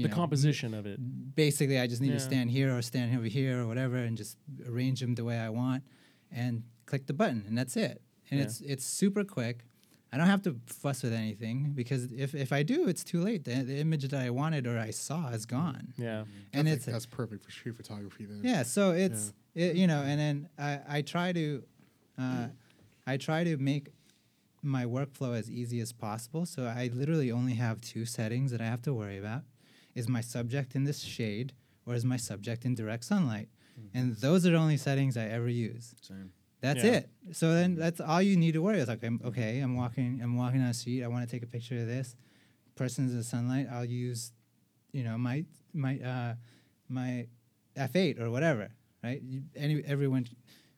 You 0.00 0.08
the 0.08 0.10
know, 0.10 0.14
composition 0.22 0.74
of 0.74 0.86
it. 0.86 0.98
basically 1.34 1.78
I 1.78 1.86
just 1.86 2.00
need 2.02 2.08
Yeah. 2.08 2.14
to 2.18 2.20
stand 2.30 2.50
here 2.50 2.76
or 2.76 2.82
stand 2.82 3.16
over 3.16 3.26
here 3.26 3.60
or 3.62 3.66
whatever 3.66 3.96
and 3.96 4.16
just 4.16 4.36
arrange 4.66 5.00
them 5.00 5.14
the 5.14 5.24
way 5.24 5.38
I 5.38 5.50
want 5.50 5.82
and 6.30 6.62
click 6.86 7.06
the 7.06 7.12
button 7.12 7.44
and 7.46 7.56
that's 7.58 7.76
it. 7.76 8.00
And 8.30 8.38
Yeah. 8.40 8.46
it's 8.46 8.60
it's 8.60 8.84
super 8.84 9.24
quick. 9.24 9.64
I 10.12 10.16
don't 10.18 10.26
have 10.26 10.42
to 10.42 10.56
fuss 10.66 11.04
with 11.04 11.12
anything 11.12 11.72
because 11.80 12.02
if, 12.24 12.34
if 12.34 12.52
I 12.52 12.64
do, 12.64 12.88
it's 12.88 13.04
too 13.04 13.20
late. 13.20 13.44
The, 13.44 13.62
the 13.62 13.78
image 13.78 14.02
that 14.08 14.20
I 14.26 14.30
wanted 14.30 14.66
or 14.66 14.76
I 14.76 14.90
saw 14.90 15.28
is 15.28 15.46
gone. 15.46 15.94
Yeah. 15.96 16.24
And 16.52 16.66
I 16.68 16.72
it's 16.72 16.84
think 16.84 16.94
that's 16.94 17.06
perfect 17.06 17.44
for 17.44 17.52
street 17.52 17.76
photography. 17.76 18.24
Then. 18.24 18.40
yeah, 18.42 18.64
so 18.64 18.90
it's 18.90 19.32
it, 19.54 19.76
you 19.76 19.86
know, 19.86 20.02
and 20.02 20.18
then 20.18 20.48
I, 20.58 20.80
I 20.96 21.02
try 21.02 21.32
to 21.32 21.62
uh, 22.18 22.48
I 23.06 23.16
try 23.18 23.44
to 23.44 23.56
make 23.56 23.90
my 24.62 24.84
workflow 24.84 25.32
as 25.38 25.48
easy 25.50 25.80
as 25.80 25.92
possible. 25.92 26.44
So 26.44 26.64
I 26.64 26.90
literally 26.92 27.30
only 27.32 27.54
have 27.54 27.80
two 27.80 28.04
settings 28.04 28.50
that 28.50 28.60
I 28.60 28.66
have 28.66 28.82
to 28.82 28.92
worry 28.92 29.16
about. 29.16 29.42
Is 29.94 30.08
my 30.08 30.20
subject 30.20 30.74
in 30.74 30.84
this 30.84 31.00
shade 31.00 31.52
or 31.86 31.94
is 31.94 32.04
my 32.04 32.16
subject 32.16 32.64
in 32.64 32.74
direct 32.74 33.04
sunlight? 33.04 33.48
And 33.94 34.14
those 34.16 34.44
are 34.46 34.50
the 34.50 34.56
only 34.58 34.76
settings 34.76 35.16
I 35.16 35.24
ever 35.24 35.48
use. 35.48 35.94
Same. 36.02 36.32
That's 36.60 36.84
Yeah. 36.84 36.92
it. 36.96 37.10
So 37.32 37.54
then 37.54 37.76
that's 37.76 37.98
all 38.00 38.20
you 38.20 38.36
need 38.36 38.52
to 38.52 38.60
worry. 38.62 38.78
It's 38.78 38.88
like 38.88 39.02
I'm 39.02 39.18
okay. 39.24 39.60
I'm 39.60 39.74
walking. 39.74 40.20
I'm 40.22 40.36
walking 40.36 40.60
on 40.60 40.68
a 40.68 40.74
street. 40.74 41.02
I 41.02 41.08
want 41.08 41.26
to 41.26 41.30
take 41.34 41.42
a 41.42 41.46
picture 41.46 41.78
of 41.80 41.86
this. 41.86 42.14
Person's 42.76 43.12
in 43.12 43.16
the 43.18 43.24
sunlight. 43.24 43.68
I'll 43.70 43.86
use, 43.86 44.32
you 44.92 45.02
know, 45.02 45.16
my 45.16 45.46
my 45.72 45.98
uh, 45.98 46.34
my 46.88 47.26
f8 47.74 48.20
or 48.20 48.30
whatever. 48.30 48.68
Right. 49.02 49.22
You, 49.22 49.44
any 49.56 49.82
everyone 49.86 50.26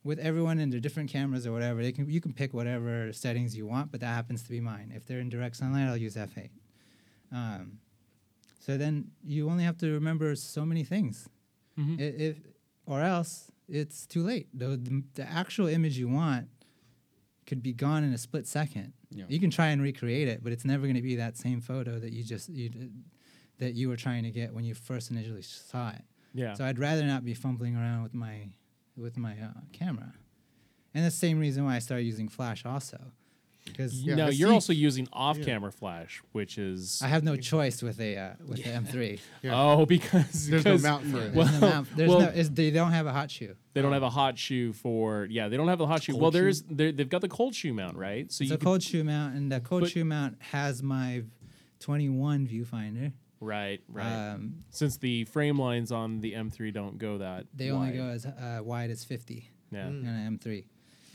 with 0.05 0.21
everyone 0.21 0.61
in 0.61 0.71
their 0.71 0.79
different 0.81 1.11
cameras 1.11 1.45
or 1.45 1.51
whatever. 1.53 1.83
They 1.83 1.91
can 1.93 2.09
you 2.09 2.21
can 2.21 2.33
pick 2.33 2.55
whatever 2.55 3.13
settings 3.13 3.57
you 3.57 3.67
want, 3.67 3.91
but 3.91 3.99
that 4.01 4.15
happens 4.15 4.45
to 4.45 4.51
be 4.51 4.61
mine. 4.61 4.93
If 4.95 5.07
they're 5.07 5.19
in 5.21 5.29
direct 5.29 5.57
sunlight, 5.57 5.89
I'll 5.89 5.97
use 5.97 6.15
f8. 6.15 6.51
Um, 7.33 7.79
so 8.65 8.77
then 8.79 9.11
you 9.25 9.49
only 9.51 9.65
have 9.65 9.77
to 9.79 9.89
remember 9.93 10.35
so 10.37 10.65
many 10.65 10.85
things. 10.85 11.29
Mhm. 11.79 11.99
I- 11.99 12.03
if 12.29 12.37
or 12.87 13.01
else 13.03 13.51
it's 13.69 14.07
too 14.07 14.23
late. 14.31 14.47
The, 14.53 14.69
the 14.77 15.03
the 15.15 15.27
actual 15.41 15.67
image 15.69 15.97
you 15.99 16.09
want 16.09 16.49
could 17.47 17.63
be 17.63 17.73
gone 17.73 18.05
in 18.05 18.13
a 18.13 18.19
split 18.19 18.47
second. 18.47 18.93
Yeah. 19.11 19.25
You 19.29 19.39
can 19.41 19.51
try 19.51 19.69
and 19.75 19.81
recreate 19.83 20.29
it, 20.29 20.43
but 20.43 20.53
it's 20.53 20.65
never 20.65 20.85
going 20.87 20.97
to 21.03 21.09
be 21.11 21.17
that 21.17 21.37
same 21.37 21.61
photo 21.61 21.99
that 21.99 22.13
you 22.13 22.23
just 22.35 22.49
you 22.49 22.71
that 23.59 23.75
you 23.75 23.89
were 23.89 23.97
trying 24.07 24.23
to 24.25 24.31
get 24.31 24.53
when 24.55 24.65
you 24.65 24.75
first 24.75 25.11
initially 25.11 25.43
saw 25.43 25.91
it. 25.91 26.05
Yeah. 26.35 26.55
So 26.55 26.65
I'd 26.65 26.79
rather 26.79 27.05
not 27.05 27.25
be 27.25 27.35
fumbling 27.35 27.77
around 27.77 28.03
with 28.05 28.15
my 28.15 28.37
with 28.97 29.17
my 29.17 29.33
uh, 29.33 29.61
camera. 29.73 30.13
And 30.95 31.05
the 31.07 31.11
same 31.11 31.39
reason 31.39 31.65
why 31.65 31.77
I 31.77 31.79
started 31.79 32.05
using 32.05 32.29
flash 32.29 32.67
also, 32.67 32.99
because 33.65 33.95
Yeah, 34.03 34.15
no, 34.17 34.29
you're 34.29 34.49
see- 34.49 34.55
also 34.55 34.73
using 34.73 35.09
off-camera 35.13 35.71
flash, 35.73 36.21
which 36.33 36.59
is 36.59 37.01
I 37.03 37.09
have 37.09 37.23
no 37.25 37.37
choice 37.37 37.83
with 37.83 38.01
a 38.01 38.17
uh, 38.17 38.31
with 38.47 38.63
the 38.65 38.71
M3. 38.71 39.21
Yeah. 39.43 39.53
oh 39.55 39.87
because 39.87 40.49
There's 40.49 40.65
no 40.65 40.79
mount 40.79 41.05
for 41.07 41.19
it. 41.21 41.35
Well- 41.35 41.47
There's 41.47 41.61
no 41.61 41.69
mount- 41.69 41.97
there's 41.97 42.09
well- 42.11 42.21
no, 42.21 42.31
they 42.43 42.71
don't 42.71 42.93
have 42.93 43.07
a 43.07 43.13
hot 43.13 43.31
shoe. 43.31 43.55
they 43.75 43.83
don't 43.83 43.93
have 43.93 44.03
a 44.03 44.11
hot 44.11 44.39
shoe 44.39 44.73
for 44.73 45.27
yeah 45.31 45.49
they 45.49 45.57
don't 45.57 45.69
have 45.69 45.81
a 45.81 45.87
hot 45.87 46.03
shoe. 46.03 46.13
Cold 46.13 46.23
Well, 46.23 46.31
there's 46.31 46.63
they've 46.63 47.09
got 47.09 47.21
the 47.21 47.29
cold 47.29 47.55
shoe 47.55 47.73
mount 47.73 47.97
right, 47.97 48.31
so 48.33 48.43
It's 48.43 48.51
you 48.51 48.55
a 48.55 48.59
can, 48.59 48.65
cold 48.67 48.83
shoe 48.83 49.05
mount, 49.05 49.35
and 49.37 49.51
the 49.51 49.61
cold 49.61 49.83
But- 49.83 49.91
shoe 49.91 50.05
mount 50.05 50.37
has 50.41 50.83
my 50.83 51.23
21 51.81 52.47
viewfinder. 52.47 53.13
right 53.41 53.81
right 53.89 54.31
Um, 54.35 54.65
since 54.71 54.97
the 54.99 55.25
frame 55.25 55.59
lines 55.59 55.91
on 55.91 56.21
the 56.21 56.33
M3 56.33 56.73
don't 56.73 56.97
go 56.99 57.19
that 57.19 57.47
they 57.55 57.71
only 57.71 57.93
go 57.93 58.05
as 58.09 58.25
uh, 58.27 58.61
wide 58.63 58.91
as 58.91 59.05
50 59.05 59.49
yeah 59.73 59.87
in 59.89 60.07
an 60.07 60.39
M3. 60.39 60.65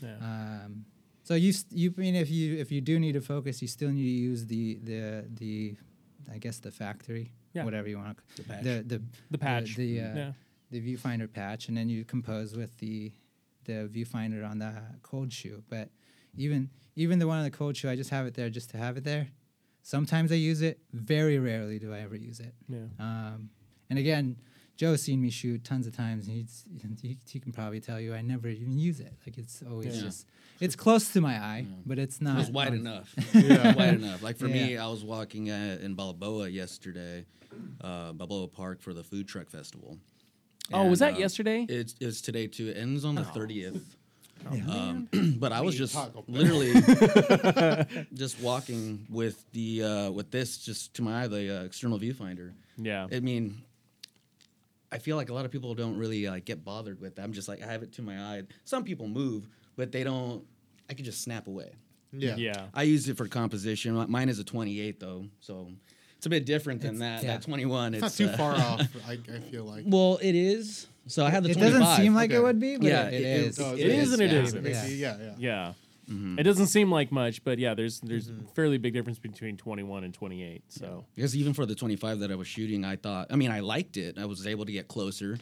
yeah 0.02 0.64
Um, 0.64 0.84
so 1.28 1.34
you 1.44 1.52
st- 1.52 1.76
you 1.80 1.88
I 1.98 2.00
mean 2.04 2.16
if 2.24 2.30
you 2.30 2.46
if 2.64 2.68
you 2.74 2.80
do 2.90 2.94
need 3.04 3.14
to 3.20 3.24
focus, 3.34 3.54
you 3.64 3.68
still 3.68 3.90
need 3.96 4.08
to 4.14 4.16
use 4.30 4.40
the 4.54 4.64
the 4.90 5.00
the 5.42 5.54
I 6.34 6.38
guess 6.44 6.58
the 6.66 6.70
factory 6.82 7.26
Yeah. 7.56 7.64
whatever 7.66 7.88
you 7.92 7.98
want 8.02 8.16
to 8.18 8.22
The 8.42 8.48
patch. 8.50 8.62
the 8.68 8.74
the 8.92 8.98
the 9.34 9.38
patch 9.46 9.68
the 9.82 9.90
uh, 10.06 10.16
yeah 10.20 10.32
the 10.74 10.80
viewfinder 10.88 11.28
patch, 11.40 11.62
and 11.68 11.74
then 11.78 11.88
you 11.94 12.04
compose 12.14 12.50
with 12.60 12.72
the 12.84 13.12
the 13.68 13.76
viewfinder 13.94 14.42
on 14.50 14.56
the 14.64 14.72
cold 15.10 15.30
shoe. 15.38 15.58
But 15.74 15.86
even 16.44 16.60
even 17.02 17.18
the 17.22 17.26
one 17.32 17.38
on 17.42 17.44
the 17.50 17.56
cold 17.60 17.74
shoe, 17.76 17.90
I 17.92 17.96
just 17.96 18.10
have 18.16 18.26
it 18.28 18.34
there 18.38 18.50
just 18.58 18.68
to 18.70 18.76
have 18.84 18.94
it 18.98 19.04
there. 19.04 19.26
Sometimes 19.82 20.28
I 20.30 20.34
use 20.50 20.60
it. 20.70 20.76
Very 20.92 21.38
rarely 21.50 21.78
do 21.78 21.88
I 21.94 22.00
ever 22.06 22.16
use 22.30 22.40
it. 22.48 22.54
yeah 22.68 22.88
Um, 23.06 23.50
and 23.90 23.98
again, 23.98 24.36
Joe's 24.78 25.02
seen 25.02 25.20
me 25.20 25.28
shoot 25.28 25.64
tons 25.64 25.86
of 25.88 25.94
times, 25.96 26.28
and 26.28 26.36
he's, 26.36 26.64
he, 27.02 27.18
he 27.28 27.40
can 27.40 27.50
probably 27.52 27.80
tell 27.80 27.98
you 28.00 28.14
I 28.14 28.22
never 28.22 28.46
even 28.48 28.78
use 28.78 29.00
it. 29.00 29.12
Like 29.26 29.36
it's 29.36 29.60
always 29.68 29.96
Yeah. 29.96 30.02
just 30.02 30.26
it's 30.60 30.74
close 30.76 31.12
to 31.12 31.20
my 31.20 31.34
eye, 31.36 31.66
Yeah. 31.68 31.74
but 31.84 31.98
it's 31.98 32.18
It 32.18 32.22
not. 32.22 32.38
was 32.38 32.50
wide 32.50 32.68
on- 32.68 32.74
enough. 32.74 33.12
Yeah. 33.34 33.74
wide 33.74 33.94
enough. 34.02 34.22
Like 34.22 34.36
for 34.38 34.46
me, 34.48 34.76
I 34.78 34.86
was 34.86 35.02
walking 35.04 35.50
at, 35.50 35.80
in 35.80 35.94
Balboa 35.94 36.48
yesterday, 36.48 37.26
uh, 37.80 38.12
Balboa 38.12 38.46
Park 38.48 38.80
for 38.80 38.94
the 38.94 39.02
food 39.02 39.26
truck 39.26 39.50
festival. 39.50 39.98
oh 40.72 40.86
was 40.88 41.00
that 41.00 41.14
uh, 41.14 41.18
yesterday 41.18 41.66
It's, 41.68 41.96
it's 42.00 42.20
today 42.20 42.46
too. 42.46 42.68
It 42.68 42.76
ends 42.76 43.04
on 43.04 43.16
the 43.16 43.24
thirtieth. 43.24 43.96
Yeah. 44.52 44.70
Um, 44.70 45.08
but 45.40 45.50
I 45.52 45.60
was 45.62 45.74
just 45.76 45.96
literally 46.28 46.72
just 48.14 48.40
walking 48.40 49.04
with 49.10 49.44
the 49.50 49.82
uh, 49.82 50.10
with 50.12 50.30
this 50.30 50.58
just 50.58 50.94
to 50.94 51.02
my 51.02 51.24
eye, 51.24 51.26
the 51.26 51.62
uh, 51.62 51.64
external 51.64 51.98
viewfinder. 51.98 52.52
yeah 52.76 53.08
I 53.12 53.18
mean, 53.18 53.62
I 54.90 54.98
feel 54.98 55.16
like 55.16 55.28
a 55.28 55.34
lot 55.34 55.44
of 55.44 55.50
people 55.50 55.74
don't 55.74 55.96
really 55.96 56.26
like 56.28 56.44
get 56.44 56.64
bothered 56.64 57.00
with 57.00 57.16
that. 57.16 57.22
I'm 57.22 57.32
just 57.32 57.48
like 57.48 57.62
I 57.62 57.66
have 57.66 57.82
it 57.82 57.92
to 57.94 58.02
my 58.02 58.18
eye. 58.18 58.42
Some 58.64 58.84
people 58.84 59.06
move, 59.08 59.48
but 59.76 59.92
they 59.92 60.02
don't. 60.04 60.44
I 60.90 60.94
could 60.94 61.04
just 61.04 61.22
snap 61.22 61.46
away. 61.46 61.72
Yeah. 62.12 62.36
yeah 62.36 62.66
I 62.72 62.84
use 62.84 63.06
it 63.08 63.18
for 63.18 63.28
composition. 63.28 63.94
Mine 64.10 64.30
is 64.30 64.38
a 64.38 64.44
28 64.44 64.98
though, 64.98 65.26
so 65.40 65.68
it's 66.16 66.24
a 66.24 66.30
bit 66.30 66.46
different 66.46 66.80
than 66.80 66.96
It's- 66.96 67.20
that. 67.22 67.26
yeah. 67.26 67.34
That 67.34 67.42
21, 67.42 67.94
It's, 67.94 68.06
it's, 68.06 68.20
not 68.20 68.26
too 68.26 68.32
uh, 68.32 68.36
far 68.38 68.54
off. 68.56 68.80
I, 69.06 69.12
I 69.12 69.38
feel 69.50 69.64
like. 69.64 69.84
Well, 69.86 70.18
it 70.22 70.34
is. 70.34 70.86
So 71.06 71.24
I 71.24 71.30
have 71.30 71.42
the 71.42 71.50
It 71.50 71.58
25. 71.58 71.80
doesn't 71.80 72.02
seem 72.02 72.14
like 72.14 72.30
it 72.30 72.40
would 72.42 72.58
be, 72.58 72.76
but 72.78 72.86
Yeah, 72.86 73.08
it, 73.08 73.14
it- 73.14 73.20
it 73.20 73.24
it- 73.24 73.46
is. 73.46 73.58
No, 73.58 73.74
It 73.74 73.80
is 73.80 74.12
and 74.14 74.22
it 74.22 74.32
yeah, 74.32 74.42
isn't. 74.42 74.64
Yeah. 74.64 74.86
yeah, 74.86 75.16
yeah. 75.20 75.34
yeah 75.38 75.72
Mhm. 76.08 76.40
it 76.40 76.42
doesn't 76.44 76.68
seem 76.68 76.90
like 76.90 77.12
much 77.12 77.44
but 77.44 77.58
yeah 77.58 77.74
there's 77.74 78.00
there's 78.00 78.28
Mm-hmm. 78.30 78.46
a 78.46 78.54
fairly 78.54 78.78
big 78.78 78.94
difference 78.94 79.18
between 79.18 79.56
21 79.56 80.04
and 80.04 80.14
28 80.14 80.62
so 80.68 81.04
Because 81.14 81.36
even 81.36 81.52
for 81.54 81.66
the 81.66 81.74
25 81.74 82.20
that 82.20 82.30
I 82.30 82.34
was 82.34 82.48
shooting, 82.48 82.84
I 82.84 82.96
thought, 82.96 83.26
I 83.30 83.36
mean, 83.36 83.50
I 83.50 83.60
liked 83.60 83.96
it. 83.96 84.18
I 84.18 84.24
was 84.24 84.46
able 84.46 84.64
to 84.64 84.72
get 84.72 84.88
closer. 84.88 85.38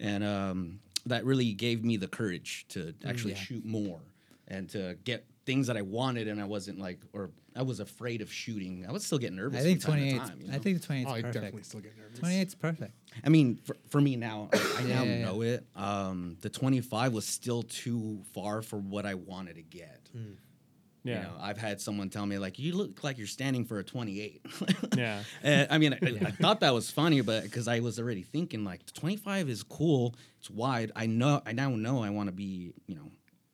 And 0.00 0.22
um, 0.24 0.80
that 1.06 1.24
really 1.24 1.52
gave 1.52 1.84
me 1.84 1.96
the 1.96 2.08
courage 2.08 2.66
to 2.70 2.94
actually 3.04 3.32
yeah. 3.34 3.38
shoot 3.40 3.64
more 3.64 4.00
and 4.48 4.68
to 4.70 4.96
get 5.04 5.24
things 5.46 5.66
that 5.66 5.76
I 5.76 5.82
wanted. 5.82 6.28
And 6.28 6.40
I 6.40 6.44
wasn't 6.44 6.78
like, 6.78 7.00
or 7.12 7.30
I 7.56 7.62
was 7.62 7.80
afraid 7.80 8.20
of 8.22 8.32
shooting. 8.32 8.84
I 8.88 8.92
was 8.92 9.04
still 9.04 9.18
getting 9.18 9.36
nervous. 9.36 9.60
I 9.60 9.62
think 9.64 9.82
from 9.82 9.92
time 9.94 10.00
to 10.02 10.10
28. 10.10 10.28
time, 10.28 10.40
you 10.40 10.52
I 10.52 10.58
think 10.58 10.82
28 10.82 11.06
Oh, 11.06 11.10
I 11.10 11.16
is 11.16 11.22
definitely 11.22 11.50
perfect. 11.50 11.66
still 11.66 11.80
get 11.80 11.96
nervous. 11.98 12.18
28 12.18 12.46
is 12.48 12.54
perfect. 12.54 12.92
I 13.24 13.28
mean, 13.28 13.56
for, 13.64 13.76
for 13.90 14.00
me 14.00 14.16
now, 14.16 14.48
I, 14.52 14.56
I 14.78 14.82
now 14.82 14.88
Yeah, 14.88 15.02
yeah, 15.02 15.16
yeah. 15.18 15.24
know 15.24 15.42
it. 15.42 15.66
Um, 15.76 16.36
the 16.40 16.48
25 16.50 17.12
was 17.12 17.26
still 17.26 17.62
too 17.62 18.22
far 18.32 18.62
for 18.62 18.76
what 18.78 19.06
I 19.06 19.14
wanted 19.14 19.56
to 19.56 19.62
get. 19.62 20.08
Yeah. 20.14 21.16
You 21.16 21.22
know, 21.24 21.34
I've 21.38 21.58
had 21.58 21.82
someone 21.82 22.08
tell 22.08 22.24
me 22.24 22.38
like, 22.38 22.58
"You 22.58 22.74
look 22.74 23.04
like 23.04 23.18
you're 23.18 23.26
standing 23.26 23.66
for 23.66 23.78
a 23.78 23.84
28." 23.84 24.40
Yeah. 24.96 25.22
And, 25.42 25.68
I 25.70 25.76
mean, 25.76 25.92
I, 25.92 25.98
I 26.26 26.30
thought 26.30 26.60
that 26.60 26.72
was 26.72 26.90
funny, 26.90 27.20
but 27.20 27.42
because 27.42 27.68
I 27.68 27.80
was 27.80 27.98
already 27.98 28.22
thinking 28.22 28.64
like, 28.64 28.90
25 28.94 29.50
is 29.50 29.62
cool. 29.64 30.14
It's 30.38 30.48
wide. 30.48 30.92
I 30.96 31.04
know. 31.06 31.42
I 31.44 31.52
now 31.52 31.68
know 31.70 32.02
I 32.02 32.08
want 32.08 32.28
to 32.28 32.32
be, 32.32 32.72
you 32.86 32.94
know, 32.94 33.10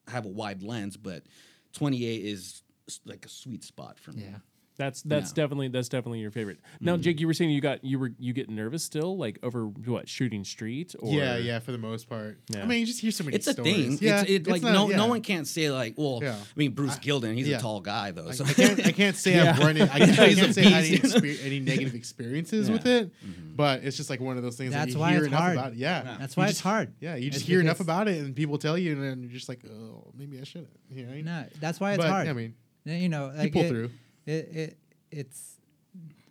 have 0.07 0.27
a 0.27 0.29
wide 0.29 0.63
lens, 0.63 0.97
but 0.97 1.25
28 1.73 2.25
is 2.25 2.63
like 3.05 3.25
a 3.25 3.29
sweet 3.29 3.65
spot 3.65 3.99
for 3.99 4.13
me. 4.13 4.23
Yeah. 4.23 4.39
That's 4.81 5.03
that's 5.03 5.11
Yeah. 5.11 5.27
Mm-hmm. 5.27 5.35
definitely 5.35 5.69
that's 5.69 5.89
definitely 5.91 6.21
your 6.21 6.31
favorite. 6.31 6.59
Now, 6.81 6.97
Jake, 6.97 7.21
you 7.21 7.27
were 7.27 7.35
saying 7.35 7.51
you 7.51 7.61
got 7.61 7.85
you 7.85 7.99
were 7.99 8.13
you 8.19 8.33
get 8.33 8.49
nervous 8.49 8.83
still, 8.83 9.17
like 9.19 9.39
over 9.43 9.67
what 9.67 10.09
shooting 10.09 10.43
street? 10.43 10.95
Or, 10.99 11.13
yeah, 11.13 11.37
yeah, 11.37 11.59
for 11.59 11.71
the 11.73 11.79
most 11.79 12.09
part. 12.09 12.39
Yeah. 12.49 12.63
I 12.63 12.65
mean, 12.67 12.81
you 12.81 12.87
just 12.87 13.01
hear 13.01 13.11
so 13.11 13.25
many 13.25 13.37
It's 13.37 13.47
a 13.47 13.53
thing. 13.55 13.99
Yeah, 14.01 14.23
it's, 14.23 14.31
it, 14.31 14.47
like 14.49 14.63
not- 14.63 14.73
no, 14.73 14.89
yeah. 14.91 14.97
no 14.97 15.07
one 15.09 15.21
can't 15.21 15.47
say 15.47 15.71
like, 15.71 15.95
well, 15.99 16.21
Yeah. 16.23 16.35
I 16.35 16.43
mean, 16.57 16.73
Bruce 16.73 16.97
Gilden, 16.99 17.35
he's 17.37 17.47
yeah. 17.49 17.59
a 17.59 17.61
tall 17.61 17.81
guy 17.81 18.11
though. 18.13 18.31
So 18.31 18.45
I 18.47 18.53
can't. 18.55 18.87
I 18.87 18.93
can't 18.93 19.17
say 19.17 19.39
I've 19.39 19.59
Yeah. 19.59 19.65
run 19.67 19.77
it. 19.77 19.95
I 19.95 19.99
can't, 20.07 20.19
I 20.19 20.35
can't 20.35 20.55
say 20.55 20.65
I 20.65 20.71
had 20.71 20.85
any, 20.85 20.99
exper- 20.99 21.45
any 21.45 21.61
negative 21.61 21.95
experiences 21.95 22.71
with 22.71 22.87
it, 22.87 23.13
but 23.55 23.85
it's 23.85 23.99
just 23.99 24.09
like 24.09 24.21
one 24.21 24.39
of 24.39 24.43
those 24.43 24.57
things. 24.57 24.73
That's 24.73 24.87
that 24.87 24.93
you 24.95 25.01
why 25.01 25.11
hear 25.11 25.19
it's 25.19 25.27
enough 25.29 25.41
hard. 25.41 25.57
about. 25.59 25.73
It. 25.73 25.79
Yeah, 25.79 26.17
That's 26.19 26.37
why 26.39 26.49
it's 26.49 26.61
hard. 26.61 26.95
Yeah, 27.01 27.17
you 27.17 27.29
just 27.31 27.45
hear 27.45 27.61
enough 27.61 27.81
about 27.81 28.09
it, 28.09 28.19
and 28.19 28.35
people 28.35 28.57
tell 28.57 28.79
you, 28.79 28.93
and 28.93 29.03
then 29.03 29.23
you're 29.23 29.33
just 29.33 29.49
like, 29.51 29.61
oh, 29.71 30.11
maybe 30.17 30.41
I 30.41 30.45
shouldn't. 30.45 30.71
You 30.91 31.05
know? 31.07 31.21
No, 31.21 31.45
that's 31.61 31.79
why 31.79 31.93
it's 31.93 32.05
hard. 32.05 32.27
I 32.29 32.33
mean, 32.33 32.55
you 32.87 33.09
know, 33.11 33.31
like 33.37 33.53
pull 33.53 33.69
through. 33.69 33.91
It, 34.31 34.49
it 34.63 34.77
it's 35.11 35.41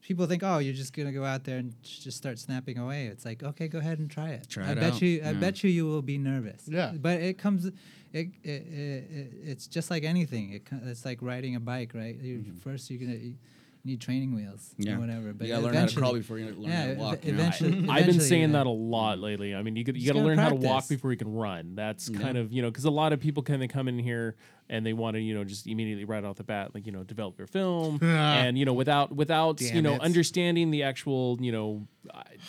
people 0.01 0.25
think, 0.25 0.41
oh, 0.43 0.57
you're 0.59 0.73
just 0.73 0.93
gonna 0.95 1.11
go 1.11 1.23
out 1.23 1.43
there 1.43 1.57
and 1.57 1.71
j- 1.83 2.01
just 2.05 2.17
start 2.17 2.39
snapping 2.39 2.77
away. 2.77 3.05
It's 3.07 3.25
like, 3.25 3.43
okay, 3.43 3.67
go 3.67 3.79
ahead 3.79 3.99
and 3.99 4.09
try 4.09 4.29
it. 4.29 4.47
Try 4.49 4.67
I 4.67 4.71
it 4.71 4.75
bet 4.75 4.93
out. 4.93 5.01
you, 5.01 5.21
I 5.23 5.31
Yeah. 5.31 5.39
bet 5.45 5.63
you, 5.63 5.69
you 5.69 5.85
will 5.85 6.01
be 6.01 6.17
nervous. 6.17 6.63
Yeah. 6.67 6.93
but 7.07 7.19
it 7.21 7.37
comes, 7.37 7.65
it, 7.65 7.75
it, 8.13 8.27
it, 8.43 8.51
it 9.19 9.33
it's 9.51 9.67
just 9.67 9.91
like 9.91 10.03
anything. 10.03 10.53
It, 10.53 10.63
it's 10.91 11.05
like 11.05 11.19
riding 11.21 11.55
a 11.55 11.59
bike, 11.59 11.91
right? 11.93 12.15
You, 12.15 12.37
mm-hmm. 12.39 12.57
First, 12.57 12.89
you're 12.89 12.99
gonna 12.99 13.19
you 13.19 13.35
need 13.85 14.01
training 14.01 14.35
wheels. 14.35 14.73
Yeah. 14.77 14.95
or 14.95 14.99
whatever. 14.99 15.33
But 15.33 15.47
you 15.47 15.53
gotta 15.53 15.65
learn 15.65 15.75
how 15.75 15.85
to 15.85 15.95
crawl 15.95 16.13
before 16.13 16.37
you 16.37 16.45
learn 16.47 16.61
yeah, 16.63 16.77
how 16.81 16.85
to 16.85 16.91
ev- 16.91 16.97
walk. 16.97 17.25
you 17.25 17.31
know? 17.31 17.39
eventually, 17.39 17.89
I've 17.89 18.05
been 18.05 18.19
saying 18.19 18.51
that 18.51 18.65
a 18.65 18.69
lot 18.69 19.19
lately. 19.19 19.55
I 19.55 19.61
mean, 19.61 19.75
you, 19.75 19.83
could, 19.85 19.95
you 19.97 20.05
got 20.07 20.13
to 20.13 20.19
gotta 20.19 20.27
learn 20.27 20.37
how 20.37 20.49
to 20.49 20.55
walk 20.55 20.87
before 20.87 21.11
you 21.11 21.17
can 21.17 21.33
run. 21.33 21.75
That's 21.75 22.09
Yeah. 22.09 22.19
kind 22.19 22.37
of 22.37 22.51
you 22.51 22.61
know 22.61 22.69
because 22.69 22.85
a 22.85 22.91
lot 22.91 23.13
of 23.13 23.19
people 23.19 23.43
kind 23.43 23.63
of 23.63 23.69
come 23.69 23.87
in 23.87 23.97
here 23.99 24.35
and 24.69 24.85
they 24.85 24.93
want 24.93 25.15
to 25.15 25.21
you 25.21 25.33
know 25.33 25.43
just 25.43 25.65
immediately 25.67 26.05
right 26.05 26.23
off 26.23 26.35
the 26.37 26.43
bat 26.43 26.75
like 26.75 26.85
you 26.85 26.91
know 26.91 27.03
develop 27.03 27.37
your 27.37 27.47
film 27.47 27.99
and 28.03 28.57
you 28.57 28.65
know 28.65 28.73
without 28.73 29.15
without 29.15 29.59
you 29.61 29.81
know 29.81 29.95
it. 29.95 30.01
understanding 30.01 30.71
the 30.71 30.83
actual 30.83 31.37
you 31.41 31.51
know. 31.51 31.87
I- 32.13 32.23
and 32.31 32.39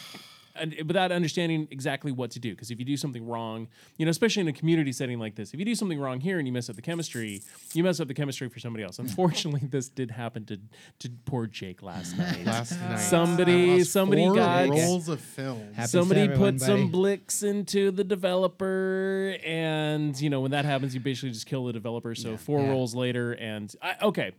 without 0.87 1.13
understanding 1.13 1.69
exactly 1.71 2.13
what 2.13 2.31
to 2.33 2.39
do, 2.39 2.51
because 2.51 2.71
if 2.71 2.79
you 2.79 2.85
do 2.85 2.97
something 2.97 3.27
wrong, 3.27 3.69
you 3.97 4.05
know, 4.07 4.11
especially 4.11 4.43
in 4.43 4.49
a 4.49 4.53
community 4.53 4.93
setting 4.93 5.19
like 5.19 5.35
this, 5.35 5.53
if 5.53 5.59
you 5.59 5.65
do 5.65 5.75
something 5.75 5.99
wrong 6.01 6.21
here 6.21 6.39
and 6.39 6.47
you 6.47 6.53
mess 6.53 6.69
up 6.71 6.77
the 6.77 6.83
chemistry, 6.83 7.43
you 7.75 7.83
mess 7.85 8.01
up 8.01 8.09
the 8.09 8.15
chemistry 8.15 8.49
for 8.49 8.59
somebody 8.61 8.85
else. 8.85 8.99
Unfortunately, 8.99 9.61
this 9.69 9.89
did 9.89 10.11
happen 10.11 10.45
to 10.47 10.59
to 11.01 11.11
poor 11.25 11.47
Jake 11.47 11.83
last 11.83 12.17
night. 12.19 12.45
last 12.45 12.73
night, 12.81 12.97
Somebody- 12.99 13.75
I 13.75 13.83
somebody 13.83 14.25
four 14.25 14.35
got- 14.37 14.69
rolls 14.69 15.09
of 15.09 15.21
film. 15.21 15.75
Somebody 15.87 16.23
everyone, 16.23 16.53
put 16.55 16.61
some 16.61 16.77
buddy. 16.81 16.89
blicks 16.91 17.43
into 17.43 17.91
the 17.91 18.05
developer 18.05 19.37
and 19.45 20.21
you 20.21 20.31
know 20.31 20.41
when 20.41 20.51
that 20.51 20.65
happens 20.65 20.95
you 20.95 21.01
basically 21.01 21.31
just 21.31 21.47
kill 21.47 21.65
the 21.65 21.73
developer 21.73 22.15
so 22.15 22.37
four 22.37 22.61
Yeah. 22.61 22.71
rolls 22.71 22.95
later 22.95 23.33
and 23.33 23.75
I, 23.83 23.95
okay 24.03 24.33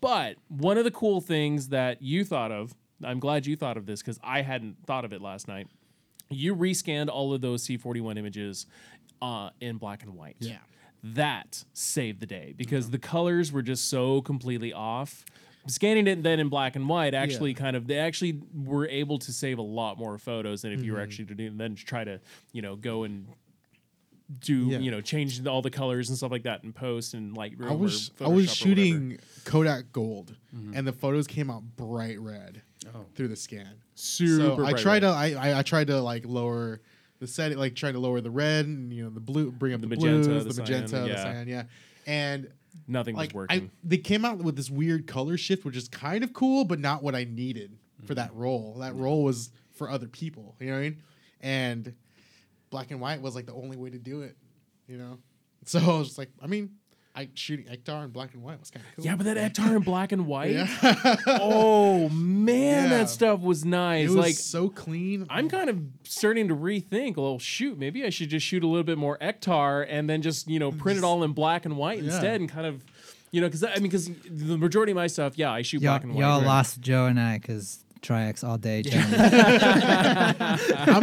but 0.00 0.36
one 0.48 0.78
of 0.78 0.84
the 0.84 0.90
cool 0.90 1.20
things 1.20 1.68
that 1.68 2.02
you 2.02 2.24
thought 2.24 2.52
of 2.52 2.74
i'm 3.04 3.18
glad 3.20 3.46
you 3.46 3.56
thought 3.56 3.76
of 3.76 3.86
this 3.86 4.00
because 4.00 4.18
i 4.22 4.42
hadn't 4.42 4.76
thought 4.86 5.04
of 5.04 5.12
it 5.12 5.20
last 5.22 5.48
night 5.48 5.66
you 6.30 6.54
rescanned 6.56 7.08
all 7.08 7.32
of 7.34 7.40
those 7.40 7.66
c41 7.66 8.16
images 8.18 8.66
uh, 9.20 9.50
in 9.60 9.76
black 9.76 10.02
and 10.02 10.14
white 10.14 10.36
Yeah. 10.40 10.58
that 11.04 11.64
saved 11.72 12.20
the 12.20 12.26
day 12.26 12.54
because 12.56 12.90
the 12.90 12.98
colors 12.98 13.52
were 13.52 13.62
just 13.62 13.88
so 13.88 14.20
completely 14.22 14.72
off. 14.72 15.24
Scanning 15.68 16.08
it 16.08 16.24
then 16.24 16.40
in 16.40 16.48
black 16.48 16.74
and 16.74 16.88
white 16.88 17.14
actually 17.14 17.54
kind 17.54 17.76
of 17.76 17.86
they 17.86 17.98
actually 17.98 18.40
were 18.52 18.88
able 18.88 19.18
to 19.20 19.32
save 19.32 19.58
a 19.58 19.62
lot 19.62 19.96
more 19.96 20.18
photos 20.18 20.62
than 20.62 20.72
if 20.72 20.82
you 20.82 20.92
were 20.92 21.00
actually 21.00 21.26
to 21.26 21.34
do 21.36 21.50
then 21.50 21.76
try 21.76 22.02
to 22.02 22.18
you 22.52 22.62
know 22.62 22.74
go 22.74 23.04
and 23.04 23.28
do 24.40 24.70
Yeah. 24.70 24.78
you 24.78 24.90
know 24.90 25.00
change 25.00 25.46
all 25.46 25.62
the 25.62 25.70
colors 25.70 26.08
and 26.08 26.16
stuff 26.18 26.32
like 26.32 26.42
that 26.44 26.64
in 26.64 26.72
post 26.72 27.14
and 27.14 27.36
Lightroom. 27.36 27.70
I 27.70 27.74
was 27.74 28.10
I 28.20 28.26
was 28.26 28.26
Photoshop 28.26 28.26
or 28.26 28.30
whatever. 28.34 28.46
shooting 28.54 29.18
Kodak 29.44 29.92
Gold, 29.92 30.34
and 30.74 30.86
the 30.86 30.92
photos 30.92 31.26
came 31.28 31.50
out 31.50 31.62
bright 31.76 32.18
red 32.18 32.62
Oh. 32.94 33.04
through 33.14 33.28
the 33.28 33.36
scan. 33.36 33.74
super. 33.94 34.56
so 34.56 34.64
I 34.64 34.70
bright 34.72 34.82
tried 34.82 35.00
to 35.00 35.08
I, 35.08 35.32
I 35.32 35.58
I 35.58 35.62
tried 35.62 35.86
to 35.88 36.00
like 36.00 36.24
lower 36.26 36.80
the 37.18 37.26
setting, 37.26 37.56
like 37.56 37.76
try 37.76 37.92
to 37.92 37.98
lower 37.98 38.20
the 38.20 38.30
red 38.30 38.66
and 38.66 38.92
you 38.92 39.04
know 39.04 39.10
the 39.10 39.20
blue, 39.20 39.52
bring 39.52 39.74
up 39.74 39.80
the, 39.80 39.86
The 39.86 39.96
magenta, 39.96 40.28
blues, 40.28 40.44
the 40.44 40.48
the, 40.48 40.66
cyan, 40.66 40.80
magenta, 40.82 40.96
yeah. 40.96 41.14
the 41.14 41.22
cyan, 41.22 41.48
yeah, 41.48 41.62
and. 42.06 42.50
nothing 42.88 43.14
Like 43.14 43.32
was 43.34 43.46
I, 43.48 43.54
working. 43.54 43.70
they 43.84 43.98
came 43.98 44.24
out 44.24 44.38
with 44.38 44.56
this 44.56 44.70
weird 44.70 45.06
color 45.06 45.36
shift, 45.36 45.64
which 45.64 45.76
is 45.76 45.88
kind 45.88 46.24
of 46.24 46.32
cool, 46.32 46.64
but 46.64 46.80
not 46.80 47.02
what 47.02 47.14
I 47.14 47.24
needed 47.24 47.78
for 48.00 48.06
mm-hmm. 48.06 48.14
that 48.14 48.34
role. 48.34 48.78
That 48.80 48.96
role 48.96 49.22
was 49.22 49.50
for 49.72 49.88
other 49.88 50.08
people, 50.08 50.56
you 50.58 50.66
know 50.66 50.72
what 50.72 50.78
I 50.78 50.82
mean? 50.82 51.02
And 51.40 51.94
black 52.70 52.90
and 52.90 53.00
white 53.00 53.20
was 53.22 53.34
like 53.36 53.46
the 53.46 53.54
only 53.54 53.76
way 53.76 53.90
to 53.90 53.98
do 53.98 54.22
it, 54.22 54.36
you 54.88 54.98
know. 54.98 55.18
So 55.64 55.78
I 55.78 55.96
was 55.98 56.08
just 56.08 56.18
like, 56.18 56.30
I 56.42 56.48
mean, 56.48 56.70
I 57.14 57.28
shooting 57.34 57.66
Ektar 57.66 58.04
in 58.04 58.10
black 58.10 58.32
and 58.32 58.42
white 58.42 58.58
was 58.58 58.70
kind 58.70 58.86
of 58.88 58.96
cool. 58.96 59.04
yeah, 59.04 59.16
but 59.16 59.24
that 59.24 59.36
Ektar 59.36 59.76
in 59.76 59.82
black 59.82 60.12
and 60.12 60.26
white. 60.32 60.52
yeah, 60.52 61.16
Oh 61.26 62.08
man, 62.08 62.84
Yeah. 62.90 62.98
that 62.98 63.10
stuff 63.10 63.40
was 63.40 63.66
nice. 63.66 64.06
it 64.06 64.08
was 64.08 64.16
like 64.16 64.34
so 64.34 64.70
clean. 64.70 65.26
I'm 65.28 65.50
kind 65.50 65.68
of 65.68 65.78
starting 66.04 66.48
to 66.48 66.56
rethink. 66.56 67.16
Well, 67.18 67.38
shoot, 67.38 67.78
maybe 67.78 68.02
I 68.04 68.08
should 68.10 68.30
just 68.30 68.46
shoot 68.46 68.64
a 68.64 68.66
little 68.66 68.82
bit 68.82 68.96
more 68.96 69.18
Ektar 69.18 69.86
and 69.90 70.08
then 70.08 70.22
just 70.22 70.48
you 70.48 70.58
know 70.58 70.72
print 70.72 70.96
it 70.98 71.04
all 71.04 71.22
in 71.22 71.32
black 71.32 71.66
and 71.66 71.76
white 71.76 71.98
Yeah. 72.02 72.12
instead, 72.12 72.40
and 72.40 72.48
kind 72.48 72.66
of, 72.66 72.82
you 73.30 73.42
know, 73.42 73.46
because 73.46 73.62
I 73.62 73.74
mean, 73.74 73.82
because 73.84 74.08
the 74.30 74.56
majority 74.56 74.92
of 74.92 74.96
my 74.96 75.06
stuff, 75.06 75.36
yeah, 75.36 75.52
I 75.52 75.60
shoot 75.60 75.82
Y'all, 75.82 75.92
black 75.92 76.04
and 76.04 76.14
white. 76.14 76.20
y'all 76.22 76.38
right? 76.40 76.46
lost 76.46 76.80
Joe 76.80 77.04
and 77.06 77.20
I 77.20 77.36
because 77.38 77.84
Tri-X 78.00 78.42
all 78.42 78.56
day. 78.56 78.82
I'm 78.90 78.94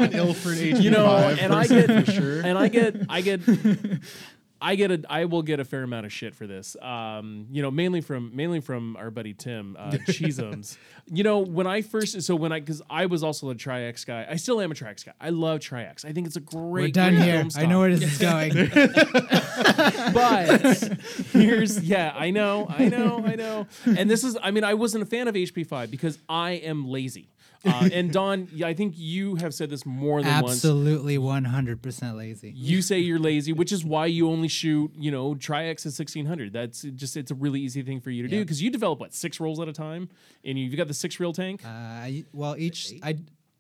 an 0.02 0.14
Ilford 0.14 0.58
HP5 0.58 0.82
you 0.82 0.90
know, 0.92 1.06
and 1.40 1.54
I 1.54 1.68
get 1.68 2.06
for 2.06 2.12
sure. 2.12 2.42
and 2.42 2.58
I 2.58 2.68
get 2.68 2.96
I 3.10 3.22
get 3.22 3.42
I 4.62 4.76
get 4.76 4.92
a 4.92 5.02
I 5.10 5.26
will 5.26 5.42
get 5.42 5.60
a 5.60 5.66
fair 5.66 5.84
amount 5.84 6.06
of 6.06 6.12
shit 6.12 6.36
for 6.36 6.48
this. 6.48 6.76
Um, 6.82 7.48
you 7.52 7.62
know, 7.62 7.72
mainly 7.72 8.02
from 8.02 8.36
mainly 8.36 8.60
from 8.60 8.98
our 8.98 9.12
buddy 9.12 9.34
Tim 9.34 9.76
uh, 9.80 9.92
Cheesums. 10.08 10.78
you 11.08 11.24
know, 11.24 11.40
when 11.40 11.68
I 11.68 11.82
first 11.82 12.22
so 12.22 12.36
when 12.36 12.52
I 12.52 12.60
because 12.60 12.82
I 12.90 13.06
was 13.06 13.24
also 13.24 13.50
a 13.50 13.56
Tri-X 13.56 14.06
guy. 14.06 14.28
I 14.30 14.36
still 14.36 14.60
am 14.62 14.72
a 14.72 14.76
Tri-X 14.76 15.04
guy. 15.04 15.14
I 15.20 15.30
love 15.30 15.60
Tri-X. 15.62 16.06
I 16.06 16.12
think 16.12 16.28
it's 16.28 16.36
a 16.36 16.42
great. 16.42 16.84
We're 16.84 16.92
done 16.92 17.16
great 17.16 17.26
here. 17.26 17.48
I 17.56 17.66
know 17.66 17.80
where 17.80 17.96
this 17.96 18.12
is 18.14 18.18
going. 18.18 18.54
but 20.14 20.62
here's 21.32 21.82
yeah 21.84 22.14
i 22.16 22.30
know 22.30 22.68
i 22.70 22.88
know 22.88 23.24
i 23.26 23.36
know 23.36 23.68
and 23.86 24.10
this 24.10 24.24
is 24.24 24.38
i 24.42 24.52
mean 24.52 24.64
i 24.64 24.74
wasn't 24.74 25.02
a 25.02 25.06
fan 25.06 25.28
of 25.28 25.36
hp5 25.36 25.90
because 25.92 26.18
i 26.28 26.52
am 26.52 26.88
lazy 26.88 27.30
uh, 27.66 27.90
and 27.94 28.12
don 28.12 28.48
i 28.66 28.74
think 28.74 28.94
you 28.98 29.36
have 29.36 29.54
said 29.54 29.70
this 29.70 29.86
more 29.86 30.22
than 30.22 30.42
once. 30.42 30.56
Absolutely 30.56 31.18
100% 31.18 32.16
lazy. 32.16 32.54
you 32.56 32.82
say 32.82 33.00
you're 33.00 33.20
lazy 33.20 33.54
which 33.54 33.72
is 33.72 33.84
why 33.84 34.06
you 34.06 34.30
only 34.30 34.48
shoot 34.48 34.92
you 34.98 35.12
know 35.12 35.36
tri-x 35.36 35.86
at 35.86 35.90
1600 35.90 36.54
that's 36.54 36.82
just 36.82 37.18
it's 37.18 37.32
a 37.32 37.36
really 37.36 37.60
easy 37.60 37.82
thing 37.82 38.00
for 38.00 38.10
you 38.10 38.24
to 38.24 38.30
do 38.30 38.40
because 38.40 38.62
you 38.62 38.70
develop 38.70 39.00
what 39.00 39.14
six 39.14 39.40
rolls 39.40 39.60
at 39.60 39.68
a 39.68 39.74
time? 39.74 40.10
And 40.44 40.58
you've 40.58 40.76
got 40.76 40.88
the 40.88 40.94
six 40.94 41.20
reel 41.20 41.34
tank? 41.34 41.62
Uh, 41.66 42.10
well, 42.34 42.56
each 42.58 42.94
I, 43.04 43.18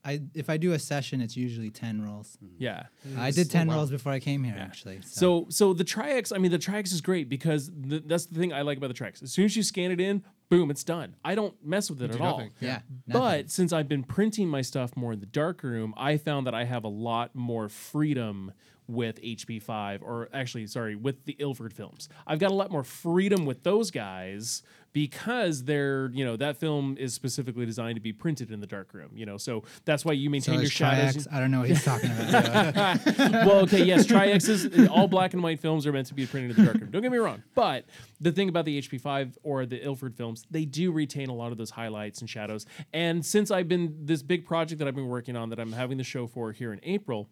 I 0.09 0.21
if 0.33 0.49
I 0.49 0.57
do 0.57 0.73
a 0.73 0.79
session, 0.79 1.21
it's 1.21 1.37
usually 1.37 1.69
10 1.69 2.01
rolls. 2.01 2.37
Mm-hmm. 2.43 2.55
yeah 2.63 2.83
I 3.17 3.31
did 3.31 3.49
10 3.51 3.67
wow. 3.67 3.75
rolls 3.75 3.91
before 3.91 4.11
I 4.11 4.19
came 4.19 4.43
here, 4.43 4.55
actually. 4.57 4.99
So 5.03 5.45
so 5.49 5.73
the 5.73 5.83
Tri-X, 5.83 6.31
I 6.31 6.37
mean 6.37 6.51
the 6.51 6.57
Tri-X 6.57 6.91
is 6.91 7.01
great 7.01 7.29
because 7.29 7.71
the, 7.71 7.99
that's 7.99 8.25
the 8.25 8.39
thing 8.39 8.53
I 8.53 8.61
like 8.63 8.77
about 8.77 8.87
the 8.87 8.93
Tri-X. 8.93 9.21
As 9.21 9.31
soon 9.31 9.45
as 9.45 9.55
you 9.55 9.63
scan 9.63 9.91
it 9.91 9.99
in, 9.99 10.23
boom, 10.49 10.71
it's 10.71 10.83
done. 10.83 11.15
I 11.23 11.35
don't 11.35 11.53
mess 11.63 11.89
with 11.89 12.01
it 12.01 12.09
do 12.09 12.15
at 12.15 12.21
all. 12.21 12.37
nothing. 12.37 12.51
yeah. 12.59 12.79
But 13.07 13.51
since 13.51 13.71
I've 13.71 13.87
been 13.87 14.03
printing 14.03 14.47
my 14.47 14.61
stuff 14.61 14.95
more 14.95 15.13
in 15.13 15.19
the 15.19 15.27
darkroom, 15.27 15.93
I 15.95 16.17
found 16.17 16.47
that 16.47 16.55
I 16.55 16.63
have 16.65 16.83
a 16.83 16.89
lot 16.89 17.35
more 17.35 17.69
freedom 17.69 18.53
with 18.89 19.21
HP5, 19.21 20.01
or 20.01 20.29
actually, 20.33 20.65
sorry, 20.65 20.95
with 20.95 21.23
the 21.25 21.35
Ilford 21.39 21.73
films. 21.73 22.09
I've 22.25 22.39
got 22.39 22.49
a 22.49 22.55
lot 22.55 22.71
more 22.71 22.83
freedom 22.83 23.45
with 23.45 23.63
those 23.63 23.91
guys 23.91 24.63
because 24.91 25.65
they're, 25.65 26.09
you 26.11 26.25
know, 26.25 26.35
that 26.35 26.57
film 26.57 26.97
is 26.99 27.13
specifically 27.13 27.67
designed 27.67 27.95
to 27.95 28.01
be 28.01 28.11
printed 28.11 28.51
in 28.51 28.59
the 28.59 28.65
darkroom, 28.65 29.11
you 29.13 29.27
know, 29.27 29.37
so 29.37 29.63
that's 29.85 30.03
why 30.03 30.13
you 30.13 30.27
so 30.27 30.31
maintain 30.31 30.55
your 30.55 30.63
is 30.63 30.71
shadows. 30.71 31.27
I 31.31 31.39
don't 31.39 31.51
know 31.51 31.59
what 31.59 31.69
he's 31.69 31.83
talking 31.83 32.09
about. 32.11 32.99
Well, 33.49 33.59
okay, 33.61 33.83
yes, 33.83 34.05
Tri-X 34.07 34.47
is 34.47 34.87
all 34.89 35.07
black 35.07 35.33
and 35.33 35.43
white 35.43 35.59
films 35.59 35.85
are 35.85 35.93
meant 35.93 36.07
to 36.07 36.13
be 36.15 36.25
printed 36.25 36.51
in 36.51 36.57
the 36.57 36.71
darkroom. 36.71 36.91
Don't 36.91 37.01
get 37.03 37.11
me 37.11 37.17
wrong. 37.19 37.43
But 37.53 37.85
the 38.19 38.31
thing 38.31 38.49
about 38.49 38.65
the 38.65 38.81
HP5 38.81 39.35
or 39.43 39.65
the 39.65 39.83
Ilford 39.83 40.15
films, 40.15 40.45
they 40.49 40.65
do 40.65 40.91
retain 40.91 41.29
a 41.29 41.33
lot 41.33 41.51
of 41.51 41.57
those 41.57 41.69
highlights 41.69 42.21
and 42.21 42.29
shadows. 42.29 42.65
And 42.91 43.23
since 43.23 43.51
I've 43.51 43.67
been, 43.67 44.05
this 44.05 44.23
big 44.23 44.45
project 44.45 44.79
that 44.79 44.87
I've 44.87 44.95
been 44.95 45.07
working 45.07 45.35
on 45.35 45.49
that 45.49 45.59
I'm 45.59 45.73
having 45.73 45.97
the 45.97 46.03
show 46.03 46.25
for 46.25 46.51
here 46.51 46.73
in 46.73 46.79
April, 46.83 47.29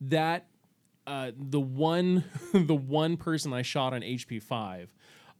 that 0.00 0.46
uh, 1.06 1.32
the 1.36 1.60
one 1.60 2.24
the 2.52 2.74
one 2.74 3.16
person 3.16 3.52
I 3.52 3.62
shot 3.62 3.92
on 3.92 4.00
HP5, 4.02 4.88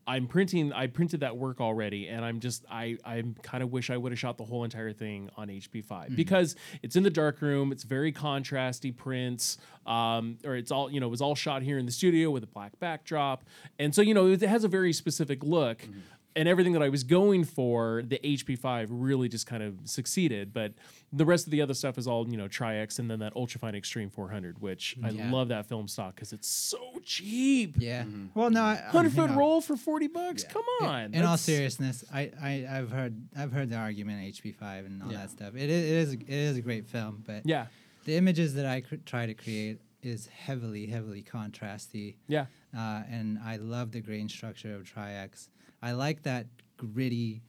I'm 0.06 0.26
printing. 0.26 0.72
I 0.72 0.86
printed 0.88 1.20
that 1.20 1.36
work 1.38 1.60
already, 1.62 2.08
and 2.08 2.24
I'm 2.24 2.40
just. 2.40 2.64
I. 2.70 2.98
I 3.04 3.22
kind 3.42 3.62
of 3.62 3.72
wish 3.72 3.88
I 3.88 3.96
would 3.96 4.12
have 4.12 4.18
shot 4.18 4.36
the 4.36 4.44
whole 4.44 4.64
entire 4.64 4.92
thing 4.92 5.30
on 5.36 5.48
HP5 5.48 5.88
Mm-hmm. 5.88 6.14
because 6.14 6.56
it's 6.82 6.94
in 6.96 7.02
the 7.04 7.10
dark 7.10 7.40
room. 7.40 7.72
It's 7.72 7.84
very 7.84 8.12
contrasty 8.12 8.94
prints. 8.94 9.56
Um, 9.86 10.36
or 10.44 10.56
it's 10.56 10.70
all 10.70 10.90
you 10.90 11.00
know. 11.00 11.06
It 11.06 11.10
was 11.10 11.22
all 11.22 11.34
shot 11.34 11.62
here 11.62 11.78
in 11.78 11.86
the 11.86 11.92
studio 11.92 12.30
with 12.30 12.42
a 12.44 12.46
black 12.48 12.78
backdrop, 12.80 13.44
and 13.78 13.94
so 13.94 14.02
you 14.02 14.12
know 14.12 14.26
it 14.26 14.42
has 14.42 14.64
a 14.64 14.68
very 14.68 14.92
specific 14.92 15.42
look. 15.42 15.78
Mm-hmm. 15.78 15.98
And 16.36 16.48
everything 16.48 16.72
that 16.72 16.82
I 16.82 16.88
was 16.88 17.04
going 17.04 17.44
for, 17.44 18.02
the 18.04 18.18
HP5 18.18 18.88
really 18.90 19.28
just 19.28 19.46
kind 19.46 19.62
of 19.62 19.78
succeeded. 19.84 20.52
But 20.52 20.72
the 21.12 21.24
rest 21.24 21.46
of 21.46 21.52
the 21.52 21.62
other 21.62 21.74
stuff 21.74 21.96
is 21.96 22.08
all, 22.08 22.28
you 22.28 22.36
know, 22.36 22.48
Tri-X 22.48 22.98
and 22.98 23.08
then 23.08 23.20
that 23.20 23.34
Ultrafine 23.34 23.76
Extreme 23.76 24.10
400, 24.10 24.60
which 24.60 24.96
I 25.04 25.10
love 25.10 25.46
that 25.48 25.66
film 25.66 25.86
stock 25.86 26.16
because 26.16 26.32
it's 26.32 26.48
so 26.48 26.78
cheap. 27.04 27.76
Yeah. 27.78 28.02
Mm-hmm. 28.02 28.26
Well, 28.38 28.50
no, 28.50 28.62
I, 28.62 28.72
I- 28.72 28.90
Hundred 28.90 29.12
foot 29.12 29.30
know, 29.30 29.36
roll 29.36 29.60
for 29.60 29.76
forty 29.76 30.08
bucks. 30.08 30.42
Come 30.42 30.64
on. 30.82 31.14
In 31.14 31.22
all 31.24 31.36
seriousness, 31.36 32.02
I, 32.12 32.32
I 32.42 32.66
I've 32.68 32.90
heard 32.90 33.14
I've 33.36 33.52
heard 33.52 33.70
the 33.70 33.76
argument 33.76 34.34
HP5 34.34 34.86
and 34.86 35.02
all 35.04 35.12
Yeah. 35.12 35.18
that 35.18 35.30
stuff. 35.30 35.54
It 35.54 35.70
is, 35.70 35.84
it 35.84 35.96
is 35.96 36.12
it 36.14 36.28
is 36.28 36.56
a 36.56 36.62
great 36.62 36.86
film, 36.88 37.22
but 37.24 37.42
yeah, 37.46 37.66
the 38.06 38.16
images 38.16 38.54
that 38.54 38.66
I 38.66 38.80
cr- 38.80 38.96
try 39.06 39.26
to 39.26 39.34
create 39.34 39.78
is 40.02 40.26
heavily 40.26 40.86
heavily 40.86 41.22
contrasty. 41.22 42.16
yeah, 42.26 42.46
uh, 42.76 43.02
and 43.08 43.38
I 43.38 43.56
love 43.56 43.92
the 43.92 44.00
grain 44.00 44.28
structure 44.28 44.74
of 44.74 44.84
Tri-X. 44.84 45.48
I 45.84 45.92
like 45.92 46.22
that 46.22 46.46
gritty 46.76 47.42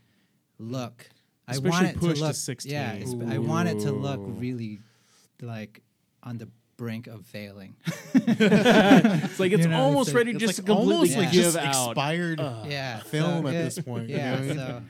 look. 0.59 1.07
I 1.47 1.51
Especially 1.53 1.69
want 1.69 1.85
it 1.87 1.95
pushed 1.99 2.15
to 2.15 2.21
to 2.21 2.27
look, 2.27 2.35
16. 2.35 2.71
Yeah, 2.71 2.95
esp- 2.97 3.31
I 3.31 3.37
want 3.37 3.69
it 3.69 3.79
to 3.81 3.91
look 3.91 4.19
really 4.23 4.79
like 5.41 5.81
on 6.23 6.37
the 6.37 6.49
brink 6.77 7.07
of 7.07 7.25
failing. 7.25 7.75
it's 8.13 9.39
like 9.39 9.51
it's 9.51 9.63
You 9.63 9.69
know, 9.69 9.81
almost 9.81 10.09
it's 10.09 10.15
like- 10.15 10.25
ready 10.25 10.31
It's 10.31 10.39
just 10.39 10.59
like 10.59 10.65
to 10.65 10.71
completely 10.73 10.93
almost 10.95 11.17
like 11.17 11.31
give 11.31 11.43
just 11.43 11.57
out. 11.57 11.91
expired 11.91 12.39
yeah, 12.67 12.99
film 12.99 13.43
so 13.43 13.47
at 13.49 13.55
it- 13.55 13.63
this 13.63 13.79
point. 13.79 14.09
you 14.09 14.17
know 14.17 14.23
Yeah, 14.23 14.35
I 14.35 14.41
mean? 14.41 14.55
so 14.57 14.81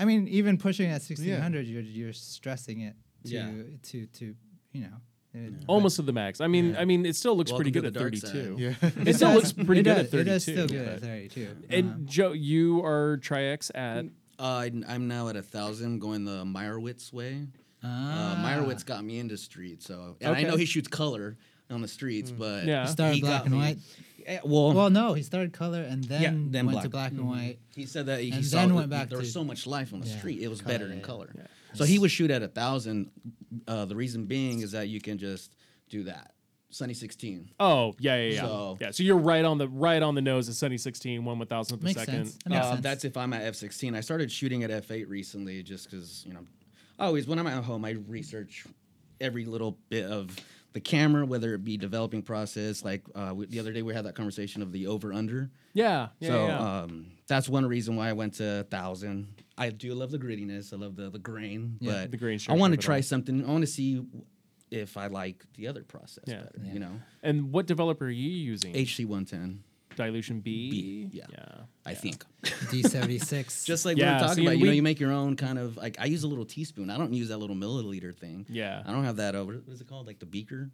I 0.00 0.04
mean, 0.04 0.28
even 0.28 0.58
pushing 0.58 0.90
at 0.90 1.02
sixteen 1.02 1.38
hundred, 1.40 1.66
you're 1.66 1.82
you're 1.82 2.12
stressing 2.12 2.80
it 2.80 2.94
to 3.26 3.30
Yeah. 3.34 3.50
to 3.90 4.06
to 4.06 4.34
you 4.72 4.80
know. 4.82 4.96
It- 5.34 5.52
Almost 5.66 5.96
to 5.96 6.02
the 6.02 6.12
max. 6.12 6.40
I 6.40 6.46
mean, 6.46 6.76
I 6.76 6.84
mean, 6.84 7.04
it 7.06 7.14
still 7.16 7.36
looks 7.36 7.50
Welcome 7.50 7.64
pretty 7.64 7.72
to 7.72 7.80
good 7.82 7.94
the 7.94 7.98
at 7.98 8.02
dark 8.02 8.14
thirty-two. 8.16 8.56
yeah. 8.58 8.90
It 9.10 9.14
still 9.16 9.32
looks 9.34 9.52
pretty 9.52 9.82
good 9.82 9.98
at 9.98 10.10
thirty-two. 10.10 10.30
It 10.30 10.34
is 10.36 10.42
still 10.42 10.66
good 10.66 10.84
but- 10.86 10.94
at 10.94 11.00
thirty-two. 11.02 11.48
And 11.70 11.90
Uh, 11.90 11.94
Joe, 12.10 12.32
you 12.32 12.84
are 12.84 13.18
Tri-X 13.18 13.70
at 13.74 14.04
Uh, 14.38 14.42
I- 14.42 14.82
I'm 14.88 15.08
now 15.08 15.28
at 15.28 15.36
a 15.36 15.42
thousand, 15.42 15.98
going 15.98 16.24
the 16.24 16.44
Meyerowitz 16.44 17.12
way. 17.12 17.46
Uh, 17.82 17.86
ah. 17.86 18.42
Meyerowitz 18.44 18.84
got 18.84 19.04
me 19.04 19.18
into 19.18 19.36
street, 19.36 19.82
so 19.82 20.16
and 20.20 20.34
I 20.34 20.40
Okay. 20.40 20.48
know 20.48 20.56
he 20.56 20.64
shoots 20.64 20.88
color 20.88 21.36
on 21.70 21.80
the 21.82 21.88
streets, 21.88 22.30
but 22.30 22.64
Yeah. 22.64 22.86
He 22.86 22.92
started 22.92 23.14
he 23.16 23.20
black 23.20 23.38
got 23.40 23.44
and 23.46 23.54
me- 23.54 23.58
white. 23.60 23.78
Eh, 24.26 24.38
well, 24.44 24.72
Well, 24.74 24.90
no, 24.90 25.14
he 25.14 25.22
started 25.22 25.52
color 25.52 25.80
and 25.82 26.04
then, 26.04 26.50
then 26.50 26.66
went 26.66 26.82
to 26.82 26.88
black. 26.88 27.12
black 27.12 27.20
and 27.20 27.28
white. 27.28 27.58
he 27.74 27.86
said 27.86 28.06
that 28.06 28.20
he 28.20 28.30
and 28.32 28.44
saw 28.44 28.58
then 28.58 28.74
went 28.74 28.90
back 28.90 29.08
there 29.10 29.18
was 29.18 29.28
to- 29.28 29.32
so 29.32 29.44
much 29.44 29.66
life 29.66 29.92
on 29.94 30.00
the 30.00 30.06
Yeah, 30.08 30.18
street; 30.18 30.40
it 30.42 30.48
was 30.48 30.60
color, 30.60 30.74
better 30.78 30.86
in 30.90 30.98
yeah. 30.98 31.04
color. 31.04 31.34
So 31.74 31.84
he 31.84 31.98
would 31.98 32.10
shoot 32.10 32.30
at 32.30 32.42
a 32.42 32.48
thousand. 32.48 33.10
Uh, 33.66 33.84
the 33.84 33.96
reason 33.96 34.24
being 34.26 34.60
is 34.60 34.72
that 34.72 34.88
you 34.88 35.00
can 35.00 35.18
just 35.18 35.54
do 35.88 36.04
that. 36.04 36.32
Sunny 36.70 36.92
sixteen. 36.92 37.50
Oh 37.58 37.94
yeah, 37.98 38.16
yeah, 38.16 38.32
yeah. 38.34 38.40
So- 38.42 38.78
yeah. 38.80 38.90
So 38.90 39.02
you're 39.02 39.16
right 39.16 39.44
on 39.44 39.56
the 39.58 39.68
right 39.68 40.02
on 40.02 40.14
the 40.14 40.20
nose 40.20 40.48
of 40.48 40.54
Sunny 40.54 40.76
16, 40.76 41.24
one 41.24 41.38
one 41.38 41.48
thousandth 41.48 41.80
a 41.80 41.84
Makes 41.84 42.00
second. 42.00 42.14
sense. 42.26 42.38
That 42.44 42.50
makes 42.50 42.66
Uh, 42.66 42.70
sense. 42.72 42.82
that's 42.82 43.04
if 43.06 43.16
I'm 43.16 43.32
at 43.32 43.42
F16. 43.54 43.96
I 43.96 44.00
started 44.02 44.30
shooting 44.30 44.64
at 44.64 44.70
F8 44.70 45.08
recently 45.08 45.62
just 45.62 45.90
because, 45.90 46.24
you 46.26 46.34
know, 46.34 46.44
always 46.98 47.26
when 47.26 47.38
I'm 47.38 47.46
at 47.46 47.64
home, 47.64 47.86
I 47.86 47.92
research 48.06 48.66
every 49.20 49.46
little 49.46 49.78
bit 49.88 50.04
of 50.04 50.36
the 50.74 50.80
camera, 50.80 51.24
whether 51.24 51.54
it 51.54 51.64
be 51.64 51.78
developing 51.78 52.20
process. 52.20 52.84
Like 52.84 53.02
uh, 53.14 53.32
we, 53.34 53.46
the 53.46 53.60
other 53.60 53.72
day, 53.72 53.80
we 53.80 53.94
had 53.94 54.04
that 54.04 54.14
conversation 54.14 54.60
of 54.60 54.70
the 54.70 54.88
over 54.88 55.14
under. 55.14 55.50
Yeah, 55.72 56.08
yeah, 56.20 56.28
so 56.28 56.46
yeah. 56.46 56.80
Um, 56.82 57.06
that's 57.28 57.48
one 57.48 57.64
reason 57.64 57.96
why 57.96 58.10
I 58.10 58.12
went 58.12 58.34
to 58.34 58.66
1,000. 58.68 59.26
I 59.58 59.70
do 59.70 59.92
love 59.94 60.10
the 60.10 60.18
grittiness, 60.18 60.72
I 60.72 60.76
love 60.76 60.96
the, 60.96 61.10
the 61.10 61.18
grain, 61.18 61.76
Yeah. 61.80 61.92
but 62.02 62.12
The 62.12 62.16
grain 62.16 62.38
I 62.48 62.54
want 62.54 62.72
to 62.74 62.78
try 62.78 63.00
something. 63.00 63.44
I 63.44 63.48
want 63.50 63.62
to 63.62 63.66
see 63.66 64.02
if 64.70 64.96
I 64.96 65.08
like 65.08 65.44
the 65.54 65.66
other 65.68 65.82
process 65.82 66.24
Yeah. 66.26 66.42
better, 66.42 66.60
Yeah. 66.64 66.72
you 66.72 66.78
know? 66.80 67.00
and 67.22 67.52
what 67.52 67.66
developer 67.66 68.06
are 68.06 68.10
you 68.10 68.30
using? 68.30 68.72
HC110, 68.74 69.58
Dilution 69.96 70.40
B. 70.40 70.70
B, 70.70 71.08
yeah. 71.12 71.24
yeah. 71.32 71.48
I 71.84 71.94
think. 71.94 72.24
D 72.70 72.82
seventy 72.84 73.18
six. 73.18 73.64
Just 73.64 73.84
like 73.84 73.96
Yeah, 73.96 74.06
we 74.10 74.12
were 74.14 74.20
talking 74.20 74.34
see, 74.36 74.42
about, 74.42 74.52
and 74.52 74.60
you 74.60 74.66
know, 74.66 74.72
you 74.72 74.82
make 74.82 75.00
your 75.00 75.10
own 75.12 75.34
kind 75.34 75.58
of 75.58 75.76
like 75.76 75.96
I 75.98 76.04
use 76.04 76.22
a 76.22 76.28
little 76.28 76.44
teaspoon. 76.44 76.88
I 76.88 76.96
don't 76.96 77.12
use 77.12 77.28
that 77.30 77.38
little 77.38 77.56
milliliter 77.56 78.14
thing. 78.14 78.46
Yeah. 78.48 78.82
I 78.86 78.92
don't 78.92 79.02
have 79.04 79.16
that 79.16 79.34
over. 79.34 79.54
What 79.54 79.72
is 79.74 79.80
it 79.80 79.88
called? 79.88 80.06
Like 80.06 80.20
the 80.20 80.26
beaker. 80.26 80.70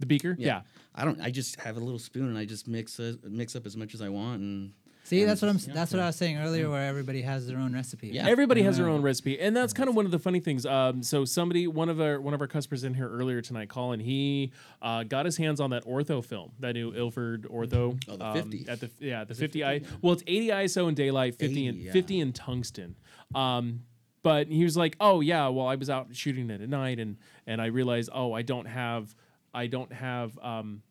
The 0.00 0.06
beaker. 0.06 0.34
Yeah. 0.38 0.62
I 0.94 1.04
don't. 1.04 1.20
I 1.20 1.30
just 1.30 1.60
have 1.60 1.76
a 1.76 1.80
little 1.80 1.98
spoon 1.98 2.26
and 2.28 2.38
I 2.38 2.46
just 2.46 2.66
mix 2.66 2.98
uh, 2.98 3.14
mix 3.22 3.54
up 3.54 3.66
as 3.66 3.76
much 3.76 3.92
as 3.94 4.00
I 4.00 4.08
want 4.08 4.40
and. 4.40 4.72
See, 5.12 5.24
that's 5.24 5.42
what 5.42 5.50
I'm. 5.50 5.58
yeah. 5.58 5.74
That's 5.74 5.92
what 5.92 6.00
I 6.00 6.06
was 6.06 6.16
saying 6.16 6.38
earlier, 6.38 6.70
where 6.70 6.86
everybody 6.86 7.20
has 7.20 7.46
their 7.46 7.58
own 7.58 7.74
recipe. 7.74 8.08
Yeah. 8.08 8.28
Everybody 8.28 8.62
has 8.62 8.78
their 8.78 8.88
own 8.88 9.02
recipe, 9.02 9.38
and 9.38 9.54
that's 9.54 9.74
kind 9.74 9.90
of 9.90 9.94
one 9.94 10.06
of 10.06 10.10
the 10.10 10.18
funny 10.18 10.40
things. 10.40 10.64
Um, 10.64 11.02
so 11.02 11.26
somebody, 11.26 11.66
one 11.66 11.90
of 11.90 12.00
our 12.00 12.18
one 12.18 12.32
of 12.32 12.40
our 12.40 12.46
customers 12.46 12.82
in 12.82 12.94
here 12.94 13.10
earlier 13.10 13.42
tonight, 13.42 13.68
Colin, 13.68 14.00
he 14.00 14.52
uh, 14.80 15.02
got 15.02 15.26
his 15.26 15.36
hands 15.36 15.60
on 15.60 15.68
that 15.70 15.84
ortho 15.84 16.24
film, 16.24 16.52
that 16.60 16.72
new 16.72 16.94
Ilford 16.94 17.42
ortho. 17.42 18.02
Oh, 18.08 18.16
the 18.16 18.26
um, 18.26 18.50
50. 18.50 18.68
at 18.68 18.80
the 18.80 18.90
yeah 19.00 19.24
the 19.24 19.34
50 19.34 19.62
i. 19.62 19.82
Well, 20.00 20.14
it's 20.14 20.24
80 20.26 20.48
ISO 20.48 20.88
in 20.88 20.94
daylight, 20.94 21.34
50 21.34 21.66
and 21.66 21.76
80, 21.76 21.84
yeah. 21.84 21.92
50 21.92 22.20
in 22.20 22.32
tungsten. 22.32 22.96
Um, 23.34 23.80
but 24.22 24.46
he 24.48 24.64
was 24.64 24.78
like, 24.78 24.96
"Oh 24.98 25.20
yeah, 25.20 25.48
well 25.48 25.66
I 25.66 25.74
was 25.74 25.90
out 25.90 26.08
shooting 26.12 26.48
it 26.48 26.62
at 26.62 26.68
night, 26.70 26.98
and 26.98 27.18
and 27.46 27.60
I 27.60 27.66
realized, 27.66 28.08
oh 28.14 28.32
I 28.32 28.40
don't 28.40 28.66
have, 28.66 29.14
I 29.52 29.66
don't 29.66 29.92
have, 29.92 30.38
um, 30.38 30.82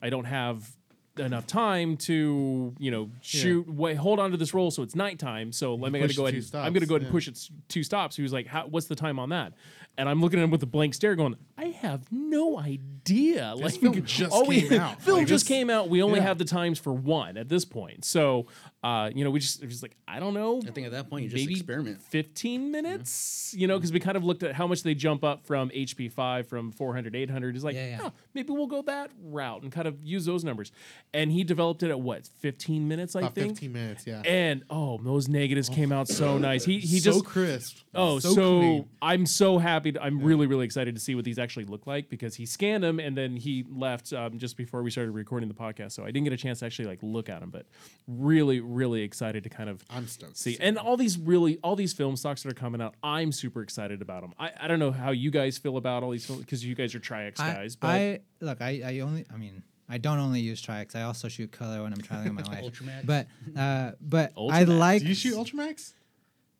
I 0.00 0.10
don't 0.10 0.26
have." 0.26 0.70
Enough 1.18 1.46
time 1.46 1.96
to 1.96 2.74
you 2.78 2.90
know 2.90 3.10
shoot 3.20 3.68
wait 3.68 3.96
hold 3.96 4.18
on 4.18 4.30
to 4.32 4.36
this 4.36 4.52
roll 4.52 4.70
so 4.70 4.82
it's 4.82 4.94
nighttime. 4.94 5.52
So 5.52 5.74
let 5.74 5.92
me 5.92 5.98
gotta 6.00 6.08
push 6.08 6.16
go 6.16 6.26
ahead 6.26 6.42
two 6.42 6.56
and, 6.56 6.66
i'm 6.66 6.72
gonna 6.72 6.86
go 6.86 6.94
ahead 6.94 7.02
and 7.02 7.08
yeah. 7.08 7.12
push 7.12 7.28
it 7.28 7.32
s- 7.36 7.50
two 7.68 7.82
stops. 7.82 8.16
He 8.16 8.22
was 8.22 8.32
like 8.32 8.46
How, 8.46 8.66
what's 8.66 8.86
the 8.86 8.96
time 8.96 9.18
on 9.18 9.28
that? 9.30 9.52
And 9.96 10.08
i'm 10.08 10.20
looking 10.20 10.40
at 10.40 10.42
him 10.42 10.50
with 10.50 10.62
a 10.62 10.66
blank 10.66 10.94
stare 10.94 11.14
going 11.14 11.36
i 11.56 11.66
have 11.66 12.10
no 12.10 12.58
idea 12.58 13.54
like 13.56 13.74
film 13.74 14.04
just 14.04 14.32
all 14.32 14.46
we- 14.46 14.62
came 14.62 14.80
out. 14.80 15.00
film 15.02 15.18
Like, 15.18 15.26
just 15.28 15.44
this- 15.44 15.48
came 15.56 15.70
out 15.70 15.88
we 15.88 16.02
only 16.02 16.18
yeah. 16.18 16.26
have 16.26 16.38
the 16.38 16.44
times 16.44 16.78
for 16.78 16.92
one 16.92 17.36
at 17.36 17.48
this 17.48 17.64
point 17.64 18.04
so 18.04 18.46
uh 18.82 19.10
you 19.14 19.24
know 19.24 19.30
we 19.30 19.40
just 19.40 19.62
it 19.62 19.68
just 19.68 19.82
like 19.82 19.96
i 20.08 20.18
don't 20.20 20.34
know 20.34 20.60
I 20.66 20.70
think 20.70 20.86
at 20.86 20.92
that 20.92 21.08
point 21.10 21.24
you 21.24 21.30
just 21.30 21.42
maybe 21.42 21.54
experiment. 21.54 22.02
15 22.02 22.70
minutes 22.70 23.54
you 23.56 23.66
know 23.66 23.76
because 23.78 23.92
we 23.92 24.00
kind 24.00 24.16
of 24.16 24.24
looked 24.24 24.42
at 24.42 24.54
how 24.54 24.66
much 24.66 24.82
they 24.82 24.94
jump 24.94 25.22
up 25.24 25.46
from 25.46 25.70
hp5 25.70 26.46
from 26.46 26.72
400 26.72 27.14
800 27.14 27.56
is 27.56 27.64
like 27.64 27.74
Yeah, 27.74 27.86
yeah. 27.88 27.96
"Huh, 28.02 28.10
maybe 28.34 28.52
we'll 28.52 28.66
go 28.66 28.82
that 28.82 29.10
route 29.22 29.62
and 29.62 29.70
kind 29.72 29.86
of 29.88 30.02
use 30.02 30.24
those 30.24 30.44
numbers 30.44 30.72
and 31.12 31.30
he 31.30 31.44
developed 31.44 31.82
it 31.82 31.90
at 31.90 32.00
what 32.00 32.26
15 32.40 32.86
minutes 32.88 33.14
i 33.16 33.20
About 33.20 33.34
think 33.34 33.52
15 33.52 33.72
minutes, 33.72 34.06
yeah. 34.06 34.22
and 34.24 34.62
oh 34.70 34.98
those 35.02 35.28
negatives 35.28 35.68
came 35.68 35.92
out 35.92 36.08
so 36.08 36.38
nice 36.38 36.64
he 36.64 36.78
he 36.78 36.98
so 36.98 37.04
just 37.12 37.18
so 37.18 37.24
crisp. 37.24 37.78
Oh, 37.96 38.18
so, 38.18 38.34
clean. 38.34 38.88
I'm 39.00 39.24
so 39.24 39.56
happy. 39.58 39.92
To, 39.92 40.02
I'm 40.02 40.20
really, 40.20 40.48
really 40.48 40.64
excited 40.64 40.96
to 40.96 41.00
see 41.00 41.14
what 41.14 41.24
these 41.24 41.38
actually 41.44 41.66
look 41.66 41.86
like 41.86 42.08
because 42.08 42.34
he 42.34 42.46
scanned 42.46 42.82
them 42.82 42.98
and 42.98 43.16
then 43.16 43.36
he 43.36 43.64
left 43.70 44.12
um, 44.12 44.38
just 44.38 44.56
before 44.56 44.82
we 44.82 44.90
started 44.90 45.12
recording 45.12 45.48
the 45.48 45.54
podcast. 45.54 45.92
So 45.92 46.02
I 46.02 46.06
didn't 46.06 46.24
get 46.24 46.32
a 46.32 46.36
chance 46.36 46.58
to 46.58 46.66
actually 46.66 46.86
like 46.86 46.98
look 47.02 47.28
at 47.28 47.40
them, 47.40 47.50
but 47.50 47.66
really, 48.08 48.60
really 48.60 49.02
excited 49.02 49.44
to 49.44 49.50
kind 49.50 49.70
of 49.70 49.84
I'm 49.88 50.08
stoked. 50.08 50.36
see. 50.36 50.54
see 50.54 50.62
And 50.62 50.78
all 50.78 50.96
these 50.96 51.16
really, 51.18 51.58
all 51.62 51.76
these 51.76 51.92
film 51.92 52.16
stocks 52.16 52.42
that 52.42 52.50
are 52.50 52.54
coming 52.54 52.80
out, 52.80 52.94
I'm 53.02 53.30
super 53.30 53.62
excited 53.62 54.02
about 54.02 54.22
them. 54.22 54.34
I, 54.38 54.50
I 54.60 54.66
don't 54.66 54.80
know 54.80 54.90
how 54.90 55.12
you 55.12 55.30
guys 55.30 55.58
feel 55.58 55.76
about 55.76 56.02
all 56.02 56.10
these 56.10 56.26
films 56.26 56.40
because 56.42 56.64
you 56.64 56.74
guys 56.74 56.94
are 56.94 57.00
Tri-X 57.00 57.38
I, 57.38 57.52
guys, 57.52 57.76
but 57.76 57.88
I 57.88 58.20
look. 58.40 58.60
I, 58.60 58.82
I 58.84 59.00
only. 59.00 59.26
I 59.32 59.36
mean, 59.36 59.62
I 59.88 59.98
don't 59.98 60.18
only 60.18 60.40
use 60.40 60.60
Tri-X. 60.60 60.94
I 60.94 61.02
also 61.02 61.28
shoot 61.28 61.52
color 61.52 61.82
when 61.82 61.92
I'm 61.92 62.00
traveling 62.00 62.34
with 62.34 62.46
my 62.48 62.54
wife. 62.60 62.72
Ultramax? 62.72 63.06
But 63.06 63.26
uh, 63.56 63.92
but 64.00 64.32
I 64.36 64.64
like. 64.64 65.02
Do 65.02 65.08
you 65.08 65.14
shoot 65.14 65.34
Ultramax? 65.34 65.92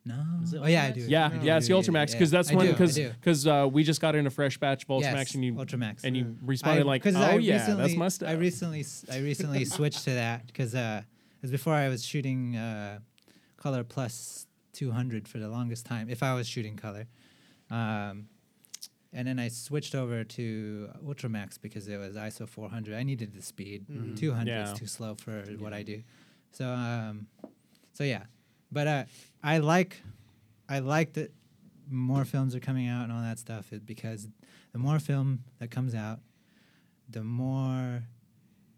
No. 0.07 0.23
it 0.43 0.59
Oh 0.63 0.67
yeah, 0.67 0.85
I 0.85 0.91
do. 0.91 1.01
yeah, 1.01 1.31
Oh, 1.33 1.43
yeah, 1.43 1.57
it's 1.57 1.67
the 1.67 1.73
yeah, 1.75 1.81
Ultramax 1.81 1.95
yeah, 2.11 2.19
because 2.19 2.33
yeah. 2.33 2.39
that's 2.39 2.51
I 2.51 2.55
one 2.55 2.67
do, 2.67 2.71
I 2.71 2.73
because 2.75 2.95
do. 2.95 3.11
because 3.19 3.47
uh, 3.47 3.69
we 3.73 3.83
just 3.85 4.01
got 4.01 4.15
in 4.15 4.27
a 4.27 4.31
fresh 4.31 4.59
batch 4.59 4.83
of 4.83 4.89
Ultramax 4.89 5.01
Yes, 5.03 5.35
and 5.35 5.45
you 5.45 5.55
Ultramax. 5.55 6.05
and 6.05 6.17
you 6.17 6.37
responded 6.43 6.83
I- 6.83 6.85
like, 6.85 7.03
'cause 7.03 7.17
oh 7.17 7.21
I 7.21 7.35
yeah, 7.37 7.57
that's 7.59 7.69
recently- 7.71 7.97
my 7.97 8.09
stuff. 8.09 8.29
I 8.29 8.33
recently 8.33 8.81
s- 8.81 9.05
I 9.11 9.19
recently 9.21 9.65
switched 9.77 10.05
to 10.05 10.11
that 10.11 10.47
because 10.47 10.75
uh, 10.75 11.03
it 11.05 11.43
was 11.43 11.51
before 11.51 11.73
I 11.75 11.89
was 11.89 12.05
shooting 12.05 12.57
uh, 12.57 12.99
color 13.57 13.83
plus 13.85 14.47
200 14.75 15.27
for 15.27 15.39
the 15.39 15.49
longest 15.49 15.87
time. 15.87 16.11
If 16.11 16.23
I 16.23 16.35
was 16.35 16.47
shooting 16.47 16.77
color, 16.77 17.07
um, 17.71 18.29
and 19.13 19.27
then 19.29 19.39
I 19.39 19.49
switched 19.49 19.95
over 19.95 20.23
to 20.25 20.91
Ultramax 21.07 21.59
because 21.63 21.87
it 21.89 21.97
was 21.97 22.17
ISO 22.17 22.47
400. 22.49 22.95
I 22.95 23.05
needed 23.05 23.33
the 23.33 23.41
speed. 23.43 23.87
200 24.17 24.51
Yeah. 24.51 24.73
is 24.73 24.79
too 24.79 24.87
slow 24.87 25.15
for 25.15 25.45
what 25.59 25.73
I 25.73 25.83
do. 25.83 26.03
So 26.53 26.69
um, 26.69 27.29
so 27.95 28.05
yeah, 28.05 28.25
but 28.73 28.87
uh, 28.87 29.05
I 29.45 29.59
like 29.59 30.03
I 30.69 30.79
like 30.79 31.13
that 31.13 31.33
more 31.91 32.25
films 32.25 32.55
are 32.55 32.61
coming 32.61 32.89
out 32.89 33.05
and 33.05 33.13
all 33.13 33.21
that 33.21 33.39
stuff 33.39 33.73
is 33.73 33.83
because 33.83 34.27
the 34.73 34.79
more 34.79 34.99
film 34.99 35.45
that 35.61 35.71
comes 35.71 35.95
out, 35.95 36.21
the 37.11 37.23
more 37.23 38.05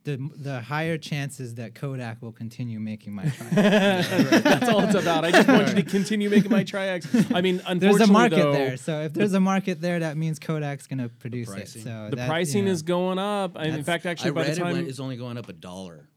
the 0.02 0.16
the 0.36 0.60
higher 0.60 0.98
chances 0.98 1.54
that 1.54 1.76
Kodak 1.76 2.20
will 2.20 2.32
continue 2.32 2.80
making 2.80 3.14
my 3.14 3.28
Tri-X. 3.36 4.08
That's 4.42 4.68
all 4.68 4.80
it's 4.80 4.94
about. 4.94 5.24
I 5.24 5.30
just 5.30 5.48
want 5.48 5.68
you 5.68 5.74
to 5.74 5.82
continue 5.84 6.28
making 6.30 6.50
my 6.50 6.64
Tri-X. 6.64 7.30
I 7.32 7.40
mean, 7.40 7.62
unfortunately, 7.66 7.78
there's 7.78 8.00
a 8.00 8.12
market 8.12 8.36
though, 8.36 8.52
there, 8.52 8.76
so 8.76 9.00
if 9.02 9.12
there's 9.12 9.34
a 9.34 9.40
market 9.40 9.80
there, 9.80 10.00
that 10.00 10.16
means 10.16 10.40
Kodak's 10.40 10.88
gonna 10.88 11.08
produce 11.08 11.50
it. 11.50 11.68
So 11.68 12.08
the 12.10 12.16
that, 12.16 12.28
pricing 12.28 12.60
you 12.60 12.64
know, 12.66 12.72
is 12.72 12.82
going 12.82 13.18
up. 13.18 13.56
And 13.56 13.76
in 13.76 13.84
fact, 13.84 14.04
actually, 14.04 14.30
I 14.30 14.34
by 14.34 14.40
read 14.42 14.48
the 14.48 14.52
it 14.52 14.58
time 14.58 14.72
went, 14.74 14.88
it's 14.88 15.00
only 15.00 15.16
going 15.16 15.38
up 15.38 15.48
a 15.48 15.52
dollar. 15.52 16.08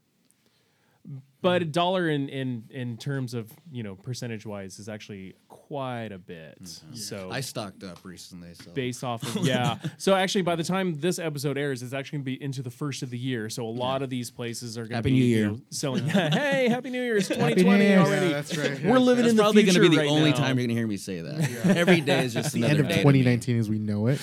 But 1.42 1.62
a 1.62 1.64
dollar 1.64 2.08
in 2.08 2.28
in 2.28 2.64
in 2.70 2.96
terms 2.96 3.34
of 3.34 3.50
you 3.70 3.82
know 3.82 3.94
percentage 3.94 4.44
wise 4.46 4.78
is 4.78 4.88
actually 4.88 5.34
quite 5.48 6.10
a 6.12 6.18
bit. 6.18 6.58
So 6.94 7.30
I 7.30 7.40
stocked 7.40 7.84
up 7.84 8.04
recently, 8.04 8.54
so 8.54 8.72
based 8.72 9.04
off 9.04 9.22
of 9.22 9.36
yeah. 9.44 9.78
So 9.98 10.14
actually, 10.14 10.42
by 10.42 10.56
the 10.56 10.64
time 10.64 10.94
this 10.94 11.18
episode 11.18 11.56
airs, 11.56 11.82
it's 11.82 11.92
actually 11.92 12.18
gonna 12.18 12.24
be 12.24 12.42
into 12.42 12.62
the 12.62 12.70
first 12.70 13.02
of 13.02 13.10
the 13.10 13.18
year. 13.18 13.48
So 13.48 13.64
a 13.64 13.70
lot 13.70 14.02
of 14.02 14.10
these 14.10 14.30
places 14.30 14.76
are 14.76 14.84
gonna 14.84 14.96
Happy 14.96 15.10
be 15.10 15.16
New 15.20 15.24
you 15.24 15.36
Year. 15.36 15.48
know, 15.50 15.60
selling. 15.70 16.04
hey, 16.08 16.68
happy 16.68 16.90
New 16.90 17.02
Year! 17.02 17.18
It's 17.18 17.28
Happy 17.28 17.54
2020 17.54 17.78
New 17.78 17.84
Year. 17.88 17.98
already. 18.00 18.26
Yeah, 18.26 18.32
that's 18.32 18.56
right. 18.56 18.82
We're 18.84 18.98
living 18.98 19.22
That's 19.24 19.30
in 19.30 19.36
the 19.36 19.42
probably 19.42 19.62
future 19.62 19.78
gonna 19.80 19.90
be 19.90 19.96
the 19.96 20.02
right 20.02 20.10
only 20.10 20.30
now. 20.30 20.36
time 20.36 20.58
you're 20.58 20.66
gonna 20.66 20.78
hear 20.78 20.86
me 20.88 20.96
say 20.96 21.20
that. 21.20 21.76
Every 21.76 22.00
day 22.00 22.24
is 22.24 22.34
just 22.34 22.52
the 22.52 22.58
another 22.64 22.72
end 22.72 22.80
of 22.80 22.88
day 22.88 23.02
2019 23.02 23.58
as 23.58 23.70
we 23.70 23.78
know 23.78 24.08
it. 24.08 24.20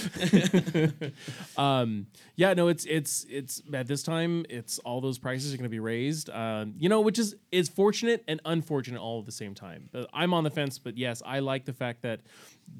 Um, 1.58 2.08
yeah, 2.36 2.54
no, 2.54 2.68
it's 2.68 2.86
it's 2.86 3.26
it's 3.30 3.62
at 3.74 3.88
this 3.88 4.04
time, 4.04 4.46
it's 4.50 4.80
all 4.80 5.02
those 5.02 5.18
prices 5.18 5.54
are 5.54 5.58
going 5.58 5.64
to 5.64 5.70
be 5.70 5.80
raised. 5.80 6.30
Um, 6.30 6.76
you 6.78 6.88
know, 6.90 7.02
which 7.08 7.18
is 7.18 7.38
is 7.54 7.70
fortunate 7.70 8.22
and 8.28 8.42
unfortunate 8.44 9.00
all 9.00 9.20
at 9.22 9.26
the 9.26 9.32
same 9.32 9.56
time. 9.56 9.88
Uh, 9.94 10.04
I'm 10.14 10.34
on 10.34 10.44
the 10.44 10.50
fence, 10.50 10.78
but 10.78 10.98
yes, 10.98 11.22
I 11.26 11.40
like 11.40 11.64
the 11.64 11.72
fact 11.72 12.02
that 12.02 12.20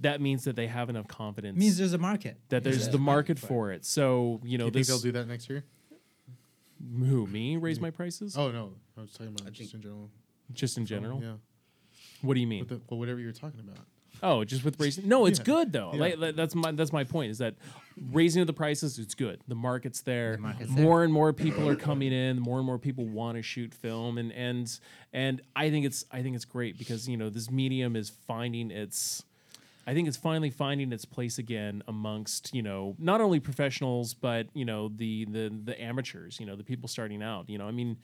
that 0.02 0.20
means 0.20 0.44
that 0.44 0.58
they 0.58 0.68
have 0.68 0.90
enough 0.90 1.08
confidence 1.08 1.58
means 1.58 1.78
there's 1.78 1.94
a 1.94 1.98
market. 1.98 2.36
that 2.50 2.62
there's 2.62 2.90
the 2.90 2.98
market 2.98 3.40
for 3.40 3.72
it. 3.72 3.86
So 3.86 4.42
you 4.44 4.58
know, 4.58 4.66
you 4.66 4.72
think 4.72 4.86
this 4.86 4.88
they'll 4.90 5.00
do 5.00 5.14
that 5.14 5.30
next 5.30 5.50
year? 5.50 5.64
who 7.00 7.26
me 7.26 7.56
raise 7.56 7.80
my 7.80 7.90
prices 7.90 8.38
Oh 8.38 8.52
no, 8.52 8.74
I 8.98 9.02
was 9.02 9.12
talking 9.14 9.28
about 9.28 9.48
I 9.48 9.52
just 9.52 9.72
think- 9.72 9.76
in 9.76 9.82
general. 9.90 10.10
just 10.52 10.78
in 10.78 10.86
general. 10.86 11.24
Yeah, 11.24 11.34
What 12.22 12.34
do 12.34 12.42
you 12.42 12.48
mean? 12.48 12.60
with 12.60 12.70
the, 12.70 12.82
well, 12.90 13.00
whatever 13.00 13.22
you're 13.22 13.32
talking 13.32 13.62
about. 13.62 13.78
Oh, 14.24 14.44
just 14.44 14.64
with 14.66 14.80
raising? 14.80 15.08
No, 15.08 15.26
it's 15.26 15.40
Yeah. 15.40 15.46
good 15.46 15.72
though. 15.74 15.92
Yeah. 15.94 16.00
Like, 16.00 16.18
like, 16.18 16.36
that's 16.36 16.56
my 16.56 16.72
that's 16.72 16.92
my 16.94 17.04
point. 17.04 17.32
Is 17.32 17.38
that 17.38 17.56
raising 18.12 18.42
of 18.42 18.48
the 18.48 18.54
prices? 18.54 18.98
It's 19.00 19.16
good. 19.16 19.42
The 19.48 19.56
market's 19.56 20.02
there. 20.02 20.36
The 20.36 20.42
market's 20.42 20.70
more 20.72 21.04
and 21.04 21.14
more 21.14 21.34
people 21.34 21.68
are 21.70 21.76
coming 21.76 22.12
in. 22.12 22.40
More 22.40 22.58
and 22.58 22.66
more 22.66 22.80
people 22.80 23.06
want 23.06 23.38
to 23.38 23.42
shoot 23.42 23.74
film, 23.74 24.18
and 24.18 24.32
and 24.34 24.80
and 25.14 25.42
I 25.56 25.70
think 25.70 25.86
it's 25.86 26.06
I 26.12 26.22
think 26.22 26.36
it's 26.36 26.46
great 26.46 26.78
because 26.78 27.08
you 27.08 27.18
know 27.18 27.30
this 27.30 27.50
medium 27.52 27.96
is 27.96 28.10
finding 28.10 28.72
its. 28.72 29.24
I 29.90 29.94
think 29.94 30.10
it's 30.10 30.18
finally 30.18 30.50
finding 30.50 30.92
its 30.92 31.06
place 31.06 31.38
again 31.38 31.82
amongst 31.88 32.54
you 32.54 32.62
know 32.62 32.94
not 33.00 33.22
only 33.22 33.40
professionals 33.40 34.14
but 34.14 34.48
you 34.54 34.66
know 34.66 34.90
the 34.90 35.24
the 35.24 35.50
the 35.64 35.82
amateurs 35.82 36.42
you 36.42 36.46
know 36.46 36.58
the 36.58 36.64
people 36.66 36.90
starting 36.90 37.24
out 37.24 37.50
you 37.50 37.58
know 37.58 37.66
I 37.70 37.72
mean 37.72 37.96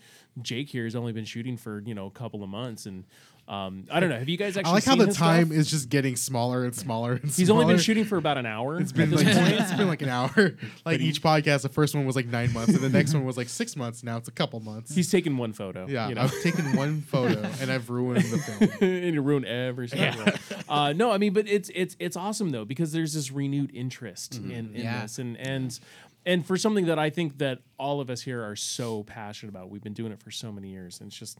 Jake 0.41 0.69
here 0.69 0.85
has 0.85 0.95
only 0.95 1.11
been 1.11 1.25
shooting 1.25 1.57
for 1.57 1.81
you 1.85 1.93
know 1.93 2.05
a 2.05 2.09
couple 2.11 2.41
of 2.41 2.47
months 2.49 2.85
and 2.85 3.03
um, 3.45 3.85
I 3.91 3.99
don't 3.99 4.09
know 4.09 4.17
have 4.17 4.29
you 4.29 4.37
guys 4.37 4.55
actually 4.55 4.71
I 4.71 4.73
like 4.75 4.85
how 4.85 4.95
the 4.95 5.07
time 5.11 5.47
stuff? 5.47 5.57
is 5.57 5.69
just 5.69 5.89
getting 5.89 6.15
smaller 6.15 6.63
and 6.63 6.73
smaller 6.73 7.11
and 7.13 7.21
smaller. 7.23 7.35
He's 7.35 7.49
only 7.49 7.65
been 7.65 7.77
shooting 7.77 8.05
for 8.05 8.17
about 8.17 8.37
an 8.37 8.45
hour. 8.45 8.79
It's 8.79 8.93
been 8.93 9.11
like 9.11 9.25
it's 9.27 9.73
been 9.73 9.87
like 9.89 10.01
an 10.01 10.09
hour. 10.09 10.55
Like 10.85 11.01
each 11.01 11.21
podcast, 11.21 11.61
the 11.63 11.69
first 11.69 11.93
one 11.95 12.05
was 12.05 12.15
like 12.15 12.27
nine 12.27 12.51
months, 12.53 12.73
and 12.73 12.79
the 12.81 12.89
next 12.89 13.13
one 13.13 13.25
was 13.25 13.35
like 13.37 13.49
six 13.49 13.75
months. 13.75 14.03
Now 14.03 14.17
it's 14.17 14.27
a 14.29 14.31
couple 14.31 14.59
months. 14.61 14.93
He's 14.95 15.11
taken 15.11 15.37
one 15.37 15.51
photo. 15.53 15.87
yeah, 15.87 16.07
you 16.09 16.15
know, 16.15 16.21
I've 16.21 16.41
taken 16.41 16.75
one 16.75 17.01
photo 17.01 17.41
and 17.61 17.69
I've 17.71 17.89
ruined 17.89 18.23
the 18.23 18.37
film. 18.37 18.71
and 18.81 19.13
you 19.13 19.21
ruin 19.21 19.43
every 19.45 19.87
single. 19.89 20.23
one. 20.23 20.33
Uh, 20.69 20.93
no, 20.93 21.11
I 21.11 21.17
mean, 21.17 21.33
but 21.33 21.47
it's 21.47 21.69
it's 21.75 21.95
it's 21.99 22.15
awesome 22.17 22.49
though 22.51 22.65
because 22.65 22.91
there's 22.93 23.13
this 23.13 23.29
renewed 23.31 23.71
interest 23.75 24.35
in, 24.35 24.51
in 24.51 24.71
Yeah. 24.73 25.01
this, 25.01 25.19
and 25.19 25.37
and 25.37 25.77
and 26.25 26.45
for 26.45 26.55
something 26.57 26.85
that 26.85 26.97
I 26.99 27.09
think 27.09 27.37
that 27.39 27.59
all 27.77 27.99
of 27.99 28.09
us 28.09 28.21
here 28.21 28.41
are 28.41 28.55
so 28.55 29.03
passionate 29.03 29.49
about. 29.49 29.69
We've 29.69 29.83
been 29.83 29.93
doing 29.93 30.11
it 30.13 30.21
for 30.21 30.31
so 30.31 30.51
many 30.51 30.69
years, 30.69 30.99
and 31.01 31.07
it's 31.07 31.17
just. 31.17 31.39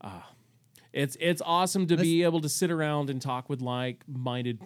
Uh, 0.00 0.10
it's 0.92 1.16
it's 1.20 1.42
awesome 1.44 1.86
to 1.88 1.96
be 1.96 2.22
able 2.24 2.40
to 2.40 2.48
sit 2.48 2.70
around 2.70 3.10
and 3.10 3.20
talk 3.22 3.48
with 3.48 3.60
like-minded, 3.60 4.60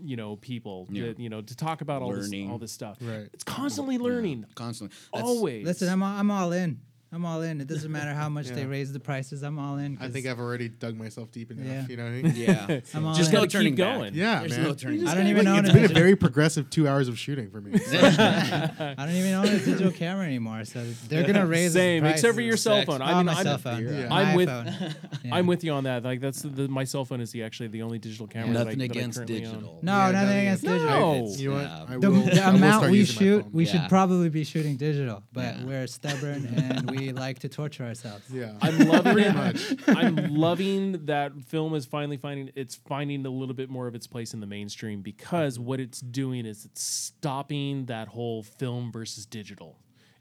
you 0.00 0.16
know, 0.16 0.36
people. 0.36 0.86
Yeah. 0.90 1.06
That, 1.06 1.20
you 1.20 1.28
know, 1.28 1.40
to 1.40 1.56
talk 1.56 1.80
about 1.80 2.02
all 2.02 2.12
this 2.12 2.32
all 2.48 2.58
this 2.58 2.72
stuff. 2.72 2.98
Right. 3.00 3.28
It's 3.32 3.44
constantly 3.44 3.98
learning. 3.98 4.46
constantly. 4.54 4.96
That's- 5.12 5.28
Always. 5.28 5.64
Listen, 5.64 5.88
I'm 5.88 6.02
all, 6.02 6.18
I'm 6.18 6.30
all 6.30 6.52
in. 6.52 6.80
I'm 7.10 7.24
all 7.24 7.40
in. 7.40 7.60
It 7.62 7.66
doesn't 7.66 7.90
matter 7.90 8.12
how 8.12 8.28
much 8.28 8.48
they 8.48 8.66
raise 8.76 8.92
the 8.92 9.00
prices. 9.00 9.42
I'm 9.42 9.58
all 9.58 9.78
in. 9.78 9.96
I 10.00 10.08
think 10.08 10.26
I've 10.26 10.38
already 10.38 10.68
dug 10.68 10.94
myself 10.96 11.30
deep 11.30 11.50
enough. 11.50 11.66
Yeah. 11.66 11.86
You 11.88 11.96
know 11.96 12.06
I 12.06 12.10
mean? 12.10 12.32
Yeah, 12.36 12.80
I'm 12.94 13.06
all 13.06 13.14
just 13.14 13.30
in. 13.30 13.34
gotta 13.36 13.46
no 13.46 13.50
turning 13.50 13.72
keep 13.76 13.84
back. 13.84 13.96
going. 13.96 14.14
Yeah, 14.14 14.40
There's 14.40 14.52
man. 14.58 14.62
no 14.64 14.74
turning 14.74 15.08
I 15.08 15.14
don't 15.14 15.26
even 15.26 15.46
Like, 15.46 15.54
own 15.54 15.60
it's 15.64 15.70
a 15.70 15.72
been 15.72 15.84
a 15.84 15.88
very 15.88 16.16
progressive 16.16 16.68
two 16.68 16.86
hours 16.86 17.08
of 17.08 17.18
shooting 17.18 17.50
for 17.50 17.60
me. 17.62 17.72
I 17.90 18.94
don't 18.98 19.10
even 19.14 19.32
own 19.34 19.46
a 19.46 19.58
digital 19.58 19.90
camera 19.92 20.26
anymore, 20.26 20.64
so 20.64 20.84
they're 21.08 21.26
gonna 21.26 21.46
raise 21.46 21.72
the 21.72 21.78
Same, 21.80 22.04
except 22.04 22.34
for 22.34 22.40
your 22.42 22.56
cell 22.56 22.84
phone. 22.84 23.00
Oh, 23.00 23.04
I 23.06 23.14
mean, 23.14 23.26
my 23.26 23.32
I'm, 23.34 23.42
cell 23.44 23.58
phone. 23.58 23.84
Yeah. 23.88 24.08
My 24.08 24.22
I'm 24.24 24.36
with- 24.36 24.48
Yeah. 24.48 25.34
I'm 25.34 25.46
with 25.46 25.64
you 25.64 25.72
on 25.72 25.84
that. 25.84 26.04
Like 26.04 26.20
that's 26.20 26.42
the, 26.42 26.68
my 26.68 26.84
cell 26.84 27.04
phone 27.04 27.20
is 27.20 27.32
the 27.32 27.42
actually 27.42 27.68
the 27.68 27.82
only 27.82 27.98
digital 27.98 28.26
camera. 28.26 28.52
that 28.52 28.64
Nothing 28.64 28.78
that 28.80 28.84
I 28.84 28.86
against 28.86 29.24
digital. 29.26 29.78
No, 29.82 29.92
nothing 30.10 30.12
nothing 30.14 30.38
against 30.38 30.64
against- 30.64 30.84
digital. 30.84 31.26
No. 31.26 31.34
You 31.36 31.48
know 31.48 31.54
what? 31.54 31.62
yeah. 31.62 31.84
I 31.88 31.98
The, 31.98 32.10
will- 32.10 32.20
the 32.22 32.42
I 32.42 32.48
will 32.50 32.56
amount 32.56 32.90
we 32.90 33.04
shoot, 33.04 33.46
we 33.52 33.64
should 33.64 33.82
probably 33.88 34.28
be 34.28 34.44
shooting 34.44 34.76
digital, 34.76 35.22
but 35.32 35.60
we're 35.64 35.86
stubborn 35.86 36.46
and 36.56 36.90
we 36.90 36.97
like 37.12 37.38
to 37.40 37.48
torture 37.48 37.84
ourselves. 37.84 38.24
Yeah. 38.30 38.52
I'm 38.62 38.78
loving 38.88 39.18
it. 39.18 39.80
I'm 39.88 40.34
loving 40.34 41.06
that 41.06 41.32
film 41.46 41.74
is 41.74 41.86
finally 41.86 42.16
finding 42.16 42.50
it's 42.54 42.74
finding 42.74 43.24
a 43.26 43.30
little 43.30 43.54
bit 43.54 43.70
more 43.70 43.86
of 43.86 43.94
its 43.94 44.06
place 44.06 44.34
in 44.34 44.40
the 44.40 44.46
mainstream 44.46 45.00
because 45.02 45.58
what 45.58 45.80
it's 45.80 46.00
doing 46.00 46.46
is 46.46 46.64
it's 46.64 46.82
stopping 46.82 47.86
that 47.86 48.08
whole 48.08 48.42
film 48.42 48.92
versus 48.92 49.26
digital. 49.26 49.78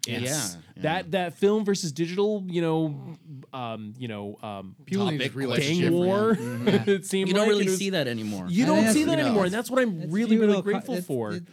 It's 0.10 0.22
Yeah, 0.24 0.62
yeah. 0.78 0.82
that 0.84 1.12
that 1.12 1.34
film 1.34 1.66
versus 1.66 1.92
digital, 1.92 2.42
you 2.48 2.62
know, 2.62 3.18
um, 3.54 3.94
you 3.98 4.08
know, 4.08 4.38
um, 4.42 4.76
People 4.86 5.06
need 5.08 5.18
to 5.18 5.24
topic, 5.26 5.36
realize 5.36 5.60
gang 5.60 5.80
shit, 5.82 5.92
war. 5.92 6.34
man. 6.36 6.84
it 6.88 7.06
seemed 7.06 7.28
You 7.28 7.34
don't 7.34 7.44
like 7.44 7.50
really 7.50 7.66
was- 7.66 7.78
see 7.78 7.90
that 7.90 8.08
anymore. 8.08 8.46
You 8.48 8.64
I 8.64 8.68
don't 8.68 8.94
see 8.94 9.04
that 9.04 9.12
you 9.12 9.18
know, 9.18 9.24
anymore, 9.26 9.44
and 9.46 9.54
that's 9.54 9.70
what 9.70 9.82
I'm 9.82 10.02
It's 10.04 10.12
really, 10.14 10.38
really 10.38 10.54
futile 10.54 10.62
co- 10.64 10.72
grateful 10.72 10.94
it's- 10.94 11.08
for. 11.08 11.34
it- 11.34 11.44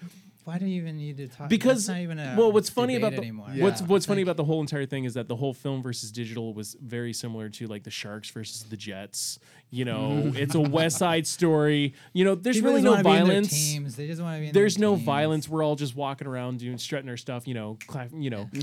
why 0.45 0.59
do 0.59 0.67
you 0.67 0.81
even 0.83 0.97
need 0.97 1.17
to 1.17 1.27
talk? 1.29 1.49
because 1.49 1.87
that's 1.87 1.97
not 1.97 2.03
even 2.03 2.19
a 2.19 2.35
well 2.39 2.53
what's 2.53 2.69
funny 2.69 2.97
about 2.97 3.13
the 3.13 3.19
anymore. 3.19 3.49
what's 3.57 3.81
Yeah. 3.81 3.87
what's 3.87 4.07
funny 4.07 4.21
Like- 4.23 4.27
about 4.27 4.37
the 4.37 4.45
whole 4.45 4.61
entire 4.61 4.87
thing 4.87 5.05
is 5.05 5.15
that 5.15 5.27
the 5.29 5.37
whole 5.37 5.55
film 5.55 5.83
versus 5.83 6.11
digital 6.13 6.53
was 6.55 6.77
very 6.83 7.13
similar 7.13 7.49
to 7.51 7.67
like 7.67 7.83
the 7.85 7.91
sharks 7.91 8.31
versus 8.31 8.63
the 8.65 8.77
jets 8.77 9.39
you 9.71 9.85
know 9.85 10.33
it's 10.37 10.55
a 10.55 10.61
west 10.61 10.99
side 10.99 11.27
story 11.27 11.95
you 12.13 12.25
know 12.25 12.35
there's 12.35 12.57
People 12.57 12.71
really 12.71 12.83
no 12.83 12.91
wanna 12.93 13.05
be 13.05 13.11
in 13.11 13.15
their 13.17 13.25
violence 13.27 13.51
teams. 13.73 13.97
They 13.97 14.07
just 14.07 14.21
want 14.23 14.37
to 14.37 14.41
be. 14.41 14.47
In 14.49 14.53
there's 14.53 14.79
no 14.79 14.95
teams. 14.95 15.05
violence 15.07 15.49
we're 15.49 15.63
all 15.65 15.77
just 15.77 15.97
walking 15.97 16.27
around 16.27 16.59
doing 16.61 16.79
strutting 16.79 17.09
our 17.09 17.17
stuff 17.17 17.47
you 17.49 17.55
know 17.55 17.79
clap, 17.87 18.11
you 18.15 18.31
know 18.31 18.49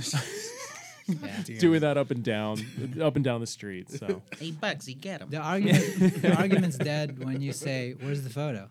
Yeah. 1.07 1.57
doing 1.59 1.81
that 1.81 1.97
up 1.97 2.11
and 2.11 2.23
down 2.23 2.63
up 3.01 3.15
and 3.15 3.25
down 3.25 3.41
the 3.41 3.47
street 3.47 3.89
so 3.89 4.21
Hey, 4.39 4.51
Bugsy, 4.51 4.99
get 4.99 5.19
him. 5.21 5.29
The 5.29 5.37
argument, 5.37 6.21
the 6.21 6.33
argument's 6.37 6.77
dead 6.77 7.21
when 7.23 7.41
you 7.41 7.51
say, 7.51 7.95
"Where's 7.99 8.21
the 8.23 8.29
photo?" 8.29 8.69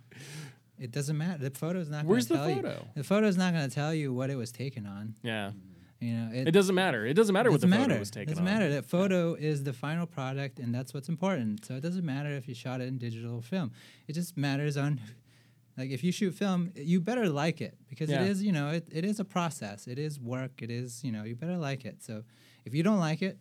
It 0.81 0.90
doesn't 0.90 1.16
matter. 1.16 1.39
The 1.43 1.51
photo's 1.51 1.89
not. 1.90 2.05
Where's 2.07 2.27
the 2.27 2.35
gonna 2.36 2.47
tell 2.47 2.62
photo? 2.62 2.69
You, 2.70 2.86
the 2.97 3.05
photo's 3.05 3.36
not 3.36 3.52
going 3.55 3.69
to 3.69 3.74
tell 3.74 3.93
you 3.94 4.12
what 4.15 4.31
it 4.31 4.36
was 4.36 4.51
taken 4.51 4.86
on. 4.86 5.15
yeah 5.23 5.48
mm-hmm. 5.51 5.59
You 6.02 6.15
know, 6.15 6.31
it 6.32 6.52
doesn't 6.52 6.74
matter 6.74 7.05
it 7.05 7.12
doesn't 7.12 7.35
matter 7.35 7.51
what 7.51 7.61
the 7.61 7.66
doesn't 7.66 7.82
photo 7.89 7.98
was 7.98 8.11
taken 8.11 8.28
on. 8.28 8.32
It 8.32 8.35
doesn't 8.40 8.48
on. 8.48 8.55
matter. 8.61 8.73
That 8.73 8.86
photo 8.86 9.35
is 9.35 9.65
the 9.65 9.74
final 9.74 10.07
product, 10.07 10.59
and 10.59 10.74
that's 10.74 10.94
what's 10.94 11.11
important. 11.11 11.66
So 11.66 11.74
it 11.74 11.82
doesn't 11.82 12.07
matter 12.07 12.31
if 12.31 12.48
you 12.48 12.55
shot 12.55 12.81
it 12.81 12.89
in 12.89 12.97
digital 12.97 13.43
film. 13.43 13.73
It 14.09 14.15
just 14.15 14.35
matters 14.39 14.78
on, 14.78 14.98
like, 15.77 15.90
if 15.90 16.02
you 16.02 16.11
shoot 16.11 16.32
film, 16.35 16.73
you 16.74 17.01
better 17.02 17.28
like 17.28 17.61
it 17.61 17.77
because 17.90 18.09
Yeah. 18.09 18.23
it 18.23 18.28
is, 18.31 18.43
you 18.43 18.51
know, 18.52 18.70
it, 18.70 18.89
it 18.90 19.05
is 19.05 19.20
a 19.20 19.27
process. 19.27 19.86
It 19.86 19.98
is 19.98 20.19
work. 20.19 20.62
It 20.62 20.70
is, 20.70 21.05
you 21.05 21.12
know, 21.12 21.24
you 21.24 21.36
better 21.36 21.59
like 21.59 21.85
it. 21.85 22.02
So 22.02 22.24
if 22.65 22.74
you 22.74 22.82
don't 22.82 22.98
like 22.98 23.20
it, 23.20 23.39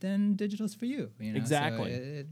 then 0.00 0.36
digital's 0.36 0.74
for 0.74 0.84
you. 0.84 1.10
you 1.18 1.32
know? 1.32 1.38
So 1.38 1.42
Exactly. 1.42 1.90
it- 1.90 2.02
it- 2.02 2.26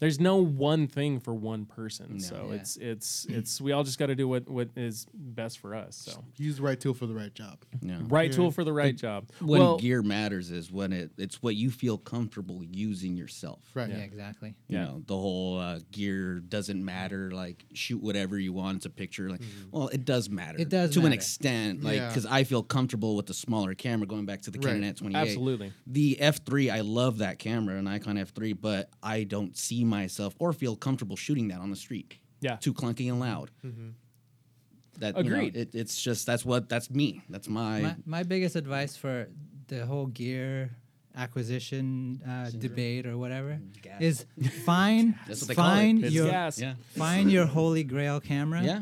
there's 0.00 0.18
no 0.20 0.36
one 0.36 0.86
thing 0.86 1.20
for 1.20 1.34
one 1.34 1.64
person 1.64 2.20
so 2.20 2.46
Yeah. 2.50 2.56
it's 2.56 2.76
it's 2.76 3.26
it's 3.28 3.60
we 3.60 3.72
all 3.72 3.84
just 3.84 3.98
got 3.98 4.06
to 4.06 4.14
do 4.14 4.26
what 4.28 4.48
what 4.48 4.68
is 4.76 5.06
best 5.14 5.58
for 5.58 5.74
us 5.74 5.96
so 5.96 6.24
Use 6.36 6.56
the 6.56 6.62
right 6.62 6.78
tool 6.80 6.94
for 6.94 7.06
the 7.06 7.14
right 7.14 7.34
job. 7.34 7.58
Yeah. 7.82 7.98
right 8.08 8.32
tool 8.32 8.50
for 8.50 8.64
the 8.64 8.72
right 8.72 8.96
job 8.96 9.28
When 9.40 9.60
well 9.60 9.78
gear 9.78 10.02
matters 10.02 10.50
is 10.50 10.70
when 10.72 10.92
it 10.92 11.10
it's 11.18 11.42
what 11.42 11.54
you 11.56 11.70
feel 11.70 11.98
comfortable 11.98 12.62
using 12.64 13.16
yourself. 13.16 13.60
Right. 13.74 13.88
yeah, 13.90 13.96
exactly. 13.98 14.54
You 14.68 14.78
Yeah. 14.78 14.84
know, 14.84 15.02
the 15.06 15.16
whole 15.16 15.58
uh, 15.58 15.80
gear 15.90 16.40
doesn't 16.40 16.82
matter. 16.84 17.30
Like, 17.30 17.64
shoot 17.74 18.02
whatever 18.02 18.38
you 18.38 18.52
want. 18.52 18.76
It's 18.78 18.86
a 18.86 18.90
picture. 18.90 19.28
Like, 19.30 19.42
well, 19.70 19.88
it 19.88 20.04
does 20.04 20.28
matter. 20.30 20.58
It 20.58 20.68
does 20.68 20.92
to 20.94 21.04
an 21.06 21.12
extent. 21.12 21.82
Like, 21.82 21.96
Yeah. 21.96 22.08
because 22.08 22.26
I 22.26 22.44
feel 22.44 22.62
comfortable 22.62 23.16
with 23.16 23.26
the 23.26 23.34
smaller 23.34 23.74
camera. 23.74 24.06
Going 24.06 24.26
back 24.26 24.42
to 24.42 24.50
the 24.50 24.58
Canon 24.58 24.82
Right. 24.82 24.96
At28. 24.96 25.14
Absolutely. 25.16 25.72
The 25.86 26.16
F3, 26.20 26.70
I 26.70 26.80
love 26.80 27.18
that 27.18 27.38
camera, 27.38 27.76
a 27.78 27.82
Nikon 27.82 28.16
F3, 28.16 28.52
but 28.60 28.90
I 29.02 29.24
don't 29.24 29.56
see 29.56 29.69
myself 29.84 30.34
or 30.38 30.52
feel 30.52 30.76
comfortable 30.76 31.16
shooting 31.16 31.48
that 31.48 31.58
on 31.60 31.70
the 31.70 31.76
street. 31.76 32.16
Yeah. 32.40 32.56
Too 32.56 32.72
clunky 32.74 33.08
and 33.08 33.20
loud. 33.20 33.50
That 34.98 35.16
you 35.16 35.24
know, 35.24 35.36
Agreed. 35.36 35.56
it, 35.56 35.74
it's 35.74 36.00
just 36.02 36.26
that's 36.26 36.44
what 36.44 36.68
that's 36.68 36.90
me. 36.90 37.22
That's 37.30 37.48
my, 37.48 37.80
My, 37.80 37.96
my 38.04 38.22
biggest 38.22 38.54
advice 38.56 38.96
for 38.96 39.28
the 39.68 39.86
whole 39.86 40.06
gear 40.06 40.70
acquisition 41.16 42.20
uh, 42.28 42.50
debate 42.50 43.06
or 43.06 43.16
whatever 43.16 43.58
Gas. 43.82 44.00
is 44.00 44.26
find 44.64 45.14
That's 45.26 45.40
what 45.40 45.48
they 45.48 45.54
call 45.54 45.70
it. 45.70 45.74
find 45.74 46.00
your 46.10 46.28
gas. 46.30 46.60
yeah. 46.60 46.74
find 46.96 47.30
your 47.32 47.46
holy 47.46 47.82
grail 47.84 48.20
camera. 48.20 48.62
Yeah. 48.62 48.80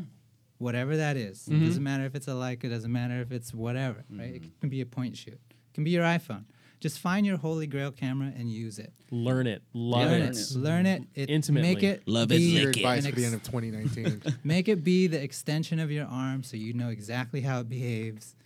Whatever 0.59 0.97
that 0.97 1.17
is. 1.17 1.41
Mm-hmm. 1.45 1.63
It 1.63 1.67
doesn't 1.67 1.83
matter 1.83 2.05
if 2.05 2.15
it's 2.17 2.27
a 2.27 2.33
Leica, 2.33 2.65
it 2.65 2.69
doesn't 2.71 2.91
matter 2.91 3.21
if 3.21 3.31
it's 3.31 3.55
whatever, 3.55 4.05
right? 4.11 4.35
Mm-hmm. 4.35 4.45
It 4.47 4.61
can 4.61 4.69
be 4.71 4.81
a 4.81 4.87
point 4.87 5.17
shoot. 5.17 5.35
It 5.51 5.75
can 5.75 5.85
be 5.85 5.91
your 5.91 6.05
iPhone. 6.05 6.45
Just 6.81 7.01
find 7.01 7.27
your 7.27 7.37
holy 7.37 7.67
grail 7.67 7.91
camera 7.91 8.33
and 8.37 8.49
use 8.51 8.79
it. 8.79 8.93
learn 9.11 9.47
it 9.49 9.63
love 9.73 10.11
learn 10.11 10.23
it, 10.23 10.37
it. 10.37 10.55
Learn 10.57 10.87
it. 10.87 11.03
it 11.15 11.29
Intimately. 11.31 11.75
Make 11.75 11.83
it 11.83 12.03
Love 12.07 12.31
it, 12.31 12.37
be 12.37 12.43
Your 12.61 12.71
it. 12.71 12.77
advice 12.77 13.05
an 13.05 13.11
for 13.13 13.17
the 13.17 13.25
end 13.27 13.35
of 13.35 13.43
2019. 13.43 14.23
Make 14.45 14.69
it 14.69 14.85
be 14.85 15.07
the 15.09 15.21
extension 15.23 15.81
of 15.81 15.91
your 15.91 16.07
arm 16.07 16.43
so 16.45 16.57
you 16.57 16.73
know 16.75 16.89
exactly 16.91 17.41
how 17.41 17.61
it 17.61 17.69
behaves. 17.69 18.37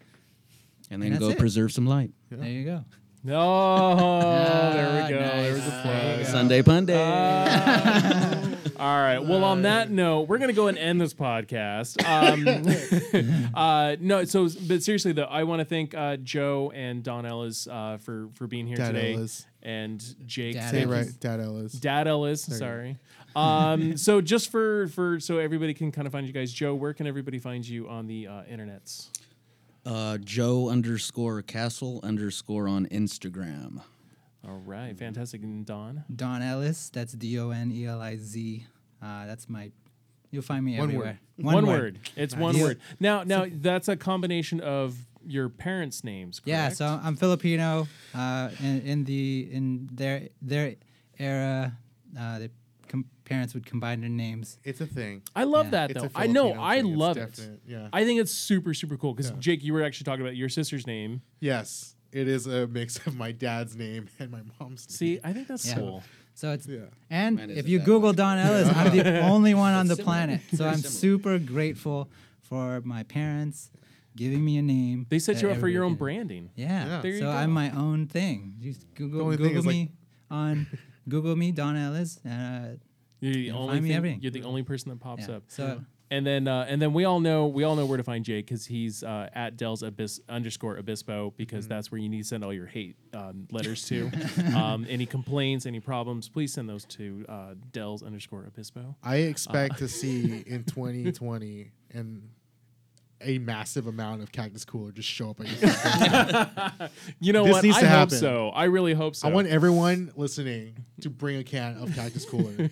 And 0.90 1.02
And 1.02 1.12
then 1.12 1.20
go 1.20 1.30
it. 1.30 1.38
preserve 1.38 1.72
some 1.72 1.86
light. 1.86 2.10
There 2.30 2.48
you 2.48 2.64
go. 2.64 2.84
Oh, 3.28 4.72
there 4.74 4.92
we 4.94 5.00
ah, 5.00 5.08
go. 5.08 5.20
nice. 5.20 5.42
There 5.42 5.52
was 5.54 5.66
a 5.66 5.80
plug. 5.82 6.18
go. 6.18 6.24
Sunday 6.24 6.62
Punday. 6.62 6.96
Ah. 6.98 8.38
All 8.82 9.00
right. 9.00 9.20
Well, 9.20 9.44
on 9.44 9.62
that 9.62 9.92
note, 9.92 10.22
we're 10.22 10.38
gonna 10.38 10.52
go 10.52 10.66
and 10.66 10.76
end 10.76 11.00
this 11.00 11.14
podcast. 11.14 12.04
Um, 12.04 13.50
uh, 13.54 13.94
no, 14.00 14.24
so 14.24 14.48
but 14.66 14.82
seriously 14.82 15.12
though, 15.12 15.22
I 15.22 15.44
want 15.44 15.60
to 15.60 15.64
thank 15.64 15.94
uh, 15.94 16.16
Joe 16.16 16.72
and 16.74 17.04
Donelliz 17.04 17.68
uh, 17.70 17.98
for 17.98 18.28
for 18.34 18.48
being 18.48 18.66
here 18.66 18.76
Dad 18.76 18.92
today, 18.92 19.14
Ellis. 19.14 19.46
and 19.62 20.04
Jake. 20.26 20.54
Dad 20.54 20.72
Say 20.72 20.82
it 20.82 20.88
right, 20.88 21.06
Dad 21.20 21.38
Ellis. 21.38 21.74
Dad 21.74 22.08
Ellis. 22.08 22.48
you 22.48 22.56
sorry. 22.56 22.98
Um, 23.36 23.96
so 23.96 24.20
just 24.20 24.50
for 24.50 24.88
for 24.88 25.20
so 25.20 25.38
everybody 25.38 25.74
can 25.74 25.92
kind 25.92 26.08
of 26.08 26.12
find 26.12 26.26
you 26.26 26.32
guys, 26.32 26.52
Joe. 26.52 26.74
Where 26.74 26.92
can 26.92 27.06
everybody 27.06 27.38
find 27.38 27.64
you 27.64 27.88
on 27.88 28.08
the 28.08 28.26
uh, 28.26 28.42
internets? 28.50 29.10
Uh, 29.86 30.18
Joe 30.18 30.70
underscore 30.70 31.40
Castle 31.42 32.00
underscore 32.02 32.66
on 32.66 32.86
Instagram. 32.86 33.82
All 34.46 34.56
right, 34.64 34.96
fantastic. 34.98 35.42
And 35.42 35.64
Don. 35.64 36.04
Donelliz. 36.14 36.90
That's 36.90 37.12
D 37.12 37.38
O 37.38 37.50
N 37.50 37.70
E 37.72 37.86
L 37.86 38.00
I 38.00 38.16
Z. 38.16 38.66
Uh, 39.02 39.26
that's 39.26 39.48
my. 39.48 39.70
You'll 40.30 40.42
find 40.42 40.64
me 40.64 40.78
One 40.78 40.88
everywhere. 40.88 41.20
One, 41.36 41.66
word. 41.66 41.98
It's 42.16 42.34
one 42.34 42.58
word. 42.58 42.80
Now, 42.98 43.22
now 43.22 43.46
that's 43.50 43.88
a 43.88 43.96
combination 43.96 44.60
of 44.60 44.96
your 45.26 45.48
parents' 45.50 46.02
names. 46.04 46.40
Correct? 46.40 46.48
Yeah, 46.48 46.68
so 46.70 46.86
I'm 46.86 47.16
Filipino. 47.16 47.86
Uh, 48.14 48.48
in, 48.60 48.80
in 48.82 49.04
the 49.04 49.48
in 49.52 49.88
their 49.92 50.28
their 50.40 50.76
era, 51.18 51.76
uh, 52.18 52.38
the 52.38 52.50
com- 52.88 53.04
parents 53.26 53.52
would 53.54 53.66
combine 53.66 54.00
their 54.00 54.08
names. 54.10 54.58
It's 54.64 54.80
a 54.80 54.86
thing. 54.86 55.22
I 55.36 55.44
love 55.44 55.66
Yeah. 55.66 55.70
that 55.72 55.90
It's 55.90 56.00
though. 56.02 56.06
a 56.06 56.22
I 56.22 56.26
know. 56.26 56.44
Filipino 56.54 56.62
I 56.64 56.76
thing. 56.76 56.86
It's 56.92 56.98
love 56.98 57.16
it. 57.18 57.20
definite, 57.36 57.60
Yeah. 57.66 57.88
I 57.92 58.04
think 58.04 58.20
it's 58.20 58.32
super 58.32 58.72
super 58.74 58.96
cool 58.96 59.12
because 59.14 59.30
Yeah. 59.30 59.36
Jake, 59.38 59.62
you 59.62 59.74
were 59.74 59.82
actually 59.82 60.04
talking 60.04 60.22
about 60.22 60.34
your 60.36 60.48
sister's 60.48 60.86
name. 60.86 61.20
yes, 61.40 61.94
it 62.12 62.28
is 62.28 62.46
a 62.46 62.66
mix 62.66 62.98
of 63.06 63.16
my 63.16 63.32
dad's 63.32 63.74
name 63.76 64.08
and 64.18 64.30
my 64.30 64.40
mom's. 64.60 64.86
name. 64.88 64.96
See, 64.96 65.20
I 65.24 65.32
think 65.32 65.48
that's 65.48 65.66
Yeah. 65.66 65.74
cool. 65.76 66.02
So 66.34 66.50
it's 66.52 66.66
Yeah. 66.66 66.80
and 67.10 67.36
Mine 67.36 67.50
if 67.50 67.58
isn't 67.58 67.70
you 67.70 67.78
that 67.78 67.84
Google 67.84 68.08
much. 68.12 68.16
Donelliz, 68.16 68.74
I'm 68.74 68.96
the 68.96 69.20
only 69.32 69.54
one 69.54 69.72
on 69.74 69.86
the 69.88 69.96
Similar. 69.96 70.04
planet. 70.04 70.40
So 70.52 70.56
Very 70.58 70.70
I'm 70.70 70.76
similar. 70.78 70.90
super 70.90 71.38
grateful 71.38 72.08
for 72.40 72.80
my 72.84 73.02
parents 73.02 73.70
giving 74.16 74.44
me 74.44 74.56
a 74.58 74.62
name. 74.62 75.06
They 75.08 75.18
set 75.18 75.36
that 75.36 75.42
you 75.42 75.50
up 75.50 75.58
for 75.58 75.68
your 75.68 75.84
own 75.84 75.92
everybody 75.92 76.18
can- 76.18 76.26
branding. 76.28 76.50
Yeah. 76.56 76.86
Yeah. 76.86 77.00
There 77.02 77.10
you 77.12 77.18
so 77.18 77.24
go. 77.26 77.30
I'm 77.30 77.50
my 77.50 77.70
own 77.70 78.06
thing. 78.06 78.54
Just 78.62 78.86
Google 78.94 79.22
only 79.22 79.36
thing 79.36 79.46
Google 79.48 79.60
is, 79.60 79.66
like- 79.66 79.74
me 79.74 79.92
on 80.30 80.66
Google 81.08 81.36
me 81.36 81.52
Donelliz. 81.52 82.18
Uh, 82.24 82.76
You're 83.20 83.32
the 83.34 83.38
You'll 83.40 83.56
only 83.58 83.74
find 83.74 83.82
me 83.82 83.88
thing- 83.90 83.96
everything. 83.96 84.20
You're 84.22 84.32
the 84.32 84.42
only 84.44 84.62
person 84.62 84.90
that 84.90 85.00
pops 85.00 85.28
yeah. 85.28 85.34
up. 85.36 85.42
So 85.48 85.84
And 86.12 86.26
then 86.26 86.46
uh, 86.46 86.66
and 86.68 86.80
then 86.82 86.92
we 86.92 87.06
all 87.06 87.20
know 87.20 87.46
we 87.46 87.64
all 87.64 87.74
know 87.74 87.86
where 87.86 87.96
to 87.96 88.04
find 88.04 88.22
Jake 88.22 88.44
because 88.44 88.66
he's 88.66 89.02
uh, 89.02 89.30
at 89.34 89.56
Dell's 89.56 89.82
Abyss 89.82 90.20
underscore 90.28 90.76
Abispo 90.76 91.32
because 91.38 91.66
that's 91.66 91.90
where 91.90 91.98
you 91.98 92.10
need 92.10 92.18
to 92.20 92.28
send 92.28 92.44
all 92.44 92.52
your 92.52 92.66
hate 92.66 92.96
um, 93.14 93.48
letters 93.50 93.86
to. 93.88 94.10
um, 94.54 94.84
any 94.90 95.06
complaints, 95.06 95.64
any 95.64 95.80
problems, 95.80 96.28
please 96.28 96.52
send 96.52 96.68
those 96.68 96.84
to 96.84 97.24
uh, 97.30 97.54
Dell's 97.72 98.02
underscore 98.02 98.42
Abispo. 98.42 98.94
I 99.02 99.16
expect 99.16 99.78
to 99.78 99.88
see 100.00 100.44
in 100.46 100.64
2020 100.64 101.70
and 101.92 102.28
a 103.22 103.38
massive 103.38 103.86
amount 103.86 104.22
of 104.22 104.32
cactus 104.32 104.64
cooler 104.66 104.92
just 104.92 105.08
show 105.08 105.30
up 105.30 105.40
at 105.40 105.48
your. 105.48 106.90
You 107.20 107.32
know 107.32 107.44
This 107.44 107.52
what? 107.54 107.64
needs 107.64 107.76
I 107.78 107.80
to 107.82 107.88
hope 107.88 107.98
happen. 107.98 108.18
so. 108.18 108.48
I 108.50 108.64
really 108.64 108.92
hope 108.94 109.16
so. 109.16 109.28
I 109.28 109.32
want 109.32 109.46
everyone 109.48 110.12
listening 110.16 110.84
to 111.00 111.08
bring 111.08 111.36
a 111.38 111.44
can 111.44 111.78
of 111.82 111.94
cactus 111.94 112.24
cooler. 112.26 112.68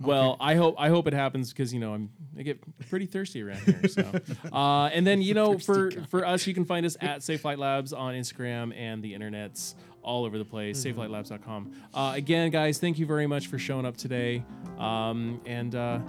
Well, 0.00 0.36
I 0.40 0.54
hope 0.56 0.74
I 0.78 0.88
hope 0.88 1.06
it 1.06 1.12
happens 1.14 1.52
because 1.52 1.72
you 1.72 1.80
know 1.80 1.94
I'm 1.94 2.10
I 2.38 2.42
get 2.42 2.60
pretty 2.88 3.06
thirsty 3.06 3.42
around 3.42 3.58
here. 3.60 3.88
So, 3.88 4.02
uh, 4.52 4.86
and 4.86 5.06
then 5.06 5.22
you 5.22 5.34
know 5.34 5.58
for 5.58 5.90
for 6.08 6.26
us, 6.26 6.46
you 6.46 6.54
can 6.54 6.64
find 6.64 6.84
us 6.84 6.96
at 7.00 7.22
Safe 7.22 7.44
Light 7.44 7.58
Labs 7.58 7.92
on 7.92 8.14
Instagram 8.14 8.76
and 8.76 9.02
the 9.02 9.14
internets 9.14 9.74
all 10.02 10.24
over 10.24 10.36
the 10.36 10.44
place. 10.44 10.84
Mm-hmm. 10.84 11.00
SafeLightLabs.com. 11.00 11.72
Uh, 11.94 12.12
again, 12.14 12.50
guys, 12.50 12.78
thank 12.78 12.98
you 12.98 13.06
very 13.06 13.26
much 13.26 13.46
for 13.46 13.58
showing 13.58 13.86
up 13.86 13.96
today. 13.96 14.44
Um, 14.78 15.40
and 15.46 15.74
uh, 15.74 16.00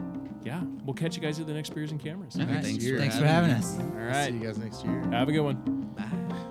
yeah, 0.44 0.62
we'll 0.84 0.94
catch 0.94 1.16
you 1.16 1.22
guys 1.22 1.40
at 1.40 1.48
the 1.48 1.54
next 1.54 1.70
Beers 1.74 1.92
and 1.92 2.00
Cameras. 2.04 2.36
all 2.36 2.46
right. 2.46 2.62
Thanks 2.64 2.84
thanks, 2.86 3.16
for 3.16 3.22
for 3.22 3.28
having 3.28 3.52
having 3.52 3.52
me. 3.52 3.58
us. 3.58 3.80
All 3.80 4.06
right, 4.06 4.26
See 4.28 4.34
you 4.34 4.40
guys 4.40 4.58
next 4.58 4.84
year. 4.84 5.02
have 5.12 5.30
a 5.30 5.32
good 5.32 5.42
one. 5.42 6.42